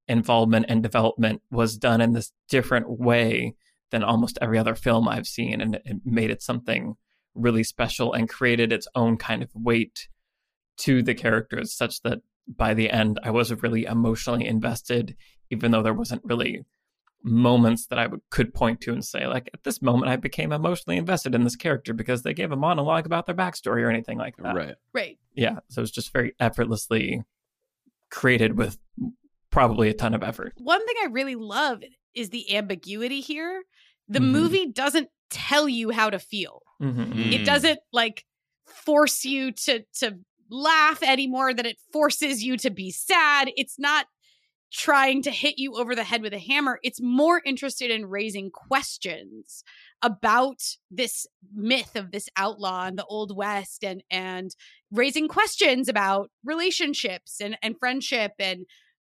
involvement 0.08 0.66
and 0.68 0.82
development 0.82 1.42
was 1.50 1.76
done 1.76 2.00
in 2.00 2.12
this 2.12 2.32
different 2.48 2.88
way 2.88 3.54
than 3.90 4.02
almost 4.04 4.38
every 4.40 4.58
other 4.58 4.74
film 4.74 5.08
I've 5.08 5.26
seen, 5.26 5.60
and 5.60 5.76
it 5.84 5.98
made 6.04 6.30
it 6.30 6.42
something 6.42 6.94
really 7.34 7.64
special 7.64 8.12
and 8.12 8.28
created 8.28 8.72
its 8.72 8.88
own 8.94 9.16
kind 9.16 9.42
of 9.42 9.50
weight 9.54 10.08
to 10.78 11.02
the 11.02 11.14
characters, 11.14 11.72
such 11.72 12.02
that 12.02 12.20
by 12.48 12.72
the 12.74 12.90
end 12.90 13.18
I 13.22 13.30
was 13.30 13.52
really 13.62 13.84
emotionally 13.84 14.46
invested, 14.46 15.16
even 15.50 15.70
though 15.70 15.82
there 15.82 15.92
wasn't 15.94 16.22
really 16.24 16.64
moments 17.22 17.86
that 17.86 17.98
I 17.98 18.06
would, 18.06 18.20
could 18.30 18.54
point 18.54 18.80
to 18.82 18.92
and 18.92 19.04
say, 19.04 19.26
like, 19.26 19.50
at 19.52 19.64
this 19.64 19.82
moment, 19.82 20.10
I 20.10 20.16
became 20.16 20.52
emotionally 20.52 20.96
invested 20.96 21.34
in 21.34 21.44
this 21.44 21.56
character 21.56 21.92
because 21.92 22.22
they 22.22 22.34
gave 22.34 22.52
a 22.52 22.56
monologue 22.56 23.06
about 23.06 23.26
their 23.26 23.34
backstory 23.34 23.82
or 23.82 23.90
anything 23.90 24.18
like 24.18 24.36
that. 24.38 24.54
right 24.54 24.74
Right. 24.92 25.18
Yeah. 25.34 25.58
So 25.68 25.82
it's 25.82 25.90
just 25.90 26.12
very 26.12 26.34
effortlessly 26.38 27.22
created 28.10 28.56
with 28.56 28.78
probably 29.50 29.88
a 29.88 29.94
ton 29.94 30.14
of 30.14 30.22
effort. 30.22 30.52
One 30.58 30.84
thing 30.86 30.96
I 31.02 31.06
really 31.06 31.34
love 31.34 31.82
is 32.14 32.30
the 32.30 32.54
ambiguity 32.56 33.20
here. 33.20 33.62
The 34.08 34.20
Mhm. 34.20 34.30
movie 34.30 34.66
doesn't 34.72 35.08
tell 35.30 35.68
you 35.68 35.90
how 35.90 36.10
to 36.10 36.18
feel. 36.18 36.62
Mm-hmm. 36.80 37.20
It 37.32 37.40
Mm. 37.40 37.44
doesn't 37.44 37.80
like 37.92 38.24
force 38.66 39.24
you 39.24 39.50
to 39.52 39.84
to 40.00 40.18
laugh 40.48 41.02
any 41.02 41.26
more 41.26 41.52
than 41.52 41.66
it 41.66 41.76
forces 41.92 42.44
you 42.44 42.56
to 42.58 42.70
be 42.70 42.90
sad. 42.92 43.50
It's 43.56 43.78
not 43.80 44.06
trying 44.72 45.22
to 45.22 45.30
hit 45.30 45.58
you 45.58 45.74
over 45.76 45.94
the 45.94 46.04
head 46.04 46.22
with 46.22 46.32
a 46.32 46.38
hammer. 46.38 46.78
It's 46.82 47.00
more 47.00 47.40
interested 47.44 47.90
in 47.90 48.06
raising 48.06 48.50
questions 48.50 49.62
about 50.02 50.60
this 50.90 51.26
myth 51.54 51.96
of 51.96 52.10
this 52.10 52.28
outlaw 52.36 52.86
in 52.86 52.96
the 52.96 53.04
old 53.04 53.36
west 53.36 53.84
and 53.84 54.02
and 54.10 54.50
raising 54.90 55.28
questions 55.28 55.88
about 55.88 56.30
relationships 56.44 57.40
and 57.40 57.56
and 57.62 57.78
friendship 57.78 58.32
and 58.38 58.66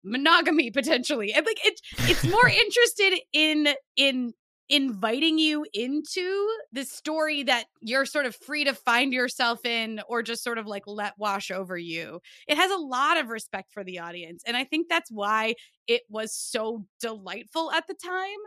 monogamy 0.03 0.71
potentially. 0.71 1.33
And 1.33 1.45
like 1.45 1.59
it 1.65 1.81
it's 1.99 2.23
more 2.23 2.47
interested 2.47 3.19
in 3.33 3.69
in 3.95 4.33
inviting 4.71 5.37
you 5.37 5.65
into 5.73 6.49
the 6.71 6.85
story 6.85 7.43
that 7.43 7.65
you're 7.81 8.05
sort 8.07 8.25
of 8.25 8.35
free 8.35 8.63
to 8.63 8.73
find 8.73 9.13
yourself 9.13 9.65
in 9.65 10.01
or 10.07 10.23
just 10.23 10.43
sort 10.43 10.57
of 10.57 10.65
like 10.65 10.83
let 10.87 11.13
wash 11.19 11.51
over 11.51 11.77
you. 11.77 12.21
It 12.47 12.57
has 12.57 12.71
a 12.71 12.77
lot 12.77 13.17
of 13.17 13.29
respect 13.29 13.73
for 13.73 13.83
the 13.83 13.99
audience. 13.99 14.43
And 14.47 14.57
I 14.57 14.63
think 14.63 14.89
that's 14.89 15.11
why 15.11 15.55
it 15.87 16.03
was 16.09 16.33
so 16.33 16.87
delightful 17.01 17.71
at 17.73 17.87
the 17.87 17.95
time. 17.95 18.39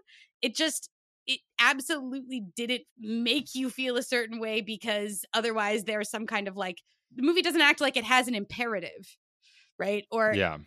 It 0.43 0.57
just 0.57 0.91
it 1.27 1.41
absolutely 1.61 2.41
didn't 2.57 2.85
make 2.99 3.55
you 3.55 3.71
feel 3.71 3.97
a 3.97 4.03
certain 4.03 4.41
way 4.41 4.61
because 4.63 5.25
otherwise 5.35 5.85
there's 5.85 6.11
some 6.11 6.27
kind 6.27 6.49
of 6.49 6.57
like 6.57 6.83
the 7.15 7.23
movie 7.23 7.43
doesn't 7.43 7.61
act 7.63 7.81
like 7.81 7.97
it 7.97 8.05
has 8.05 8.29
an 8.29 8.35
imperative, 8.35 9.17
right? 9.79 10.07
Or 10.11 10.31
Yeah. 10.31 10.59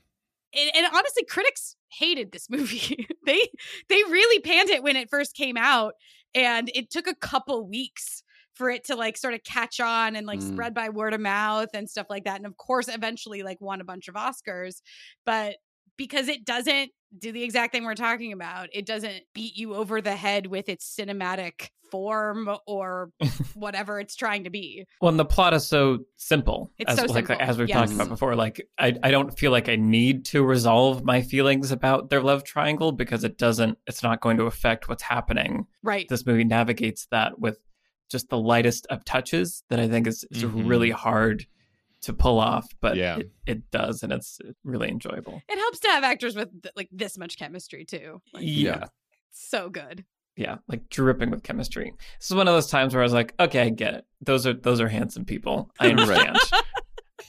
and, 0.54 0.72
and 0.76 0.86
honestly 0.94 1.26
critics 1.26 1.76
hated 1.92 2.32
this 2.32 2.50
movie 2.50 3.08
they 3.28 3.42
they 3.90 4.04
really 4.06 4.42
panned 4.42 4.72
it 4.72 4.84
when 4.84 4.98
it 4.98 5.12
first 5.12 5.36
came 5.36 5.58
out 5.58 5.94
and 6.36 6.72
it 6.76 6.90
took 6.92 7.08
a 7.08 7.16
couple 7.16 7.68
weeks 7.70 8.24
for 8.56 8.72
it 8.72 8.86
to 8.86 8.96
like 8.96 9.18
sort 9.18 9.36
of 9.36 9.44
catch 9.44 9.80
on 9.80 10.16
and 10.16 10.26
like 10.28 10.42
Mm. 10.42 10.48
spread 10.48 10.74
by 10.74 10.90
word 10.90 11.14
of 11.14 11.22
mouth 11.22 11.70
and 11.76 11.90
stuff 11.90 12.08
like 12.10 12.26
that 12.26 12.38
and 12.38 12.48
of 12.48 12.58
course 12.58 12.88
eventually 12.88 13.44
like 13.44 13.62
won 13.62 13.82
a 13.82 13.86
bunch 13.86 14.08
of 14.08 14.16
oscars 14.16 14.82
but 15.26 15.58
because 15.98 16.28
it 16.28 16.46
doesn't 16.46 16.92
do 17.18 17.32
the 17.32 17.44
exact 17.44 17.74
thing 17.74 17.84
we're 17.86 17.96
talking 17.96 18.34
about 18.34 18.70
it 18.74 18.86
doesn't 18.86 19.24
beat 19.34 19.56
you 19.56 19.76
over 19.76 20.02
the 20.02 20.16
head 20.16 20.48
with 20.48 20.68
its 20.70 20.96
cinematic 20.96 21.70
form 21.90 22.50
or 22.66 23.12
whatever 23.54 24.00
it's 24.00 24.16
trying 24.16 24.44
to 24.44 24.50
be 24.50 24.86
Well, 25.02 25.10
and 25.10 25.20
the 25.20 25.24
plot 25.26 25.54
is 25.54 25.66
so 25.66 26.00
simple. 26.18 26.70
It's 26.78 26.92
as, 26.92 26.98
so 26.98 27.06
like, 27.06 27.28
simple, 27.28 27.38
As 27.40 27.58
we've 27.58 27.70
talked 27.70 27.94
about 27.94 28.10
before, 28.10 28.36
like 28.36 28.62
I, 28.78 28.94
I 29.04 29.10
don't 29.12 29.38
feel 29.38 29.52
like 29.52 29.70
I 29.70 29.78
need 29.78 30.26
to 30.26 30.44
resolve 30.44 31.06
my 31.06 31.22
feelings 31.22 31.72
about 31.72 32.10
their 32.10 32.22
love 32.22 32.44
triangle 32.44 32.92
because 32.92 33.24
it 33.24 33.38
doesn't. 33.38 33.78
It's 33.88 34.04
not 34.04 34.20
going 34.20 34.36
to 34.38 34.44
affect 34.44 34.90
what's 34.90 35.04
happening. 35.04 35.66
right 35.82 36.08
This 36.10 36.26
movie 36.26 36.44
navigates 36.44 37.08
that 37.12 37.40
with 37.40 37.58
just 38.12 38.28
the 38.30 38.38
lightest 38.38 38.86
of 38.88 39.06
touches 39.06 39.64
that 39.70 39.80
I 39.80 39.88
think 39.88 40.08
is, 40.08 40.26
is 40.32 40.44
Mhm. 40.44 40.68
really 40.68 40.92
hard 40.92 41.46
to 42.02 42.14
pull 42.14 42.40
off, 42.40 42.68
but 42.82 42.96
Yeah. 42.96 43.18
it, 43.18 43.32
it 43.46 43.72
does, 43.72 44.04
and 44.04 44.12
it's 44.14 44.40
really 44.64 44.90
enjoyable. 44.90 45.42
it 45.50 45.58
helps 45.58 45.80
to 45.82 45.88
have 45.90 46.04
actors 46.04 46.36
with 46.36 46.50
like 46.76 46.90
this 46.92 47.18
much 47.18 47.38
chemistry 47.38 47.86
too 47.86 48.22
like, 48.34 48.44
yeah. 48.46 48.86
so 49.32 49.70
good 49.70 50.06
yeah, 50.40 50.58
like 50.68 50.88
dripping 50.90 51.32
with 51.32 51.42
chemistry. 51.42 51.92
This 52.20 52.30
is 52.30 52.36
one 52.36 52.48
of 52.48 52.54
those 52.54 52.70
times 52.70 52.94
where 52.94 53.02
I 53.02 53.06
was 53.06 53.12
like, 53.12 53.34
okay, 53.40 53.62
I 53.62 53.70
get 53.70 53.96
it. 53.96 54.06
Those 54.22 54.46
are 54.46 54.54
those 54.54 54.80
are 54.80 54.88
handsome 54.88 55.26
people. 55.26 55.72
I 55.80 55.88
Right. 55.94 55.98
understand. 56.30 56.38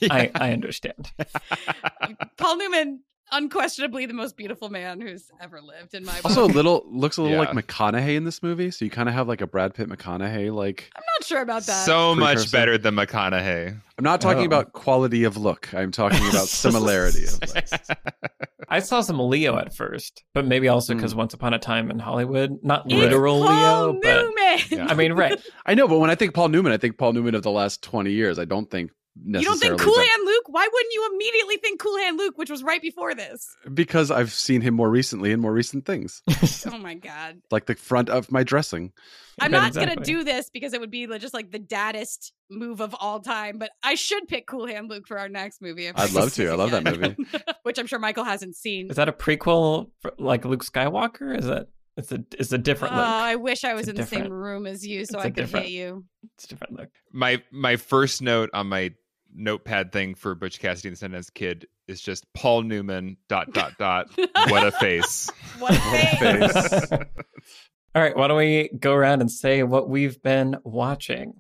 I, 0.11 0.31
I 0.35 0.53
understand. 0.53 1.11
Paul 2.37 2.59
Newman, 2.59 3.01
unquestionably 3.33 4.07
the 4.07 4.15
most 4.15 4.37
beautiful 4.37 4.69
man 4.69 5.01
who's 5.01 5.31
ever 5.41 5.61
lived 5.61 5.95
in 5.95 6.05
my 6.05 6.15
book. 6.17 6.25
Also, 6.27 6.45
a 6.45 6.47
little 6.47 6.85
looks 6.91 7.17
a 7.17 7.23
little 7.23 7.37
Yeah. 7.43 7.51
like 7.51 7.67
McConaughey 7.67 8.17
in 8.17 8.25
this 8.25 8.43
movie, 8.43 8.71
so 8.71 8.85
you 8.85 8.91
kind 8.91 9.09
of 9.09 9.15
have 9.15 9.29
like 9.29 9.41
a 9.41 9.47
Brad 9.47 9.75
Pitt 9.75 9.89
McConaughey. 9.89 10.53
Like, 10.55 10.91
I'm 10.97 11.03
not 11.19 11.27
sure 11.27 11.43
about 11.43 11.63
that. 11.65 11.85
so 11.87 12.15
much 12.15 12.51
better 12.53 12.79
than 12.79 12.95
McConaughey. 12.95 13.69
I'm 13.99 14.05
not 14.05 14.21
talking 14.21 14.43
Oh. 14.43 14.47
about 14.47 14.73
quality 14.73 15.25
of 15.25 15.37
look. 15.37 15.73
I'm 15.75 15.91
talking 15.91 16.21
about 16.29 16.47
similarity 16.49 17.25
of 17.25 17.41
looks. 17.41 17.73
I 18.71 18.81
saw 18.81 19.01
some 19.01 19.19
Leo 19.19 19.57
at 19.57 19.75
first, 19.75 20.25
but 20.35 20.47
maybe 20.47 20.69
also 20.69 20.95
because 20.95 21.13
hmm. 21.13 21.19
Once 21.19 21.33
Upon 21.35 21.55
a 21.55 21.59
Time 21.59 21.91
in 21.91 21.99
Hollywood, 21.99 22.59
not 22.63 22.85
It's 22.87 22.95
literal 22.95 23.43
Paul 23.43 23.89
Leo, 23.93 24.01
but 24.03 24.71
Yeah. 24.71 24.87
I 24.89 24.95
mean, 24.95 25.15
right. 25.15 25.41
I 25.67 25.75
know, 25.75 25.89
but 25.89 25.99
when 25.99 26.11
I 26.11 26.15
think 26.15 26.35
Paul 26.35 26.49
Newman, 26.49 26.73
I 26.73 26.77
think 26.77 26.99
Paul 26.99 27.15
Newman 27.15 27.35
of 27.35 27.43
the 27.43 27.51
last 27.51 27.83
20 27.83 28.11
years. 28.13 28.39
I 28.39 28.45
don't 28.45 28.71
think 28.71 28.91
you 29.25 29.43
don't 29.43 29.59
think 29.59 29.81
Cool 29.81 29.97
Hand 29.99 30.23
Luke? 30.25 30.45
Why 30.49 30.69
wouldn't 30.73 30.95
you 30.95 31.11
immediately 31.13 31.57
think 31.57 31.81
Cool 31.81 31.97
Hand 31.99 32.19
Luke, 32.19 32.39
which 32.39 32.51
was 32.51 32.63
right 32.63 32.81
before 32.81 33.15
this? 33.15 33.55
because 33.75 34.11
I've 34.11 34.33
seen 34.33 34.61
him 34.61 34.75
more 34.75 34.91
recently 34.91 35.33
in 35.33 35.41
more 35.41 35.53
recent 35.53 35.85
things, 35.87 36.23
Oh 36.73 36.79
my 36.79 36.95
god. 36.95 37.41
like 37.51 37.67
the 37.67 37.75
front 37.75 38.09
of 38.09 38.31
my 38.31 38.43
dressing. 38.43 38.93
I'm 39.41 39.53
Right, 39.53 39.73
not 39.73 39.75
gonna 39.75 39.97
do 40.05 40.25
this 40.25 40.51
because 40.51 40.73
it 40.73 40.81
would 40.81 40.91
be 40.91 41.07
just 41.19 41.33
like 41.35 41.51
the 41.53 41.59
daddest 41.61 42.33
move 42.51 42.81
of 42.81 42.95
all 42.99 43.21
time. 43.21 43.59
But 43.59 43.71
I 43.83 43.95
should 43.95 44.27
pick 44.29 44.47
Cool 44.47 44.67
Hand 44.67 44.89
Luke 44.91 45.07
for 45.07 45.19
our 45.19 45.29
next 45.29 45.63
movie. 45.63 45.89
I'd 45.89 46.13
love 46.13 46.35
to. 46.35 46.49
I 46.49 46.55
love 46.55 46.71
that 46.73 46.83
movie. 46.85 47.17
which 47.63 47.79
I'm 47.79 47.87
sure 47.87 47.99
Michael 48.01 48.25
hasn't 48.25 48.57
seen. 48.57 48.91
Is 48.91 48.97
that 48.97 49.09
a 49.09 49.13
prequel, 49.13 49.91
for, 50.01 50.13
like 50.19 50.45
Luke 50.45 50.65
Skywalker? 50.65 51.39
Is 51.39 51.47
that 51.47 51.69
it's 51.99 52.11
a 52.13 52.25
it's 52.39 52.53
a 52.53 52.59
different 52.59 52.95
Oh, 52.95 52.99
look? 52.99 53.07
I 53.07 53.37
wish 53.37 53.65
I 53.65 53.75
was 53.75 53.83
It's 53.89 53.91
in 53.91 53.97
the 53.97 54.07
same 54.07 54.33
room 54.33 54.67
as 54.67 54.87
you 54.87 55.05
so 55.05 55.19
I 55.19 55.25
could 55.25 55.35
different- 55.35 55.67
hit 55.67 55.73
you. 55.75 56.05
It's 56.35 56.45
a 56.45 56.49
different 56.49 56.79
look. 56.79 56.89
my 57.13 57.43
my 57.53 57.77
first 57.77 58.23
note 58.23 58.49
on 58.55 58.69
my 58.69 58.93
notepad 59.35 59.93
thing 59.93 60.15
for 60.15 60.35
Butch 60.35 60.59
Cassidy 60.59 60.89
and 60.89 60.97
the 60.97 61.07
Sundance 61.09 61.33
Kid 61.33 61.67
is 61.87 62.01
just 62.01 62.25
Paul 62.33 62.63
Newman 62.63 63.19
dot 63.29 63.53
dot 63.53 63.73
dot. 63.79 64.09
What 64.49 64.67
a 64.67 64.73
face. 64.73 65.31
What 65.59 65.75
a 65.75 65.81
face. 65.81 66.59
face. 66.81 66.93
All 67.95 68.03
right, 68.03 68.17
why 68.17 68.29
don't 68.29 68.37
we 68.39 68.71
go 68.79 68.93
around 68.95 69.21
and 69.23 69.31
say 69.31 69.63
what 69.65 69.89
we've 69.89 70.23
been 70.23 70.57
watching? 70.63 71.35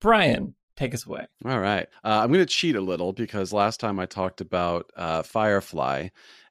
Brian, 0.00 0.54
take 0.76 0.94
us 0.94 1.04
away. 1.06 1.26
All 1.44 1.58
right. 1.58 1.88
Uh, 2.04 2.20
I'm 2.22 2.28
going 2.28 2.40
to 2.40 2.46
cheat 2.46 2.76
a 2.76 2.80
little 2.80 3.12
because 3.12 3.52
last 3.52 3.80
time 3.80 3.98
I 3.98 4.06
talked 4.06 4.40
about 4.40 4.90
uh, 4.96 5.22
Firefly 5.22 6.08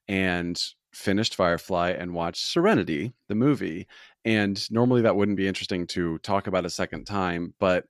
and 0.07 0.61
finished 0.93 1.35
Firefly 1.35 1.91
and 1.91 2.13
watched 2.13 2.45
Serenity, 2.45 3.13
the 3.27 3.35
movie. 3.35 3.87
And 4.25 4.69
normally 4.71 5.01
that 5.01 5.15
wouldn't 5.15 5.37
be 5.37 5.47
interesting 5.47 5.87
to 5.87 6.17
talk 6.19 6.47
about 6.47 6.65
a 6.65 6.69
second 6.69 7.05
time, 7.05 7.53
but 7.59 7.85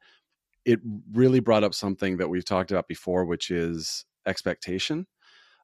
it 0.65 0.79
really 1.13 1.39
brought 1.39 1.63
up 1.63 1.73
something 1.73 2.17
that 2.17 2.29
we've 2.29 2.45
talked 2.45 2.71
about 2.71 2.87
before, 2.87 3.25
which 3.25 3.49
is 3.49 4.05
expectation. 4.25 5.07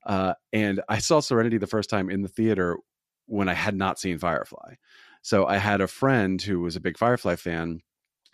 Uh, 0.05 0.33
and 0.53 0.81
I 0.87 0.99
saw 0.99 1.19
Serenity 1.19 1.57
the 1.57 1.67
first 1.67 1.89
time 1.89 2.09
in 2.09 2.21
the 2.21 2.27
theater 2.27 2.77
when 3.25 3.49
I 3.49 3.53
had 3.53 3.75
not 3.75 3.99
seen 3.99 4.17
Firefly. 4.17 4.75
So 5.21 5.45
I 5.45 5.57
had 5.57 5.81
a 5.81 5.87
friend 5.87 6.41
who 6.41 6.61
was 6.61 6.75
a 6.75 6.81
big 6.81 6.97
Firefly 6.97 7.35
fan. 7.35 7.81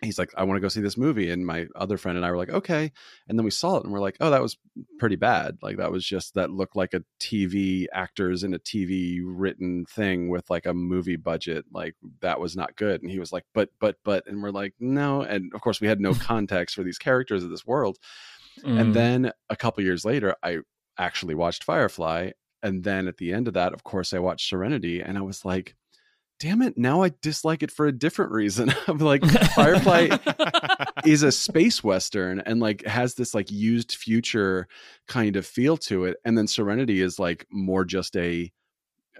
He's 0.02 0.18
like, 0.18 0.30
I 0.36 0.44
want 0.44 0.56
to 0.56 0.60
go 0.60 0.68
see 0.68 0.80
this 0.80 0.96
movie. 0.96 1.30
And 1.30 1.46
my 1.46 1.66
other 1.76 1.96
friend 1.96 2.16
and 2.16 2.26
I 2.26 2.30
were 2.30 2.36
like, 2.36 2.50
okay. 2.50 2.90
And 3.28 3.38
then 3.38 3.44
we 3.44 3.50
saw 3.50 3.76
it 3.76 3.84
and 3.84 3.92
we're 3.92 4.00
like, 4.00 4.16
oh, 4.20 4.30
that 4.30 4.42
was 4.42 4.56
pretty 4.98 5.16
bad. 5.16 5.58
Like, 5.62 5.76
that 5.76 5.92
was 5.92 6.04
just, 6.04 6.34
that 6.34 6.50
looked 6.50 6.76
like 6.76 6.94
a 6.94 7.04
TV 7.20 7.86
actors 7.92 8.42
in 8.42 8.54
a 8.54 8.58
TV 8.58 9.20
written 9.24 9.84
thing 9.86 10.28
with 10.28 10.50
like 10.50 10.66
a 10.66 10.74
movie 10.74 11.16
budget. 11.16 11.64
Like, 11.72 11.94
that 12.20 12.40
was 12.40 12.56
not 12.56 12.76
good. 12.76 13.02
And 13.02 13.10
he 13.10 13.18
was 13.18 13.32
like, 13.32 13.44
but, 13.54 13.70
but, 13.80 13.96
but. 14.04 14.26
And 14.26 14.42
we're 14.42 14.50
like, 14.50 14.74
no. 14.80 15.22
And 15.22 15.52
of 15.54 15.60
course, 15.60 15.80
we 15.80 15.88
had 15.88 16.00
no 16.00 16.14
context 16.20 16.74
for 16.74 16.82
these 16.82 16.98
characters 16.98 17.44
of 17.44 17.50
this 17.50 17.66
world. 17.66 17.98
Mm. 18.64 18.80
And 18.80 18.94
then 18.94 19.32
a 19.48 19.56
couple 19.56 19.82
years 19.84 20.04
later, 20.04 20.34
I 20.42 20.58
actually 20.98 21.34
watched 21.34 21.64
Firefly. 21.64 22.30
And 22.62 22.84
then 22.84 23.08
at 23.08 23.16
the 23.16 23.32
end 23.32 23.48
of 23.48 23.54
that, 23.54 23.72
of 23.72 23.82
course, 23.84 24.12
I 24.12 24.18
watched 24.18 24.48
Serenity 24.48 25.00
and 25.00 25.18
I 25.18 25.22
was 25.22 25.44
like, 25.44 25.74
damn 26.40 26.62
it, 26.62 26.76
now 26.76 27.02
I 27.02 27.12
dislike 27.22 27.62
it 27.62 27.70
for 27.70 27.86
a 27.86 27.92
different 27.92 28.32
reason. 28.32 28.72
I'm 28.88 28.98
like, 28.98 29.24
Firefly 29.54 30.16
is 31.06 31.22
a 31.22 31.32
space 31.32 31.84
western 31.84 32.40
and 32.40 32.60
like 32.60 32.84
has 32.86 33.14
this 33.14 33.34
like 33.34 33.50
used 33.50 33.92
future 33.92 34.66
kind 35.08 35.36
of 35.36 35.46
feel 35.46 35.76
to 35.78 36.04
it. 36.04 36.16
And 36.24 36.36
then 36.36 36.46
Serenity 36.46 37.00
is 37.00 37.18
like 37.18 37.46
more 37.50 37.84
just 37.84 38.16
a, 38.16 38.52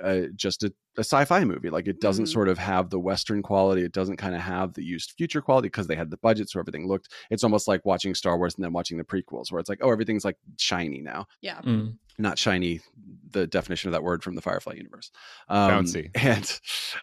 uh, 0.03 0.23
just 0.37 0.63
a, 0.63 0.73
a 0.97 1.01
sci-fi 1.01 1.45
movie. 1.45 1.71
Like 1.71 1.89
it 1.89 2.01
doesn't 2.01 2.27
Mhm. 2.27 2.33
sort 2.33 2.49
of 2.49 2.59
have 2.59 2.91
the 2.91 2.99
Western 3.01 3.43
quality. 3.43 3.83
It 3.83 3.93
doesn't 3.93 4.19
kind 4.19 4.35
of 4.35 4.41
have 4.43 4.75
the 4.75 4.85
used 4.85 5.13
future 5.19 5.41
quality 5.41 5.67
because 5.67 5.87
they 5.87 5.97
had 5.97 6.11
the 6.11 6.17
budget, 6.19 6.51
so 6.51 6.61
everything 6.61 6.87
looked. 6.87 7.09
It's 7.31 7.45
almost 7.45 7.67
like 7.69 7.85
watching 7.85 8.15
Star 8.15 8.37
Wars 8.39 8.55
and 8.55 8.65
then 8.65 8.73
watching 8.73 8.99
the 8.99 9.05
prequels, 9.05 9.51
where 9.51 9.59
it's 9.61 9.69
like, 9.69 9.81
oh, 9.83 9.91
everything's 9.91 10.25
like 10.25 10.37
shiny 10.59 11.01
now. 11.01 11.27
Yeah. 11.41 11.61
Mm. 11.63 11.97
Not 12.19 12.39
shiny, 12.39 12.81
the 13.31 13.47
definition 13.47 13.89
of 13.89 13.93
that 13.93 14.03
word 14.03 14.23
from 14.23 14.35
the 14.35 14.43
Firefly 14.43 14.75
universe. 14.75 15.11
Um, 15.49 15.71
Bouncy. 15.85 16.11
And 16.15 16.61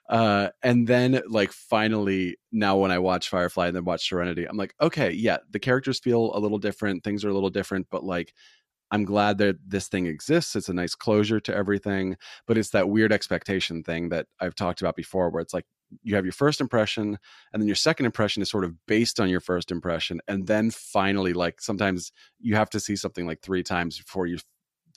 uh, 0.09 0.49
and 0.63 0.87
then 0.87 1.21
like 1.27 1.51
finally 1.51 2.37
now 2.51 2.77
when 2.77 2.91
I 2.91 2.99
watch 2.99 3.29
Firefly 3.29 3.67
and 3.67 3.75
then 3.75 3.85
watch 3.85 4.07
Serenity, 4.07 4.45
I'm 4.47 4.57
like, 4.57 4.73
okay, 4.81 5.11
yeah, 5.11 5.37
the 5.49 5.59
characters 5.59 5.99
feel 5.99 6.31
a 6.35 6.39
little 6.39 6.57
different, 6.59 7.03
things 7.03 7.25
are 7.25 7.29
a 7.29 7.33
little 7.33 7.49
different, 7.49 7.87
but 7.89 8.03
like 8.03 8.33
I'm 8.91 9.05
glad 9.05 9.37
that 9.39 9.57
this 9.67 9.87
thing 9.87 10.07
exists. 10.07 10.55
It's 10.55 10.69
a 10.69 10.73
nice 10.73 10.95
closure 10.95 11.39
to 11.41 11.55
everything, 11.55 12.17
but 12.47 12.57
it's 12.57 12.71
that 12.71 12.89
weird 12.89 13.11
expectation 13.13 13.83
thing 13.83 14.09
that 14.09 14.27
I've 14.39 14.55
talked 14.55 14.81
about 14.81 14.95
before 14.95 15.29
where 15.29 15.41
it's 15.41 15.53
like 15.53 15.65
you 16.03 16.15
have 16.15 16.25
your 16.25 16.31
first 16.33 16.61
impression 16.61 17.17
and 17.53 17.61
then 17.61 17.67
your 17.67 17.75
second 17.75 18.05
impression 18.05 18.41
is 18.41 18.49
sort 18.49 18.63
of 18.63 18.73
based 18.85 19.19
on 19.19 19.29
your 19.29 19.39
first 19.39 19.71
impression 19.71 20.21
and 20.27 20.47
then 20.47 20.69
finally 20.71 21.33
like 21.33 21.59
sometimes 21.61 22.11
you 22.39 22.55
have 22.55 22.69
to 22.69 22.79
see 22.79 22.95
something 22.95 23.25
like 23.25 23.41
3 23.41 23.63
times 23.63 23.97
before 23.97 24.27
you 24.27 24.37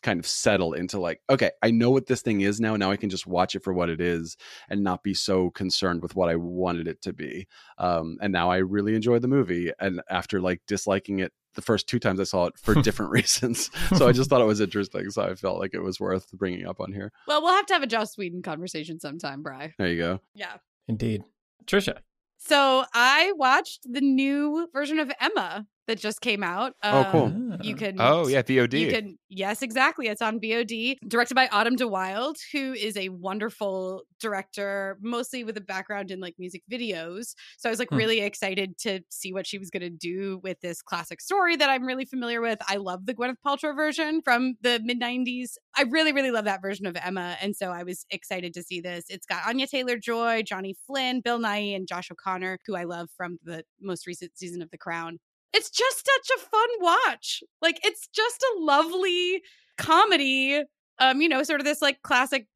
kind 0.02 0.18
of 0.18 0.26
settle 0.26 0.72
into 0.72 1.00
like 1.00 1.20
okay 1.30 1.50
i 1.62 1.70
know 1.70 1.90
what 1.90 2.06
this 2.06 2.22
thing 2.22 2.40
is 2.40 2.60
now 2.60 2.76
now 2.76 2.90
i 2.90 2.96
can 2.96 3.08
just 3.08 3.26
watch 3.26 3.54
it 3.54 3.62
for 3.62 3.72
what 3.72 3.88
it 3.88 4.00
is 4.00 4.36
and 4.68 4.82
not 4.82 5.02
be 5.04 5.14
so 5.14 5.48
concerned 5.50 6.02
with 6.02 6.16
what 6.16 6.28
i 6.28 6.34
wanted 6.34 6.88
it 6.88 7.00
to 7.00 7.12
be 7.12 7.46
um, 7.78 8.18
and 8.20 8.32
now 8.32 8.50
i 8.50 8.56
really 8.56 8.96
enjoy 8.96 9.18
the 9.18 9.28
movie 9.28 9.70
and 9.78 10.02
after 10.10 10.40
like 10.40 10.60
disliking 10.66 11.20
it 11.20 11.32
the 11.54 11.62
first 11.62 11.88
two 11.88 11.98
times 11.98 12.18
i 12.20 12.24
saw 12.24 12.46
it 12.46 12.54
for 12.58 12.74
different 12.82 13.10
reasons 13.12 13.70
so 13.96 14.06
i 14.08 14.12
just 14.12 14.28
thought 14.30 14.40
it 14.40 14.46
was 14.46 14.60
interesting 14.60 15.10
so 15.10 15.22
i 15.22 15.34
felt 15.34 15.58
like 15.58 15.74
it 15.74 15.82
was 15.82 15.98
worth 16.00 16.30
bringing 16.32 16.66
up 16.66 16.80
on 16.80 16.92
here 16.92 17.12
Well, 17.26 17.42
we'll 17.42 17.54
have 17.54 17.66
to 17.66 17.74
have 17.74 17.82
a 17.82 17.86
Joss 17.86 18.16
Whedon 18.16 18.42
conversation 18.42 18.98
sometime, 19.00 19.42
Bry. 19.42 19.74
there 19.78 19.88
you 19.88 19.98
go 19.98 20.20
Yeah. 20.34 20.54
Indeed. 20.88 21.22
Trisha. 21.66 21.98
So 22.38 22.84
I 22.92 23.32
watched 23.36 23.80
the 23.84 24.00
new 24.00 24.68
version 24.72 24.98
of 24.98 25.12
Emma 25.20 25.66
that 25.86 25.98
just 25.98 26.20
came 26.20 26.42
out. 26.42 26.74
Oh, 26.90 27.04
cool. 27.04 27.26
Um, 27.26 27.58
You 27.62 27.74
can 27.74 27.96
Oh 27.98 28.26
yeah, 28.28 28.42
VOD. 28.42 28.80
You 28.80 28.88
can 28.88 29.18
yes, 29.28 29.62
exactly. 29.62 30.06
It's 30.08 30.22
on 30.22 30.38
VOD, 30.40 30.98
directed 31.08 31.34
by 31.34 31.48
Autumn 31.48 31.76
de 31.76 31.86
Wilde, 31.88 32.36
who 32.52 32.72
is 32.72 32.96
a 32.96 33.08
wonderful 33.10 34.02
director, 34.20 34.98
mostly 35.00 35.44
with 35.44 35.56
a 35.56 35.60
background 35.60 36.10
in 36.10 36.20
like 36.20 36.34
music 36.38 36.62
videos. 36.70 37.34
So 37.58 37.68
I 37.68 37.70
was 37.72 37.78
like 37.78 37.90
Hmm. 37.90 37.96
really 37.96 38.20
excited 38.20 38.78
to 38.78 39.00
see 39.10 39.32
what 39.32 39.46
she 39.46 39.58
was 39.58 39.70
going 39.70 39.82
to 39.82 39.90
do 39.90 40.38
with 40.42 40.60
this 40.60 40.82
classic 40.82 41.20
story 41.20 41.56
that 41.56 41.68
I'm 41.68 41.84
really 41.84 42.04
familiar 42.04 42.40
with. 42.40 42.58
I 42.68 42.76
love 42.76 43.06
the 43.06 43.14
Gwyneth 43.14 43.36
Paltrow 43.44 43.74
version 43.74 44.22
from 44.22 44.54
the 44.62 44.80
mid 44.82 45.00
'90s. 45.00 45.56
I 45.76 45.82
really, 45.82 46.12
really 46.12 46.30
love 46.30 46.44
that 46.44 46.62
version 46.62 46.86
of 46.86 46.96
Emma, 46.96 47.36
and 47.40 47.56
so 47.56 47.70
I 47.70 47.82
was 47.82 48.04
excited 48.10 48.54
to 48.54 48.62
see 48.62 48.80
this. 48.80 49.04
It's 49.08 49.26
got 49.26 49.46
Anya 49.46 49.66
Taylor 49.66 49.96
Joy, 49.98 50.42
Johnny 50.42 50.74
Flynn, 50.86 51.20
Bill 51.20 51.38
Nighy, 51.38 51.74
and 51.76 51.86
Josh 51.88 52.10
O'Connor, 52.10 52.58
who 52.66 52.76
I 52.76 52.84
love 52.84 53.08
from 53.16 53.38
the 53.42 53.64
most 53.80 54.06
recent 54.06 54.36
season 54.38 54.62
of 54.62 54.70
The 54.70 54.78
Crown 54.78 55.18
it's 55.54 55.70
just 55.70 56.06
such 56.06 56.36
a 56.38 56.40
fun 56.40 56.68
watch. 56.80 57.42
Like 57.60 57.80
it's 57.84 58.08
just 58.14 58.42
a 58.42 58.60
lovely 58.60 59.42
comedy. 59.78 60.62
Um, 60.98 61.20
you 61.20 61.28
know, 61.28 61.42
sort 61.42 61.60
of 61.60 61.64
this 61.66 61.82
like 61.82 62.02
classic 62.02 62.46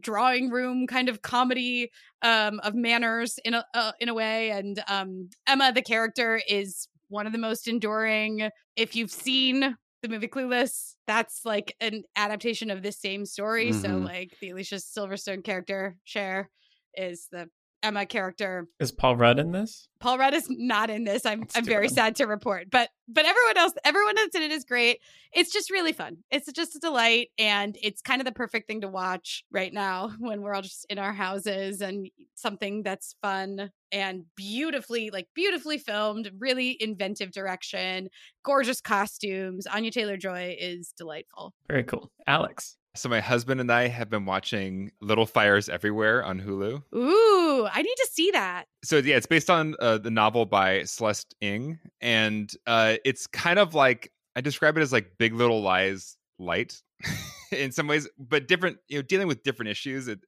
drawing 0.00 0.50
room 0.50 0.86
kind 0.86 1.08
of 1.08 1.22
comedy 1.22 1.90
um 2.22 2.60
of 2.60 2.74
manners 2.76 3.38
in 3.44 3.54
a 3.54 3.64
uh, 3.74 3.90
in 3.98 4.08
a 4.08 4.14
way 4.14 4.50
and 4.50 4.82
um 4.86 5.28
Emma 5.48 5.72
the 5.72 5.82
character 5.82 6.40
is 6.48 6.86
one 7.08 7.26
of 7.26 7.32
the 7.32 7.38
most 7.38 7.66
enduring 7.66 8.50
if 8.76 8.94
you've 8.94 9.10
seen 9.10 9.76
the 10.02 10.08
movie 10.08 10.28
Clueless 10.28 10.94
that's 11.08 11.44
like 11.44 11.74
an 11.80 12.04
adaptation 12.16 12.70
of 12.70 12.82
this 12.82 13.00
same 13.00 13.26
story 13.26 13.72
so 13.72 13.88
Mhm. 13.88 14.04
like 14.04 14.36
the 14.40 14.50
Alicia 14.50 14.76
Silverstone 14.76 15.42
character 15.42 15.96
Cher 16.04 16.50
is 16.96 17.26
the 17.32 17.48
Emma 17.84 18.06
character 18.06 18.66
Is 18.80 18.90
Paul 18.90 19.16
Rudd 19.16 19.38
in 19.38 19.52
this? 19.52 19.88
Paul 20.00 20.18
Rudd 20.18 20.34
is 20.34 20.46
not 20.50 20.90
in 20.90 21.04
this. 21.04 21.24
I'm 21.24 21.44
I'm 21.54 21.64
very 21.64 21.86
bad. 21.88 21.94
sad 21.94 22.16
to 22.16 22.26
report, 22.26 22.70
but 22.70 22.88
but 23.06 23.26
everyone 23.26 23.58
else, 23.58 23.72
everyone 23.84 24.14
that's 24.16 24.34
in 24.34 24.42
it 24.42 24.50
is 24.50 24.64
great. 24.64 25.00
It's 25.32 25.52
just 25.52 25.70
really 25.70 25.92
fun. 25.92 26.18
It's 26.30 26.50
just 26.52 26.76
a 26.76 26.78
delight, 26.78 27.28
and 27.38 27.76
it's 27.82 28.00
kind 28.00 28.20
of 28.20 28.24
the 28.24 28.32
perfect 28.32 28.66
thing 28.66 28.80
to 28.80 28.88
watch 28.88 29.44
right 29.50 29.72
now 29.72 30.12
when 30.18 30.42
we're 30.42 30.54
all 30.54 30.62
just 30.62 30.86
in 30.88 30.98
our 30.98 31.12
houses 31.12 31.80
and 31.80 32.08
something 32.34 32.82
that's 32.82 33.14
fun 33.20 33.70
and 33.92 34.24
beautifully, 34.36 35.10
like 35.10 35.28
beautifully 35.34 35.78
filmed, 35.78 36.30
really 36.38 36.76
inventive 36.80 37.32
direction, 37.32 38.08
gorgeous 38.42 38.80
costumes. 38.80 39.66
Anya 39.66 39.90
Taylor 39.90 40.16
Joy 40.16 40.56
is 40.58 40.92
delightful. 40.96 41.54
Very 41.68 41.84
cool. 41.84 42.10
Alex. 42.26 42.76
So 42.96 43.08
my 43.08 43.20
husband 43.20 43.60
and 43.60 43.72
I 43.72 43.88
have 43.88 44.08
been 44.08 44.24
watching 44.24 44.92
Little 45.00 45.26
Fires 45.26 45.68
Everywhere 45.68 46.24
on 46.24 46.40
Hulu. 46.40 46.80
Ooh, 46.94 47.66
I 47.72 47.82
need 47.82 47.94
to 47.96 48.08
see 48.10 48.30
that. 48.30 48.66
So 48.84 48.98
yeah, 48.98 49.16
it's 49.16 49.26
based 49.26 49.50
on 49.50 49.74
uh, 49.80 49.98
the 49.98 50.10
novel 50.12 50.46
by 50.46 50.84
Celeste 50.84 51.34
Ng, 51.42 51.78
and 52.00 52.52
uh, 52.68 52.96
it's 53.04 53.26
kind 53.26 53.58
of 53.58 53.74
like 53.74 54.12
I 54.36 54.40
describe 54.40 54.76
it 54.78 54.80
as 54.82 54.92
like 54.92 55.12
Big 55.18 55.34
Little 55.34 55.60
Lies 55.60 56.16
light 56.38 56.80
in 57.52 57.72
some 57.72 57.88
ways, 57.88 58.08
but 58.16 58.46
different. 58.46 58.78
You 58.88 58.98
know, 58.98 59.02
dealing 59.02 59.26
with 59.26 59.42
different 59.42 59.70
issues. 59.70 60.06
It 60.06 60.20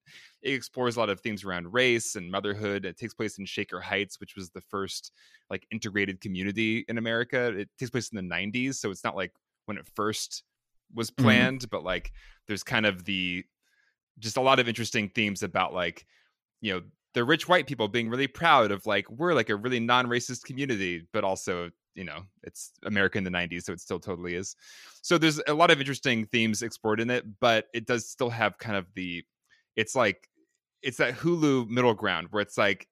it 0.42 0.52
explores 0.54 0.96
a 0.96 0.98
lot 1.00 1.08
of 1.08 1.20
themes 1.20 1.44
around 1.44 1.72
race 1.72 2.16
and 2.16 2.28
motherhood. 2.30 2.84
It 2.84 2.96
takes 2.98 3.14
place 3.14 3.38
in 3.38 3.46
Shaker 3.46 3.80
Heights, 3.80 4.18
which 4.18 4.34
was 4.34 4.50
the 4.50 4.60
first 4.60 5.12
like 5.50 5.66
integrated 5.70 6.20
community 6.20 6.84
in 6.88 6.98
America. 6.98 7.46
It 7.56 7.68
takes 7.78 7.90
place 7.92 8.08
in 8.08 8.16
the 8.16 8.34
'90s, 8.34 8.74
so 8.80 8.90
it's 8.90 9.04
not 9.04 9.14
like 9.14 9.32
when 9.66 9.78
it 9.78 9.86
first 9.94 10.42
was 10.94 11.10
Mhm. 11.10 11.16
planned, 11.16 11.70
but 11.70 11.84
like 11.84 12.12
there's 12.46 12.62
kind 12.62 12.86
of 12.86 13.04
the 13.04 13.44
just 14.18 14.36
a 14.36 14.40
lot 14.40 14.58
of 14.58 14.68
interesting 14.68 15.08
themes 15.10 15.42
about 15.42 15.74
like 15.74 16.06
you 16.60 16.72
know 16.72 16.82
the 17.14 17.24
rich 17.24 17.48
white 17.48 17.66
people 17.66 17.88
being 17.88 18.08
really 18.08 18.26
proud 18.26 18.70
of 18.70 18.84
like 18.86 19.10
we're 19.10 19.34
like 19.34 19.48
a 19.48 19.56
really 19.56 19.80
non-racist 19.80 20.44
community 20.44 21.06
but 21.12 21.24
also 21.24 21.70
you 21.94 22.04
know 22.04 22.20
it's 22.42 22.72
america 22.84 23.16
in 23.16 23.24
the 23.24 23.30
90s 23.30 23.64
so 23.64 23.72
it 23.72 23.80
still 23.80 23.98
totally 23.98 24.34
is. 24.34 24.54
So 25.02 25.18
there's 25.18 25.40
a 25.46 25.54
lot 25.54 25.70
of 25.70 25.80
interesting 25.80 26.26
themes 26.26 26.62
explored 26.62 27.00
in 27.00 27.10
it 27.10 27.24
but 27.40 27.66
it 27.72 27.86
does 27.86 28.08
still 28.08 28.30
have 28.30 28.58
kind 28.58 28.76
of 28.76 28.86
the 28.94 29.24
it's 29.76 29.94
like 29.94 30.28
it's 30.82 30.98
that 30.98 31.14
hulu 31.14 31.68
middle 31.68 31.94
ground 31.94 32.28
where 32.30 32.42
it's 32.42 32.58
like 32.58 32.86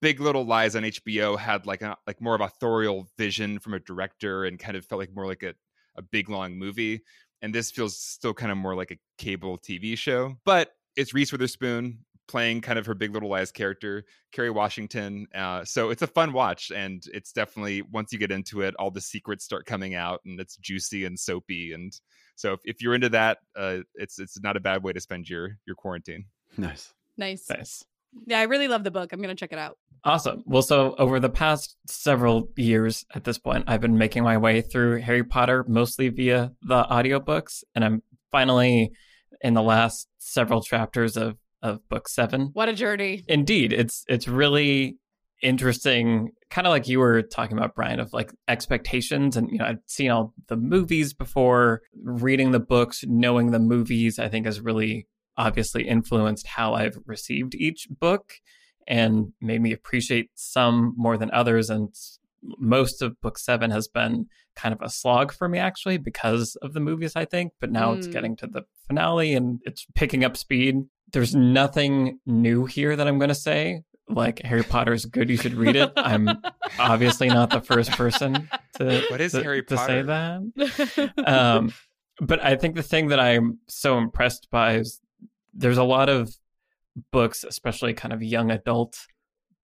big 0.00 0.20
little 0.20 0.44
lies 0.44 0.76
on 0.76 0.82
hbo 0.84 1.38
had 1.38 1.66
like 1.66 1.82
a 1.82 1.96
like 2.06 2.20
more 2.20 2.34
of 2.34 2.40
authorial 2.40 3.08
vision 3.16 3.58
from 3.58 3.74
a 3.74 3.80
director 3.80 4.44
and 4.44 4.58
kind 4.58 4.76
of 4.76 4.84
felt 4.84 5.00
like 5.00 5.14
more 5.14 5.26
like 5.26 5.42
a, 5.42 5.54
a 5.96 6.02
big 6.02 6.28
long 6.28 6.56
movie 6.56 7.02
and 7.42 7.54
this 7.54 7.70
feels 7.70 7.98
still 7.98 8.34
kind 8.34 8.52
of 8.52 8.58
more 8.58 8.74
like 8.74 8.90
a 8.90 8.98
cable 9.16 9.58
tv 9.58 9.96
show 9.96 10.34
but 10.44 10.70
it's 10.96 11.14
reese 11.14 11.32
witherspoon 11.32 11.98
playing 12.26 12.60
kind 12.60 12.78
of 12.78 12.84
her 12.84 12.94
big 12.94 13.14
little 13.14 13.30
lies 13.30 13.50
character 13.50 14.04
kerry 14.32 14.50
washington 14.50 15.26
uh, 15.34 15.64
so 15.64 15.90
it's 15.90 16.02
a 16.02 16.06
fun 16.06 16.32
watch 16.32 16.70
and 16.70 17.04
it's 17.14 17.32
definitely 17.32 17.80
once 17.82 18.12
you 18.12 18.18
get 18.18 18.30
into 18.30 18.60
it 18.60 18.74
all 18.78 18.90
the 18.90 19.00
secrets 19.00 19.44
start 19.44 19.64
coming 19.64 19.94
out 19.94 20.20
and 20.26 20.38
it's 20.38 20.56
juicy 20.56 21.04
and 21.06 21.18
soapy 21.18 21.72
and 21.72 22.00
so 22.36 22.52
if, 22.52 22.60
if 22.64 22.82
you're 22.82 22.94
into 22.94 23.08
that 23.08 23.38
uh, 23.56 23.78
it's 23.94 24.18
it's 24.18 24.38
not 24.40 24.56
a 24.56 24.60
bad 24.60 24.82
way 24.82 24.92
to 24.92 25.00
spend 25.00 25.28
your 25.28 25.56
your 25.66 25.74
quarantine 25.74 26.26
Nice. 26.56 26.92
Nice. 27.16 27.48
Nice. 27.48 27.84
Yeah, 28.26 28.40
I 28.40 28.44
really 28.44 28.68
love 28.68 28.84
the 28.84 28.90
book. 28.90 29.12
I'm 29.12 29.20
gonna 29.20 29.34
check 29.34 29.52
it 29.52 29.58
out. 29.58 29.78
Awesome. 30.04 30.42
Well, 30.46 30.62
so 30.62 30.94
over 30.98 31.18
the 31.18 31.28
past 31.28 31.76
several 31.86 32.48
years 32.56 33.04
at 33.14 33.24
this 33.24 33.38
point, 33.38 33.64
I've 33.66 33.80
been 33.80 33.98
making 33.98 34.22
my 34.22 34.38
way 34.38 34.60
through 34.60 35.00
Harry 35.00 35.24
Potter 35.24 35.64
mostly 35.68 36.08
via 36.08 36.52
the 36.62 36.84
audiobooks, 36.84 37.64
and 37.74 37.84
I'm 37.84 38.02
finally 38.30 38.92
in 39.40 39.54
the 39.54 39.62
last 39.62 40.08
several 40.18 40.62
chapters 40.62 41.16
of 41.16 41.36
of 41.62 41.86
book 41.88 42.08
7. 42.08 42.50
What 42.52 42.68
a 42.68 42.72
journey. 42.72 43.24
Indeed, 43.26 43.72
it's 43.72 44.04
it's 44.08 44.28
really 44.28 44.98
interesting 45.42 46.30
kind 46.50 46.66
of 46.66 46.70
like 46.70 46.88
you 46.88 46.98
were 46.98 47.22
talking 47.22 47.56
about 47.56 47.74
Brian 47.74 48.00
of 48.00 48.12
like 48.12 48.32
expectations 48.48 49.36
and 49.36 49.50
you 49.50 49.58
know 49.58 49.66
I've 49.66 49.78
seen 49.86 50.10
all 50.10 50.34
the 50.48 50.56
movies 50.56 51.12
before 51.12 51.82
reading 52.02 52.50
the 52.50 52.60
books 52.60 53.04
knowing 53.06 53.50
the 53.50 53.58
movies 53.58 54.18
I 54.18 54.28
think 54.28 54.46
is 54.46 54.60
really 54.60 55.06
obviously 55.38 55.88
influenced 55.88 56.46
how 56.46 56.74
I've 56.74 56.98
received 57.06 57.54
each 57.54 57.86
book 57.88 58.34
and 58.86 59.32
made 59.40 59.62
me 59.62 59.72
appreciate 59.72 60.30
some 60.34 60.94
more 60.96 61.16
than 61.16 61.30
others. 61.30 61.70
And 61.70 61.94
most 62.58 63.00
of 63.02 63.20
book 63.20 63.38
7 63.38 63.70
has 63.70 63.88
been 63.88 64.26
kind 64.56 64.72
of 64.74 64.80
a 64.82 64.90
slog 64.90 65.32
for 65.32 65.48
me 65.48 65.58
actually 65.58 65.96
because 65.98 66.56
of 66.62 66.72
the 66.72 66.80
movies 66.80 67.12
I 67.16 67.24
think. 67.24 67.52
But 67.60 67.70
now 67.70 67.92
it's 67.92 68.06
Mm. 68.08 68.12
getting 68.12 68.36
to 68.36 68.46
the 68.46 68.62
finale 68.86 69.34
and 69.34 69.60
it's 69.64 69.86
picking 69.94 70.24
up 70.24 70.36
speed. 70.36 70.76
There's 71.12 71.34
nothing 71.34 72.18
new 72.26 72.66
here 72.66 72.94
that 72.96 73.06
I'm 73.08 73.18
going 73.18 73.28
to 73.30 73.34
say 73.34 73.82
like 74.10 74.40
Harry 74.42 74.62
Potter 74.62 74.94
is 74.94 75.04
good 75.04 75.28
you 75.28 75.36
should 75.36 75.54
read 75.54 75.76
it. 75.76 75.92
I'm 75.96 76.28
obviously 76.78 77.28
not 77.28 77.50
the 77.50 77.60
first 77.60 77.90
person 77.92 78.48
to 78.76 79.02
What 79.10 79.20
is 79.20 79.32
to- 79.32 79.42
Harry 79.42 79.62
to 79.64 79.76
say 79.76 80.02
that. 80.02 81.12
Um, 81.26 81.72
but 82.20 82.42
I 82.42 82.56
think 82.56 82.74
the 82.74 82.82
thing 82.82 83.08
that 83.08 83.20
I'm 83.20 83.58
so 83.68 83.98
impressed 83.98 84.48
by 84.50 84.76
is 84.76 85.00
there's 85.54 85.78
a 85.78 85.84
lot 85.84 86.08
of 86.08 86.34
books, 87.12 87.44
especially 87.44 87.94
kind 87.94 88.12
of 88.12 88.22
young 88.22 88.50
adult 88.50 88.96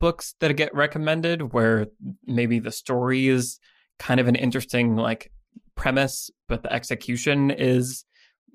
books 0.01 0.35
that 0.41 0.55
get 0.57 0.75
recommended 0.75 1.53
where 1.53 1.87
maybe 2.27 2.59
the 2.59 2.73
story 2.73 3.29
is 3.29 3.59
kind 3.99 4.21
of 4.21 4.29
an 4.29 4.35
interesting 4.35 4.97
like 4.97 5.31
premise, 5.77 6.31
but 6.49 6.63
the 6.63 6.73
execution 6.73 7.51
is 7.51 8.05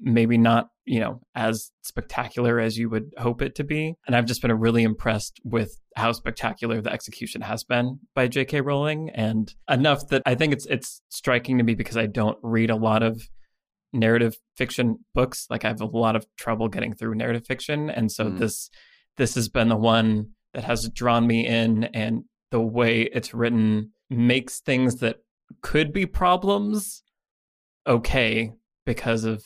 maybe 0.01 0.37
not, 0.37 0.69
you 0.85 0.99
know, 0.99 1.19
as 1.35 1.71
spectacular 1.81 2.59
as 2.59 2.77
you 2.77 2.89
would 2.89 3.11
hope 3.17 3.41
it 3.41 3.55
to 3.55 3.63
be. 3.63 3.95
And 4.07 4.15
I've 4.15 4.25
just 4.25 4.41
been 4.41 4.51
really 4.53 4.83
impressed 4.83 5.39
with 5.43 5.77
how 5.95 6.11
spectacular 6.11 6.81
the 6.81 6.91
execution 6.91 7.41
has 7.41 7.63
been 7.63 7.99
by 8.15 8.27
J.K. 8.27 8.61
Rowling 8.61 9.09
and 9.13 9.53
enough 9.69 10.07
that 10.09 10.21
I 10.25 10.35
think 10.35 10.53
it's 10.53 10.65
it's 10.67 11.01
striking 11.09 11.57
to 11.57 11.63
me 11.63 11.75
because 11.75 11.97
I 11.97 12.05
don't 12.05 12.37
read 12.41 12.69
a 12.69 12.75
lot 12.75 13.03
of 13.03 13.21
narrative 13.93 14.37
fiction 14.55 14.99
books. 15.13 15.47
Like 15.49 15.65
I 15.65 15.69
have 15.69 15.81
a 15.81 15.85
lot 15.85 16.15
of 16.15 16.25
trouble 16.37 16.67
getting 16.67 16.93
through 16.93 17.15
narrative 17.15 17.45
fiction. 17.45 17.89
And 17.89 18.11
so 18.11 18.25
Mm. 18.25 18.39
this 18.39 18.69
this 19.17 19.35
has 19.35 19.49
been 19.49 19.67
the 19.69 19.75
one 19.75 20.29
that 20.53 20.63
has 20.63 20.89
drawn 20.93 21.27
me 21.27 21.45
in 21.45 21.83
and 21.85 22.23
the 22.51 22.61
way 22.61 23.01
it's 23.01 23.33
written 23.33 23.91
makes 24.09 24.59
things 24.61 24.97
that 24.97 25.17
could 25.61 25.91
be 25.91 26.05
problems 26.05 27.03
okay 27.85 28.53
because 28.85 29.23
of 29.25 29.43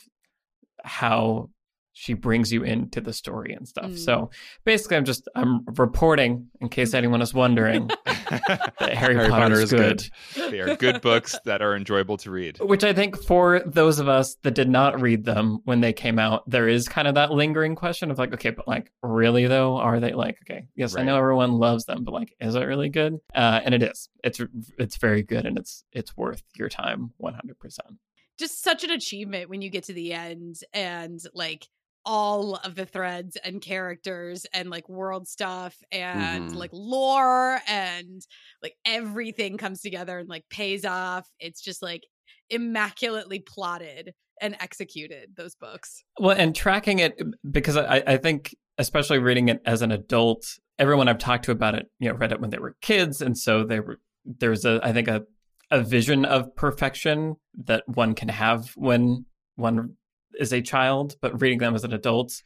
how 0.84 1.50
she 1.94 2.12
brings 2.12 2.52
you 2.52 2.62
into 2.64 3.00
the 3.00 3.12
story 3.12 3.54
and 3.54 3.66
stuff. 3.66 3.86
Mm. 3.92 3.98
So 3.98 4.30
basically 4.64 4.96
I'm 4.98 5.04
just 5.04 5.28
I'm 5.34 5.64
reporting 5.76 6.48
in 6.60 6.68
case 6.68 6.92
anyone 6.94 7.22
is 7.22 7.32
wondering 7.32 7.88
that 8.04 8.74
Harry, 8.78 9.14
Harry 9.14 9.28
Potter, 9.28 9.30
Potter 9.30 9.54
is 9.54 9.60
is 9.62 9.70
good. 9.70 10.10
good. 10.34 10.52
they 10.52 10.60
are 10.60 10.76
good 10.76 11.00
books 11.00 11.38
that 11.44 11.62
are 11.62 11.76
enjoyable 11.76 12.16
to 12.18 12.30
read 12.30 12.58
Which 12.60 12.84
I 12.84 12.92
think 12.92 13.16
for 13.22 13.62
those 13.64 13.98
of 14.00 14.08
us 14.08 14.34
that 14.42 14.54
did 14.54 14.68
not 14.68 15.00
read 15.00 15.24
them 15.24 15.60
when 15.64 15.80
they 15.80 15.92
came 15.92 16.18
out, 16.18 16.48
there 16.50 16.68
is 16.68 16.88
kind 16.88 17.06
of 17.06 17.14
that 17.14 17.30
lingering 17.30 17.76
question 17.76 18.10
of 18.10 18.18
like, 18.18 18.34
okay, 18.34 18.50
but 18.50 18.66
like, 18.66 18.90
really 19.02 19.46
though, 19.46 19.76
are 19.76 20.00
they 20.00 20.12
like, 20.12 20.36
okay, 20.42 20.66
yes, 20.74 20.96
I 20.96 21.04
know 21.04 21.16
everyone 21.16 21.52
loves 21.52 21.84
them, 21.84 22.02
but 22.04 22.12
like, 22.12 22.34
is 22.40 22.56
it 22.56 22.64
really 22.64 22.88
good? 22.88 23.18
Uh, 23.34 23.60
and 23.64 23.72
it 23.72 23.82
is. 23.84 24.08
It's 24.24 24.40
it's 24.78 24.96
very 24.96 25.22
good, 25.22 25.46
and 25.46 25.56
it's 25.58 25.84
it's 25.92 26.16
worth 26.16 26.42
your 26.56 26.68
time, 26.68 27.12
one 27.18 27.34
hundred 27.34 27.58
percent. 27.60 27.98
just 28.38 28.62
such 28.62 28.82
an 28.82 28.90
achievement 28.90 29.48
when 29.48 29.62
you 29.62 29.70
get 29.70 29.84
to 29.84 29.92
the 29.92 30.12
end 30.12 30.56
and 30.72 31.20
like 31.34 31.68
all 32.06 32.56
of 32.56 32.74
the 32.74 32.86
threads 32.86 33.36
and 33.44 33.60
characters 33.62 34.46
and 34.52 34.70
like 34.70 34.88
world 34.88 35.26
stuff 35.26 35.76
and 35.90 36.50
Mhm. 36.50 36.54
like 36.56 36.70
lore 36.72 37.60
and 37.66 38.22
like 38.62 38.76
everything 38.84 39.56
comes 39.56 39.80
together 39.80 40.18
and 40.18 40.28
like 40.28 40.44
pays 40.50 40.84
off. 40.84 41.28
It's 41.38 41.60
just 41.62 41.82
like 41.82 42.02
immaculately 42.50 43.40
plotted 43.40 44.14
and 44.40 44.56
executed 44.60 45.30
those 45.36 45.54
books. 45.54 46.04
Well, 46.18 46.36
and 46.36 46.54
tracking 46.54 46.98
it 46.98 47.20
because 47.50 47.76
I, 47.76 48.02
I 48.06 48.16
think, 48.16 48.54
especially 48.78 49.18
reading 49.18 49.48
it 49.48 49.60
as 49.64 49.82
an 49.82 49.92
adult, 49.92 50.44
everyone 50.78 51.08
I've 51.08 51.18
talked 51.18 51.44
to 51.44 51.52
about 51.52 51.74
it, 51.74 51.86
you 51.98 52.08
know, 52.08 52.16
read 52.16 52.32
it 52.32 52.40
when 52.40 52.50
they 52.50 52.58
were 52.58 52.76
kids, 52.82 53.20
and 53.20 53.38
so 53.38 53.64
they 53.64 53.80
were 53.80 54.00
there's 54.24 54.64
a 54.64 54.80
I 54.82 54.92
think 54.92 55.08
a 55.08 55.24
a 55.70 55.82
vision 55.82 56.24
of 56.24 56.54
perfection 56.56 57.36
that 57.64 57.84
one 57.88 58.14
can 58.14 58.28
have 58.28 58.70
when 58.76 59.24
one 59.56 59.96
is 60.38 60.52
a 60.52 60.60
child, 60.62 61.16
but 61.20 61.40
reading 61.40 61.58
them 61.58 61.74
as 61.74 61.84
an 61.84 61.92
adult, 61.92 62.42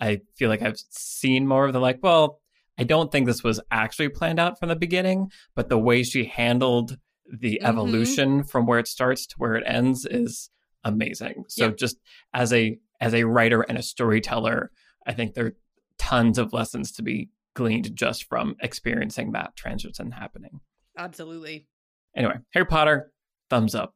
I 0.00 0.20
feel 0.36 0.48
like 0.48 0.62
I've 0.62 0.78
seen 0.90 1.46
more 1.46 1.66
of 1.66 1.72
the 1.72 1.80
like, 1.80 2.00
well, 2.02 2.40
I 2.78 2.84
don't 2.84 3.12
think 3.12 3.26
this 3.26 3.44
was 3.44 3.60
actually 3.70 4.08
planned 4.08 4.40
out 4.40 4.58
from 4.58 4.68
the 4.68 4.76
beginning, 4.76 5.30
but 5.54 5.68
the 5.68 5.78
way 5.78 6.02
she 6.02 6.24
handled 6.24 6.98
the 7.30 7.60
Mhm. 7.62 7.68
evolution 7.68 8.44
from 8.44 8.66
where 8.66 8.78
it 8.78 8.88
starts 8.88 9.26
to 9.26 9.34
where 9.38 9.54
it 9.54 9.64
ends 9.66 10.04
is 10.06 10.50
amazing. 10.84 11.44
So 11.48 11.66
Yeah. 11.66 11.72
just 11.78 11.98
as 12.34 12.52
a 12.52 12.78
as 13.00 13.14
a 13.14 13.24
writer 13.24 13.62
and 13.62 13.76
a 13.78 13.82
storyteller, 13.82 14.70
I 15.06 15.12
think 15.12 15.34
there 15.34 15.46
are 15.46 15.56
tons 15.98 16.38
of 16.38 16.52
lessons 16.52 16.92
to 16.92 17.02
be 17.02 17.30
gleaned 17.54 17.96
just 17.96 18.24
from 18.28 18.54
experiencing 18.60 19.32
that 19.32 19.56
transition 19.56 20.12
happening. 20.12 20.60
Absolutely. 20.96 21.66
Anyway, 22.14 22.36
Harry 22.52 22.66
Potter, 22.66 23.12
thumbs 23.50 23.74
up. 23.74 23.94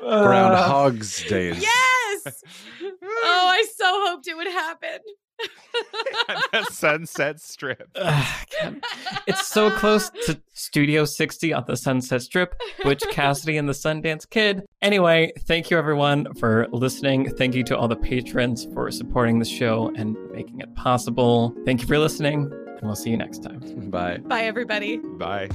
Uh, 0.00 0.22
Groundhog's 0.22 1.24
Days. 1.24 1.60
yes. 1.60 2.42
oh, 2.82 3.48
I 3.50 3.66
so 3.76 3.84
hoped 4.06 4.28
it 4.28 4.36
would 4.36 4.46
happen. 4.46 4.98
the 6.52 6.64
Sunset 6.70 7.40
Strip. 7.40 7.88
Ugh, 7.96 8.44
it's 9.26 9.46
so 9.46 9.70
close 9.70 10.10
to 10.26 10.40
Studio 10.52 11.04
60 11.04 11.52
on 11.52 11.64
the 11.66 11.76
Sunset 11.76 12.22
Strip, 12.22 12.54
which 12.84 13.02
Cassidy 13.10 13.56
and 13.56 13.68
the 13.68 13.72
Sundance 13.72 14.28
Kid. 14.28 14.64
Anyway, 14.82 15.32
thank 15.40 15.70
you 15.70 15.78
everyone 15.78 16.32
for 16.34 16.66
listening. 16.72 17.30
Thank 17.36 17.54
you 17.54 17.64
to 17.64 17.76
all 17.76 17.88
the 17.88 17.96
patrons 17.96 18.66
for 18.72 18.90
supporting 18.90 19.38
the 19.38 19.44
show 19.44 19.92
and 19.96 20.16
making 20.32 20.60
it 20.60 20.74
possible. 20.74 21.54
Thank 21.64 21.82
you 21.82 21.86
for 21.86 21.98
listening, 21.98 22.50
and 22.52 22.82
we'll 22.82 22.96
see 22.96 23.10
you 23.10 23.16
next 23.16 23.42
time. 23.42 23.60
Bye. 23.90 24.18
Bye, 24.18 24.44
everybody. 24.44 24.98
Bye. 24.98 25.48